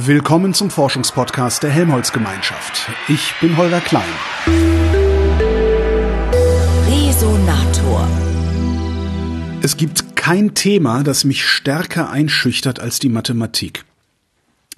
Willkommen 0.00 0.54
zum 0.54 0.70
Forschungspodcast 0.70 1.64
der 1.64 1.70
Helmholtz-Gemeinschaft. 1.70 2.88
Ich 3.08 3.34
bin 3.40 3.56
Holger 3.56 3.80
Klein. 3.80 4.04
Resonator. 6.86 8.06
Es 9.60 9.76
gibt 9.76 10.14
kein 10.14 10.54
Thema, 10.54 11.02
das 11.02 11.24
mich 11.24 11.44
stärker 11.44 12.10
einschüchtert 12.10 12.78
als 12.78 13.00
die 13.00 13.08
Mathematik. 13.08 13.84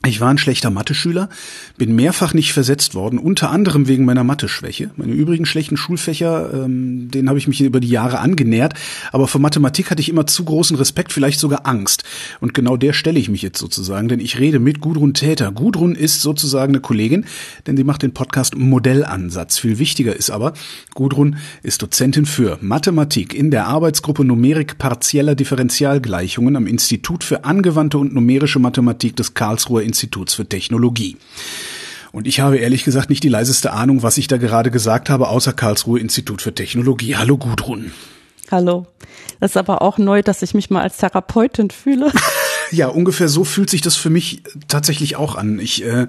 Ich 0.06 0.18
war 0.18 0.30
ein 0.30 0.38
schlechter 0.38 0.70
Mathe-Schüler, 0.70 1.28
bin 1.76 1.94
mehrfach 1.94 2.32
nicht 2.32 2.54
versetzt 2.54 2.94
worden, 2.94 3.18
unter 3.18 3.50
anderem 3.50 3.86
wegen 3.86 4.06
meiner 4.06 4.24
Mathe-Schwäche. 4.24 4.90
Meine 4.96 5.12
übrigen 5.12 5.44
schlechten 5.44 5.76
Schulfächer, 5.76 6.54
ähm, 6.54 7.10
denen 7.10 7.28
habe 7.28 7.38
ich 7.38 7.46
mich 7.46 7.60
über 7.60 7.80
die 7.80 7.90
Jahre 7.90 8.18
angenähert, 8.20 8.72
aber 9.12 9.28
für 9.28 9.38
Mathematik 9.38 9.90
hatte 9.90 10.00
ich 10.00 10.08
immer 10.08 10.26
zu 10.26 10.42
großen 10.42 10.78
Respekt, 10.78 11.12
vielleicht 11.12 11.38
sogar 11.38 11.66
Angst. 11.66 12.04
Und 12.40 12.54
genau 12.54 12.78
der 12.78 12.94
stelle 12.94 13.18
ich 13.18 13.28
mich 13.28 13.42
jetzt 13.42 13.58
sozusagen, 13.58 14.08
denn 14.08 14.20
ich 14.20 14.38
rede 14.38 14.58
mit 14.58 14.80
Gudrun 14.80 15.12
Täter. 15.12 15.52
Gudrun 15.52 15.94
ist 15.94 16.22
sozusagen 16.22 16.72
eine 16.72 16.80
Kollegin, 16.80 17.26
denn 17.66 17.76
sie 17.76 17.84
macht 17.84 18.02
den 18.02 18.14
Podcast 18.14 18.56
Modellansatz. 18.56 19.58
Viel 19.58 19.78
wichtiger 19.78 20.16
ist 20.16 20.30
aber, 20.30 20.54
Gudrun 20.94 21.36
ist 21.62 21.82
Dozentin 21.82 22.24
für 22.24 22.56
Mathematik 22.62 23.34
in 23.34 23.50
der 23.50 23.66
Arbeitsgruppe 23.66 24.24
Numerik 24.24 24.78
partieller 24.78 25.34
Differentialgleichungen 25.34 26.56
am 26.56 26.66
Institut 26.66 27.22
für 27.22 27.44
angewandte 27.44 27.98
und 27.98 28.14
numerische 28.14 28.60
Mathematik 28.60 29.14
des 29.16 29.34
Karlsruher 29.34 29.89
Instituts 29.90 30.34
für 30.34 30.46
Technologie. 30.46 31.16
Und 32.12 32.26
ich 32.26 32.40
habe 32.40 32.58
ehrlich 32.58 32.84
gesagt 32.84 33.10
nicht 33.10 33.22
die 33.22 33.28
leiseste 33.28 33.72
Ahnung, 33.72 34.02
was 34.02 34.18
ich 34.18 34.28
da 34.28 34.36
gerade 34.36 34.70
gesagt 34.70 35.10
habe, 35.10 35.28
außer 35.28 35.52
Karlsruhe 35.52 35.98
Institut 35.98 36.42
für 36.42 36.54
Technologie. 36.54 37.16
Hallo 37.16 37.36
Gudrun. 37.36 37.92
Hallo. 38.50 38.86
Das 39.40 39.52
ist 39.52 39.56
aber 39.56 39.82
auch 39.82 39.98
neu, 39.98 40.22
dass 40.22 40.42
ich 40.42 40.54
mich 40.54 40.70
mal 40.70 40.82
als 40.82 40.98
Therapeutin 40.98 41.70
fühle. 41.70 42.12
ja, 42.70 42.88
ungefähr 42.88 43.28
so 43.28 43.44
fühlt 43.44 43.70
sich 43.70 43.80
das 43.80 43.96
für 43.96 44.10
mich 44.10 44.42
tatsächlich 44.68 45.16
auch 45.16 45.34
an. 45.34 45.58
Ich 45.58 45.84
äh, 45.84 46.08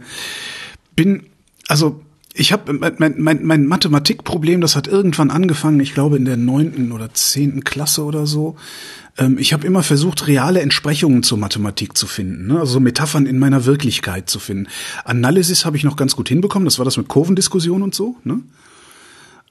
bin, 0.95 1.27
also 1.67 2.01
ich 2.33 2.53
habe 2.53 2.73
mein, 2.73 3.15
mein, 3.17 3.45
mein 3.45 3.65
Mathematikproblem, 3.65 4.61
das 4.61 4.75
hat 4.75 4.87
irgendwann 4.87 5.31
angefangen, 5.31 5.79
ich 5.79 5.93
glaube 5.93 6.15
in 6.15 6.25
der 6.25 6.37
neunten 6.37 6.91
oder 6.91 7.13
zehnten 7.13 7.63
Klasse 7.63 8.03
oder 8.03 8.25
so. 8.25 8.55
Ähm, 9.17 9.37
ich 9.37 9.51
habe 9.53 9.67
immer 9.67 9.83
versucht, 9.83 10.27
reale 10.27 10.61
Entsprechungen 10.61 11.23
zur 11.23 11.37
Mathematik 11.37 11.97
zu 11.97 12.07
finden, 12.07 12.47
ne? 12.47 12.59
also 12.59 12.79
Metaphern 12.79 13.25
in 13.25 13.37
meiner 13.37 13.65
Wirklichkeit 13.65 14.29
zu 14.29 14.39
finden. 14.39 14.67
Analysis 15.03 15.65
habe 15.65 15.75
ich 15.75 15.83
noch 15.83 15.97
ganz 15.97 16.15
gut 16.15 16.29
hinbekommen, 16.29 16.65
das 16.65 16.77
war 16.77 16.85
das 16.85 16.97
mit 16.97 17.09
Kurvendiskussion 17.09 17.81
und 17.81 17.93
so. 17.93 18.15
Ne? 18.23 18.39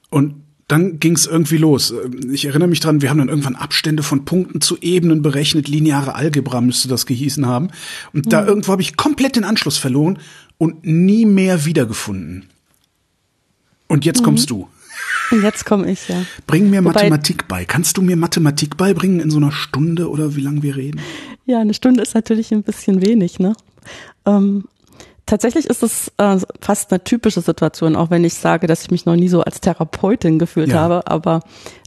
Und 0.09 0.35
dann 0.67 0.99
ging 0.99 1.13
es 1.13 1.27
irgendwie 1.27 1.57
los. 1.57 1.91
Ähm, 1.91 2.31
ich 2.33 2.45
erinnere 2.45 2.69
mich 2.69 2.79
dran, 2.79 3.03
wir 3.03 3.11
haben 3.11 3.19
dann 3.19 3.29
irgendwann 3.29 3.55
Abstände 3.55 4.01
von 4.01 4.25
Punkten 4.25 4.59
zu 4.59 4.77
Ebenen 4.81 5.21
berechnet, 5.21 5.67
lineare 5.67 6.15
Algebra 6.15 6.61
müsste 6.61 6.87
das 6.87 7.05
gehießen 7.05 7.45
haben. 7.45 7.69
Und 8.11 8.25
mhm. 8.25 8.29
da 8.29 8.45
irgendwo 8.45 8.71
habe 8.71 8.81
ich 8.81 8.97
komplett 8.97 9.35
den 9.35 9.43
Anschluss 9.43 9.77
verloren 9.77 10.17
und 10.57 10.83
nie 10.83 11.27
mehr 11.27 11.65
wiedergefunden. 11.65 12.45
Und 13.91 14.05
jetzt 14.05 14.21
mhm. 14.21 14.25
kommst 14.25 14.49
du. 14.49 14.69
Und 15.31 15.43
jetzt 15.43 15.65
komme 15.65 15.91
ich, 15.91 16.07
ja. 16.07 16.23
Bring 16.47 16.69
mir 16.69 16.81
Wobei, 16.81 16.93
Mathematik 16.93 17.49
bei. 17.49 17.65
Kannst 17.65 17.97
du 17.97 18.01
mir 18.01 18.15
Mathematik 18.15 18.77
beibringen 18.77 19.19
in 19.19 19.29
so 19.29 19.37
einer 19.37 19.51
Stunde 19.51 20.09
oder 20.09 20.37
wie 20.37 20.41
lange 20.41 20.63
wir 20.63 20.77
reden? 20.77 21.01
Ja, 21.45 21.59
eine 21.59 21.73
Stunde 21.73 22.01
ist 22.01 22.15
natürlich 22.15 22.53
ein 22.53 22.63
bisschen 22.63 23.05
wenig, 23.05 23.39
ne? 23.39 23.53
Ähm, 24.25 24.63
tatsächlich 25.25 25.65
ist 25.65 25.83
es 25.83 26.09
äh, 26.17 26.37
fast 26.61 26.91
eine 26.91 27.03
typische 27.03 27.41
Situation, 27.41 27.97
auch 27.97 28.09
wenn 28.09 28.23
ich 28.23 28.35
sage, 28.35 28.65
dass 28.65 28.83
ich 28.83 28.91
mich 28.91 29.05
noch 29.05 29.17
nie 29.17 29.27
so 29.27 29.41
als 29.41 29.59
Therapeutin 29.59 30.39
gefühlt 30.39 30.69
ja. 30.69 30.75
habe. 30.75 31.07
Aber 31.07 31.41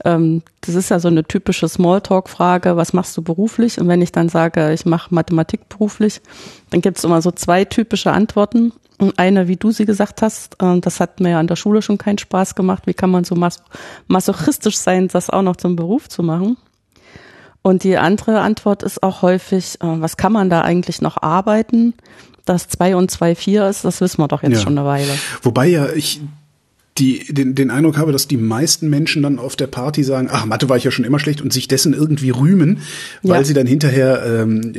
ähm, 0.05 0.43
das 0.61 0.75
ist 0.75 0.91
ja 0.91 1.01
so 1.01 1.09
eine 1.09 1.25
typische 1.25 1.71
Smalltalk-Frage, 1.71 2.77
was 2.77 2.93
machst 2.93 3.17
du 3.17 3.23
beruflich? 3.23 3.81
Und 3.81 3.89
wenn 3.89 4.03
ich 4.03 4.13
dann 4.13 4.29
sage, 4.29 4.75
ich 4.75 4.85
mache 4.85 5.15
Mathematik 5.15 5.71
beruflich, 5.71 6.21
dann 6.69 6.83
gibt 6.83 6.99
es 6.99 7.05
immer 7.05 7.23
so 7.23 7.31
zwei 7.31 7.65
typische 7.65 8.13
Antworten. 8.13 8.73
Und 8.99 9.19
eine, 9.19 9.49
wie 9.49 9.57
du 9.57 9.73
sie 9.73 9.87
gesagt 9.87 10.23
hast, 10.23 10.63
äh, 10.63 10.81
das 10.81 11.01
hat 11.01 11.21
mir 11.21 11.31
ja 11.31 11.41
an 11.41 11.47
der 11.47 11.57
Schule 11.57 11.83
schon 11.83 11.99
keinen 11.99 12.19
Spaß 12.19 12.55
gemacht. 12.55 12.87
Wie 12.87 12.95
kann 12.95 13.11
man 13.11 13.25
so 13.25 13.35
mas 13.35 13.63
masochistisch 14.07 14.77
sein, 14.77 15.09
das 15.09 15.31
auch 15.31 15.43
noch 15.43 15.57
zum 15.57 15.77
Beruf 15.77 16.09
zu 16.09 16.23
machen? 16.23 16.57
Und 17.63 17.83
die 17.83 17.97
andere 17.97 18.41
Antwort 18.41 18.83
ist 18.83 19.03
auch 19.03 19.23
häufig, 19.23 19.77
äh, 19.81 19.87
was 19.87 20.17
kann 20.17 20.33
man 20.33 20.51
da 20.51 20.63
eigentlich 20.63 21.01
noch 21.01 21.23
arbeiten? 21.23 21.95
Dass 22.45 22.69
zwei 22.69 22.95
und 22.95 23.11
zwei 23.11 23.35
vier 23.35 23.69
ist, 23.69 23.85
das 23.85 24.01
wissen 24.01 24.21
wir 24.21 24.29
doch 24.29 24.43
jetzt 24.43 24.53
ja. 24.53 24.61
schon 24.61 24.79
eine 24.79 24.87
Weile. 24.87 25.13
Wobei 25.43 25.67
ja 25.67 25.91
ich 25.91 26.21
die, 26.99 27.33
den, 27.33 27.57
den 27.57 27.71
Eindruck 27.71 27.97
habe, 27.97 28.13
dass 28.13 28.29
die 28.29 28.37
meisten 28.37 28.89
Menschen 28.89 29.23
dann 29.23 29.39
auf 29.41 29.57
der 29.57 29.67
Party 29.67 30.05
sagen, 30.05 30.29
ach, 30.31 30.47
Mathe 30.47 30.69
war 30.69 30.77
ich 30.77 30.85
ja 30.85 30.93
schon 30.93 31.05
immer 31.05 31.19
schlecht 31.19 31.41
und 31.41 31.53
sich 31.53 31.67
dessen 31.67 31.93
irgendwie 31.93 32.31
rühmen, 32.31 32.81
weil 33.23 33.41
ja. 33.41 33.45
sie 33.45 33.55
dann 33.55 33.67
hinterher 33.67 34.25
ähm, 34.25 34.73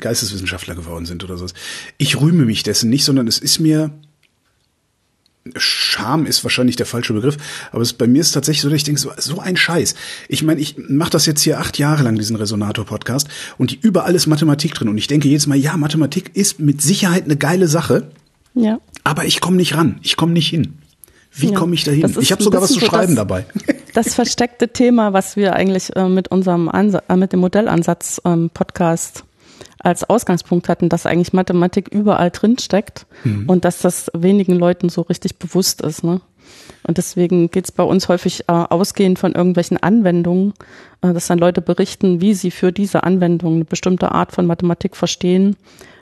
Geisteswissenschaftler 0.00 0.74
geworden 0.74 1.04
sind 1.04 1.22
oder 1.22 1.36
so. 1.36 1.46
Ich 1.98 2.18
rühme 2.18 2.46
mich 2.46 2.62
dessen 2.62 2.88
nicht, 2.88 3.04
sondern 3.04 3.28
es 3.28 3.38
ist 3.38 3.60
mir, 3.60 3.90
Scham 5.56 6.24
ist 6.24 6.44
wahrscheinlich 6.44 6.76
der 6.76 6.86
falsche 6.86 7.12
Begriff, 7.12 7.36
aber 7.72 7.82
es, 7.82 7.92
bei 7.92 8.06
mir 8.06 8.20
ist 8.20 8.32
tatsächlich 8.32 8.62
so, 8.62 8.68
dass 8.68 8.76
ich 8.76 8.84
denke, 8.84 9.00
so, 9.00 9.10
so 9.18 9.40
ein 9.40 9.56
Scheiß. 9.56 9.94
Ich 10.28 10.42
meine, 10.42 10.60
ich 10.60 10.76
mache 10.88 11.10
das 11.10 11.26
jetzt 11.26 11.42
hier 11.42 11.60
acht 11.60 11.78
Jahre 11.78 12.02
lang, 12.02 12.16
diesen 12.16 12.36
Resonator-Podcast, 12.36 13.28
und 13.58 13.70
die, 13.70 13.78
überall 13.80 14.14
ist 14.14 14.26
Mathematik 14.26 14.74
drin. 14.74 14.88
Und 14.88 14.96
ich 14.96 15.08
denke 15.08 15.28
jedes 15.28 15.46
Mal, 15.46 15.56
ja, 15.56 15.76
Mathematik 15.76 16.30
ist 16.34 16.60
mit 16.60 16.80
Sicherheit 16.80 17.24
eine 17.24 17.36
geile 17.36 17.68
Sache, 17.68 18.10
ja. 18.54 18.80
aber 19.04 19.24
ich 19.26 19.40
komme 19.40 19.56
nicht 19.56 19.76
ran, 19.76 19.98
ich 20.02 20.16
komme 20.16 20.32
nicht 20.32 20.48
hin. 20.48 20.79
Wie 21.32 21.48
ja. 21.48 21.58
komme 21.58 21.74
ich 21.74 21.84
da 21.84 21.92
hin? 21.92 22.14
Ich 22.20 22.32
habe 22.32 22.42
sogar 22.42 22.60
was 22.60 22.72
zu 22.72 22.80
schreiben 22.80 23.14
das, 23.14 23.26
dabei. 23.26 23.46
Das 23.92 24.14
versteckte 24.14 24.68
Thema, 24.68 25.12
was 25.12 25.34
wir 25.34 25.54
eigentlich 25.54 25.96
äh, 25.96 26.08
mit 26.08 26.28
unserem 26.28 26.68
Ansatz, 26.68 27.02
äh, 27.08 27.16
mit 27.16 27.32
dem 27.32 27.40
Modellansatz 27.40 28.20
ähm, 28.24 28.48
Podcast 28.54 29.24
als 29.80 30.08
Ausgangspunkt 30.08 30.68
hatten, 30.68 30.88
dass 30.88 31.06
eigentlich 31.06 31.32
Mathematik 31.32 31.88
überall 31.88 32.30
drin 32.30 32.56
steckt 32.58 33.06
mhm. 33.24 33.48
und 33.48 33.64
dass 33.64 33.80
das 33.80 34.10
wenigen 34.14 34.54
Leuten 34.54 34.90
so 34.90 35.02
richtig 35.02 35.38
bewusst 35.38 35.80
ist. 35.80 36.04
Ne? 36.04 36.20
Und 36.86 36.98
deswegen 36.98 37.50
geht 37.50 37.64
es 37.64 37.72
bei 37.72 37.82
uns 37.82 38.08
häufig 38.08 38.42
äh, 38.48 38.52
ausgehend 38.52 39.18
von 39.18 39.32
irgendwelchen 39.32 39.76
Anwendungen, 39.76 40.54
äh, 41.02 41.12
dass 41.12 41.26
dann 41.26 41.38
Leute 41.38 41.60
berichten, 41.60 42.20
wie 42.20 42.34
sie 42.34 42.50
für 42.50 42.72
diese 42.72 43.04
Anwendung 43.04 43.56
eine 43.56 43.64
bestimmte 43.64 44.12
Art 44.12 44.32
von 44.32 44.46
Mathematik 44.46 44.96
verstehen 44.96 45.56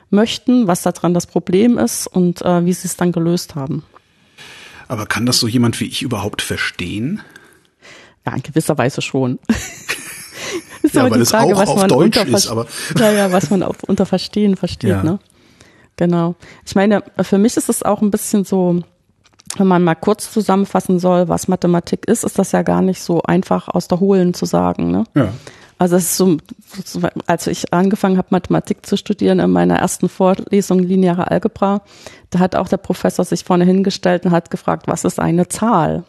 möchten, 0.09 0.67
was 0.67 0.81
daran 0.81 1.13
das 1.13 1.27
Problem 1.27 1.77
ist 1.77 2.07
und 2.07 2.41
äh, 2.41 2.65
wie 2.65 2.73
sie 2.73 2.87
es 2.87 2.97
dann 2.97 3.11
gelöst 3.11 3.55
haben. 3.55 3.83
Aber 4.89 5.05
kann 5.05 5.27
das 5.27 5.39
so 5.39 5.47
jemand 5.47 5.79
wie 5.79 5.85
ich 5.85 6.01
überhaupt 6.01 6.41
verstehen? 6.41 7.21
Ja, 8.25 8.33
in 8.33 8.41
gewisser 8.41 8.77
Weise 8.77 9.01
schon. 9.01 9.37
ist 10.81 10.95
ja, 10.95 11.09
weil 11.09 11.21
es 11.21 11.29
Frage, 11.29 11.55
auch 11.55 11.67
auf 11.67 11.87
Deutsch 11.87 12.17
ist, 12.17 12.47
aber. 12.47 12.65
Ja, 12.97 13.11
ja, 13.11 13.31
was 13.31 13.51
man 13.51 13.61
auf, 13.63 13.83
unter 13.83 14.07
Verstehen 14.07 14.57
versteht, 14.57 14.89
ja. 14.89 15.03
ne? 15.03 15.19
Genau. 15.95 16.35
Ich 16.65 16.75
meine, 16.75 17.03
für 17.21 17.37
mich 17.37 17.55
ist 17.55 17.69
es 17.69 17.83
auch 17.83 18.01
ein 18.01 18.09
bisschen 18.09 18.45
so, 18.45 18.81
wenn 19.57 19.67
man 19.67 19.83
mal 19.83 19.95
kurz 19.95 20.31
zusammenfassen 20.31 20.97
soll, 20.97 21.27
was 21.27 21.47
Mathematik 21.47 22.07
ist, 22.07 22.23
ist 22.23 22.39
das 22.39 22.51
ja 22.51 22.63
gar 22.63 22.81
nicht 22.81 23.01
so 23.01 23.21
einfach 23.21 23.67
aus 23.67 23.87
der 23.87 23.99
Hohlen 23.99 24.33
zu 24.33 24.45
sagen, 24.45 24.89
ne? 24.89 25.03
Ja. 25.15 25.29
Also 25.79 25.95
es 25.95 26.03
ist 26.03 26.17
so, 26.17 26.37
als 27.25 27.47
ich 27.47 27.73
angefangen 27.73 28.17
habe, 28.17 28.27
Mathematik 28.31 28.85
zu 28.85 28.97
studieren, 28.97 29.39
in 29.39 29.49
meiner 29.49 29.77
ersten 29.77 30.09
Vorlesung 30.09 30.79
lineare 30.79 31.31
Algebra, 31.31 31.81
da 32.31 32.39
hat 32.39 32.55
auch 32.55 32.67
der 32.67 32.77
Professor 32.77 33.23
sich 33.23 33.45
vorne 33.45 33.63
hingestellt 33.63 34.25
und 34.25 34.31
hat 34.31 34.51
gefragt, 34.51 34.87
was 34.87 35.05
ist 35.05 35.19
eine 35.19 35.47
Zahl? 35.47 36.03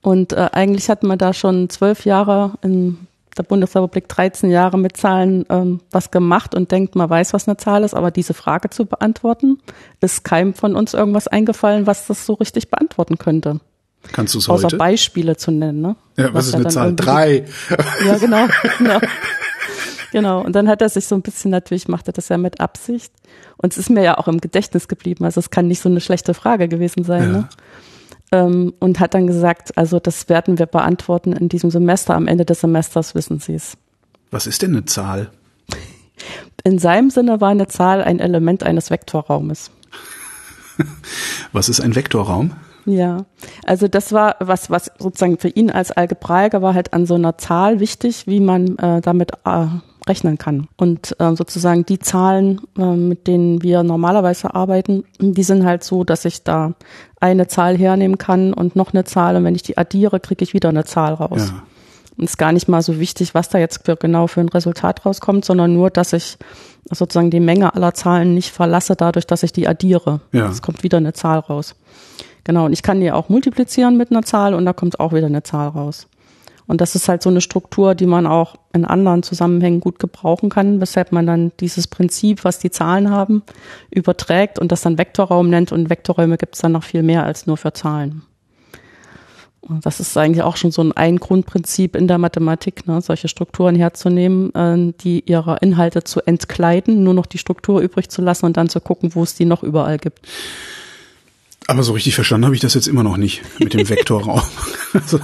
Und 0.00 0.32
äh, 0.32 0.48
eigentlich 0.52 0.88
hat 0.88 1.02
man 1.02 1.18
da 1.18 1.34
schon 1.34 1.68
zwölf 1.68 2.06
Jahre 2.06 2.54
in 2.62 3.06
der 3.36 3.42
Bundesrepublik 3.42 4.08
13 4.08 4.50
Jahre 4.50 4.78
mit 4.78 4.96
Zahlen 4.96 5.44
ähm, 5.50 5.80
was 5.90 6.10
gemacht 6.10 6.54
und 6.54 6.72
denkt, 6.72 6.96
man 6.96 7.10
weiß, 7.10 7.34
was 7.34 7.46
eine 7.46 7.58
Zahl 7.58 7.84
ist, 7.84 7.94
aber 7.94 8.10
diese 8.10 8.32
Frage 8.32 8.70
zu 8.70 8.86
beantworten, 8.86 9.58
ist 10.00 10.24
keinem 10.24 10.54
von 10.54 10.74
uns 10.74 10.94
irgendwas 10.94 11.28
eingefallen, 11.28 11.86
was 11.86 12.06
das 12.06 12.24
so 12.24 12.32
richtig 12.32 12.70
beantworten 12.70 13.18
könnte. 13.18 13.60
Kannst 14.12 14.34
du 14.34 14.38
es 14.38 14.48
heute? 14.48 14.66
Außer 14.66 14.76
Beispiele 14.76 15.36
zu 15.36 15.50
nennen, 15.50 15.80
ne? 15.80 15.96
Ja, 16.16 16.26
was, 16.26 16.34
was 16.34 16.46
ist 16.48 16.54
eine 16.54 16.68
Zahl? 16.68 16.96
Drei. 16.96 17.44
Ja, 18.06 18.18
genau, 18.18 18.46
genau. 18.78 19.00
Genau. 20.12 20.42
Und 20.42 20.56
dann 20.56 20.68
hat 20.68 20.82
er 20.82 20.88
sich 20.88 21.06
so 21.06 21.14
ein 21.14 21.22
bisschen, 21.22 21.52
natürlich 21.52 21.86
macht 21.86 22.08
er 22.08 22.12
das 22.12 22.28
ja 22.28 22.36
mit 22.36 22.60
Absicht. 22.60 23.12
Und 23.56 23.72
es 23.72 23.78
ist 23.78 23.90
mir 23.90 24.02
ja 24.02 24.18
auch 24.18 24.26
im 24.26 24.40
Gedächtnis 24.40 24.88
geblieben. 24.88 25.24
Also 25.24 25.38
es 25.38 25.50
kann 25.50 25.68
nicht 25.68 25.80
so 25.80 25.88
eine 25.88 26.00
schlechte 26.00 26.34
Frage 26.34 26.66
gewesen 26.66 27.04
sein, 27.04 27.22
ja. 27.22 27.28
ne? 27.28 27.48
Ähm, 28.32 28.74
und 28.78 29.00
hat 29.00 29.14
dann 29.14 29.26
gesagt, 29.26 29.76
also 29.76 29.98
das 29.98 30.28
werden 30.28 30.58
wir 30.58 30.66
beantworten 30.66 31.32
in 31.32 31.48
diesem 31.48 31.70
Semester. 31.70 32.14
Am 32.14 32.28
Ende 32.28 32.44
des 32.44 32.60
Semesters 32.60 33.14
wissen 33.14 33.40
Sie 33.40 33.54
es. 33.54 33.76
Was 34.30 34.46
ist 34.46 34.62
denn 34.62 34.70
eine 34.70 34.84
Zahl? 34.84 35.30
In 36.64 36.78
seinem 36.78 37.10
Sinne 37.10 37.40
war 37.40 37.50
eine 37.50 37.68
Zahl 37.68 38.02
ein 38.02 38.20
Element 38.20 38.62
eines 38.62 38.90
Vektorraumes. 38.90 39.70
Was 41.52 41.68
ist 41.68 41.80
ein 41.80 41.94
Vektorraum? 41.94 42.52
Ja, 42.90 43.24
also 43.64 43.88
das 43.88 44.12
war 44.12 44.36
was, 44.40 44.70
was 44.70 44.90
sozusagen 44.98 45.38
für 45.38 45.48
ihn 45.48 45.70
als 45.70 45.92
Algebraiker 45.92 46.62
war 46.62 46.74
halt 46.74 46.92
an 46.92 47.06
so 47.06 47.14
einer 47.14 47.38
Zahl 47.38 47.80
wichtig, 47.80 48.26
wie 48.26 48.40
man 48.40 48.76
äh, 48.78 49.00
damit 49.00 49.32
äh, 49.44 49.66
rechnen 50.08 50.38
kann. 50.38 50.68
Und 50.76 51.14
äh, 51.20 51.34
sozusagen 51.34 51.84
die 51.86 51.98
Zahlen, 51.98 52.60
äh, 52.78 52.82
mit 52.82 53.26
denen 53.26 53.62
wir 53.62 53.82
normalerweise 53.82 54.54
arbeiten, 54.54 55.04
die 55.18 55.42
sind 55.42 55.64
halt 55.64 55.84
so, 55.84 56.04
dass 56.04 56.24
ich 56.24 56.42
da 56.42 56.74
eine 57.20 57.46
Zahl 57.48 57.76
hernehmen 57.76 58.18
kann 58.18 58.52
und 58.52 58.76
noch 58.76 58.92
eine 58.92 59.04
Zahl 59.04 59.36
und 59.36 59.44
wenn 59.44 59.54
ich 59.54 59.62
die 59.62 59.78
addiere, 59.78 60.20
kriege 60.20 60.42
ich 60.42 60.54
wieder 60.54 60.70
eine 60.70 60.84
Zahl 60.84 61.14
raus. 61.14 61.52
Ja. 62.16 62.24
ist 62.24 62.38
gar 62.38 62.52
nicht 62.52 62.68
mal 62.68 62.82
so 62.82 62.98
wichtig, 62.98 63.34
was 63.34 63.48
da 63.50 63.58
jetzt 63.58 63.84
für, 63.84 63.96
genau 63.96 64.26
für 64.26 64.40
ein 64.40 64.48
Resultat 64.48 65.04
rauskommt, 65.04 65.44
sondern 65.44 65.74
nur, 65.74 65.90
dass 65.90 66.12
ich 66.12 66.38
sozusagen 66.90 67.30
die 67.30 67.40
Menge 67.40 67.74
aller 67.74 67.94
Zahlen 67.94 68.34
nicht 68.34 68.50
verlasse, 68.50 68.96
dadurch, 68.96 69.26
dass 69.26 69.42
ich 69.42 69.52
die 69.52 69.68
addiere. 69.68 70.20
Ja. 70.32 70.48
Es 70.48 70.62
kommt 70.62 70.82
wieder 70.82 70.98
eine 70.98 71.12
Zahl 71.12 71.38
raus. 71.38 71.74
Genau, 72.50 72.64
und 72.64 72.72
ich 72.72 72.82
kann 72.82 72.98
die 72.98 73.12
auch 73.12 73.28
multiplizieren 73.28 73.96
mit 73.96 74.10
einer 74.10 74.22
Zahl 74.22 74.54
und 74.54 74.64
da 74.64 74.72
kommt 74.72 74.98
auch 74.98 75.12
wieder 75.12 75.26
eine 75.26 75.44
Zahl 75.44 75.68
raus. 75.68 76.08
Und 76.66 76.80
das 76.80 76.96
ist 76.96 77.08
halt 77.08 77.22
so 77.22 77.30
eine 77.30 77.40
Struktur, 77.40 77.94
die 77.94 78.06
man 78.06 78.26
auch 78.26 78.56
in 78.72 78.84
anderen 78.84 79.22
Zusammenhängen 79.22 79.78
gut 79.78 80.00
gebrauchen 80.00 80.50
kann, 80.50 80.80
weshalb 80.80 81.12
man 81.12 81.28
dann 81.28 81.52
dieses 81.60 81.86
Prinzip, 81.86 82.42
was 82.42 82.58
die 82.58 82.72
Zahlen 82.72 83.08
haben, 83.08 83.44
überträgt 83.88 84.58
und 84.58 84.72
das 84.72 84.80
dann 84.80 84.98
Vektorraum 84.98 85.48
nennt. 85.48 85.70
Und 85.70 85.90
Vektorräume 85.90 86.38
gibt 86.38 86.56
es 86.56 86.60
dann 86.60 86.72
noch 86.72 86.82
viel 86.82 87.04
mehr 87.04 87.24
als 87.24 87.46
nur 87.46 87.56
für 87.56 87.72
Zahlen. 87.72 88.22
Und 89.60 89.86
das 89.86 90.00
ist 90.00 90.18
eigentlich 90.18 90.42
auch 90.42 90.56
schon 90.56 90.72
so 90.72 90.82
ein, 90.82 90.90
ein 90.90 91.18
Grundprinzip 91.18 91.94
in 91.94 92.08
der 92.08 92.18
Mathematik, 92.18 92.84
ne, 92.88 93.00
solche 93.00 93.28
Strukturen 93.28 93.76
herzunehmen, 93.76 94.52
äh, 94.56 94.92
die 95.04 95.22
ihre 95.24 95.58
Inhalte 95.60 96.02
zu 96.02 96.20
entkleiden, 96.26 97.04
nur 97.04 97.14
noch 97.14 97.26
die 97.26 97.38
Struktur 97.38 97.80
übrig 97.80 98.08
zu 98.08 98.22
lassen 98.22 98.46
und 98.46 98.56
dann 98.56 98.68
zu 98.68 98.80
gucken, 98.80 99.14
wo 99.14 99.22
es 99.22 99.36
die 99.36 99.44
noch 99.44 99.62
überall 99.62 99.98
gibt. 99.98 100.26
Aber 101.70 101.84
so 101.84 101.92
richtig 101.92 102.16
verstanden 102.16 102.46
habe 102.46 102.56
ich 102.56 102.60
das 102.60 102.74
jetzt 102.74 102.88
immer 102.88 103.04
noch 103.04 103.16
nicht 103.16 103.42
mit 103.60 103.74
dem 103.74 103.88
Vektorraum. 103.88 104.42
also 104.92 105.20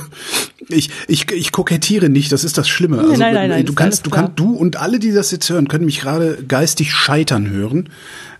ich, 0.68 0.90
ich, 1.08 1.28
ich 1.32 1.50
kokettiere 1.50 2.08
nicht, 2.08 2.30
das 2.30 2.44
ist 2.44 2.56
das 2.56 2.68
Schlimme. 2.68 3.00
Also, 3.00 3.16
nein, 3.16 3.34
nein, 3.34 3.50
nein, 3.50 3.66
du 3.66 3.74
kannst, 3.74 4.06
du 4.06 4.10
kannst, 4.10 4.38
du 4.38 4.54
und 4.54 4.76
alle, 4.76 5.00
die 5.00 5.10
das 5.10 5.32
jetzt 5.32 5.50
hören, 5.50 5.66
können 5.66 5.86
mich 5.86 5.98
gerade 5.98 6.38
geistig 6.46 6.92
scheitern 6.92 7.50
hören. 7.50 7.88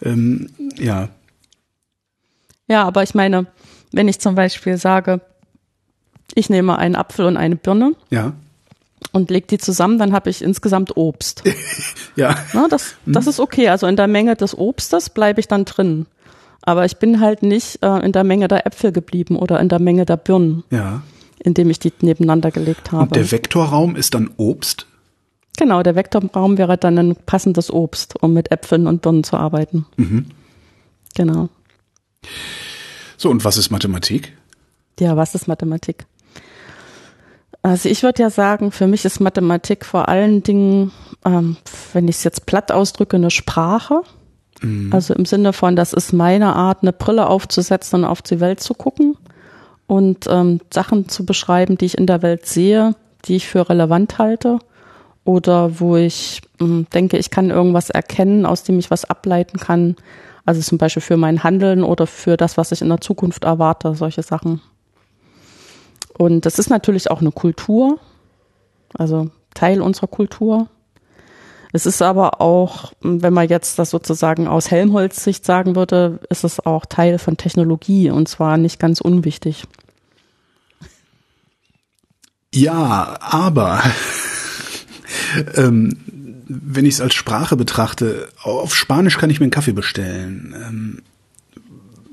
Ähm, 0.05 0.51
ja. 0.79 1.09
Ja, 2.69 2.85
aber 2.85 3.03
ich 3.03 3.17
meine, 3.17 3.47
wenn 3.91 4.07
ich 4.07 4.21
zum 4.21 4.37
Beispiel 4.37 4.77
sage, 4.77 5.21
ich 6.33 6.49
nehme 6.49 6.79
einen 6.79 6.95
Apfel 6.95 7.27
und 7.27 7.37
eine 7.37 7.57
Birne. 7.57 7.95
Ja. 8.11 8.35
Und 9.11 9.31
leg 9.31 9.49
die 9.49 9.59
zusammen, 9.59 9.99
dann 9.99 10.13
habe 10.13 10.31
ich 10.31 10.43
insgesamt 10.43 10.97
Obst. 10.97 11.43
ja. 12.15 12.37
Na, 12.53 12.69
das, 12.69 12.95
das 13.05 13.27
ist 13.27 13.41
okay. 13.41 13.69
Also 13.69 13.89
in 13.89 13.97
der 13.97 14.07
Menge 14.07 14.37
des 14.37 14.57
Obstes 14.57 15.11
bleibe 15.11 15.41
ich 15.41 15.49
dann 15.49 15.65
drin. 15.65 16.07
Aber 16.67 16.85
ich 16.85 16.99
bin 16.99 17.21
halt 17.21 17.43
nicht 17.43 17.83
äh, 17.83 18.05
in 18.05 18.13
der 18.13 18.25
Menge 18.25 18.49
der 18.49 18.67
Äpfel 18.67 18.93
geblieben 18.93 19.37
oder 19.37 19.61
in 19.61 19.71
der 19.71 19.79
Menge 19.79 20.05
der 20.05 20.19
Birnen. 20.19 20.65
Ja. 20.71 21.03
Indem 21.39 21.71
ich 21.71 21.79
die 21.79 21.93
nebeneinander 22.01 22.51
gelegt 22.51 22.93
habe. 22.93 23.05
Und 23.05 23.17
der 23.17 23.31
Vektorraum 23.31 23.95
ist 23.95 24.15
dann 24.15 24.31
Obst? 24.37 24.87
Genau, 25.57 25.83
der 25.83 25.95
Vektorraum 25.95 26.59
wäre 26.59 26.77
dann 26.77 26.99
ein 26.99 27.17
passendes 27.17 27.73
Obst, 27.73 28.21
um 28.21 28.35
mit 28.35 28.51
Äpfeln 28.51 28.87
und 28.87 29.01
Birnen 29.01 29.23
zu 29.25 29.37
arbeiten. 29.37 29.87
Mhm. 29.97 30.27
Genau. 31.15 31.49
So, 33.17 33.31
und 33.31 33.45
was 33.45 33.57
ist 33.57 33.71
Mathematik? 33.71 34.37
Ja, 34.99 35.17
was 35.17 35.35
ist 35.35 35.47
Mathematik? 35.47 36.05
Also 37.63 37.89
ich 37.89 38.03
würde 38.03 38.23
ja 38.23 38.31
sagen, 38.31 38.73
für 38.73 38.87
mich 38.87 39.05
ist 39.05 39.21
Mathematik 39.21 39.85
vor 39.85 40.09
allen 40.09 40.43
Dingen, 40.43 40.93
ähm, 41.25 41.57
wenn 41.93 42.09
ich 42.09 42.17
es 42.17 42.25
jetzt 42.25 42.47
platt 42.47 42.71
ausdrücke, 42.73 43.17
eine 43.17 43.31
Sprache. 43.31 44.03
Mhm. 44.63 44.93
Also 44.93 45.15
im 45.15 45.25
Sinne 45.25 45.53
von, 45.53 45.77
das 45.77 45.93
ist 45.93 46.13
meine 46.13 46.55
Art, 46.55 46.83
eine 46.83 46.93
Brille 46.93 47.29
aufzusetzen 47.29 48.01
und 48.01 48.05
auf 48.05 48.23
die 48.23 48.41
Welt 48.41 48.61
zu 48.61 48.75
gucken 48.75 49.17
und 49.87 50.27
ähm, 50.29 50.61
Sachen 50.73 51.09
zu 51.09 51.25
beschreiben, 51.25 51.79
die 51.79 51.87
ich 51.87 51.99
in 51.99 52.07
der 52.07 52.23
Welt 52.23 52.47
sehe, 52.47 52.95
die 53.25 53.37
ich 53.37 53.47
für 53.47 53.69
relevant 53.69 54.19
halte 54.19 54.59
oder 55.25 55.81
wo 55.81 55.97
ich 55.97 56.41
ähm, 56.61 56.87
denke, 56.95 57.19
ich 57.19 57.31
kann 57.31 57.51
irgendwas 57.51 57.91
erkennen, 57.91 58.47
aus 58.47 58.63
dem 58.63 58.79
ich 58.79 58.91
was 58.91 59.05
ableiten 59.05 59.59
kann. 59.59 59.97
Also 60.45 60.61
zum 60.61 60.79
Beispiel 60.79 61.03
für 61.03 61.17
mein 61.17 61.43
Handeln 61.43 61.83
oder 61.83 62.07
für 62.07 62.37
das, 62.37 62.57
was 62.57 62.71
ich 62.71 62.81
in 62.81 62.89
der 62.89 63.01
Zukunft 63.01 63.45
erwarte, 63.45 63.95
solche 63.95 64.23
Sachen. 64.23 64.61
Und 66.17 66.47
das 66.47 66.59
ist 66.59 66.71
natürlich 66.71 67.11
auch 67.11 67.21
eine 67.21 67.33
Kultur, 67.33 67.99
also 68.95 69.29
Teil 69.55 69.83
unserer 69.83 70.07
Kultur. 70.07 70.69
Es 71.73 71.87
ist 71.87 72.03
aber 72.03 72.41
auch, 72.41 72.93
wenn 73.01 73.33
man 73.33 73.49
jetzt 73.49 73.79
das 73.79 73.91
sozusagen 73.91 74.49
aus 74.49 74.71
Helmholtz-Sicht 74.71 75.45
sagen 75.45 75.77
würde, 75.77 76.21
ist 76.31 76.45
es 76.45 76.65
auch 76.65 76.87
Teil 76.87 77.19
von 77.19 77.37
Technologie 77.37 78.11
und 78.11 78.29
zwar 78.29 78.57
nicht 78.57 78.79
ganz 78.79 79.01
unwichtig. 79.01 79.65
Ja, 82.55 83.19
aber 83.21 83.83
ähm, 85.55 85.99
wenn 86.49 86.87
ich 86.87 86.95
es 86.95 87.01
als 87.01 87.15
Sprache 87.15 87.57
betrachte, 87.57 88.29
auf 88.43 88.75
Spanisch 88.75 89.19
kann 89.19 89.31
ich 89.31 89.41
mir 89.41 89.45
einen 89.45 89.51
Kaffee 89.51 89.73
bestellen. 89.73 90.55
Ähm, 90.57 91.03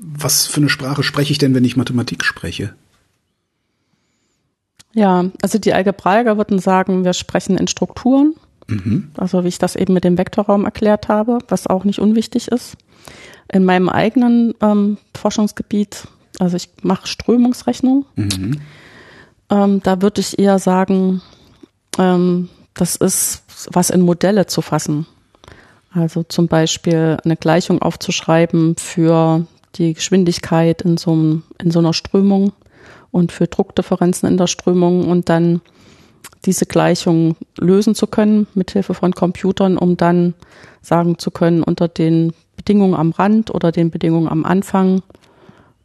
was 0.00 0.46
für 0.46 0.58
eine 0.58 0.68
Sprache 0.68 1.02
spreche 1.02 1.32
ich 1.32 1.38
denn, 1.38 1.54
wenn 1.54 1.64
ich 1.64 1.76
Mathematik 1.76 2.24
spreche? 2.24 2.74
Ja, 4.92 5.24
also 5.42 5.58
die 5.58 5.72
Algebraiker 5.72 6.36
würden 6.36 6.58
sagen, 6.58 7.04
wir 7.04 7.14
sprechen 7.14 7.58
in 7.58 7.66
Strukturen. 7.66 8.34
Mhm. 8.66 9.10
Also 9.16 9.44
wie 9.44 9.48
ich 9.48 9.58
das 9.58 9.76
eben 9.76 9.94
mit 9.94 10.04
dem 10.04 10.18
Vektorraum 10.18 10.64
erklärt 10.64 11.08
habe, 11.08 11.38
was 11.48 11.66
auch 11.66 11.84
nicht 11.84 11.98
unwichtig 11.98 12.48
ist. 12.48 12.76
In 13.52 13.64
meinem 13.64 13.88
eigenen 13.88 14.54
ähm, 14.60 14.98
Forschungsgebiet, 15.14 16.08
also 16.38 16.56
ich 16.56 16.70
mache 16.82 17.06
Strömungsrechnung, 17.06 18.06
Mhm. 18.16 18.60
ähm, 19.50 19.80
da 19.82 20.00
würde 20.00 20.20
ich 20.20 20.38
eher 20.38 20.58
sagen, 20.58 21.20
ähm, 21.98 22.48
das 22.74 22.96
ist 22.96 23.42
was 23.70 23.90
in 23.90 24.00
Modelle 24.00 24.46
zu 24.46 24.62
fassen. 24.62 25.06
Also 25.92 26.24
zum 26.24 26.48
Beispiel 26.48 27.18
eine 27.24 27.36
Gleichung 27.36 27.80
aufzuschreiben 27.80 28.74
für 28.76 29.46
die 29.76 29.94
Geschwindigkeit 29.94 30.82
in 30.82 30.96
so, 30.96 31.12
einem, 31.12 31.42
in 31.62 31.70
so 31.70 31.78
einer 31.78 31.92
Strömung 31.92 32.52
und 33.12 33.30
für 33.30 33.46
Druckdifferenzen 33.46 34.28
in 34.28 34.36
der 34.36 34.48
Strömung 34.48 35.08
und 35.08 35.28
dann 35.28 35.60
diese 36.44 36.66
Gleichung 36.66 37.36
lösen 37.58 37.94
zu 37.94 38.06
können 38.06 38.46
mit 38.54 38.70
Hilfe 38.70 38.94
von 38.94 39.12
Computern, 39.12 39.76
um 39.76 39.96
dann 39.96 40.34
sagen 40.82 41.18
zu 41.18 41.30
können, 41.30 41.62
unter 41.62 41.88
den 41.88 42.32
Bedingungen 42.56 42.94
am 42.94 43.10
Rand 43.10 43.52
oder 43.52 43.72
den 43.72 43.90
Bedingungen 43.90 44.28
am 44.28 44.44
Anfang 44.44 45.02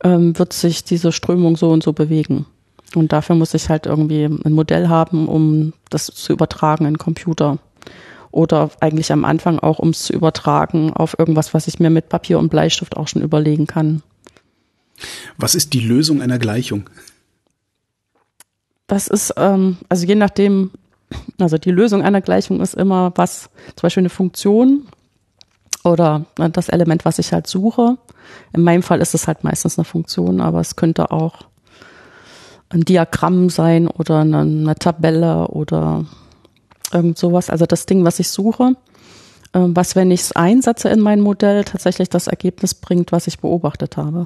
ähm, 0.03 0.37
wird 0.37 0.53
sich 0.53 0.83
diese 0.83 1.11
Strömung 1.11 1.57
so 1.57 1.71
und 1.71 1.83
so 1.83 1.93
bewegen. 1.93 2.45
Und 2.95 3.11
dafür 3.11 3.35
muss 3.35 3.53
ich 3.53 3.69
halt 3.69 3.85
irgendwie 3.85 4.25
ein 4.25 4.53
Modell 4.53 4.87
haben, 4.87 5.27
um 5.27 5.73
das 5.89 6.07
zu 6.07 6.33
übertragen 6.33 6.85
in 6.85 6.97
Computer. 6.97 7.59
Oder 8.31 8.69
eigentlich 8.79 9.11
am 9.11 9.25
Anfang 9.25 9.59
auch, 9.59 9.79
um 9.79 9.89
es 9.89 10.03
zu 10.03 10.13
übertragen 10.13 10.93
auf 10.93 11.17
irgendwas, 11.17 11.53
was 11.53 11.67
ich 11.67 11.79
mir 11.79 11.89
mit 11.89 12.09
Papier 12.09 12.39
und 12.39 12.49
Bleistift 12.49 12.95
auch 12.97 13.07
schon 13.07 13.21
überlegen 13.21 13.67
kann. 13.67 14.03
Was 15.37 15.55
ist 15.55 15.73
die 15.73 15.79
Lösung 15.79 16.21
einer 16.21 16.39
Gleichung? 16.39 16.89
Das 18.89 19.07
ist, 19.07 19.35
ähm, 19.37 19.77
also 19.87 20.07
je 20.07 20.15
nachdem, 20.15 20.71
also 21.39 21.59
die 21.59 21.69
Lösung 21.69 22.01
einer 22.01 22.21
Gleichung 22.21 22.59
ist 22.59 22.73
immer 22.73 23.13
was, 23.15 23.51
zum 23.75 23.83
Beispiel 23.83 24.01
eine 24.01 24.09
Funktion 24.09 24.87
oder 25.83 26.25
äh, 26.39 26.49
das 26.49 26.69
Element, 26.69 27.05
was 27.05 27.19
ich 27.19 27.31
halt 27.31 27.45
suche. 27.45 27.99
In 28.51 28.63
meinem 28.63 28.81
Fall 28.81 28.99
ist 28.99 29.13
es 29.13 29.27
halt 29.27 29.43
meistens 29.43 29.77
eine 29.77 29.85
Funktion, 29.85 30.41
aber 30.41 30.59
es 30.59 30.75
könnte 30.75 31.11
auch 31.11 31.35
ein 32.69 32.81
Diagramm 32.81 33.51
sein 33.51 33.87
oder 33.87 34.21
eine, 34.21 34.39
eine 34.39 34.75
Tabelle 34.75 35.47
oder 35.49 36.05
irgend 36.91 37.19
sowas. 37.19 37.51
Also 37.51 37.67
das 37.67 37.85
Ding, 37.85 38.03
was 38.05 38.19
ich 38.19 38.29
suche, 38.29 38.75
äh, 39.53 39.59
was, 39.67 39.95
wenn 39.95 40.09
ich 40.09 40.21
es 40.21 40.31
einsetze 40.31 40.89
in 40.89 40.99
mein 40.99 41.21
Modell, 41.21 41.63
tatsächlich 41.63 42.09
das 42.09 42.25
Ergebnis 42.25 42.73
bringt, 42.73 43.11
was 43.11 43.27
ich 43.27 43.37
beobachtet 43.37 43.97
habe. 43.97 44.25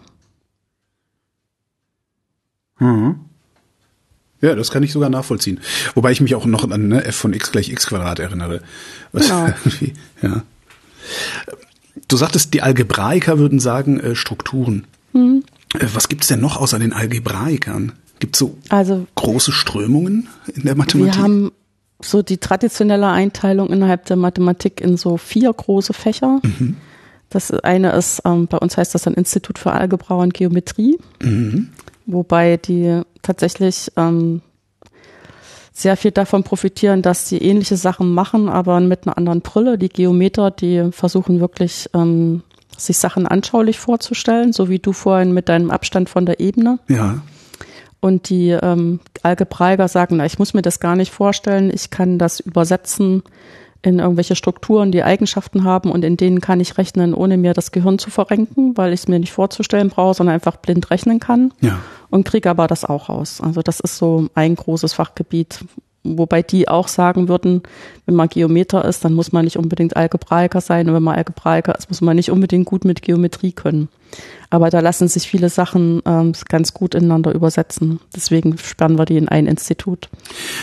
Mhm. 2.79 3.32
Ja, 4.43 4.55
das 4.55 4.71
kann 4.71 4.83
ich 4.83 4.91
sogar 4.91 5.09
nachvollziehen. 5.09 5.61
Wobei 5.95 6.11
ich 6.11 6.19
mich 6.19 6.35
auch 6.35 6.45
noch 6.45 6.69
an 6.69 6.89
ne, 6.89 7.05
f 7.05 7.15
von 7.15 7.33
x 7.33 7.53
gleich 7.53 7.69
x 7.69 7.87
Quadrat 7.87 8.19
erinnere. 8.19 8.59
Genau. 9.13 9.47
ja. 10.21 10.43
Du 12.09 12.17
sagtest, 12.17 12.53
die 12.53 12.61
Algebraiker 12.61 13.39
würden 13.39 13.59
sagen 13.59 14.01
äh, 14.01 14.15
Strukturen. 14.15 14.85
Mhm. 15.13 15.45
Äh, 15.79 15.87
was 15.93 16.09
gibt's 16.09 16.27
denn 16.27 16.41
noch 16.41 16.57
außer 16.57 16.77
den 16.77 16.91
Algebraikern? 16.91 17.93
Gibt's 18.19 18.37
so 18.37 18.57
Also 18.67 19.07
große 19.15 19.53
Strömungen 19.53 20.27
in 20.53 20.63
der 20.63 20.75
Mathematik? 20.75 21.15
Wir 21.15 21.23
haben 21.23 21.53
so 22.01 22.21
die 22.21 22.37
traditionelle 22.37 23.07
Einteilung 23.07 23.69
innerhalb 23.69 24.05
der 24.07 24.17
Mathematik 24.17 24.81
in 24.81 24.97
so 24.97 25.15
vier 25.15 25.53
große 25.53 25.93
Fächer. 25.93 26.41
Das 27.29 27.49
eine 27.51 27.93
ist, 27.93 28.21
ähm, 28.25 28.47
bei 28.47 28.57
uns 28.57 28.75
heißt 28.75 28.93
das 28.93 29.03
dann 29.03 29.13
Institut 29.13 29.57
für 29.57 29.71
Algebra 29.71 30.15
und 30.15 30.33
Geometrie, 30.33 30.99
mhm. 31.21 31.69
Wobei 32.05 32.57
die 32.57 33.01
tatsächlich 33.21 33.91
ähm, 33.95 34.41
sehr 35.71 35.97
viel 35.97 36.11
davon 36.11 36.43
profitieren, 36.43 37.01
dass 37.01 37.27
sie 37.27 37.39
ähnliche 37.39 37.77
Sachen 37.77 38.13
machen, 38.13 38.47
aber 38.47 38.79
mit 38.79 39.07
einer 39.07 39.17
anderen 39.17 39.41
Brille. 39.41 39.77
Die 39.77 39.89
Geometer, 39.89 40.51
die 40.51 40.89
versuchen 40.91 41.39
wirklich, 41.39 41.89
ähm, 41.93 42.43
sich 42.77 42.97
Sachen 42.97 43.27
anschaulich 43.27 43.79
vorzustellen, 43.79 44.53
so 44.53 44.69
wie 44.69 44.79
du 44.79 44.93
vorhin 44.93 45.33
mit 45.33 45.49
deinem 45.49 45.71
Abstand 45.71 46.09
von 46.09 46.25
der 46.25 46.39
Ebene. 46.39 46.79
Ja. 46.87 47.21
Und 47.99 48.29
die 48.29 48.49
ähm, 48.49 48.99
Algebraiker 49.21 49.87
sagen, 49.87 50.17
na, 50.17 50.25
ich 50.25 50.37
muss 50.37 50.53
mir 50.53 50.61
das 50.61 50.79
gar 50.79 50.95
nicht 50.95 51.13
vorstellen, 51.13 51.71
ich 51.73 51.89
kann 51.89 52.17
das 52.17 52.39
übersetzen 52.39 53.23
in 53.83 53.99
irgendwelche 53.99 54.35
Strukturen, 54.35 54.91
die 54.91 55.03
Eigenschaften 55.03 55.63
haben 55.65 55.91
und 55.91 56.03
in 56.03 56.17
denen 56.17 56.39
kann 56.41 56.59
ich 56.59 56.77
rechnen, 56.77 57.13
ohne 57.13 57.37
mir 57.37 57.53
das 57.53 57.71
Gehirn 57.71 57.99
zu 57.99 58.09
verrenken, 58.09 58.75
weil 58.77 58.93
ich 58.93 59.01
es 59.01 59.07
mir 59.07 59.19
nicht 59.19 59.33
vorzustellen 59.33 59.89
brauche, 59.89 60.13
sondern 60.15 60.33
einfach 60.35 60.55
blind 60.55 60.89
rechnen 60.89 61.19
kann 61.19 61.53
Ja. 61.61 61.79
und 62.09 62.23
kriege 62.25 62.49
aber 62.49 62.67
das 62.67 62.85
auch 62.85 63.09
raus. 63.09 63.41
Also 63.41 63.61
das 63.61 63.79
ist 63.81 63.97
so 63.97 64.27
ein 64.35 64.55
großes 64.55 64.93
Fachgebiet, 64.93 65.65
wobei 66.03 66.41
die 66.41 66.67
auch 66.67 66.87
sagen 66.87 67.27
würden, 67.27 67.63
wenn 68.05 68.15
man 68.15 68.29
Geometer 68.29 68.85
ist, 68.85 69.05
dann 69.05 69.13
muss 69.13 69.31
man 69.31 69.45
nicht 69.45 69.57
unbedingt 69.57 69.95
Algebraiker 69.95 70.61
sein 70.61 70.87
und 70.89 70.95
wenn 70.95 71.03
man 71.03 71.15
Algebraiker 71.15 71.75
ist, 71.77 71.89
muss 71.89 72.01
man 72.01 72.15
nicht 72.15 72.31
unbedingt 72.31 72.65
gut 72.65 72.85
mit 72.85 73.01
Geometrie 73.01 73.53
können. 73.53 73.87
Aber 74.49 74.69
da 74.69 74.81
lassen 74.81 75.07
sich 75.07 75.27
viele 75.27 75.49
Sachen 75.49 76.01
ähm, 76.05 76.33
ganz 76.47 76.73
gut 76.73 76.93
ineinander 76.93 77.33
übersetzen. 77.33 77.99
Deswegen 78.15 78.57
sperren 78.59 78.99
wir 78.99 79.05
die 79.05 79.17
in 79.17 79.27
ein 79.27 79.47
Institut. 79.47 80.09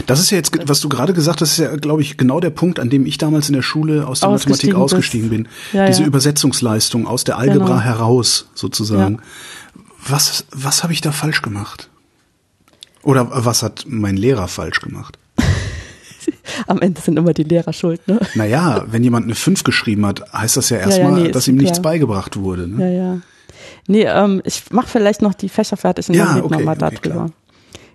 Das 0.06 0.20
ist 0.20 0.30
ja 0.30 0.37
jetzt, 0.37 0.52
was 0.68 0.80
du 0.80 0.88
gerade 0.88 1.12
gesagt 1.12 1.40
hast, 1.40 1.52
ist 1.52 1.59
ja, 1.59 1.75
glaube 1.75 2.02
ich, 2.02 2.16
genau 2.16 2.38
der 2.38 2.50
Punkt, 2.50 2.78
an 2.78 2.90
dem 2.90 3.06
ich 3.06 3.18
damals 3.18 3.49
in 3.49 3.54
der 3.54 3.62
Schule 3.62 4.06
aus 4.06 4.20
der 4.20 4.30
Mathematik 4.30 4.75
ausgestiegen 4.75 5.30
bin. 5.30 5.49
Ja, 5.73 5.87
Diese 5.87 6.02
ja. 6.02 6.06
Übersetzungsleistung 6.06 7.09
aus 7.09 7.25
der 7.25 7.38
Algebra 7.38 7.66
genau. 7.66 7.80
heraus, 7.80 8.49
sozusagen. 8.54 9.14
Ja. 9.14 9.82
Was, 10.06 10.44
was 10.52 10.85
habe 10.85 10.92
ich 10.92 11.00
da 11.00 11.11
falsch 11.11 11.42
gemacht? 11.42 11.88
Oder 13.02 13.28
was 13.30 13.62
hat 13.62 13.87
mein 13.88 14.16
Lehrer 14.16 14.47
falsch 14.47 14.80
gemacht? 14.80 15.18
Am 16.66 16.80
Ende 16.80 17.00
sind 17.00 17.18
immer 17.18 17.32
die 17.32 17.44
Lehrer 17.44 17.72
schuld, 17.72 18.06
ne? 18.08 18.20
Naja, 18.34 18.84
wenn 18.86 19.02
jemand 19.02 19.24
eine 19.24 19.34
5 19.34 19.64
geschrieben 19.64 20.06
hat, 20.06 20.32
heißt 20.32 20.56
das 20.56 20.70
ja 20.70 20.78
erstmal, 20.78 21.12
ja, 21.12 21.18
ja, 21.18 21.24
nee, 21.24 21.30
dass 21.30 21.48
ihm 21.48 21.56
nichts 21.56 21.80
beigebracht 21.80 22.36
wurde. 22.36 22.68
Ne? 22.68 22.84
Ja, 22.84 23.02
ja. 23.02 23.20
Nee, 23.86 24.04
ähm, 24.04 24.40
ich 24.44 24.70
mache 24.70 24.88
vielleicht 24.88 25.22
noch 25.22 25.34
die 25.34 25.48
Fächer 25.48 25.76
fertig 25.76 26.08
und 26.08 26.14
ja, 26.14 26.26
dann 26.26 26.34
reden 26.34 26.46
okay, 26.46 26.58
wir 26.58 26.64
mal 26.64 26.76
okay, 26.76 26.80
darüber. 26.80 27.00
Klar. 27.00 27.30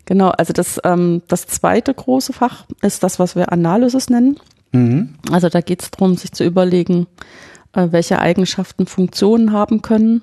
Genau, 0.05 0.29
also 0.29 0.53
das, 0.53 0.79
ähm, 0.83 1.21
das 1.27 1.47
zweite 1.47 1.93
große 1.93 2.33
Fach 2.33 2.65
ist 2.81 3.03
das, 3.03 3.17
was 3.17 3.35
wir 3.35 3.51
Analysis 3.51 4.09
nennen. 4.09 4.39
Mhm. 4.71 5.15
Also 5.31 5.49
da 5.49 5.61
geht 5.61 5.81
es 5.81 5.91
darum, 5.91 6.15
sich 6.15 6.31
zu 6.31 6.43
überlegen, 6.43 7.07
äh, 7.73 7.87
welche 7.91 8.19
Eigenschaften 8.19 8.85
Funktionen 8.85 9.51
haben 9.51 9.81
können. 9.81 10.21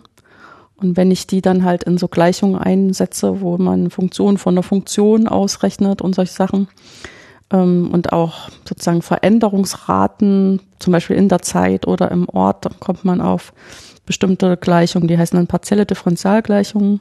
Und 0.77 0.97
wenn 0.97 1.11
ich 1.11 1.27
die 1.27 1.43
dann 1.43 1.65
halt 1.65 1.85
in 1.85 1.99
so 1.99 2.09
Gleichungen 2.09 2.57
einsetze, 2.57 3.41
wo 3.41 3.57
man 3.59 3.91
Funktion 3.91 4.39
von 4.39 4.55
der 4.55 4.65
Funktion 4.65 5.29
ausrechnet 5.29 6.03
und 6.03 6.15
solche 6.15 6.33
Sachen, 6.33 6.69
und 7.61 8.13
auch 8.13 8.49
sozusagen 8.69 9.03
Veränderungsraten, 9.03 10.61
zum 10.79 10.93
Beispiel 10.93 11.17
in 11.17 11.29
der 11.29 11.43
Zeit 11.43 11.87
oder 11.87 12.11
im 12.11 12.29
Ort, 12.29 12.65
dann 12.65 12.81
kommt 12.81 13.05
man 13.05 13.21
auf 13.21 13.53
bestimmte 14.07 14.57
Gleichungen, 14.57 15.07
die 15.09 15.17
heißen 15.17 15.37
dann 15.37 15.47
partielle 15.47 15.87
Differentialgleichungen, 15.87 17.01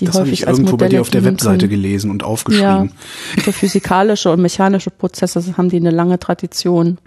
die 0.00 0.06
das 0.06 0.16
häufig 0.16 0.32
ich 0.32 0.48
als 0.48 0.58
irgendwo 0.58 0.72
Modelle 0.72 0.88
bei 0.88 0.96
dir 0.96 1.00
auf 1.00 1.10
der 1.10 1.24
Webseite 1.24 1.68
gelesen 1.68 2.10
und 2.10 2.22
aufgeschrieben. 2.22 2.92
Ja, 3.36 3.42
für 3.42 3.52
physikalische 3.52 4.30
und 4.30 4.42
mechanische 4.42 4.90
Prozesse 4.90 5.56
haben 5.56 5.68
die 5.68 5.76
eine 5.76 5.90
lange 5.90 6.18
Tradition. 6.18 6.98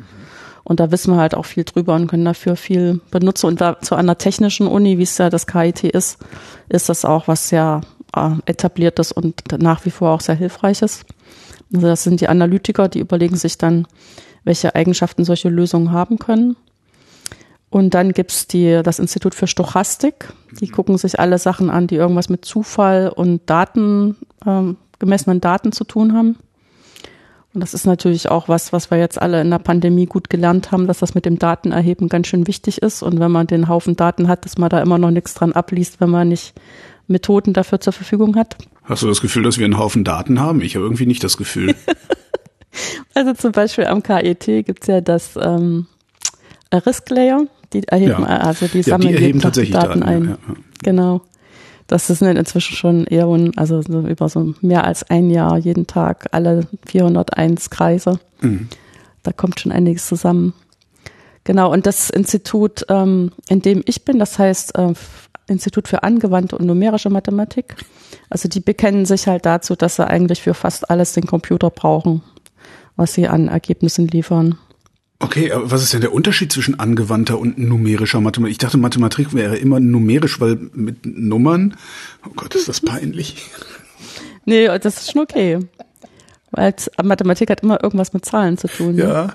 Und 0.63 0.81
da 0.81 0.91
wissen 0.91 1.13
wir 1.13 1.17
halt 1.17 1.33
auch 1.33 1.45
viel 1.45 1.63
drüber 1.63 1.95
und 1.95 2.07
können 2.07 2.25
dafür 2.25 2.57
viel 2.57 2.99
benutzen. 3.09 3.47
Und 3.47 3.61
da 3.61 3.79
zu 3.79 3.95
einer 3.95 4.17
technischen 4.17 4.67
Uni, 4.67 4.97
wie 4.97 5.03
es 5.03 5.17
ja 5.17 5.29
das 5.29 5.47
KIT 5.47 5.85
ist, 5.85 6.17
ist 6.67 6.89
das 6.89 7.05
auch 7.05 7.29
was 7.29 7.47
sehr 7.47 7.81
äh, 8.15 8.31
etabliertes 8.45 9.13
und 9.13 9.43
nach 9.59 9.85
wie 9.85 9.91
vor 9.91 10.11
auch 10.11 10.21
sehr 10.21 10.35
hilfreiches. 10.35 11.05
Also 11.73 11.87
das 11.87 12.03
sind 12.03 12.21
die 12.21 12.29
Analytiker, 12.29 12.87
die 12.87 12.99
überlegen 12.99 13.35
sich 13.35 13.57
dann, 13.57 13.87
welche 14.43 14.75
Eigenschaften 14.75 15.25
solche 15.25 15.49
Lösungen 15.49 15.91
haben 15.91 16.19
können. 16.19 16.55
Und 17.69 17.93
dann 17.93 18.13
gibt's 18.13 18.47
die, 18.47 18.81
das 18.81 18.99
Institut 18.99 19.35
für 19.35 19.47
Stochastik. 19.47 20.33
Die 20.61 20.69
gucken 20.69 20.97
sich 20.97 21.19
alle 21.19 21.37
Sachen 21.37 21.69
an, 21.69 21.87
die 21.87 21.95
irgendwas 21.95 22.29
mit 22.29 22.45
Zufall 22.45 23.09
und 23.09 23.41
Daten, 23.49 24.15
ähm, 24.45 24.77
gemessenen 24.99 25.41
Daten 25.41 25.73
zu 25.73 25.83
tun 25.83 26.13
haben. 26.13 26.37
Und 27.53 27.61
das 27.61 27.73
ist 27.73 27.85
natürlich 27.85 28.29
auch 28.29 28.47
was, 28.47 28.71
was 28.71 28.91
wir 28.91 28.97
jetzt 28.97 29.21
alle 29.21 29.41
in 29.41 29.49
der 29.49 29.59
Pandemie 29.59 30.05
gut 30.05 30.29
gelernt 30.29 30.71
haben, 30.71 30.87
dass 30.87 30.99
das 30.99 31.15
mit 31.15 31.25
dem 31.25 31.39
Datenerheben 31.39 32.07
ganz 32.07 32.27
schön 32.27 32.47
wichtig 32.47 32.81
ist. 32.81 33.01
Und 33.01 33.19
wenn 33.19 33.31
man 33.31 33.47
den 33.47 33.67
Haufen 33.67 33.95
Daten 33.95 34.27
hat, 34.27 34.45
dass 34.45 34.57
man 34.57 34.69
da 34.69 34.81
immer 34.81 34.97
noch 34.97 35.11
nichts 35.11 35.33
dran 35.33 35.53
abliest, 35.53 35.99
wenn 35.99 36.09
man 36.09 36.29
nicht 36.29 36.53
Methoden 37.07 37.53
dafür 37.53 37.79
zur 37.79 37.93
Verfügung 37.93 38.35
hat. 38.35 38.57
Hast 38.83 39.03
du 39.03 39.07
das 39.07 39.21
Gefühl, 39.21 39.43
dass 39.43 39.57
wir 39.57 39.65
einen 39.65 39.77
Haufen 39.77 40.03
Daten 40.03 40.39
haben? 40.39 40.61
Ich 40.61 40.75
habe 40.75 40.85
irgendwie 40.85 41.05
nicht 41.05 41.23
das 41.23 41.37
Gefühl. 41.37 41.75
also 43.13 43.33
zum 43.33 43.51
Beispiel 43.51 43.85
am 43.85 44.03
KET 44.03 44.45
gibt's 44.45 44.87
ja 44.87 45.01
das 45.01 45.37
ähm, 45.41 45.87
Risk 46.73 47.09
Layer. 47.09 47.47
Die 47.73 47.83
erheben, 47.83 48.21
ja. 48.21 48.37
also 48.37 48.67
die 48.67 48.81
sammeln 48.81 49.09
ja, 49.09 49.17
die 49.17 49.23
erheben 49.23 49.41
tatsächlich 49.41 49.73
Daten, 49.73 49.99
Daten 49.99 50.03
ein. 50.03 50.25
Ja, 50.29 50.37
genau. 50.83 51.21
Das 51.87 52.09
ist 52.09 52.21
inzwischen 52.21 52.75
schon 52.75 53.05
eher 53.05 53.27
also 53.55 53.81
so 53.81 54.01
über 54.01 54.29
so 54.29 54.53
mehr 54.61 54.83
als 54.85 55.09
ein 55.09 55.29
Jahr 55.29 55.57
jeden 55.57 55.87
Tag 55.87 56.27
alle 56.31 56.67
401 56.85 57.69
Kreise. 57.69 58.19
Mhm. 58.41 58.67
Da 59.23 59.31
kommt 59.31 59.59
schon 59.59 59.71
einiges 59.71 60.07
zusammen. 60.07 60.53
Genau, 61.47 61.71
und 61.71 61.85
das 61.85 62.09
Institut, 62.09 62.85
ähm, 62.89 63.31
in 63.47 63.61
dem 63.61 63.81
ich 63.85 64.03
bin, 64.03 64.19
das 64.19 64.37
heißt 64.37 64.77
äh, 64.77 64.91
Institut 65.47 65.87
für 65.87 66.03
angewandte 66.03 66.57
und 66.57 66.65
numerische 66.65 67.09
Mathematik. 67.09 67.77
Also 68.29 68.49
die 68.49 68.59
bekennen 68.59 69.05
sich 69.05 69.27
halt 69.27 69.45
dazu, 69.45 69.77
dass 69.77 69.95
sie 69.95 70.05
eigentlich 70.05 70.41
für 70.41 70.53
fast 70.53 70.89
alles 70.89 71.13
den 71.13 71.25
Computer 71.25 71.69
brauchen, 71.69 72.21
was 72.97 73.13
sie 73.13 73.29
an 73.29 73.47
Ergebnissen 73.47 74.09
liefern. 74.09 74.57
Okay, 75.19 75.53
aber 75.53 75.71
was 75.71 75.83
ist 75.83 75.93
denn 75.93 76.01
der 76.01 76.11
Unterschied 76.11 76.51
zwischen 76.51 76.81
angewandter 76.81 77.39
und 77.39 77.57
numerischer 77.57 78.19
Mathematik? 78.19 78.51
Ich 78.51 78.57
dachte, 78.57 78.77
Mathematik 78.77 79.33
wäre 79.33 79.55
immer 79.55 79.79
numerisch, 79.79 80.41
weil 80.41 80.59
mit 80.73 81.05
Nummern, 81.05 81.77
oh 82.25 82.33
Gott, 82.35 82.55
ist 82.55 82.67
das 82.67 82.81
peinlich. 82.81 83.49
nee, 84.43 84.67
das 84.79 84.97
ist 84.97 85.13
schon 85.13 85.21
okay. 85.21 85.59
Weil 86.51 86.75
Mathematik 87.01 87.49
hat 87.49 87.61
immer 87.61 87.81
irgendwas 87.81 88.11
mit 88.11 88.25
Zahlen 88.25 88.57
zu 88.57 88.67
tun. 88.67 88.95
Ne? 88.95 89.33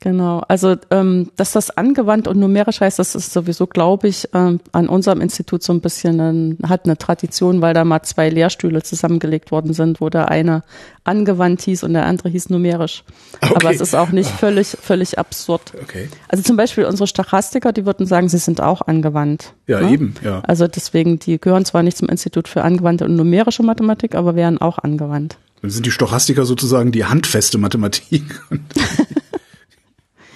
Genau, 0.00 0.44
also 0.46 0.76
ähm, 0.92 1.30
dass 1.34 1.50
das 1.50 1.70
angewandt 1.70 2.28
und 2.28 2.38
numerisch 2.38 2.80
heißt, 2.80 3.00
das 3.00 3.16
ist 3.16 3.32
sowieso, 3.32 3.66
glaube 3.66 4.06
ich, 4.06 4.28
ähm, 4.32 4.60
an 4.70 4.88
unserem 4.88 5.20
Institut 5.20 5.64
so 5.64 5.72
ein 5.72 5.80
bisschen 5.80 6.20
ein, 6.20 6.58
hat 6.68 6.84
eine 6.84 6.96
Tradition, 6.96 7.62
weil 7.62 7.74
da 7.74 7.84
mal 7.84 8.02
zwei 8.02 8.30
Lehrstühle 8.30 8.84
zusammengelegt 8.84 9.50
worden 9.50 9.72
sind, 9.72 10.00
wo 10.00 10.08
der 10.08 10.30
eine 10.30 10.62
angewandt 11.02 11.62
hieß 11.62 11.82
und 11.82 11.94
der 11.94 12.06
andere 12.06 12.28
hieß 12.28 12.48
numerisch. 12.50 13.02
Okay. 13.40 13.54
Aber 13.56 13.74
es 13.74 13.80
ist 13.80 13.96
auch 13.96 14.10
nicht 14.10 14.30
völlig, 14.30 14.68
völlig 14.68 15.18
absurd. 15.18 15.72
Okay. 15.82 16.08
Also 16.28 16.44
zum 16.44 16.56
Beispiel 16.56 16.84
unsere 16.84 17.08
Stochastiker, 17.08 17.72
die 17.72 17.84
würden 17.84 18.06
sagen, 18.06 18.28
sie 18.28 18.38
sind 18.38 18.60
auch 18.60 18.82
angewandt. 18.82 19.54
Ja, 19.66 19.80
ne? 19.80 19.90
eben, 19.90 20.14
ja. 20.22 20.42
Also 20.46 20.68
deswegen, 20.68 21.18
die 21.18 21.40
gehören 21.40 21.64
zwar 21.64 21.82
nicht 21.82 21.96
zum 21.96 22.08
Institut 22.08 22.46
für 22.46 22.62
angewandte 22.62 23.04
und 23.04 23.16
numerische 23.16 23.64
Mathematik, 23.64 24.14
aber 24.14 24.36
wären 24.36 24.58
auch 24.58 24.78
angewandt. 24.78 25.38
Dann 25.60 25.70
sind 25.70 25.86
die 25.86 25.90
Stochastiker 25.90 26.44
sozusagen 26.44 26.92
die 26.92 27.04
handfeste 27.04 27.58
Mathematik. 27.58 28.22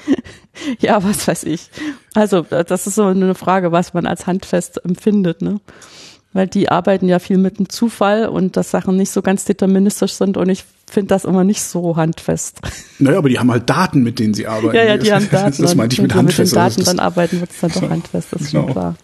ja, 0.80 1.02
was 1.02 1.26
weiß 1.26 1.44
ich. 1.44 1.71
Also, 2.14 2.42
das 2.42 2.87
ist 2.87 2.94
so 2.94 3.04
eine 3.04 3.35
Frage, 3.35 3.73
was 3.73 3.94
man 3.94 4.06
als 4.06 4.26
handfest 4.26 4.85
empfindet, 4.85 5.42
ne? 5.42 5.61
Weil 6.35 6.47
die 6.47 6.71
arbeiten 6.71 7.09
ja 7.09 7.18
viel 7.18 7.37
mit 7.37 7.59
dem 7.59 7.68
Zufall 7.68 8.26
und 8.26 8.56
dass 8.56 8.71
Sachen 8.71 8.97
nicht 8.97 9.11
so 9.11 9.21
ganz 9.21 9.44
deterministisch 9.44 10.12
sind 10.12 10.38
und 10.38 10.49
ich 10.49 10.64
finde 10.90 11.09
das 11.09 11.26
immer 11.26 11.44
nicht 11.44 11.62
so 11.62 11.97
handfest. 11.97 12.61
Naja, 12.99 13.18
aber 13.18 13.28
die 13.28 13.38
haben 13.38 13.50
halt 13.50 13.68
Daten, 13.68 14.02
mit 14.02 14.18
denen 14.18 14.32
sie 14.32 14.47
arbeiten. 14.47 14.76
Ja, 14.76 14.85
ja, 14.85 14.97
die 14.97 15.12
haben 15.12 15.28
Daten. 15.30 15.61
Das 15.61 15.75
meinte 15.75 15.94
ich 15.94 16.00
mit 16.00 16.14
handfest. 16.14 16.54
Wenn 16.54 16.62
wir 16.62 16.64
mit 16.64 16.76
den 16.76 16.85
Daten 16.85 16.97
dann 16.97 17.04
arbeiten, 17.04 17.40
wird 17.40 17.50
es 17.50 17.61
dann 17.61 17.71
doch 17.73 17.90
handfest, 17.90 18.28
das 18.32 18.40
ist 18.40 18.50
genau. 18.52 18.64
schon 18.64 18.73
klar. 18.73 18.94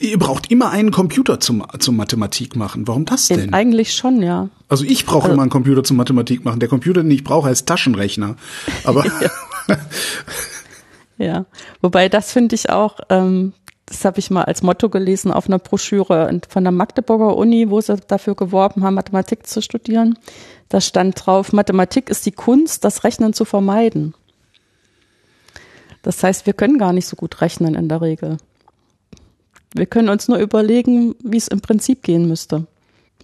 Ihr 0.00 0.18
braucht 0.18 0.50
immer 0.50 0.70
einen 0.70 0.90
Computer 0.90 1.40
zum, 1.40 1.64
zum 1.78 1.96
Mathematik 1.96 2.56
machen. 2.56 2.86
Warum 2.86 3.04
das 3.04 3.28
denn? 3.28 3.52
Eigentlich 3.52 3.94
schon, 3.94 4.22
ja. 4.22 4.48
Also 4.68 4.84
ich 4.84 5.04
brauche 5.04 5.24
also, 5.24 5.34
immer 5.34 5.42
einen 5.42 5.50
Computer 5.50 5.84
zum 5.84 5.96
Mathematik 5.96 6.44
machen. 6.44 6.60
Der 6.60 6.68
Computer, 6.68 7.02
den 7.02 7.10
ich 7.10 7.24
brauche, 7.24 7.48
heißt 7.48 7.66
Taschenrechner. 7.66 8.36
Aber 8.84 9.04
ja. 9.68 9.78
ja. 11.18 11.46
wobei 11.82 12.08
das 12.08 12.32
finde 12.32 12.54
ich 12.54 12.70
auch, 12.70 13.00
ähm, 13.10 13.52
das 13.86 14.04
habe 14.04 14.18
ich 14.18 14.30
mal 14.30 14.44
als 14.44 14.62
Motto 14.62 14.88
gelesen 14.88 15.30
auf 15.30 15.46
einer 15.46 15.58
Broschüre 15.58 16.40
von 16.48 16.64
der 16.64 16.72
Magdeburger 16.72 17.36
Uni, 17.36 17.70
wo 17.70 17.80
sie 17.80 17.96
dafür 18.08 18.34
geworben 18.34 18.82
haben, 18.82 18.94
Mathematik 18.94 19.46
zu 19.46 19.62
studieren. 19.62 20.18
Da 20.68 20.80
stand 20.80 21.24
drauf, 21.24 21.52
Mathematik 21.52 22.10
ist 22.10 22.26
die 22.26 22.32
Kunst, 22.32 22.84
das 22.84 23.04
Rechnen 23.04 23.32
zu 23.32 23.44
vermeiden. 23.44 24.14
Das 26.02 26.22
heißt, 26.22 26.46
wir 26.46 26.52
können 26.52 26.78
gar 26.78 26.92
nicht 26.92 27.06
so 27.06 27.16
gut 27.16 27.40
rechnen 27.40 27.74
in 27.74 27.88
der 27.88 28.00
Regel. 28.00 28.38
Wir 29.74 29.86
können 29.86 30.08
uns 30.08 30.28
nur 30.28 30.38
überlegen, 30.38 31.14
wie 31.22 31.36
es 31.36 31.48
im 31.48 31.60
Prinzip 31.60 32.02
gehen 32.02 32.28
müsste. 32.28 32.66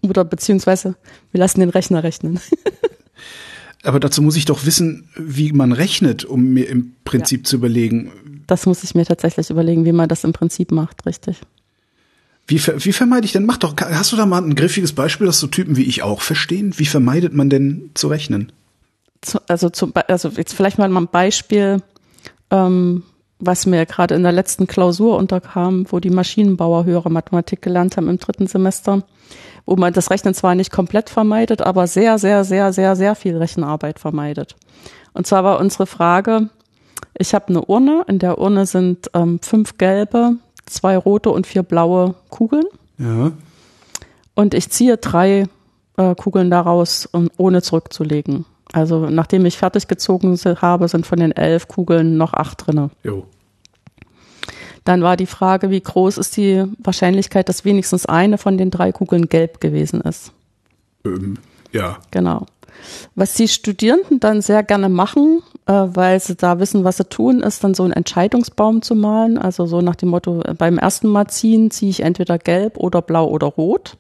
Oder 0.03 0.25
beziehungsweise 0.25 0.97
wir 1.31 1.39
lassen 1.39 1.61
den 1.61 1.71
Rechner 1.71 2.03
rechnen. 2.03 2.41
Aber 3.85 3.99
dazu 4.01 4.23
muss 4.23 4.37
ich 4.37 4.45
doch 4.45 4.65
wissen, 4.65 5.09
wie 5.17 5.53
man 5.53 5.73
rechnet, 5.73 6.25
um 6.25 6.45
mir 6.51 6.69
im 6.69 6.95
Prinzip 7.05 7.41
ja. 7.41 7.45
zu 7.45 7.57
überlegen. 7.57 8.13
Das 8.47 8.67
muss 8.67 8.85
ich 8.85 8.95
mir 8.95 9.05
tatsächlich 9.05 9.51
überlegen, 9.51 9.85
wie 9.85 9.93
man 9.93 10.09
das 10.09 10.25
im 10.25 10.33
Prinzip 10.33 10.71
macht, 10.71 11.05
richtig. 11.07 11.41
Wie, 12.47 12.61
wie 12.61 12.93
vermeide 12.93 13.25
ich 13.25 13.33
denn? 13.33 13.47
Mach 13.47 13.57
doch, 13.57 13.75
hast 13.79 14.13
du 14.13 14.17
da 14.17 14.27
mal 14.27 14.43
ein 14.43 14.55
griffiges 14.55 14.93
Beispiel, 14.93 15.27
das 15.27 15.41
so 15.41 15.47
Typen 15.47 15.77
wie 15.77 15.85
ich 15.85 16.03
auch 16.03 16.21
verstehen? 16.21 16.75
Wie 16.77 16.87
vermeidet 16.87 17.35
man 17.35 17.51
denn 17.51 17.91
zu 17.95 18.09
rechnen? 18.09 18.53
Zu, 19.21 19.41
also, 19.49 19.71
zum, 19.71 19.93
also 20.09 20.29
jetzt 20.29 20.53
vielleicht 20.53 20.79
mal 20.79 20.95
ein 20.95 21.09
Beispiel. 21.09 21.83
Ähm, 22.51 23.05
was 23.45 23.67
mir 23.67 23.87
gerade 23.87 24.15
in 24.15 24.23
der 24.23 24.31
letzten 24.31 24.69
Klausur 24.69 25.19
unterkam, 25.19 25.85
wo 25.91 25.99
die 25.99 26.11
Maschinenbauer 26.11 26.85
höhere 26.85 27.11
Mathematik 27.11 27.61
gelernt 27.61 27.97
haben 27.97 28.09
im 28.09 28.19
dritten 28.19 28.47
Semester, 28.47 29.03
wo 29.67 29.75
man 29.75 29.93
das 29.93 30.11
Rechnen 30.11 30.33
zwar 30.33 30.55
nicht 30.55 30.71
komplett 30.71 31.11
vermeidet, 31.11 31.61
aber 31.61 31.89
sehr, 31.89 32.19
sehr, 32.19 32.45
sehr, 32.45 32.73
sehr, 32.73 32.95
sehr 32.95 33.15
viel 33.17 33.37
Rechenarbeit 33.37 33.99
vermeidet. 33.99 34.55
Und 35.13 35.27
zwar 35.27 35.43
war 35.43 35.59
unsere 35.59 35.87
Frage, 35.87 36.51
ich 37.19 37.35
habe 37.35 37.49
eine 37.49 37.65
Urne, 37.65 38.05
in 38.07 38.21
der 38.21 38.39
Urne 38.39 38.65
sind 38.65 39.11
ähm, 39.13 39.41
fünf 39.43 39.77
gelbe, 39.77 40.37
zwei 40.67 40.97
rote 40.97 41.31
und 41.31 41.47
vier 41.47 41.65
blaue 41.65 42.15
Kugeln. 42.31 42.65
Ja. 42.99 43.33
Und 44.35 44.55
ich 44.55 44.71
ziehe 44.71 44.99
drei 44.99 45.49
äh, 45.97 46.15
Kugeln 46.15 46.49
daraus, 46.49 47.07
um, 47.07 47.29
ohne 47.37 47.61
zurückzulegen. 47.61 48.47
Also 48.73 49.11
nachdem 49.11 49.45
ich 49.47 49.59
fertig 49.59 49.89
gezogen 49.89 50.39
habe, 50.63 50.89
sind 50.89 51.07
von 51.07 51.19
den 51.19 51.33
elf 51.33 51.67
Kugeln 51.69 52.17
noch 52.17 52.33
acht 52.33 52.67
drinne. 52.67 52.91
Jo. 53.03 53.27
Dann 54.85 55.03
war 55.03 55.17
die 55.17 55.27
Frage, 55.27 55.71
wie 55.71 55.81
groß 55.81 56.19
ist 56.19 56.37
die 56.37 56.65
Wahrscheinlichkeit, 56.79 57.49
dass 57.49 57.65
wenigstens 57.65 58.07
eine 58.07 58.39
von 58.39 58.59
den 58.59 58.71
drei 58.71 58.93
Kugeln 58.93 59.29
gelb 59.29 59.61
gewesen 59.61 60.01
ist? 60.01 60.33
Ähm, 61.05 61.39
ja. 61.73 61.99
Genau. 62.11 62.47
Was 63.15 63.35
die 63.35 63.49
Studierenden 63.49 64.19
dann 64.19 64.43
sehr 64.43 64.63
gerne 64.63 64.89
machen, 64.89 65.43
äh, 65.67 65.73
weil 65.73 66.19
sie 66.21 66.35
da 66.35 66.59
wissen, 66.59 66.85
was 66.85 66.97
sie 66.97 67.05
tun, 67.05 67.41
ist 67.41 67.63
dann 67.63 67.75
so 67.75 67.85
einen 67.85 67.93
Entscheidungsbaum 67.93 68.83
zu 68.83 68.95
malen. 68.95 69.39
Also 69.39 69.67
so 69.67 69.81
nach 69.81 69.97
dem 69.97 70.09
Motto, 70.09 70.43
äh, 70.43 70.55
beim 70.55 70.79
ersten 70.79 71.09
Mal 71.09 71.29
ziehen 71.29 71.71
ziehe 71.71 71.91
ich 71.91 72.01
entweder 72.01 72.39
gelb 72.39 72.77
oder 72.79 73.03
blau 73.03 73.29
oder 73.29 73.47
rot. 73.47 73.97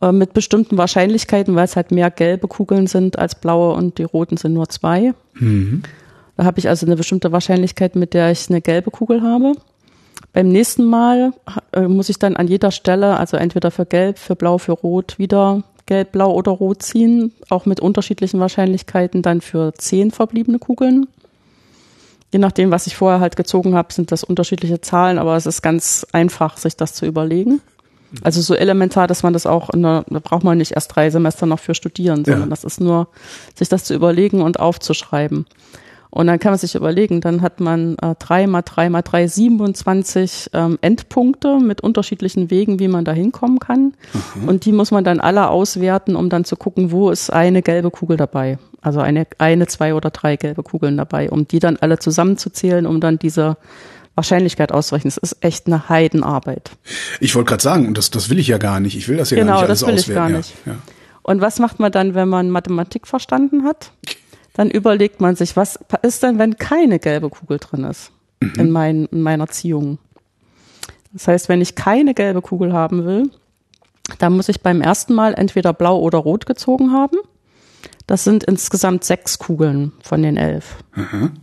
Äh, 0.00 0.12
mit 0.12 0.32
bestimmten 0.32 0.78
Wahrscheinlichkeiten, 0.78 1.56
weil 1.56 1.64
es 1.64 1.74
halt 1.74 1.90
mehr 1.90 2.10
gelbe 2.10 2.46
Kugeln 2.46 2.86
sind 2.86 3.18
als 3.18 3.34
blaue 3.34 3.74
und 3.74 3.98
die 3.98 4.04
roten 4.04 4.36
sind 4.36 4.52
nur 4.52 4.68
zwei. 4.68 5.14
Mhm. 5.34 5.82
Da 6.38 6.44
habe 6.44 6.60
ich 6.60 6.68
also 6.68 6.86
eine 6.86 6.94
bestimmte 6.94 7.32
Wahrscheinlichkeit, 7.32 7.96
mit 7.96 8.14
der 8.14 8.30
ich 8.30 8.48
eine 8.48 8.60
gelbe 8.60 8.92
Kugel 8.92 9.22
habe. 9.22 9.54
Beim 10.32 10.48
nächsten 10.48 10.84
Mal 10.84 11.32
äh, 11.72 11.88
muss 11.88 12.08
ich 12.10 12.20
dann 12.20 12.36
an 12.36 12.46
jeder 12.46 12.70
Stelle, 12.70 13.16
also 13.16 13.36
entweder 13.36 13.72
für 13.72 13.84
gelb, 13.84 14.18
für 14.18 14.36
blau, 14.36 14.58
für 14.58 14.70
rot, 14.70 15.18
wieder 15.18 15.64
gelb, 15.86 16.12
blau 16.12 16.32
oder 16.32 16.52
rot 16.52 16.80
ziehen, 16.80 17.32
auch 17.48 17.66
mit 17.66 17.80
unterschiedlichen 17.80 18.38
Wahrscheinlichkeiten 18.38 19.20
dann 19.20 19.40
für 19.40 19.74
zehn 19.74 20.12
verbliebene 20.12 20.60
Kugeln. 20.60 21.08
Je 22.32 22.38
nachdem, 22.38 22.70
was 22.70 22.86
ich 22.86 22.94
vorher 22.94 23.18
halt 23.18 23.34
gezogen 23.34 23.74
habe, 23.74 23.92
sind 23.92 24.12
das 24.12 24.22
unterschiedliche 24.22 24.80
Zahlen, 24.80 25.18
aber 25.18 25.34
es 25.34 25.46
ist 25.46 25.60
ganz 25.60 26.06
einfach, 26.12 26.56
sich 26.56 26.76
das 26.76 26.94
zu 26.94 27.04
überlegen. 27.04 27.60
Also 28.22 28.42
so 28.42 28.54
elementar, 28.54 29.08
dass 29.08 29.24
man 29.24 29.32
das 29.32 29.44
auch, 29.44 29.70
der, 29.74 30.04
da 30.08 30.18
braucht 30.20 30.44
man 30.44 30.58
nicht 30.58 30.70
erst 30.70 30.94
drei 30.94 31.10
Semester 31.10 31.46
noch 31.46 31.58
für 31.58 31.74
studieren, 31.74 32.24
sondern 32.24 32.44
ja. 32.44 32.50
das 32.50 32.62
ist 32.62 32.80
nur, 32.80 33.08
sich 33.56 33.68
das 33.68 33.82
zu 33.82 33.92
überlegen 33.92 34.40
und 34.40 34.60
aufzuschreiben. 34.60 35.44
Und 36.10 36.26
dann 36.26 36.38
kann 36.38 36.52
man 36.52 36.58
sich 36.58 36.74
überlegen, 36.74 37.20
dann 37.20 37.42
hat 37.42 37.60
man 37.60 37.96
äh, 37.98 38.14
drei 38.18 38.46
mal 38.46 38.62
drei 38.62 38.88
mal 38.88 39.02
drei 39.02 39.26
27 39.26 40.50
ähm, 40.54 40.78
Endpunkte 40.80 41.58
mit 41.58 41.82
unterschiedlichen 41.82 42.50
Wegen, 42.50 42.78
wie 42.78 42.88
man 42.88 43.04
da 43.04 43.12
hinkommen 43.12 43.58
kann. 43.58 43.92
Mhm. 44.34 44.48
Und 44.48 44.64
die 44.64 44.72
muss 44.72 44.90
man 44.90 45.04
dann 45.04 45.20
alle 45.20 45.50
auswerten, 45.50 46.16
um 46.16 46.30
dann 46.30 46.44
zu 46.44 46.56
gucken, 46.56 46.90
wo 46.90 47.10
ist 47.10 47.30
eine 47.30 47.62
gelbe 47.62 47.90
Kugel 47.90 48.16
dabei. 48.16 48.58
Also 48.80 49.00
eine, 49.00 49.26
eine, 49.38 49.66
zwei 49.66 49.94
oder 49.94 50.10
drei 50.10 50.36
gelbe 50.36 50.62
Kugeln 50.62 50.96
dabei, 50.96 51.30
um 51.30 51.46
die 51.46 51.58
dann 51.58 51.76
alle 51.76 51.98
zusammenzuzählen, 51.98 52.86
um 52.86 53.00
dann 53.00 53.18
diese 53.18 53.56
Wahrscheinlichkeit 54.14 54.72
auszurechnen. 54.72 55.12
Das 55.14 55.18
ist 55.18 55.44
echt 55.44 55.66
eine 55.66 55.88
Heidenarbeit. 55.88 56.70
Ich 57.20 57.34
wollte 57.34 57.50
gerade 57.50 57.62
sagen, 57.62 57.86
und 57.86 57.98
das, 57.98 58.10
das 58.10 58.30
will 58.30 58.38
ich 58.38 58.48
ja 58.48 58.58
gar 58.58 58.80
nicht. 58.80 58.96
Ich 58.96 59.08
will 59.08 59.16
das 59.16 59.30
ja 59.30 59.36
genau, 59.36 59.52
gar 59.52 59.60
nicht 59.60 59.68
alles 59.68 59.80
Genau, 59.80 59.92
das 59.92 60.08
will 60.08 60.12
ich 60.12 60.16
gar 60.16 60.28
nicht. 60.28 60.54
Ja, 60.64 60.72
ja. 60.72 60.78
Und 61.22 61.42
was 61.42 61.58
macht 61.58 61.78
man 61.78 61.92
dann, 61.92 62.14
wenn 62.14 62.28
man 62.28 62.48
Mathematik 62.50 63.06
verstanden 63.06 63.64
hat? 63.64 63.92
dann 64.58 64.72
überlegt 64.72 65.20
man 65.20 65.36
sich, 65.36 65.56
was 65.56 65.78
ist 66.02 66.24
denn, 66.24 66.40
wenn 66.40 66.56
keine 66.56 66.98
gelbe 66.98 67.30
Kugel 67.30 67.58
drin 67.58 67.84
ist 67.84 68.10
mhm. 68.40 68.54
in, 68.58 68.70
mein, 68.72 69.04
in 69.06 69.22
meiner 69.22 69.46
Ziehung? 69.46 69.98
Das 71.12 71.28
heißt, 71.28 71.48
wenn 71.48 71.60
ich 71.60 71.76
keine 71.76 72.12
gelbe 72.12 72.42
Kugel 72.42 72.72
haben 72.72 73.04
will, 73.04 73.30
dann 74.18 74.32
muss 74.32 74.48
ich 74.48 74.60
beim 74.60 74.80
ersten 74.80 75.14
Mal 75.14 75.34
entweder 75.34 75.72
blau 75.72 76.00
oder 76.00 76.18
rot 76.18 76.44
gezogen 76.44 76.90
haben. 76.92 77.18
Das 78.08 78.24
sind 78.24 78.42
insgesamt 78.42 79.04
sechs 79.04 79.38
Kugeln 79.38 79.92
von 80.02 80.22
den 80.22 80.36
elf. 80.36 80.82
Mhm. 80.96 81.34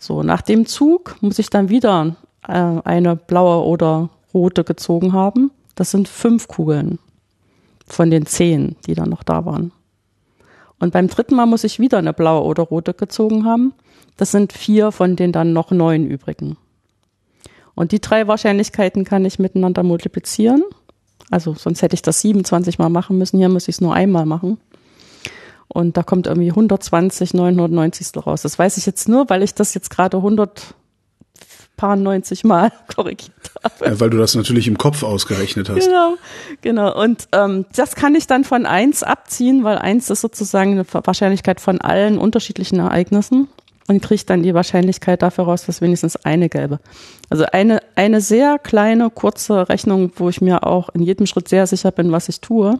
So, 0.00 0.24
nach 0.24 0.42
dem 0.42 0.66
Zug 0.66 1.14
muss 1.20 1.38
ich 1.38 1.50
dann 1.50 1.68
wieder 1.68 2.16
äh, 2.48 2.52
eine 2.52 3.14
blaue 3.14 3.64
oder 3.64 4.10
rote 4.34 4.64
gezogen 4.64 5.12
haben. 5.12 5.52
Das 5.76 5.92
sind 5.92 6.08
fünf 6.08 6.48
Kugeln 6.48 6.98
von 7.86 8.10
den 8.10 8.26
zehn, 8.26 8.74
die 8.88 8.96
dann 8.96 9.08
noch 9.08 9.22
da 9.22 9.44
waren. 9.44 9.70
Und 10.78 10.92
beim 10.92 11.08
dritten 11.08 11.34
Mal 11.34 11.46
muss 11.46 11.64
ich 11.64 11.78
wieder 11.78 11.98
eine 11.98 12.12
blaue 12.12 12.44
oder 12.44 12.62
rote 12.62 12.94
gezogen 12.94 13.44
haben. 13.44 13.74
Das 14.16 14.30
sind 14.30 14.52
vier 14.52 14.92
von 14.92 15.16
den 15.16 15.32
dann 15.32 15.52
noch 15.52 15.70
neun 15.70 16.06
übrigen. 16.06 16.56
Und 17.74 17.92
die 17.92 18.00
drei 18.00 18.26
Wahrscheinlichkeiten 18.26 19.04
kann 19.04 19.24
ich 19.24 19.38
miteinander 19.38 19.82
multiplizieren. 19.82 20.62
Also 21.30 21.54
sonst 21.54 21.82
hätte 21.82 21.94
ich 21.94 22.02
das 22.02 22.20
27 22.22 22.78
Mal 22.78 22.88
machen 22.88 23.18
müssen. 23.18 23.38
Hier 23.38 23.48
muss 23.48 23.68
ich 23.68 23.76
es 23.76 23.80
nur 23.80 23.94
einmal 23.94 24.26
machen. 24.26 24.58
Und 25.68 25.96
da 25.96 26.02
kommt 26.02 26.26
irgendwie 26.26 26.50
120, 26.50 27.34
990 27.34 28.26
raus. 28.26 28.42
Das 28.42 28.58
weiß 28.58 28.78
ich 28.78 28.86
jetzt 28.86 29.08
nur, 29.08 29.28
weil 29.28 29.42
ich 29.42 29.54
das 29.54 29.74
jetzt 29.74 29.90
gerade 29.90 30.16
100 30.16 30.74
paar 31.78 31.96
90 31.96 32.44
Mal 32.44 32.70
korrigiert 32.94 33.32
habe. 33.64 33.86
Ja, 33.86 34.00
weil 34.00 34.10
du 34.10 34.18
das 34.18 34.34
natürlich 34.34 34.68
im 34.68 34.76
Kopf 34.76 35.02
ausgerechnet 35.02 35.70
hast. 35.70 35.86
Genau, 35.86 36.16
genau. 36.60 37.00
Und 37.00 37.28
ähm, 37.32 37.64
das 37.74 37.94
kann 37.96 38.14
ich 38.14 38.26
dann 38.26 38.44
von 38.44 38.66
eins 38.66 39.02
abziehen, 39.02 39.64
weil 39.64 39.78
eins 39.78 40.10
ist 40.10 40.20
sozusagen 40.20 40.72
eine 40.72 40.84
Wahrscheinlichkeit 40.92 41.60
von 41.62 41.80
allen 41.80 42.18
unterschiedlichen 42.18 42.80
Ereignissen 42.80 43.48
und 43.86 44.02
kriege 44.02 44.22
dann 44.26 44.42
die 44.42 44.52
Wahrscheinlichkeit 44.52 45.22
dafür 45.22 45.44
raus, 45.44 45.64
dass 45.64 45.80
wenigstens 45.80 46.16
eine 46.16 46.50
gelbe. 46.50 46.78
Also 47.30 47.46
eine, 47.46 47.80
eine 47.96 48.20
sehr 48.20 48.58
kleine, 48.58 49.08
kurze 49.08 49.70
Rechnung, 49.70 50.12
wo 50.16 50.28
ich 50.28 50.42
mir 50.42 50.64
auch 50.66 50.90
in 50.90 51.02
jedem 51.02 51.26
Schritt 51.26 51.48
sehr 51.48 51.66
sicher 51.66 51.90
bin, 51.90 52.12
was 52.12 52.28
ich 52.28 52.40
tue 52.40 52.78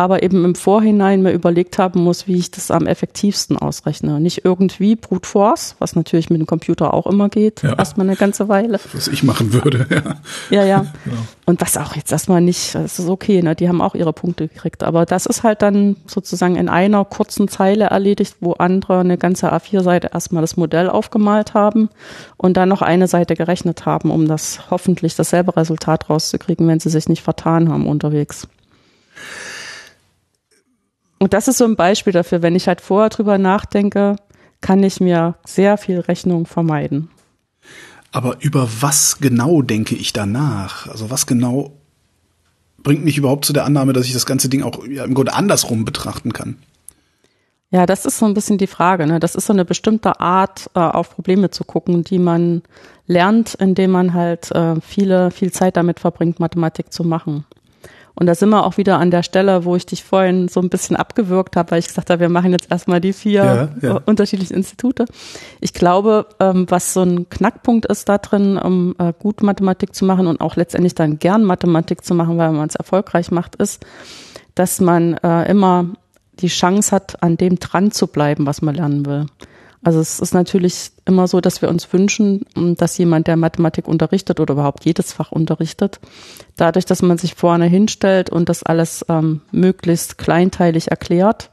aber 0.00 0.22
eben 0.22 0.46
im 0.46 0.54
Vorhinein 0.54 1.20
mir 1.20 1.32
überlegt 1.32 1.76
haben 1.76 2.02
muss, 2.02 2.26
wie 2.26 2.36
ich 2.36 2.50
das 2.50 2.70
am 2.70 2.86
effektivsten 2.86 3.58
ausrechne. 3.58 4.18
Nicht 4.18 4.46
irgendwie 4.46 4.96
Brute 4.96 5.28
Force, 5.28 5.76
was 5.78 5.94
natürlich 5.94 6.30
mit 6.30 6.40
dem 6.40 6.46
Computer 6.46 6.94
auch 6.94 7.06
immer 7.06 7.28
geht, 7.28 7.62
ja. 7.62 7.74
erstmal 7.76 8.06
eine 8.06 8.16
ganze 8.16 8.48
Weile. 8.48 8.80
Was 8.94 9.08
ich 9.08 9.22
machen 9.24 9.52
würde, 9.52 9.86
ja. 10.50 10.62
Ja, 10.62 10.64
ja. 10.64 10.86
Genau. 11.04 11.18
Und 11.44 11.60
was 11.60 11.76
auch 11.76 11.96
jetzt 11.96 12.10
erstmal 12.12 12.40
nicht, 12.40 12.74
das 12.74 12.98
ist 12.98 13.10
okay, 13.10 13.42
ne? 13.42 13.54
die 13.54 13.68
haben 13.68 13.82
auch 13.82 13.94
ihre 13.94 14.14
Punkte 14.14 14.48
gekriegt. 14.48 14.84
Aber 14.84 15.04
das 15.04 15.26
ist 15.26 15.42
halt 15.42 15.60
dann 15.60 15.96
sozusagen 16.06 16.56
in 16.56 16.70
einer 16.70 17.04
kurzen 17.04 17.48
Zeile 17.48 17.84
erledigt, 17.84 18.36
wo 18.40 18.52
andere 18.52 19.00
eine 19.00 19.18
ganze 19.18 19.52
A4-Seite 19.52 20.12
erstmal 20.14 20.40
das 20.40 20.56
Modell 20.56 20.88
aufgemalt 20.88 21.52
haben 21.52 21.90
und 22.38 22.56
dann 22.56 22.70
noch 22.70 22.80
eine 22.80 23.06
Seite 23.06 23.34
gerechnet 23.34 23.84
haben, 23.84 24.10
um 24.10 24.26
das 24.26 24.70
hoffentlich 24.70 25.14
dasselbe 25.14 25.58
Resultat 25.58 26.08
rauszukriegen, 26.08 26.66
wenn 26.68 26.80
sie 26.80 26.88
sich 26.88 27.06
nicht 27.06 27.22
vertan 27.22 27.68
haben 27.68 27.86
unterwegs. 27.86 28.48
Und 31.20 31.34
das 31.34 31.48
ist 31.48 31.58
so 31.58 31.66
ein 31.66 31.76
Beispiel 31.76 32.14
dafür, 32.14 32.42
wenn 32.42 32.56
ich 32.56 32.66
halt 32.66 32.80
vorher 32.80 33.10
drüber 33.10 33.36
nachdenke, 33.36 34.16
kann 34.62 34.82
ich 34.82 35.00
mir 35.00 35.36
sehr 35.44 35.76
viel 35.76 36.00
Rechnung 36.00 36.46
vermeiden. 36.46 37.10
Aber 38.10 38.38
über 38.40 38.68
was 38.80 39.18
genau 39.18 39.62
denke 39.62 39.94
ich 39.94 40.12
danach? 40.12 40.88
Also 40.88 41.10
was 41.10 41.26
genau 41.26 41.76
bringt 42.82 43.04
mich 43.04 43.18
überhaupt 43.18 43.44
zu 43.44 43.52
der 43.52 43.66
Annahme, 43.66 43.92
dass 43.92 44.06
ich 44.06 44.14
das 44.14 44.26
ganze 44.26 44.48
Ding 44.48 44.62
auch 44.62 44.84
ja, 44.86 45.04
im 45.04 45.14
Grunde 45.14 45.34
andersrum 45.34 45.84
betrachten 45.84 46.32
kann? 46.32 46.56
Ja, 47.70 47.86
das 47.86 48.04
ist 48.04 48.18
so 48.18 48.26
ein 48.26 48.34
bisschen 48.34 48.58
die 48.58 48.66
Frage. 48.66 49.06
Ne? 49.06 49.20
Das 49.20 49.34
ist 49.34 49.46
so 49.46 49.52
eine 49.52 49.64
bestimmte 49.64 50.18
Art, 50.18 50.70
äh, 50.74 50.80
auf 50.80 51.14
Probleme 51.14 51.50
zu 51.50 51.64
gucken, 51.64 52.02
die 52.02 52.18
man 52.18 52.62
lernt, 53.06 53.54
indem 53.54 53.92
man 53.92 54.14
halt 54.14 54.50
äh, 54.52 54.80
viele, 54.80 55.30
viel 55.30 55.52
Zeit 55.52 55.76
damit 55.76 56.00
verbringt, 56.00 56.40
Mathematik 56.40 56.92
zu 56.92 57.04
machen. 57.04 57.44
Und 58.14 58.26
da 58.26 58.34
sind 58.34 58.50
wir 58.50 58.64
auch 58.64 58.76
wieder 58.76 58.98
an 58.98 59.10
der 59.10 59.22
Stelle, 59.22 59.64
wo 59.64 59.76
ich 59.76 59.86
dich 59.86 60.04
vorhin 60.04 60.48
so 60.48 60.60
ein 60.60 60.68
bisschen 60.68 60.96
abgewürgt 60.96 61.56
habe, 61.56 61.70
weil 61.70 61.78
ich 61.78 61.86
gesagt 61.86 62.10
habe, 62.10 62.20
wir 62.20 62.28
machen 62.28 62.52
jetzt 62.52 62.70
erstmal 62.70 63.00
die 63.00 63.12
vier 63.12 63.70
ja, 63.82 63.88
ja. 63.88 64.00
unterschiedlichen 64.04 64.54
Institute. 64.54 65.06
Ich 65.60 65.72
glaube, 65.72 66.26
ähm, 66.38 66.66
was 66.68 66.92
so 66.92 67.02
ein 67.02 67.28
Knackpunkt 67.28 67.86
ist 67.86 68.08
da 68.08 68.18
drin, 68.18 68.58
um 68.58 68.94
äh, 68.98 69.12
gut 69.18 69.42
Mathematik 69.42 69.94
zu 69.94 70.04
machen 70.04 70.26
und 70.26 70.40
auch 70.40 70.56
letztendlich 70.56 70.94
dann 70.94 71.18
gern 71.18 71.44
Mathematik 71.44 72.04
zu 72.04 72.14
machen, 72.14 72.36
weil 72.38 72.52
man 72.52 72.68
es 72.68 72.74
erfolgreich 72.74 73.30
macht, 73.30 73.56
ist, 73.56 73.84
dass 74.54 74.80
man 74.80 75.14
äh, 75.14 75.50
immer 75.50 75.86
die 76.40 76.48
Chance 76.48 76.94
hat, 76.94 77.22
an 77.22 77.36
dem 77.36 77.58
dran 77.58 77.90
zu 77.90 78.06
bleiben, 78.06 78.46
was 78.46 78.62
man 78.62 78.74
lernen 78.74 79.06
will. 79.06 79.26
Also 79.82 79.98
es 79.98 80.20
ist 80.20 80.34
natürlich 80.34 80.90
immer 81.06 81.26
so, 81.26 81.40
dass 81.40 81.62
wir 81.62 81.70
uns 81.70 81.90
wünschen, 81.92 82.44
dass 82.76 82.98
jemand, 82.98 83.26
der 83.26 83.36
Mathematik 83.36 83.88
unterrichtet 83.88 84.38
oder 84.38 84.52
überhaupt 84.52 84.84
jedes 84.84 85.12
Fach 85.12 85.32
unterrichtet, 85.32 86.00
dadurch, 86.56 86.84
dass 86.84 87.00
man 87.00 87.16
sich 87.16 87.34
vorne 87.34 87.64
hinstellt 87.64 88.28
und 88.28 88.50
das 88.50 88.62
alles 88.62 89.04
ähm, 89.08 89.40
möglichst 89.52 90.18
kleinteilig 90.18 90.90
erklärt, 90.90 91.48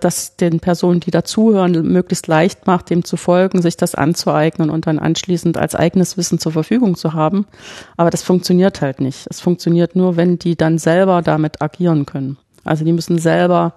dass 0.00 0.36
den 0.36 0.58
Personen, 0.58 0.98
die 0.98 1.12
dazuhören, 1.12 1.86
möglichst 1.86 2.26
leicht 2.26 2.66
macht, 2.66 2.90
dem 2.90 3.04
zu 3.04 3.16
folgen, 3.16 3.62
sich 3.62 3.76
das 3.76 3.94
anzueignen 3.94 4.68
und 4.68 4.88
dann 4.88 4.98
anschließend 4.98 5.56
als 5.56 5.76
eigenes 5.76 6.16
Wissen 6.16 6.40
zur 6.40 6.52
Verfügung 6.52 6.96
zu 6.96 7.12
haben. 7.14 7.46
Aber 7.96 8.10
das 8.10 8.22
funktioniert 8.22 8.80
halt 8.80 9.00
nicht. 9.00 9.26
Es 9.30 9.40
funktioniert 9.40 9.94
nur, 9.94 10.16
wenn 10.16 10.38
die 10.38 10.56
dann 10.56 10.78
selber 10.78 11.22
damit 11.22 11.62
agieren 11.62 12.04
können. 12.04 12.36
Also 12.64 12.84
die 12.84 12.92
müssen 12.92 13.18
selber 13.18 13.74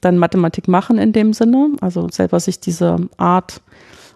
dann 0.00 0.18
Mathematik 0.18 0.68
machen 0.68 0.98
in 0.98 1.12
dem 1.12 1.32
Sinne, 1.32 1.70
also 1.80 2.08
selber 2.10 2.40
sich 2.40 2.60
diese 2.60 2.96
Art 3.16 3.60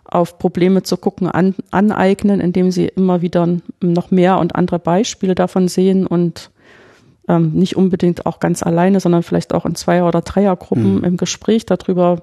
auf 0.04 0.38
Probleme 0.38 0.82
zu 0.82 0.96
gucken 0.96 1.28
an, 1.28 1.54
aneignen, 1.70 2.40
indem 2.40 2.70
sie 2.70 2.86
immer 2.86 3.22
wieder 3.22 3.48
noch 3.80 4.10
mehr 4.10 4.38
und 4.38 4.54
andere 4.54 4.78
Beispiele 4.78 5.34
davon 5.34 5.66
sehen 5.66 6.06
und 6.06 6.50
ähm, 7.26 7.52
nicht 7.52 7.76
unbedingt 7.76 8.26
auch 8.26 8.38
ganz 8.38 8.62
alleine, 8.62 9.00
sondern 9.00 9.22
vielleicht 9.22 9.54
auch 9.54 9.64
in 9.64 9.74
Zweier- 9.74 10.06
oder 10.06 10.20
Dreiergruppen 10.20 10.98
mhm. 10.98 11.04
im 11.04 11.16
Gespräch 11.16 11.64
darüber, 11.64 12.22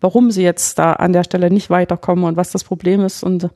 warum 0.00 0.30
sie 0.30 0.42
jetzt 0.42 0.78
da 0.78 0.92
an 0.92 1.12
der 1.12 1.24
Stelle 1.24 1.50
nicht 1.50 1.70
weiterkommen 1.70 2.24
und 2.24 2.36
was 2.36 2.50
das 2.50 2.62
Problem 2.62 3.00
ist. 3.00 3.22
Und, 3.22 3.48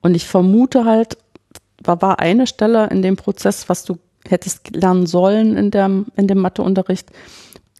und 0.00 0.14
ich 0.14 0.26
vermute 0.26 0.86
halt, 0.86 1.18
war, 1.84 2.00
war 2.00 2.20
eine 2.20 2.46
Stelle 2.46 2.88
in 2.88 3.02
dem 3.02 3.16
Prozess, 3.16 3.68
was 3.68 3.84
du 3.84 3.98
hättest 4.26 4.74
lernen 4.74 5.06
sollen 5.06 5.56
in, 5.56 5.70
der, 5.70 5.90
in 6.16 6.26
dem 6.26 6.38
Matheunterricht, 6.38 7.10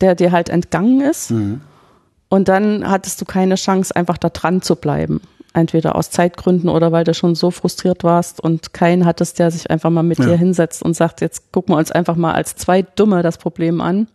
der 0.01 0.15
dir 0.15 0.33
halt 0.33 0.49
entgangen 0.49 1.01
ist. 1.01 1.31
Mhm. 1.31 1.61
Und 2.29 2.49
dann 2.49 2.89
hattest 2.89 3.21
du 3.21 3.25
keine 3.25 3.57
Chance, 3.57 3.95
einfach 3.95 4.17
da 4.17 4.29
dran 4.29 4.63
zu 4.63 4.77
bleiben. 4.77 5.21
Entweder 5.53 5.97
aus 5.97 6.11
Zeitgründen 6.11 6.69
oder 6.69 6.93
weil 6.93 7.03
du 7.03 7.13
schon 7.13 7.35
so 7.35 7.51
frustriert 7.51 8.05
warst 8.05 8.41
und 8.41 8.73
keinen 8.73 9.05
hattest, 9.05 9.41
der 9.41 9.51
sich 9.51 9.69
einfach 9.69 9.91
mal 9.91 10.05
mit 10.05 10.21
ja. 10.21 10.27
dir 10.27 10.37
hinsetzt 10.37 10.83
und 10.83 10.95
sagt, 10.95 11.21
jetzt 11.21 11.51
gucken 11.51 11.75
wir 11.75 11.79
uns 11.79 11.91
einfach 11.91 12.15
mal 12.15 12.33
als 12.33 12.55
zwei 12.55 12.83
Dumme 12.83 13.23
das 13.23 13.37
Problem 13.37 13.81
an. 13.81 14.07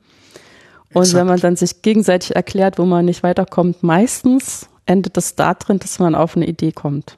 Und 0.93 1.01
Exakt. 1.01 1.19
wenn 1.19 1.27
man 1.27 1.39
dann 1.41 1.57
sich 1.57 1.81
gegenseitig 1.81 2.37
erklärt, 2.37 2.79
wo 2.79 2.85
man 2.85 3.03
nicht 3.03 3.21
weiterkommt, 3.21 3.83
meistens 3.83 4.69
endet 4.85 5.17
es 5.17 5.35
da 5.35 5.53
drin, 5.53 5.79
dass 5.79 5.99
man 5.99 6.15
auf 6.15 6.37
eine 6.37 6.47
Idee 6.47 6.71
kommt. 6.71 7.17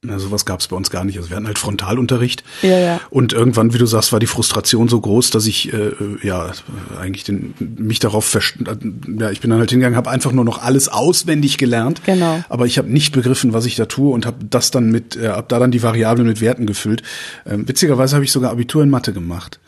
Na, 0.00 0.20
sowas 0.20 0.46
gab 0.46 0.60
es 0.60 0.68
bei 0.68 0.76
uns 0.76 0.90
gar 0.90 1.04
nicht. 1.04 1.16
Also 1.16 1.28
wir 1.28 1.36
hatten 1.36 1.48
halt 1.48 1.58
Frontalunterricht. 1.58 2.44
Ja, 2.62 2.78
ja. 2.78 3.00
Und 3.10 3.32
irgendwann, 3.32 3.74
wie 3.74 3.78
du 3.78 3.86
sagst, 3.86 4.12
war 4.12 4.20
die 4.20 4.26
Frustration 4.26 4.86
so 4.86 5.00
groß, 5.00 5.30
dass 5.30 5.44
ich 5.46 5.72
äh, 5.72 5.90
ja 6.22 6.52
eigentlich 6.96 7.24
den, 7.24 7.54
mich 7.58 7.98
darauf 7.98 8.32
ja, 8.32 9.30
ich 9.32 9.40
bin 9.40 9.50
dann 9.50 9.58
halt 9.58 9.70
hingegangen, 9.70 9.96
habe 9.96 10.10
einfach 10.10 10.30
nur 10.30 10.44
noch 10.44 10.62
alles 10.62 10.88
auswendig 10.88 11.58
gelernt. 11.58 12.02
Genau. 12.06 12.44
Aber 12.48 12.66
ich 12.66 12.78
habe 12.78 12.88
nicht 12.88 13.12
begriffen, 13.12 13.52
was 13.52 13.66
ich 13.66 13.74
da 13.74 13.86
tue 13.86 14.12
und 14.12 14.24
habe 14.24 14.44
das 14.48 14.70
dann 14.70 14.92
mit, 14.92 15.16
äh, 15.16 15.30
hab 15.30 15.48
da 15.48 15.58
dann 15.58 15.72
die 15.72 15.82
Variablen 15.82 16.28
mit 16.28 16.40
Werten 16.40 16.66
gefüllt. 16.66 17.02
Ähm, 17.44 17.66
witzigerweise 17.66 18.14
habe 18.14 18.24
ich 18.24 18.30
sogar 18.30 18.52
Abitur 18.52 18.84
in 18.84 18.90
Mathe 18.90 19.12
gemacht. 19.12 19.58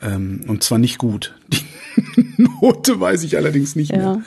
Ähm, 0.00 0.42
und 0.46 0.62
zwar 0.62 0.78
nicht 0.78 0.98
gut. 0.98 1.34
Die 1.52 1.64
Note 2.36 3.00
weiß 3.00 3.24
ich 3.24 3.36
allerdings 3.36 3.76
nicht 3.76 3.92
ja. 3.92 3.98
mehr. 3.98 4.22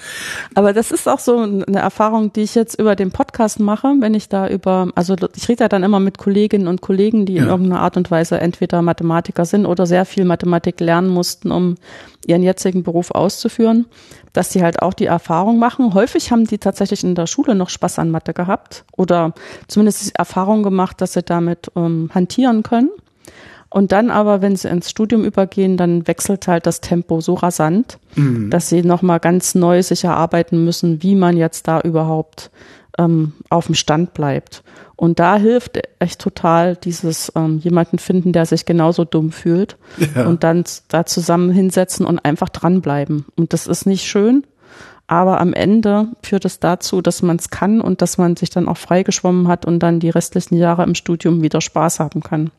Aber 0.55 0.73
das 0.73 0.91
ist 0.91 1.07
auch 1.07 1.19
so 1.19 1.37
eine 1.37 1.79
Erfahrung, 1.79 2.33
die 2.33 2.41
ich 2.41 2.55
jetzt 2.55 2.79
über 2.79 2.95
den 2.95 3.11
Podcast 3.11 3.59
mache, 3.59 3.95
wenn 3.99 4.13
ich 4.13 4.29
da 4.29 4.47
über, 4.47 4.89
also 4.95 5.15
ich 5.35 5.49
rede 5.49 5.63
ja 5.63 5.69
dann 5.69 5.83
immer 5.83 5.99
mit 5.99 6.17
Kolleginnen 6.17 6.67
und 6.67 6.81
Kollegen, 6.81 7.25
die 7.25 7.33
ja. 7.33 7.43
in 7.43 7.49
irgendeiner 7.49 7.81
Art 7.81 7.97
und 7.97 8.09
Weise 8.11 8.39
entweder 8.39 8.81
Mathematiker 8.81 9.45
sind 9.45 9.65
oder 9.65 9.85
sehr 9.85 10.05
viel 10.05 10.25
Mathematik 10.25 10.79
lernen 10.79 11.09
mussten, 11.09 11.51
um 11.51 11.75
ihren 12.25 12.43
jetzigen 12.43 12.83
Beruf 12.83 13.11
auszuführen, 13.11 13.85
dass 14.33 14.49
die 14.49 14.61
halt 14.61 14.81
auch 14.81 14.93
die 14.93 15.05
Erfahrung 15.05 15.59
machen. 15.59 15.93
Häufig 15.93 16.31
haben 16.31 16.45
die 16.45 16.57
tatsächlich 16.57 17.03
in 17.03 17.15
der 17.15 17.27
Schule 17.27 17.55
noch 17.55 17.69
Spaß 17.69 17.99
an 17.99 18.11
Mathe 18.11 18.33
gehabt 18.33 18.85
oder 18.95 19.33
zumindest 19.67 20.07
die 20.07 20.15
Erfahrung 20.15 20.63
gemacht, 20.63 21.01
dass 21.01 21.13
sie 21.13 21.23
damit 21.23 21.71
ähm, 21.75 22.09
hantieren 22.13 22.63
können. 22.63 22.89
Und 23.69 23.91
dann 23.91 24.09
aber, 24.09 24.41
wenn 24.41 24.55
sie 24.55 24.69
ins 24.69 24.89
Studium 24.89 25.25
übergehen, 25.25 25.77
dann 25.77 26.07
wechselt 26.07 26.47
halt 26.47 26.65
das 26.65 26.79
Tempo 26.81 27.19
so 27.19 27.33
rasant, 27.33 27.99
mhm. 28.15 28.49
dass 28.49 28.69
sie 28.69 28.81
nochmal 28.81 29.19
ganz 29.19 29.55
neu 29.55 29.83
sich 29.83 30.03
erarbeiten 30.03 30.63
müssen, 30.63 31.03
wie 31.03 31.15
man 31.15 31.35
jetzt 31.35 31.67
da 31.67 31.81
überhaupt 31.81 32.49
ähm, 32.97 33.33
auf 33.49 33.65
dem 33.65 33.75
Stand 33.75 34.13
bleibt. 34.13 34.63
Und 34.95 35.19
da 35.19 35.37
hilft 35.37 35.79
echt 35.99 36.19
total 36.19 36.75
dieses 36.75 37.31
ähm, 37.35 37.59
jemanden 37.59 37.99
finden, 37.99 38.31
der 38.33 38.45
sich 38.45 38.65
genauso 38.65 39.05
dumm 39.05 39.31
fühlt 39.31 39.77
ja. 40.15 40.25
und 40.25 40.43
dann 40.43 40.63
da 40.87 41.05
zusammen 41.05 41.51
hinsetzen 41.51 42.05
und 42.05 42.19
einfach 42.19 42.49
dranbleiben. 42.49 43.25
Und 43.35 43.53
das 43.53 43.67
ist 43.67 43.85
nicht 43.85 44.05
schön, 44.05 44.47
aber 45.05 45.39
am 45.39 45.53
Ende 45.53 46.07
führt 46.23 46.45
es 46.45 46.59
dazu, 46.59 47.01
dass 47.01 47.21
man 47.21 47.35
es 47.35 47.49
kann 47.49 47.79
und 47.79 48.01
dass 48.01 48.17
man 48.17 48.35
sich 48.37 48.49
dann 48.49 48.67
auch 48.67 48.77
freigeschwommen 48.77 49.47
hat 49.47 49.65
und 49.65 49.79
dann 49.79 49.99
die 49.99 50.09
restlichen 50.09 50.55
Jahre 50.55 50.83
im 50.83 50.95
Studium 50.95 51.43
wieder 51.43 51.61
Spaß 51.61 51.99
haben 51.99 52.23
kann 52.23 52.49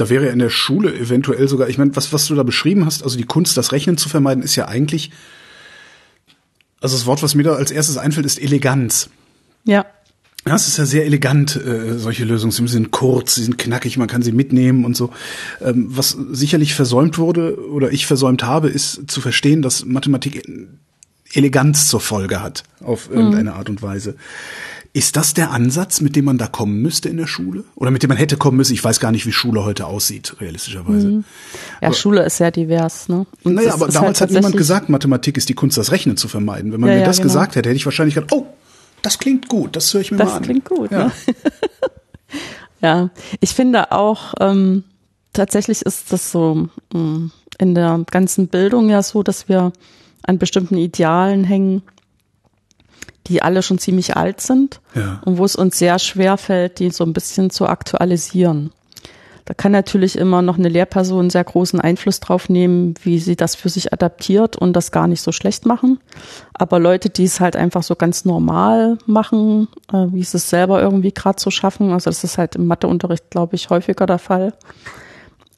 da 0.00 0.08
wäre 0.08 0.26
ja 0.26 0.32
in 0.32 0.38
der 0.38 0.50
Schule 0.50 0.94
eventuell 0.98 1.46
sogar, 1.48 1.68
ich 1.68 1.78
meine, 1.78 1.94
was, 1.94 2.12
was 2.12 2.26
du 2.26 2.34
da 2.34 2.42
beschrieben 2.42 2.86
hast, 2.86 3.02
also 3.02 3.18
die 3.18 3.24
Kunst, 3.24 3.56
das 3.56 3.72
Rechnen 3.72 3.96
zu 3.96 4.08
vermeiden, 4.08 4.42
ist 4.42 4.56
ja 4.56 4.66
eigentlich, 4.66 5.10
also 6.80 6.96
das 6.96 7.06
Wort, 7.06 7.22
was 7.22 7.34
mir 7.34 7.42
da 7.42 7.54
als 7.54 7.70
erstes 7.70 7.98
einfällt, 7.98 8.26
ist 8.26 8.40
Eleganz. 8.40 9.10
Ja. 9.64 9.84
Es 10.44 10.68
ist 10.68 10.78
ja 10.78 10.86
sehr 10.86 11.04
elegant, 11.04 11.54
äh, 11.54 11.98
solche 11.98 12.24
Lösungen. 12.24 12.50
Sie 12.50 12.66
sind 12.66 12.92
kurz, 12.92 13.34
sie 13.34 13.44
sind 13.44 13.58
knackig, 13.58 13.98
man 13.98 14.08
kann 14.08 14.22
sie 14.22 14.32
mitnehmen 14.32 14.86
und 14.86 14.96
so. 14.96 15.10
Ähm, 15.60 15.86
was 15.90 16.16
sicherlich 16.30 16.72
versäumt 16.72 17.18
wurde 17.18 17.68
oder 17.68 17.92
ich 17.92 18.06
versäumt 18.06 18.42
habe, 18.42 18.68
ist 18.68 19.10
zu 19.10 19.20
verstehen, 19.20 19.60
dass 19.60 19.84
Mathematik 19.84 20.42
Eleganz 21.34 21.88
zur 21.88 22.00
Folge 22.00 22.42
hat, 22.42 22.64
auf 22.80 23.10
irgendeine 23.10 23.50
mhm. 23.50 23.56
Art 23.56 23.68
und 23.68 23.82
Weise. 23.82 24.16
Ist 24.92 25.14
das 25.16 25.34
der 25.34 25.52
Ansatz, 25.52 26.00
mit 26.00 26.16
dem 26.16 26.24
man 26.24 26.36
da 26.36 26.48
kommen 26.48 26.82
müsste 26.82 27.08
in 27.08 27.16
der 27.16 27.28
Schule? 27.28 27.62
Oder 27.76 27.92
mit 27.92 28.02
dem 28.02 28.08
man 28.08 28.16
hätte 28.16 28.36
kommen 28.36 28.56
müssen? 28.56 28.72
Ich 28.72 28.82
weiß 28.82 28.98
gar 28.98 29.12
nicht, 29.12 29.24
wie 29.24 29.32
Schule 29.32 29.64
heute 29.64 29.86
aussieht, 29.86 30.34
realistischerweise. 30.40 31.06
Mhm. 31.06 31.24
Ja, 31.80 31.88
aber, 31.88 31.94
Schule 31.94 32.24
ist 32.24 32.38
sehr 32.38 32.50
divers, 32.50 33.08
ne? 33.08 33.24
Und 33.44 33.54
naja, 33.54 33.72
aber 33.74 33.86
damals 33.86 34.20
halt 34.20 34.30
hat 34.30 34.36
niemand 34.36 34.56
gesagt, 34.56 34.88
Mathematik 34.88 35.36
ist 35.36 35.48
die 35.48 35.54
Kunst, 35.54 35.78
das 35.78 35.92
Rechnen 35.92 36.16
zu 36.16 36.26
vermeiden. 36.26 36.72
Wenn 36.72 36.80
man 36.80 36.90
ja, 36.90 36.96
mir 36.96 37.00
ja, 37.02 37.06
das 37.06 37.18
genau. 37.18 37.28
gesagt 37.28 37.54
hätte, 37.54 37.68
hätte 37.68 37.76
ich 37.76 37.84
wahrscheinlich 37.84 38.16
gedacht, 38.16 38.32
oh, 38.32 38.46
das 39.02 39.18
klingt 39.18 39.48
gut, 39.48 39.76
das 39.76 39.94
höre 39.94 40.00
ich 40.00 40.10
mir 40.10 40.18
das 40.18 40.28
mal 40.28 40.36
an. 40.36 40.42
Das 40.42 40.46
klingt 40.46 40.64
gut, 40.64 40.90
ja. 40.90 41.04
Ne? 41.04 41.12
ja, 42.82 43.10
ich 43.38 43.50
finde 43.50 43.92
auch, 43.92 44.34
ähm, 44.40 44.82
tatsächlich 45.32 45.82
ist 45.82 46.12
das 46.12 46.32
so 46.32 46.68
mh, 46.92 46.98
mm, 46.98 47.32
in 47.58 47.74
der 47.76 48.04
ganzen 48.10 48.48
Bildung 48.48 48.88
ja 48.88 49.04
so, 49.04 49.22
dass 49.22 49.48
wir 49.48 49.72
an 50.22 50.38
bestimmten 50.38 50.76
Idealen 50.76 51.44
hängen, 51.44 51.82
die 53.26 53.42
alle 53.42 53.62
schon 53.62 53.78
ziemlich 53.78 54.16
alt 54.16 54.40
sind 54.40 54.80
ja. 54.94 55.20
und 55.24 55.38
wo 55.38 55.44
es 55.44 55.56
uns 55.56 55.78
sehr 55.78 55.98
schwer 55.98 56.36
fällt, 56.36 56.78
die 56.78 56.90
so 56.90 57.04
ein 57.04 57.12
bisschen 57.12 57.50
zu 57.50 57.66
aktualisieren. 57.66 58.72
Da 59.50 59.54
kann 59.54 59.72
natürlich 59.72 60.16
immer 60.16 60.42
noch 60.42 60.58
eine 60.58 60.68
Lehrperson 60.68 61.28
sehr 61.28 61.42
großen 61.42 61.80
Einfluss 61.80 62.20
drauf 62.20 62.48
nehmen, 62.48 62.94
wie 63.02 63.18
sie 63.18 63.34
das 63.34 63.56
für 63.56 63.68
sich 63.68 63.92
adaptiert 63.92 64.54
und 64.54 64.74
das 64.74 64.92
gar 64.92 65.08
nicht 65.08 65.22
so 65.22 65.32
schlecht 65.32 65.66
machen. 65.66 65.98
Aber 66.52 66.78
Leute, 66.78 67.10
die 67.10 67.24
es 67.24 67.40
halt 67.40 67.56
einfach 67.56 67.82
so 67.82 67.96
ganz 67.96 68.24
normal 68.24 68.98
machen, 69.06 69.66
äh, 69.92 70.06
wie 70.12 70.22
sie 70.22 70.36
es 70.36 70.50
selber 70.50 70.80
irgendwie 70.80 71.10
gerade 71.10 71.40
so 71.40 71.50
schaffen, 71.50 71.90
also 71.90 72.10
das 72.10 72.22
ist 72.22 72.38
halt 72.38 72.54
im 72.54 72.66
Matheunterricht, 72.66 73.30
glaube 73.30 73.56
ich, 73.56 73.70
häufiger 73.70 74.06
der 74.06 74.20
Fall. 74.20 74.54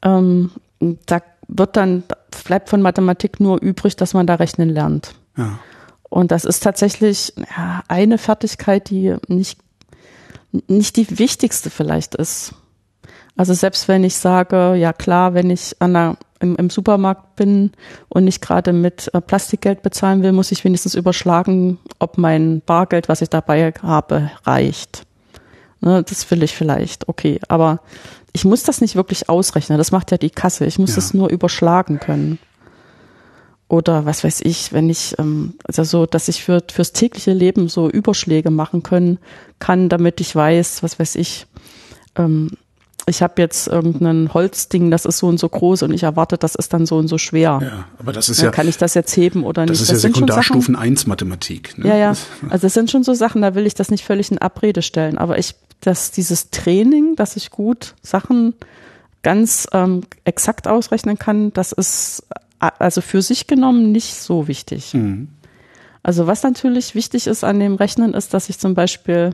Ähm, 0.01 0.49
da 0.79 1.21
wird 1.47 1.77
dann, 1.77 2.03
bleibt 2.45 2.69
von 2.69 2.81
Mathematik 2.81 3.39
nur 3.39 3.61
übrig, 3.61 3.95
dass 3.95 4.15
man 4.15 4.25
da 4.25 4.33
rechnen 4.35 4.69
lernt. 4.69 5.13
Ja. 5.37 5.59
Und 6.13 6.29
das 6.29 6.45
ist 6.45 6.61
tatsächlich 6.61 7.33
ja, 7.37 7.81
eine 7.87 8.19
Fertigkeit, 8.19 8.91
die 8.91 9.15
nicht, 9.27 9.57
nicht 10.67 10.95
die 10.95 11.17
wichtigste 11.17 11.71
vielleicht 11.71 12.13
ist. 12.13 12.53
Also 13.35 13.55
selbst 13.55 13.87
wenn 13.87 14.03
ich 14.03 14.15
sage, 14.15 14.75
ja 14.75 14.93
klar, 14.93 15.33
wenn 15.33 15.49
ich 15.49 15.75
an 15.79 15.93
der, 15.93 16.17
im, 16.39 16.55
im 16.57 16.69
Supermarkt 16.69 17.35
bin 17.35 17.71
und 18.09 18.25
nicht 18.25 18.43
gerade 18.43 18.73
mit 18.73 19.09
äh, 19.15 19.21
Plastikgeld 19.21 19.81
bezahlen 19.81 20.21
will, 20.21 20.33
muss 20.33 20.51
ich 20.51 20.63
wenigstens 20.63 20.93
überschlagen, 20.93 21.79
ob 21.97 22.19
mein 22.19 22.61
Bargeld, 22.63 23.09
was 23.09 23.23
ich 23.23 23.29
dabei 23.29 23.73
habe, 23.81 24.29
reicht. 24.43 25.07
Ne, 25.81 26.03
das 26.03 26.29
will 26.29 26.43
ich 26.43 26.53
vielleicht, 26.53 27.09
okay. 27.09 27.39
Aber 27.47 27.79
ich 28.33 28.45
muss 28.45 28.61
das 28.61 28.81
nicht 28.81 28.95
wirklich 28.95 29.29
ausrechnen. 29.29 29.79
Das 29.79 29.91
macht 29.91 30.11
ja 30.11 30.19
die 30.19 30.29
Kasse. 30.29 30.65
Ich 30.67 30.77
muss 30.77 30.91
ja. 30.91 30.97
das 30.97 31.15
nur 31.15 31.29
überschlagen 31.29 31.99
können. 31.99 32.37
Oder 33.67 34.05
was 34.05 34.23
weiß 34.23 34.41
ich, 34.41 34.73
wenn 34.73 34.89
ich, 34.89 35.15
ähm, 35.17 35.55
also 35.63 35.83
so, 35.83 36.05
dass 36.05 36.27
ich 36.27 36.43
für, 36.43 36.61
fürs 36.71 36.91
tägliche 36.91 37.33
Leben 37.33 37.69
so 37.69 37.89
Überschläge 37.89 38.51
machen 38.51 38.83
können 38.83 39.17
kann, 39.59 39.89
damit 39.89 40.21
ich 40.21 40.35
weiß, 40.35 40.83
was 40.83 40.99
weiß 40.99 41.15
ich, 41.15 41.47
ähm, 42.15 42.51
ich 43.05 43.21
habe 43.21 43.41
jetzt 43.41 43.67
irgendein 43.67 44.33
Holzding, 44.33 44.89
das 44.89 45.05
ist 45.05 45.17
so 45.17 45.27
und 45.27 45.39
so 45.39 45.49
groß 45.49 45.83
und 45.83 45.93
ich 45.93 46.03
erwarte, 46.03 46.37
das 46.37 46.55
ist 46.55 46.73
dann 46.73 46.85
so 46.85 46.97
und 46.97 47.07
so 47.07 47.17
schwer. 47.17 47.59
Ja, 47.61 47.85
aber 47.99 48.13
das 48.13 48.29
ist 48.29 48.41
ja. 48.41 48.49
Kann 48.51 48.67
ich 48.67 48.77
das 48.77 48.93
jetzt 48.93 49.15
heben 49.17 49.43
oder 49.43 49.65
das 49.65 49.71
nicht? 49.71 49.81
Ist 49.81 49.89
das 49.89 49.97
ist 49.97 50.03
ja 50.03 50.09
Sekundarstufen 50.09 50.75
1 50.75 51.07
Mathematik. 51.07 51.77
Ne? 51.77 51.89
Ja, 51.89 51.95
ja. 51.97 52.13
Also 52.49 52.67
das 52.67 52.73
sind 52.73 52.91
schon 52.91 53.03
so 53.03 53.13
Sachen, 53.13 53.41
da 53.41 53.55
will 53.55 53.65
ich 53.65 53.73
das 53.73 53.91
nicht 53.91 54.05
völlig 54.05 54.31
in 54.31 54.37
Abrede 54.37 54.81
stellen. 54.81 55.17
Aber 55.17 55.37
ich, 55.37 55.55
dass 55.81 56.11
dieses 56.11 56.49
Training, 56.49 57.15
dass 57.15 57.35
ich 57.35 57.49
gut 57.49 57.95
Sachen 58.01 58.53
ganz 59.21 59.67
ähm, 59.73 60.01
exakt 60.23 60.67
ausrechnen 60.67 61.17
kann, 61.17 61.51
das 61.53 61.71
ist 61.71 62.23
also 62.79 63.01
für 63.01 63.21
sich 63.21 63.47
genommen 63.47 63.91
nicht 63.91 64.15
so 64.15 64.47
wichtig. 64.47 64.93
Mhm. 64.93 65.29
Also 66.01 66.27
was 66.27 66.43
natürlich 66.43 66.95
wichtig 66.95 67.27
ist 67.27 67.43
an 67.43 67.59
dem 67.59 67.75
Rechnen 67.75 68.13
ist, 68.13 68.33
dass 68.33 68.49
ich 68.49 68.59
zum 68.59 68.73
Beispiel 68.73 69.33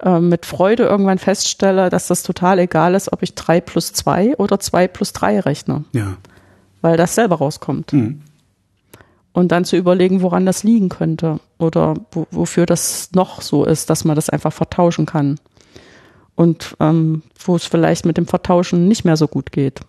äh, 0.00 0.18
mit 0.18 0.46
Freude 0.46 0.84
irgendwann 0.84 1.18
feststelle, 1.18 1.88
dass 1.90 2.08
das 2.08 2.22
total 2.22 2.58
egal 2.58 2.94
ist, 2.94 3.12
ob 3.12 3.22
ich 3.22 3.34
drei 3.34 3.60
plus 3.60 3.92
zwei 3.92 4.36
oder 4.36 4.58
zwei 4.58 4.88
plus 4.88 5.12
drei 5.12 5.38
rechne. 5.40 5.84
Ja. 5.92 6.16
Weil 6.80 6.96
das 6.96 7.14
selber 7.14 7.36
rauskommt. 7.36 7.92
Mhm. 7.92 8.22
Und 9.32 9.52
dann 9.52 9.64
zu 9.64 9.76
überlegen, 9.76 10.20
woran 10.20 10.44
das 10.44 10.62
liegen 10.62 10.88
könnte 10.88 11.40
oder 11.58 11.94
wo, 12.10 12.26
wofür 12.30 12.66
das 12.66 13.10
noch 13.14 13.40
so 13.40 13.64
ist, 13.64 13.88
dass 13.88 14.04
man 14.04 14.16
das 14.16 14.28
einfach 14.28 14.52
vertauschen 14.52 15.06
kann. 15.06 15.38
Und 16.34 16.76
ähm, 16.80 17.22
wo 17.44 17.56
es 17.56 17.64
vielleicht 17.64 18.04
mit 18.04 18.16
dem 18.16 18.26
Vertauschen 18.26 18.88
nicht 18.88 19.04
mehr 19.04 19.16
so 19.16 19.28
gut 19.28 19.52
geht. 19.52 19.80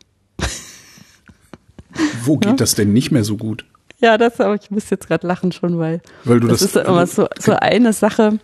Wo 2.26 2.38
geht 2.38 2.52
ja? 2.52 2.56
das 2.56 2.76
denn 2.76 2.94
nicht 2.94 3.12
mehr 3.12 3.24
so 3.24 3.38
gut? 3.38 3.66
Ja, 4.00 4.18
das, 4.18 4.40
aber 4.40 4.56
ich 4.56 4.70
muss 4.70 4.90
jetzt 4.90 5.08
gerade 5.08 5.26
lachen 5.26 5.52
schon, 5.52 5.80
weil, 5.80 6.02
weil 6.26 6.40
du 6.40 6.48
das, 6.48 6.60
das 6.60 6.70
ist 6.70 6.76
ja 6.76 6.82
immer 6.82 7.08
so, 7.08 7.28
so 7.40 7.54
eine 7.54 7.94
Sache, 7.94 8.40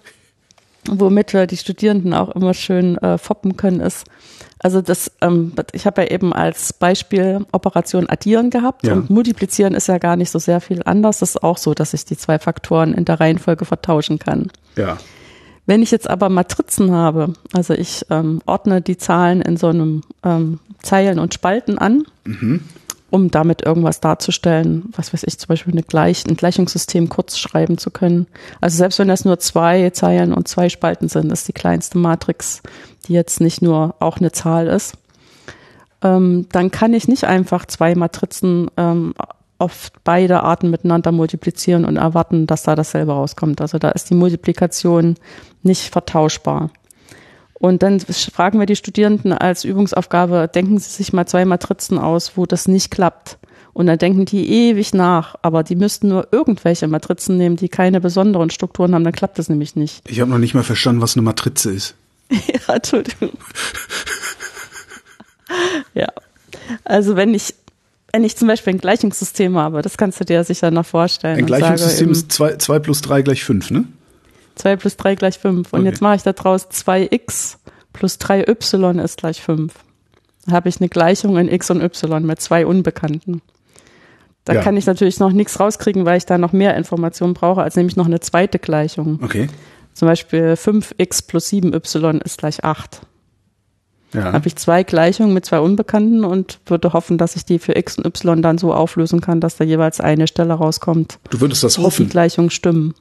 womit 0.88 1.34
wir 1.34 1.48
die 1.48 1.58
Studierenden 1.58 2.13
auch 2.13 2.30
immer 2.30 2.54
schön 2.54 2.98
äh, 3.00 3.18
foppen 3.18 3.58
können, 3.58 3.82
ist, 3.82 4.06
also 4.60 4.82
das, 4.82 5.12
ähm, 5.22 5.54
ich 5.72 5.86
habe 5.86 6.04
ja 6.04 6.12
eben 6.12 6.34
als 6.34 6.74
Beispiel 6.74 7.46
Operation 7.52 8.10
addieren 8.10 8.50
gehabt 8.50 8.86
ja. 8.86 8.94
und 8.94 9.10
multiplizieren 9.10 9.74
ist 9.74 9.88
ja 9.88 9.98
gar 9.98 10.15
nicht 10.15 10.32
so 10.32 10.39
sehr 10.39 10.60
viel 10.60 10.82
anders. 10.86 11.20
Das 11.20 11.32
ist 11.32 11.44
auch 11.44 11.58
so, 11.58 11.74
dass 11.74 11.94
ich 11.94 12.06
die 12.06 12.18
zwei 12.18 12.39
Faktoren 12.39 12.94
in 12.94 13.06
der 13.06 13.20
Reihenfolge 13.20 13.65
vertauschen 13.65 14.20
kann. 14.20 14.52
Ja. 14.76 14.98
Wenn 15.65 15.82
ich 15.82 15.92
jetzt 15.92 16.10
aber 16.10 16.30
Matrizen 16.30 16.92
habe, 16.92 17.34
also 17.54 17.74
ich 17.74 18.06
ähm, 18.10 18.42
ordne 18.46 18.82
die 18.82 18.98
Zahlen 18.98 19.42
in 19.42 19.56
so 19.56 19.68
einem 19.68 20.02
ähm, 20.24 20.60
Zeilen 20.82 21.20
und 21.20 21.34
Spalten 21.34 21.78
an, 21.78 22.04
mhm. 22.26 22.62
Um 23.10 23.32
damit 23.32 23.62
irgendwas 23.62 24.02
darzustellen, 24.02 24.86
was 24.95 25.13
weiß 25.13 25.24
ich, 25.24 25.38
zum 25.39 25.48
Beispiel 25.48 25.74
eine 25.74 25.84
Gleich 25.84 26.26
ein 26.28 26.36
Gleichungssystem 26.36 27.10
kurz 27.10 27.38
schreiben 27.38 27.78
zu 27.78 27.91
können. 27.91 28.28
Also 28.62 28.78
selbst 28.78 29.00
wenn 29.00 29.08
das 29.08 29.26
nur 29.26 29.39
zwei 29.39 29.89
Zeilen 29.91 30.34
und 30.34 30.48
zwei 30.48 30.69
Spalten 30.69 31.10
sind, 31.10 31.32
ist 31.32 31.48
die 31.48 31.54
kleinste 31.54 31.98
Matrix, 31.98 32.62
die 33.08 33.13
jetzt 33.13 33.41
nicht 33.41 33.62
nur 33.62 33.95
auch 34.00 34.17
eine 34.17 34.32
Zahl 34.32 34.67
ist, 34.67 34.95
ähm, 36.02 36.48
dann 36.52 36.72
kann 36.72 36.93
ich 36.93 37.08
nicht 37.08 37.26
einfach 37.26 37.65
zwei 37.65 37.95
Matrizen 37.95 38.69
ähm, 38.78 39.13
auf 39.58 39.91
beide 40.06 40.43
Arten 40.43 40.69
miteinander 40.69 41.12
multiplizieren 41.12 41.84
und 41.84 41.98
erwarten, 41.98 42.48
dass 42.48 42.63
da 42.63 42.76
dasselbe 42.76 43.12
rauskommt. 43.12 43.60
Also 43.60 43.78
da 43.78 43.89
ist 43.89 44.10
die 44.10 44.15
Multiplikation 44.15 45.15
nicht 45.63 45.89
vertauschbar. 45.91 46.72
Und 47.60 47.84
dann 47.84 48.00
fragen 48.00 48.60
wir 48.60 48.65
die 48.65 48.78
Studierenden 48.78 49.34
als 49.34 49.65
Übungsaufgabe, 49.65 50.50
denken 50.54 50.80
Sie 50.80 50.89
sich 50.89 51.12
mal 51.12 51.26
zwei 51.26 51.43
Matrizen 51.43 52.00
aus, 52.00 52.32
wo 52.36 52.45
das 52.45 52.67
nicht 52.67 52.89
klappt. 52.89 53.38
Und 53.74 53.88
dann 53.88 53.98
denken 53.98 54.26
die 54.26 54.50
ewig 54.50 54.93
nach, 54.93 55.36
aber 55.41 55.63
die 55.63 55.76
müssten 55.76 56.08
nur 56.08 56.28
irgendwelche 56.32 56.88
Matrizen 56.88 57.38
nehmen, 57.38 57.56
die 57.56 57.69
keine 57.69 58.02
besonderen 58.02 58.50
Strukturen 58.50 58.95
haben, 58.95 59.04
dann 59.04 59.13
klappt 59.13 59.38
das 59.39 59.50
nämlich 59.50 59.76
nicht. 59.76 60.02
Ich 60.10 60.19
habe 60.22 60.32
noch 60.32 60.38
nicht 60.38 60.54
mal 60.54 60.63
verstanden, 60.63 61.02
was 61.02 61.15
eine 61.15 61.22
Matrize 61.22 61.72
ist. 61.72 61.95
ja, 62.32 62.76
Entschuldigung. 62.76 63.32
ja. 65.93 66.08
Also 66.84 67.15
wenn 67.15 67.34
ich 67.34 67.54
wenn 68.12 68.24
ich 68.24 68.36
zum 68.36 68.48
Beispiel 68.48 68.74
ein 68.74 68.80
Gleichungssystem 68.80 69.56
habe, 69.56 69.84
das 69.84 69.98
kannst 69.98 70.19
du 70.19 70.26
dir 70.26 70.43
sicher 70.43 70.72
noch 70.72 70.86
vorstellen. 70.86 71.38
Ein 71.38 71.45
Gleichungssystem 71.45 72.10
ist 72.10 72.32
2 72.32 72.80
plus 72.80 73.02
3 73.02 73.22
gleich 73.22 73.43
5, 73.43 73.69
ne? 73.69 73.86
2 74.60 74.76
plus 74.76 74.98
3 74.98 75.15
gleich 75.15 75.39
5. 75.39 75.74
Und 75.74 75.80
okay. 75.80 75.89
jetzt 75.89 76.02
mache 76.02 76.15
ich 76.15 76.24
daraus 76.24 76.69
2x 76.69 77.58
plus 77.93 78.15
3y 78.15 79.04
ist 79.04 79.17
gleich 79.17 79.41
5. 79.41 79.74
Da 80.45 80.52
habe 80.54 80.69
ich 80.69 80.80
eine 80.80 80.89
Gleichung 80.89 81.38
in 81.38 81.48
x 81.48 81.69
und 81.69 81.82
y 81.82 82.26
mit 82.26 82.41
zwei 82.41 82.65
Unbekannten. 82.65 83.41
Da 84.45 84.54
ja. 84.54 84.62
kann 84.62 84.78
ich 84.78 84.86
natürlich 84.86 85.19
noch 85.19 85.32
nichts 85.32 85.60
rauskriegen, 85.60 86.06
weil 86.06 86.17
ich 86.17 86.26
da 86.26 86.38
noch 86.38 86.54
mehr 86.54 86.76
Informationen 86.76 87.34
brauche, 87.34 87.62
als 87.62 87.76
nämlich 87.76 87.95
noch 87.95 88.06
eine 88.06 88.19
zweite 88.19 88.58
Gleichung. 88.60 89.19
Okay. 89.22 89.48
Zum 89.93 90.08
Beispiel 90.08 90.54
5x 90.54 91.28
plus 91.28 91.50
7y 91.50 92.24
ist 92.24 92.38
gleich 92.39 92.63
8. 92.63 93.02
Ja. 94.13 94.34
Habe 94.34 94.48
ich 94.48 94.56
zwei 94.56 94.84
Gleichungen 94.84 95.34
mit 95.34 95.45
zwei 95.45 95.60
Unbekannten 95.60 96.24
und 96.24 96.60
würde 96.65 96.93
hoffen, 96.93 97.17
dass 97.17 97.36
ich 97.36 97.45
die 97.45 97.60
für 97.60 97.76
x 97.76 97.98
und 97.98 98.08
y 98.08 98.41
dann 98.41 98.58
so 98.58 98.74
auflösen 98.74 99.22
kann, 99.22 99.39
dass 99.39 99.58
da 99.58 99.63
jeweils 99.63 100.00
eine 100.00 100.26
Stelle 100.26 100.54
rauskommt. 100.54 101.19
Du 101.30 101.41
würdest 101.41 101.63
das 101.63 101.78
hoffen? 101.78 102.06
Die 102.06 102.12
Gleichungen 102.12 102.50
stimmen. 102.50 102.95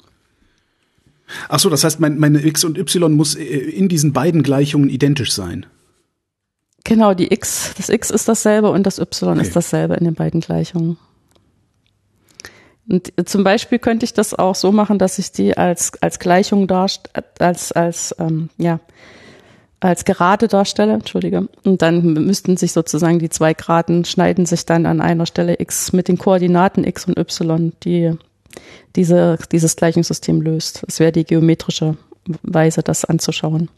Ach 1.48 1.58
so, 1.58 1.70
das 1.70 1.84
heißt, 1.84 2.00
mein, 2.00 2.18
meine 2.18 2.44
x 2.44 2.64
und 2.64 2.78
y 2.78 3.14
muss 3.14 3.34
äh, 3.34 3.44
in 3.44 3.88
diesen 3.88 4.12
beiden 4.12 4.42
Gleichungen 4.42 4.88
identisch 4.88 5.32
sein. 5.32 5.66
Genau, 6.84 7.14
die 7.14 7.32
x, 7.32 7.74
das 7.76 7.88
x 7.88 8.10
ist 8.10 8.28
dasselbe 8.28 8.70
und 8.70 8.84
das 8.84 8.98
y 8.98 9.32
okay. 9.32 9.42
ist 9.42 9.54
dasselbe 9.54 9.94
in 9.94 10.04
den 10.04 10.14
beiden 10.14 10.40
Gleichungen. 10.40 10.96
Und 12.88 13.12
zum 13.26 13.44
Beispiel 13.44 13.78
könnte 13.78 14.04
ich 14.04 14.14
das 14.14 14.32
auch 14.32 14.54
so 14.54 14.72
machen, 14.72 14.98
dass 14.98 15.18
ich 15.18 15.30
die 15.30 15.56
als 15.56 15.92
als 16.00 16.18
Gleichung 16.18 16.66
darst 16.66 17.10
als 17.38 17.72
als 17.72 18.14
ähm, 18.18 18.48
ja 18.56 18.80
als 19.80 20.04
Gerade 20.04 20.48
darstelle, 20.48 20.92
entschuldige. 20.92 21.48
Und 21.64 21.82
dann 21.82 22.14
müssten 22.14 22.56
sich 22.56 22.72
sozusagen 22.72 23.18
die 23.18 23.28
zwei 23.28 23.54
Geraden 23.54 24.04
schneiden 24.04 24.46
sich 24.46 24.66
dann 24.66 24.86
an 24.86 25.00
einer 25.00 25.26
Stelle 25.26 25.60
x 25.60 25.92
mit 25.92 26.08
den 26.08 26.18
Koordinaten 26.18 26.84
x 26.84 27.04
und 27.04 27.18
y, 27.18 27.72
die 27.84 28.12
diese, 28.96 29.38
dieses 29.52 29.76
Gleichungssystem 29.76 30.40
löst. 30.40 30.82
Das 30.86 31.00
wäre 31.00 31.12
die 31.12 31.24
geometrische 31.24 31.96
Weise, 32.42 32.82
das 32.82 33.04
anzuschauen. 33.04 33.68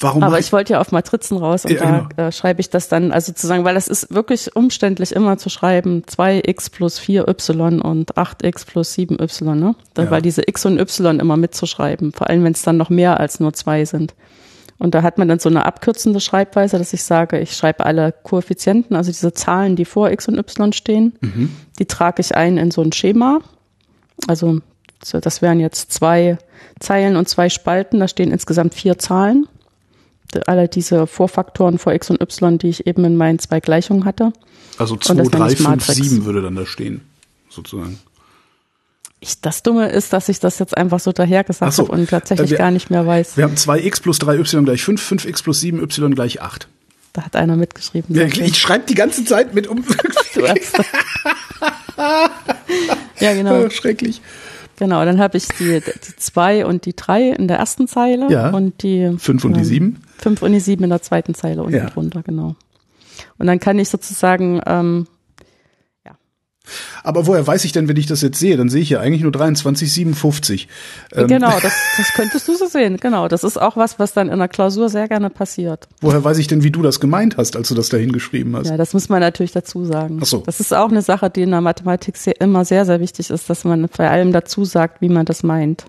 Warum 0.00 0.22
Aber 0.22 0.38
ich 0.38 0.52
wollte 0.52 0.74
ja 0.74 0.80
auf 0.80 0.92
Matrizen 0.92 1.36
raus 1.36 1.64
und 1.64 1.72
ja, 1.72 1.80
da 1.80 2.08
genau. 2.08 2.28
äh, 2.28 2.32
schreibe 2.32 2.60
ich 2.60 2.70
das 2.70 2.88
dann, 2.88 3.12
also 3.12 3.26
sozusagen, 3.32 3.64
weil 3.64 3.76
es 3.76 3.88
ist 3.88 4.12
wirklich 4.12 4.54
umständlich 4.56 5.12
immer 5.12 5.38
zu 5.38 5.50
schreiben, 5.50 6.02
2x 6.04 6.70
plus 6.70 7.00
4y 7.00 7.80
und 7.80 8.14
8x 8.14 8.66
plus 8.66 8.94
7y, 8.94 9.54
ne? 9.54 9.74
Ja. 9.96 10.10
Weil 10.10 10.22
diese 10.22 10.42
x 10.46 10.64
und 10.66 10.78
y 10.78 11.20
immer 11.20 11.36
mitzuschreiben, 11.36 12.12
vor 12.12 12.28
allem 12.28 12.44
wenn 12.44 12.52
es 12.52 12.62
dann 12.62 12.76
noch 12.76 12.90
mehr 12.90 13.20
als 13.20 13.40
nur 13.40 13.52
zwei 13.52 13.84
sind. 13.84 14.14
Und 14.82 14.96
da 14.96 15.02
hat 15.02 15.16
man 15.16 15.28
dann 15.28 15.38
so 15.38 15.48
eine 15.48 15.64
abkürzende 15.64 16.18
Schreibweise, 16.18 16.76
dass 16.76 16.92
ich 16.92 17.04
sage, 17.04 17.38
ich 17.38 17.56
schreibe 17.56 17.86
alle 17.86 18.12
Koeffizienten, 18.24 18.96
also 18.96 19.12
diese 19.12 19.32
Zahlen, 19.32 19.76
die 19.76 19.84
vor 19.84 20.10
x 20.10 20.26
und 20.26 20.36
y 20.38 20.72
stehen, 20.72 21.14
mhm. 21.20 21.50
die 21.78 21.86
trage 21.86 22.20
ich 22.20 22.34
ein 22.34 22.58
in 22.58 22.72
so 22.72 22.82
ein 22.82 22.90
Schema. 22.90 23.38
Also 24.26 24.58
das 25.12 25.40
wären 25.40 25.60
jetzt 25.60 25.92
zwei 25.92 26.36
Zeilen 26.80 27.14
und 27.14 27.28
zwei 27.28 27.48
Spalten, 27.48 28.00
da 28.00 28.08
stehen 28.08 28.32
insgesamt 28.32 28.74
vier 28.74 28.98
Zahlen 28.98 29.46
alle 30.46 30.66
diese 30.66 31.06
Vorfaktoren 31.06 31.78
vor 31.78 31.92
x 31.92 32.10
und 32.10 32.20
y, 32.20 32.58
die 32.58 32.68
ich 32.68 32.86
eben 32.86 33.04
in 33.04 33.16
meinen 33.16 33.38
zwei 33.38 33.60
Gleichungen 33.60 34.04
hatte. 34.04 34.32
Also 34.78 34.96
2, 34.96 35.14
3, 35.14 35.56
5, 35.56 35.86
7 35.86 36.24
würde 36.24 36.42
dann 36.42 36.56
da 36.56 36.66
stehen, 36.66 37.02
sozusagen. 37.48 38.00
Ich, 39.22 39.40
das 39.40 39.62
Dumme 39.62 39.88
ist, 39.88 40.12
dass 40.12 40.28
ich 40.28 40.40
das 40.40 40.58
jetzt 40.58 40.76
einfach 40.76 40.98
so 40.98 41.12
dahergesagt 41.12 41.72
so, 41.72 41.84
habe 41.84 41.92
und 41.92 42.10
tatsächlich 42.10 42.48
äh, 42.48 42.50
wir, 42.50 42.58
gar 42.58 42.72
nicht 42.72 42.90
mehr 42.90 43.06
weiß. 43.06 43.36
Wir 43.36 43.44
haben 43.44 43.54
2x 43.54 44.02
plus 44.02 44.20
3y 44.20 44.64
gleich 44.64 44.82
5, 44.82 45.12
5x 45.12 45.44
plus 45.44 45.62
7y 45.62 46.12
gleich 46.16 46.42
8. 46.42 46.66
Da 47.12 47.22
hat 47.22 47.36
einer 47.36 47.54
mitgeschrieben. 47.54 48.16
Ja, 48.16 48.24
ich, 48.24 48.58
schreibe 48.58 48.84
die 48.88 48.96
ganze 48.96 49.24
Zeit 49.24 49.54
mit 49.54 49.68
um. 49.68 49.84
ja, 53.20 53.34
genau. 53.34 53.70
Schrecklich. 53.70 54.20
Genau, 54.80 55.04
dann 55.04 55.20
habe 55.20 55.36
ich 55.36 55.46
die, 55.46 55.80
die 55.80 56.16
zwei 56.16 56.66
und 56.66 56.84
die 56.84 56.96
drei 56.96 57.28
in 57.28 57.46
der 57.46 57.58
ersten 57.58 57.86
Zeile 57.86 58.28
ja, 58.28 58.50
und 58.50 58.82
die 58.82 59.14
fünf 59.18 59.44
und 59.44 59.52
ähm, 59.52 59.58
die 59.58 59.64
sieben. 59.64 60.02
Fünf 60.18 60.42
und 60.42 60.50
die 60.50 60.58
sieben 60.58 60.82
in 60.82 60.90
der 60.90 61.02
zweiten 61.02 61.36
Zeile 61.36 61.62
unten 61.62 61.76
ja. 61.76 61.90
drunter, 61.90 62.24
genau. 62.24 62.56
Und 63.38 63.46
dann 63.46 63.60
kann 63.60 63.78
ich 63.78 63.88
sozusagen 63.88 64.60
ähm, 64.66 65.06
aber 67.02 67.26
woher 67.26 67.46
weiß 67.46 67.64
ich 67.64 67.72
denn, 67.72 67.88
wenn 67.88 67.96
ich 67.96 68.06
das 68.06 68.22
jetzt 68.22 68.38
sehe? 68.38 68.56
Dann 68.56 68.68
sehe 68.68 68.82
ich 68.82 68.90
ja 68.90 69.00
eigentlich 69.00 69.22
nur 69.22 69.32
23,57. 69.32 70.66
Ähm 71.12 71.26
genau, 71.26 71.50
das, 71.60 71.72
das 71.96 72.12
könntest 72.14 72.46
du 72.46 72.56
so 72.56 72.66
sehen. 72.66 72.98
Genau, 72.98 73.28
das 73.28 73.44
ist 73.44 73.60
auch 73.60 73.76
was, 73.76 73.98
was 73.98 74.12
dann 74.12 74.28
in 74.28 74.38
der 74.38 74.48
Klausur 74.48 74.88
sehr 74.88 75.08
gerne 75.08 75.30
passiert. 75.30 75.88
Woher 76.00 76.22
weiß 76.22 76.38
ich 76.38 76.46
denn, 76.46 76.62
wie 76.62 76.70
du 76.70 76.82
das 76.82 77.00
gemeint 77.00 77.36
hast, 77.36 77.56
als 77.56 77.68
du 77.68 77.74
das 77.74 77.88
da 77.88 77.96
hingeschrieben 77.96 78.56
hast? 78.56 78.68
Ja, 78.68 78.76
das 78.76 78.94
muss 78.94 79.08
man 79.08 79.20
natürlich 79.20 79.52
dazu 79.52 79.84
sagen. 79.84 80.20
Ach 80.22 80.26
so. 80.26 80.38
Das 80.46 80.60
ist 80.60 80.72
auch 80.72 80.90
eine 80.90 81.02
Sache, 81.02 81.30
die 81.30 81.42
in 81.42 81.50
der 81.50 81.60
Mathematik 81.60 82.16
sehr, 82.16 82.40
immer 82.40 82.64
sehr, 82.64 82.84
sehr 82.84 83.00
wichtig 83.00 83.30
ist, 83.30 83.50
dass 83.50 83.64
man 83.64 83.88
vor 83.88 84.06
allem 84.06 84.32
dazu 84.32 84.64
sagt, 84.64 85.00
wie 85.00 85.08
man 85.08 85.26
das 85.26 85.42
meint. 85.42 85.84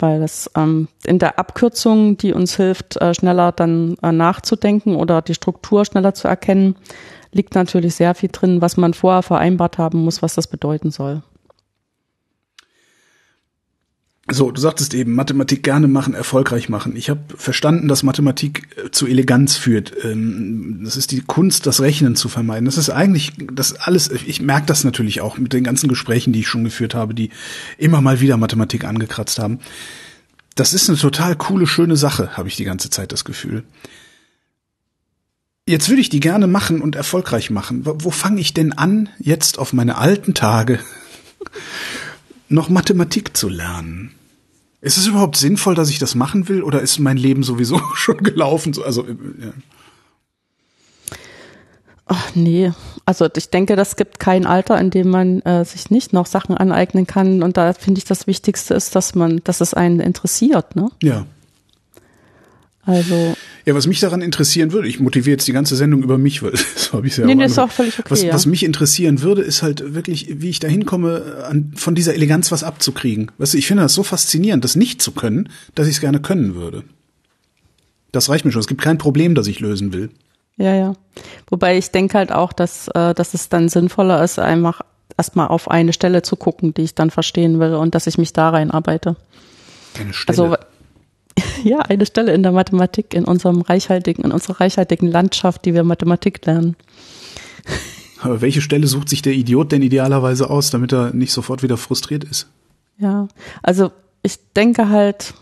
Weil 0.00 0.20
das 0.20 0.48
ähm, 0.56 0.86
in 1.04 1.18
der 1.18 1.40
Abkürzung, 1.40 2.16
die 2.16 2.32
uns 2.32 2.56
hilft, 2.56 2.98
äh, 2.98 3.14
schneller 3.14 3.50
dann 3.50 3.96
äh, 4.00 4.12
nachzudenken 4.12 4.94
oder 4.94 5.22
die 5.22 5.34
Struktur 5.34 5.84
schneller 5.84 6.14
zu 6.14 6.28
erkennen, 6.28 6.76
liegt 7.32 7.54
natürlich 7.54 7.94
sehr 7.94 8.14
viel 8.14 8.30
drin, 8.32 8.60
was 8.60 8.76
man 8.76 8.94
vorher 8.94 9.22
vereinbart 9.22 9.78
haben 9.78 9.98
muss, 9.98 10.22
was 10.22 10.34
das 10.34 10.46
bedeuten 10.46 10.90
soll. 10.90 11.22
So, 14.30 14.50
du 14.50 14.60
sagtest 14.60 14.92
eben, 14.92 15.14
Mathematik 15.14 15.62
gerne 15.62 15.88
machen, 15.88 16.12
erfolgreich 16.12 16.68
machen. 16.68 16.96
Ich 16.96 17.08
habe 17.08 17.20
verstanden, 17.34 17.88
dass 17.88 18.02
Mathematik 18.02 18.68
äh, 18.76 18.90
zu 18.90 19.06
Eleganz 19.06 19.56
führt. 19.56 19.94
Ähm, 20.04 20.82
das 20.84 20.98
ist 20.98 21.12
die 21.12 21.22
Kunst, 21.22 21.66
das 21.66 21.80
Rechnen 21.80 22.14
zu 22.14 22.28
vermeiden. 22.28 22.66
Das 22.66 22.76
ist 22.76 22.90
eigentlich, 22.90 23.32
das 23.50 23.72
alles, 23.72 24.10
ich 24.10 24.42
merke 24.42 24.66
das 24.66 24.84
natürlich 24.84 25.22
auch 25.22 25.38
mit 25.38 25.54
den 25.54 25.64
ganzen 25.64 25.88
Gesprächen, 25.88 26.34
die 26.34 26.40
ich 26.40 26.48
schon 26.48 26.64
geführt 26.64 26.94
habe, 26.94 27.14
die 27.14 27.30
immer 27.78 28.02
mal 28.02 28.20
wieder 28.20 28.36
Mathematik 28.36 28.84
angekratzt 28.84 29.38
haben. 29.38 29.60
Das 30.56 30.74
ist 30.74 30.90
eine 30.90 30.98
total 30.98 31.34
coole, 31.34 31.66
schöne 31.66 31.96
Sache, 31.96 32.36
habe 32.36 32.48
ich 32.48 32.56
die 32.56 32.64
ganze 32.64 32.90
Zeit 32.90 33.12
das 33.12 33.24
Gefühl. 33.24 33.64
Jetzt 35.68 35.90
würde 35.90 36.00
ich 36.00 36.08
die 36.08 36.20
gerne 36.20 36.46
machen 36.46 36.80
und 36.80 36.96
erfolgreich 36.96 37.50
machen. 37.50 37.84
Wo, 37.84 37.94
wo 37.98 38.10
fange 38.10 38.40
ich 38.40 38.54
denn 38.54 38.72
an, 38.72 39.10
jetzt 39.18 39.58
auf 39.58 39.74
meine 39.74 39.98
alten 39.98 40.32
Tage 40.32 40.78
noch 42.48 42.70
Mathematik 42.70 43.36
zu 43.36 43.50
lernen? 43.50 44.12
Ist 44.80 44.96
es 44.96 45.06
überhaupt 45.06 45.36
sinnvoll, 45.36 45.74
dass 45.74 45.90
ich 45.90 45.98
das 45.98 46.14
machen 46.14 46.48
will, 46.48 46.62
oder 46.62 46.80
ist 46.80 46.98
mein 47.00 47.18
Leben 47.18 47.42
sowieso 47.42 47.82
schon 47.94 48.16
gelaufen? 48.22 48.74
Also, 48.82 49.06
äh, 49.06 49.16
ja. 49.42 49.52
Ach 52.06 52.30
nee, 52.34 52.72
also 53.04 53.28
ich 53.36 53.50
denke, 53.50 53.76
das 53.76 53.96
gibt 53.96 54.18
kein 54.18 54.46
Alter, 54.46 54.80
in 54.80 54.88
dem 54.88 55.10
man 55.10 55.42
äh, 55.42 55.66
sich 55.66 55.90
nicht 55.90 56.14
noch 56.14 56.24
Sachen 56.24 56.56
aneignen 56.56 57.06
kann. 57.06 57.42
Und 57.42 57.58
da 57.58 57.74
finde 57.74 57.98
ich, 57.98 58.06
das 58.06 58.26
Wichtigste 58.26 58.72
ist, 58.72 58.96
dass 58.96 59.14
man, 59.14 59.42
dass 59.44 59.60
es 59.60 59.74
einen 59.74 60.00
interessiert, 60.00 60.76
ne? 60.76 60.90
Ja. 61.02 61.26
Also. 62.88 63.36
Ja, 63.66 63.74
was 63.74 63.86
mich 63.86 64.00
daran 64.00 64.22
interessieren 64.22 64.72
würde, 64.72 64.88
ich 64.88 64.98
motiviere 64.98 65.34
jetzt 65.34 65.46
die 65.46 65.52
ganze 65.52 65.76
Sendung 65.76 66.02
über 66.02 66.16
mich, 66.16 66.42
weil 66.42 66.52
so 66.76 66.94
habe 66.94 67.06
ich 67.06 67.18
ja 67.18 67.26
nee, 67.26 67.34
nee, 67.34 67.44
ist 67.44 67.58
auch 67.58 67.70
völlig 67.70 67.98
okay. 67.98 68.10
Was, 68.10 68.22
ja. 68.22 68.32
was 68.32 68.46
mich 68.46 68.64
interessieren 68.64 69.20
würde, 69.20 69.42
ist 69.42 69.62
halt 69.62 69.94
wirklich, 69.94 70.40
wie 70.40 70.48
ich 70.48 70.58
da 70.58 70.68
hinkomme, 70.68 71.44
an, 71.46 71.72
von 71.76 71.94
dieser 71.94 72.14
Eleganz 72.14 72.50
was 72.50 72.64
abzukriegen. 72.64 73.30
Weißt 73.36 73.52
du, 73.52 73.58
ich 73.58 73.66
finde 73.66 73.82
das 73.82 73.92
so 73.92 74.02
faszinierend, 74.02 74.64
das 74.64 74.74
nicht 74.74 75.02
zu 75.02 75.12
können, 75.12 75.50
dass 75.74 75.86
ich 75.86 75.96
es 75.96 76.00
gerne 76.00 76.20
können 76.20 76.54
würde. 76.54 76.82
Das 78.10 78.30
reicht 78.30 78.46
mir 78.46 78.52
schon. 78.52 78.60
Es 78.60 78.68
gibt 78.68 78.80
kein 78.80 78.96
Problem, 78.96 79.34
das 79.34 79.46
ich 79.48 79.60
lösen 79.60 79.92
will. 79.92 80.08
Ja, 80.56 80.74
ja. 80.74 80.94
Wobei 81.50 81.76
ich 81.76 81.90
denke 81.90 82.16
halt 82.16 82.32
auch, 82.32 82.54
dass, 82.54 82.88
äh, 82.88 83.12
dass 83.12 83.34
es 83.34 83.50
dann 83.50 83.68
sinnvoller 83.68 84.24
ist, 84.24 84.38
einfach 84.38 84.80
erstmal 85.18 85.48
auf 85.48 85.70
eine 85.70 85.92
Stelle 85.92 86.22
zu 86.22 86.36
gucken, 86.36 86.72
die 86.72 86.82
ich 86.82 86.94
dann 86.94 87.10
verstehen 87.10 87.60
will 87.60 87.74
und 87.74 87.94
dass 87.94 88.06
ich 88.06 88.16
mich 88.16 88.32
da 88.32 88.48
reinarbeite. 88.48 89.16
Eine 90.00 90.14
Stelle. 90.14 90.38
Also 90.38 90.56
Ja, 91.64 91.80
eine 91.80 92.06
Stelle 92.06 92.32
in 92.32 92.42
der 92.42 92.52
Mathematik, 92.52 93.14
in 93.14 93.24
unserem 93.24 93.60
reichhaltigen, 93.60 94.24
in 94.24 94.32
unserer 94.32 94.60
reichhaltigen 94.60 95.10
Landschaft, 95.10 95.64
die 95.64 95.74
wir 95.74 95.84
Mathematik 95.84 96.44
lernen. 96.46 96.76
Aber 98.20 98.40
welche 98.40 98.60
Stelle 98.60 98.86
sucht 98.86 99.08
sich 99.08 99.22
der 99.22 99.34
Idiot 99.34 99.72
denn 99.72 99.82
idealerweise 99.82 100.50
aus, 100.50 100.70
damit 100.70 100.92
er 100.92 101.12
nicht 101.14 101.32
sofort 101.32 101.62
wieder 101.62 101.76
frustriert 101.76 102.24
ist? 102.24 102.48
Ja, 102.98 103.28
also 103.62 103.92
ich 104.22 104.38
denke 104.54 104.88
halt, 104.88 105.34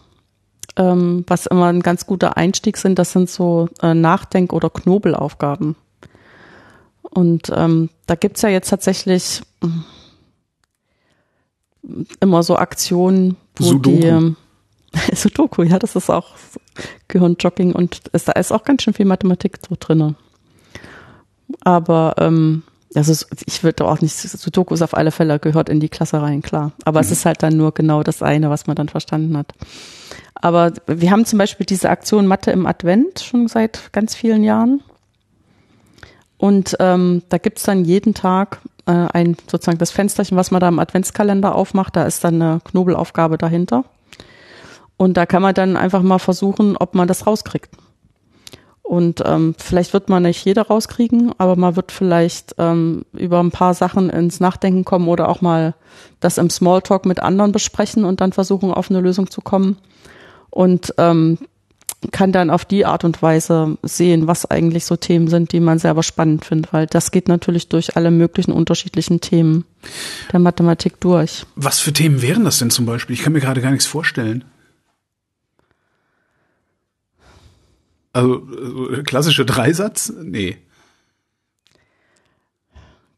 ähm, 0.76 1.24
was 1.26 1.46
immer 1.46 1.66
ein 1.66 1.80
ganz 1.80 2.06
guter 2.06 2.36
Einstieg 2.36 2.76
sind, 2.76 2.98
das 2.98 3.12
sind 3.12 3.30
so 3.30 3.68
äh, 3.82 3.94
Nachdenk- 3.94 4.52
oder 4.52 4.68
Knobelaufgaben. 4.68 5.74
Und 7.02 7.50
ähm, 7.54 7.88
da 8.06 8.14
gibt's 8.14 8.42
ja 8.42 8.50
jetzt 8.50 8.68
tatsächlich 8.68 9.40
mm, 9.62 9.80
immer 12.20 12.42
so 12.42 12.56
Aktionen, 12.56 13.36
wo 13.56 13.64
Sudoku. 13.64 13.96
die 13.96 14.06
ähm, 14.06 14.36
Sudoku, 15.14 15.62
ja, 15.62 15.78
das 15.78 15.96
ist 15.96 16.10
auch 16.10 16.34
Gehirnjogging 17.08 17.72
und 17.72 18.08
ist, 18.08 18.28
da 18.28 18.32
ist 18.32 18.52
auch 18.52 18.64
ganz 18.64 18.82
schön 18.82 18.94
viel 18.94 19.06
Mathematik 19.06 19.58
so 19.68 19.76
drinne. 19.78 20.14
Aber 21.60 22.14
ähm, 22.18 22.62
das 22.92 23.08
ist, 23.08 23.28
ich 23.46 23.62
würde 23.62 23.84
auch 23.84 24.00
nicht, 24.00 24.14
Sudoku 24.14 24.74
ist 24.74 24.82
auf 24.82 24.96
alle 24.96 25.10
Fälle 25.10 25.38
gehört 25.38 25.68
in 25.68 25.80
die 25.80 25.88
Klasse 25.88 26.22
rein, 26.22 26.42
klar. 26.42 26.72
Aber 26.84 27.00
es 27.00 27.10
ist 27.10 27.26
halt 27.26 27.42
dann 27.42 27.56
nur 27.56 27.72
genau 27.72 28.02
das 28.02 28.22
eine, 28.22 28.50
was 28.50 28.66
man 28.66 28.76
dann 28.76 28.88
verstanden 28.88 29.36
hat. 29.36 29.52
Aber 30.34 30.72
wir 30.86 31.10
haben 31.10 31.24
zum 31.24 31.38
Beispiel 31.38 31.66
diese 31.66 31.90
Aktion 31.90 32.26
Mathe 32.26 32.50
im 32.50 32.66
Advent 32.66 33.20
schon 33.20 33.48
seit 33.48 33.92
ganz 33.92 34.14
vielen 34.14 34.44
Jahren. 34.44 34.82
Und 36.38 36.76
ähm, 36.80 37.22
da 37.28 37.38
gibt's 37.38 37.62
dann 37.62 37.84
jeden 37.84 38.14
Tag 38.14 38.60
äh, 38.86 38.92
ein 38.92 39.36
sozusagen 39.50 39.78
das 39.78 39.90
Fensterchen, 39.90 40.36
was 40.36 40.50
man 40.50 40.60
da 40.60 40.68
im 40.68 40.78
Adventskalender 40.78 41.54
aufmacht, 41.54 41.96
da 41.96 42.04
ist 42.04 42.24
dann 42.24 42.40
eine 42.40 42.60
Knobelaufgabe 42.64 43.38
dahinter. 43.38 43.84
Und 44.96 45.16
da 45.16 45.26
kann 45.26 45.42
man 45.42 45.54
dann 45.54 45.76
einfach 45.76 46.02
mal 46.02 46.18
versuchen, 46.18 46.76
ob 46.76 46.94
man 46.94 47.08
das 47.08 47.26
rauskriegt. 47.26 47.70
Und 48.86 49.20
ähm, 49.26 49.56
vielleicht 49.58 49.92
wird 49.92 50.08
man 50.08 50.22
nicht 50.22 50.44
jeder 50.44 50.62
rauskriegen, 50.62 51.32
aber 51.38 51.56
man 51.56 51.74
wird 51.74 51.90
vielleicht 51.90 52.54
ähm, 52.58 53.04
über 53.12 53.40
ein 53.40 53.50
paar 53.50 53.74
Sachen 53.74 54.10
ins 54.10 54.38
Nachdenken 54.38 54.84
kommen 54.84 55.08
oder 55.08 55.28
auch 55.28 55.40
mal 55.40 55.74
das 56.20 56.38
im 56.38 56.50
Smalltalk 56.50 57.04
mit 57.04 57.20
anderen 57.20 57.50
besprechen 57.50 58.04
und 58.04 58.20
dann 58.20 58.32
versuchen, 58.32 58.70
auf 58.70 58.88
eine 58.88 59.00
Lösung 59.00 59.28
zu 59.28 59.40
kommen. 59.40 59.76
Und 60.50 60.94
ähm, 60.98 61.38
kann 62.12 62.30
dann 62.30 62.48
auf 62.48 62.64
die 62.64 62.86
Art 62.86 63.02
und 63.02 63.20
Weise 63.22 63.76
sehen, 63.82 64.26
was 64.28 64.48
eigentlich 64.48 64.84
so 64.84 64.94
Themen 64.94 65.28
sind, 65.28 65.52
die 65.52 65.60
man 65.60 65.78
selber 65.78 66.04
spannend 66.04 66.44
findet, 66.44 66.72
weil 66.72 66.86
das 66.86 67.10
geht 67.10 67.26
natürlich 67.26 67.68
durch 67.68 67.96
alle 67.96 68.12
möglichen 68.12 68.52
unterschiedlichen 68.52 69.20
Themen 69.20 69.64
der 70.32 70.38
Mathematik 70.38 71.00
durch. 71.00 71.44
Was 71.56 71.80
für 71.80 71.92
Themen 71.92 72.22
wären 72.22 72.44
das 72.44 72.58
denn 72.58 72.70
zum 72.70 72.86
Beispiel? 72.86 73.14
Ich 73.14 73.22
kann 73.22 73.32
mir 73.32 73.40
gerade 73.40 73.60
gar 73.60 73.70
nichts 73.70 73.86
vorstellen. 73.86 74.44
Also 78.16 78.48
äh, 78.90 79.02
klassische 79.02 79.44
Dreisatz? 79.44 80.10
Nee. 80.18 80.56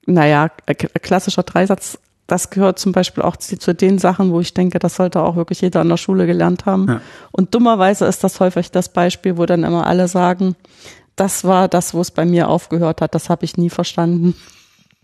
Naja, 0.07 0.51
äh, 0.67 0.75
klassischer 0.75 1.45
Dreisatz, 1.45 2.01
das 2.27 2.51
gehört 2.51 2.81
zum 2.81 2.91
Beispiel 2.91 3.23
auch 3.23 3.37
zu, 3.37 3.57
zu, 3.57 3.75
den 3.75 4.01
Sachen, 4.01 4.33
wo 4.33 4.41
ich 4.41 4.55
denke, 4.55 4.81
das 4.81 4.97
sollte 4.97 5.23
auch 5.23 5.37
wirklich 5.37 5.61
jeder 5.61 5.83
an 5.83 5.89
der 5.89 5.99
Schule 5.99 6.27
gelernt 6.27 6.67
haben. 6.67 6.89
Ja. 6.89 7.01
Und 7.31 7.55
dummerweise 7.55 8.07
ist 8.07 8.25
das 8.25 8.41
häufig 8.41 8.73
das 8.73 8.93
Beispiel, 8.93 9.37
wo 9.37 9.47
dann 9.47 9.63
immer 9.63 9.87
alle 9.87 10.09
sagen, 10.09 10.57
das 11.15 11.45
war 11.45 11.69
das, 11.69 11.95
wo 11.95 12.01
es 12.01 12.11
bei 12.11 12.25
mir 12.25 12.49
aufgehört 12.49 13.01
hat, 13.01 13.15
das 13.15 13.31
habe 13.31 13.45
ich 13.45 13.57
nie 13.57 13.71
verstanden. 13.71 14.35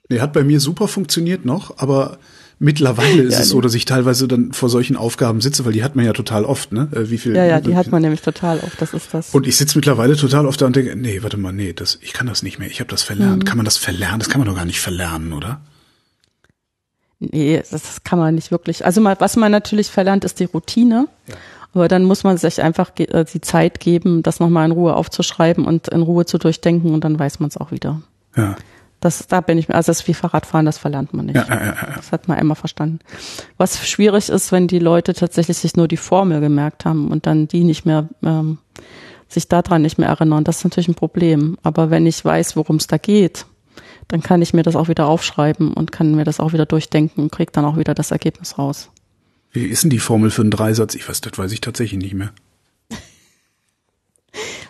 Nee, 0.09 0.19
hat 0.19 0.33
bei 0.33 0.43
mir 0.43 0.59
super 0.59 0.89
funktioniert 0.89 1.45
noch, 1.45 1.79
aber 1.79 2.19
Mittlerweile 2.59 3.23
ist 3.23 3.35
ja, 3.35 3.41
es 3.41 3.49
so, 3.49 3.61
dass 3.61 3.75
ich 3.75 3.85
teilweise 3.85 4.29
dann 4.29 4.53
vor 4.53 4.69
solchen 4.69 4.97
Aufgaben 4.97 5.41
sitze, 5.41 5.65
weil 5.65 5.73
die 5.73 5.83
hat 5.83 5.97
man 5.97 6.05
ja 6.05 6.13
total 6.13 6.45
oft, 6.45 6.73
ne? 6.73 6.89
Äh, 6.93 7.11
wie 7.11 7.19
viel? 7.19 7.35
Ja, 7.35 7.45
ja, 7.45 7.61
die 7.61 7.77
hat 7.77 7.91
man 7.91 8.03
nämlich 8.03 8.23
total 8.23 8.61
oft. 8.61 8.81
Das 8.81 8.95
ist 8.95 9.13
das. 9.13 9.35
Und 9.35 9.47
ich 9.47 9.57
sitze 9.57 9.77
mittlerweile 9.77 10.17
total 10.17 10.47
oft 10.47 10.61
da 10.61 10.67
und 10.67 10.77
denke, 10.77 10.95
nee, 10.97 11.23
warte 11.23 11.37
mal, 11.37 11.53
nee, 11.53 11.73
das, 11.73 11.99
ich 12.01 12.13
kann 12.13 12.27
das 12.27 12.43
nicht 12.43 12.59
mehr. 12.59 12.69
Ich 12.69 12.81
habe 12.81 12.91
das 12.91 13.03
verlernt. 13.03 13.43
Mhm. 13.43 13.45
Kann 13.45 13.57
man 13.57 13.65
das 13.65 13.77
verlernen? 13.77 14.21
Das 14.21 14.29
kann 14.29 14.41
man 14.41 14.49
doch 14.49 14.55
gar 14.55 14.65
nicht 14.65 14.81
verlernen, 14.81 15.33
oder? 15.33 15.61
Nee, 17.19 17.63
das 17.71 18.05
kann 18.05 18.19
man 18.19 18.35
nicht 18.35 18.51
wirklich. 18.51 18.85
Also 18.85 19.01
mal, 19.01 19.17
was 19.19 19.37
man 19.37 19.51
natürlich 19.51 19.89
verlernt, 19.89 20.25
ist 20.25 20.41
die 20.41 20.45
Routine. 20.45 21.09
Ja. 21.27 21.35
Aber 21.75 21.89
dann 21.89 22.05
muss 22.05 22.23
man 22.23 22.37
sich 22.39 22.63
einfach 22.63 22.93
äh, 22.99 23.25
die 23.25 23.41
Zeit 23.41 23.81
geben, 23.81 24.23
das 24.23 24.39
nochmal 24.39 24.67
in 24.67 24.73
Ruhe 24.73 24.95
aufzuschreiben 24.95 25.67
und 25.67 25.89
in 25.89 26.03
Ruhe 26.03 26.25
zu 26.25 26.39
durchdenken 26.39 26.95
und 26.95 27.03
dann 27.03 27.19
weiß 27.19 27.41
man 27.41 27.49
es 27.49 27.57
auch 27.57 27.73
wieder. 27.73 28.01
Ja. 28.37 28.57
Das, 29.05 29.27
da 29.27 29.43
bin 29.43 29.59
ich 29.59 29.69
mir, 29.69 29.75
also 29.75 29.91
das 29.91 30.01
ist 30.01 30.09
wie 30.09 30.15
Fahrradfahren, 30.15 30.65
das 30.65 30.79
verlernt 30.79 31.13
man 31.13 31.27
nicht. 31.27 31.37
Ja, 31.37 31.45
ja, 31.47 31.63
ja, 31.63 31.93
Das 31.95 32.11
hat 32.11 32.27
man 32.27 32.39
einmal 32.39 32.57
verstanden. 32.57 33.01
Was 33.59 33.87
schwierig 33.87 34.31
ist, 34.31 34.51
wenn 34.51 34.67
die 34.67 34.79
Leute 34.79 35.13
tatsächlich 35.13 35.59
sich 35.59 35.77
nur 35.77 35.89
die 35.89 35.99
Formel 35.99 36.41
gemerkt 36.41 36.87
haben 36.87 37.09
und 37.09 37.27
dann 37.27 37.47
die 37.47 37.65
nicht 37.65 37.85
mehr, 37.85 38.09
ähm, 38.23 38.57
sich 39.29 39.47
daran 39.47 39.83
nicht 39.83 39.99
mehr 39.99 40.09
erinnern, 40.09 40.43
das 40.43 40.57
ist 40.57 40.65
natürlich 40.65 40.89
ein 40.89 40.95
Problem. 40.95 41.59
Aber 41.63 41.91
wenn 41.91 42.07
ich 42.07 42.25
weiß, 42.25 42.57
worum 42.57 42.77
es 42.77 42.87
da 42.87 42.97
geht, 42.97 43.45
dann 44.09 44.23
kann 44.23 44.41
ich 44.41 44.55
mir 44.55 44.63
das 44.63 44.75
auch 44.75 44.89
wieder 44.89 45.07
aufschreiben 45.07 45.75
und 45.75 45.93
kann 45.93 46.15
mir 46.15 46.25
das 46.25 46.41
auch 46.41 46.55
wieder 46.55 46.65
durchdenken 46.65 47.25
und 47.25 47.31
kriege 47.31 47.53
dann 47.53 47.67
auch 47.67 47.77
wieder 47.77 47.93
das 47.93 48.11
Ergebnis 48.11 48.57
raus. 48.57 48.89
Wie 49.53 49.67
ist 49.67 49.83
denn 49.83 49.91
die 49.91 49.99
Formel 49.99 50.31
für 50.31 50.41
einen 50.41 50.51
Dreisatz? 50.51 50.95
Ich 50.95 51.07
weiß, 51.07 51.21
das 51.21 51.37
weiß 51.37 51.53
ich 51.53 51.61
tatsächlich 51.61 52.01
nicht 52.01 52.15
mehr. 52.15 52.33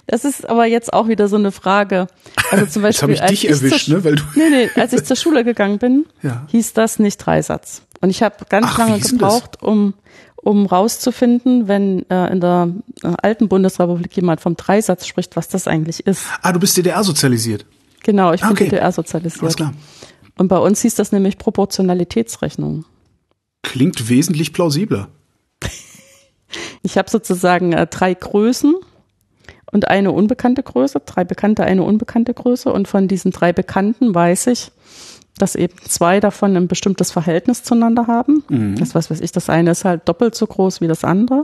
Das 0.07 0.25
ist 0.25 0.49
aber 0.49 0.67
jetzt 0.67 0.93
auch 0.93 1.09
wieder 1.09 1.29
so 1.29 1.37
eine 1.37 1.53
Frage. 1.53 2.07
Also 2.51 2.67
zum 2.67 2.83
Beispiel, 2.83 3.11
jetzt 3.11 3.23
habe 3.23 3.33
ich 3.33 3.41
dich 3.41 3.51
erwischt, 3.51 3.89
ne? 3.89 4.05
Weil 4.05 4.17
du 4.17 4.23
nee, 4.35 4.51
nee, 4.51 4.81
als 4.81 4.93
ich 4.93 5.05
zur 5.05 5.17
Schule 5.17 5.45
gegangen 5.45 5.79
bin, 5.79 6.07
ja. 6.23 6.47
hieß 6.51 6.75
das 6.75 6.99
nicht 6.99 7.17
Dreisatz. 7.19 7.83
Und 8.01 8.11
ich 8.11 8.23
habe 8.23 8.37
ganz 8.49 8.67
Ach, 8.71 8.79
lange 8.79 9.01
gebraucht, 9.01 9.63
um 9.63 9.95
um 10.37 10.67
rauszufinden, 10.67 11.69
wenn 11.69 12.09
äh, 12.11 12.31
in 12.31 12.41
der 12.41 12.71
äh, 13.03 13.15
alten 13.23 13.49
Bundesrepublik 13.49 14.15
jemand 14.15 14.43
vom 14.43 14.57
Dreisatz 14.57 15.07
spricht, 15.07 15.37
was 15.37 15.49
das 15.49 15.67
eigentlich 15.67 16.07
ist. 16.07 16.27
Ah, 16.43 16.53
du 16.53 16.61
bist 16.61 16.77
DDR 16.77 17.03
sozialisiert. 17.03 17.65
Genau, 18.03 18.33
ich 18.35 18.43
bin 18.43 18.51
okay. 18.51 18.65
DDR 18.65 18.93
sozialisiert. 18.93 19.43
Alles 19.43 19.57
klar. 19.57 19.73
Und 20.37 20.49
bei 20.49 20.59
uns 20.59 20.83
hieß 20.83 20.97
das 20.97 21.13
nämlich 21.13 21.39
Proportionalitätsrechnung. 21.39 22.85
Klingt 23.63 24.11
wesentlich 24.11 24.53
plausibler. 24.53 25.09
ich 26.83 26.99
habe 26.99 27.09
sozusagen 27.09 27.73
äh, 27.73 27.87
drei 27.87 28.13
Größen 28.13 28.75
und 29.75 29.89
eine 29.89 30.13
unbekannte 30.13 30.63
Größe, 30.63 31.03
drei 31.05 31.25
bekannte, 31.25 31.65
eine 31.65 31.83
unbekannte 31.83 32.33
Größe. 32.33 32.73
Und 32.73 32.87
von 32.87 33.09
diesen 33.09 33.33
drei 33.33 33.53
Bekannten 33.53 34.15
weiß 34.15 34.47
ich, 34.47 34.71
dass 35.37 35.57
eben 35.57 35.75
zwei 35.89 36.21
davon 36.21 36.57
ein 36.57 36.69
bestimmtes 36.69 37.11
Verhältnis 37.11 37.65
zueinander 37.65 38.07
haben. 38.07 38.45
Mhm. 38.49 38.77
Das 38.77 38.95
was 38.95 39.11
weiß 39.11 39.21
ich, 39.21 39.33
das 39.33 39.51
eine 39.51 39.73
ist 39.73 39.85
halt 39.85 40.09
doppelt 40.09 40.37
so 40.37 40.47
groß 40.47 40.81
wie 40.81 40.87
das 40.87 41.03
andere. 41.03 41.43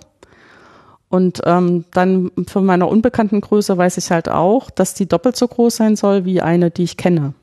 Und 1.08 1.40
ähm, 1.44 1.86
dann 1.90 2.30
von 2.46 2.64
meiner 2.64 2.86
unbekannten 2.88 3.40
Größe 3.40 3.76
weiß 3.76 3.98
ich 3.98 4.12
halt 4.12 4.28
auch, 4.28 4.70
dass 4.70 4.94
die 4.94 5.08
doppelt 5.08 5.34
so 5.34 5.48
groß 5.48 5.74
sein 5.74 5.96
soll 5.96 6.24
wie 6.24 6.40
eine, 6.40 6.70
die 6.70 6.84
ich 6.84 6.96
kenne. 6.96 7.34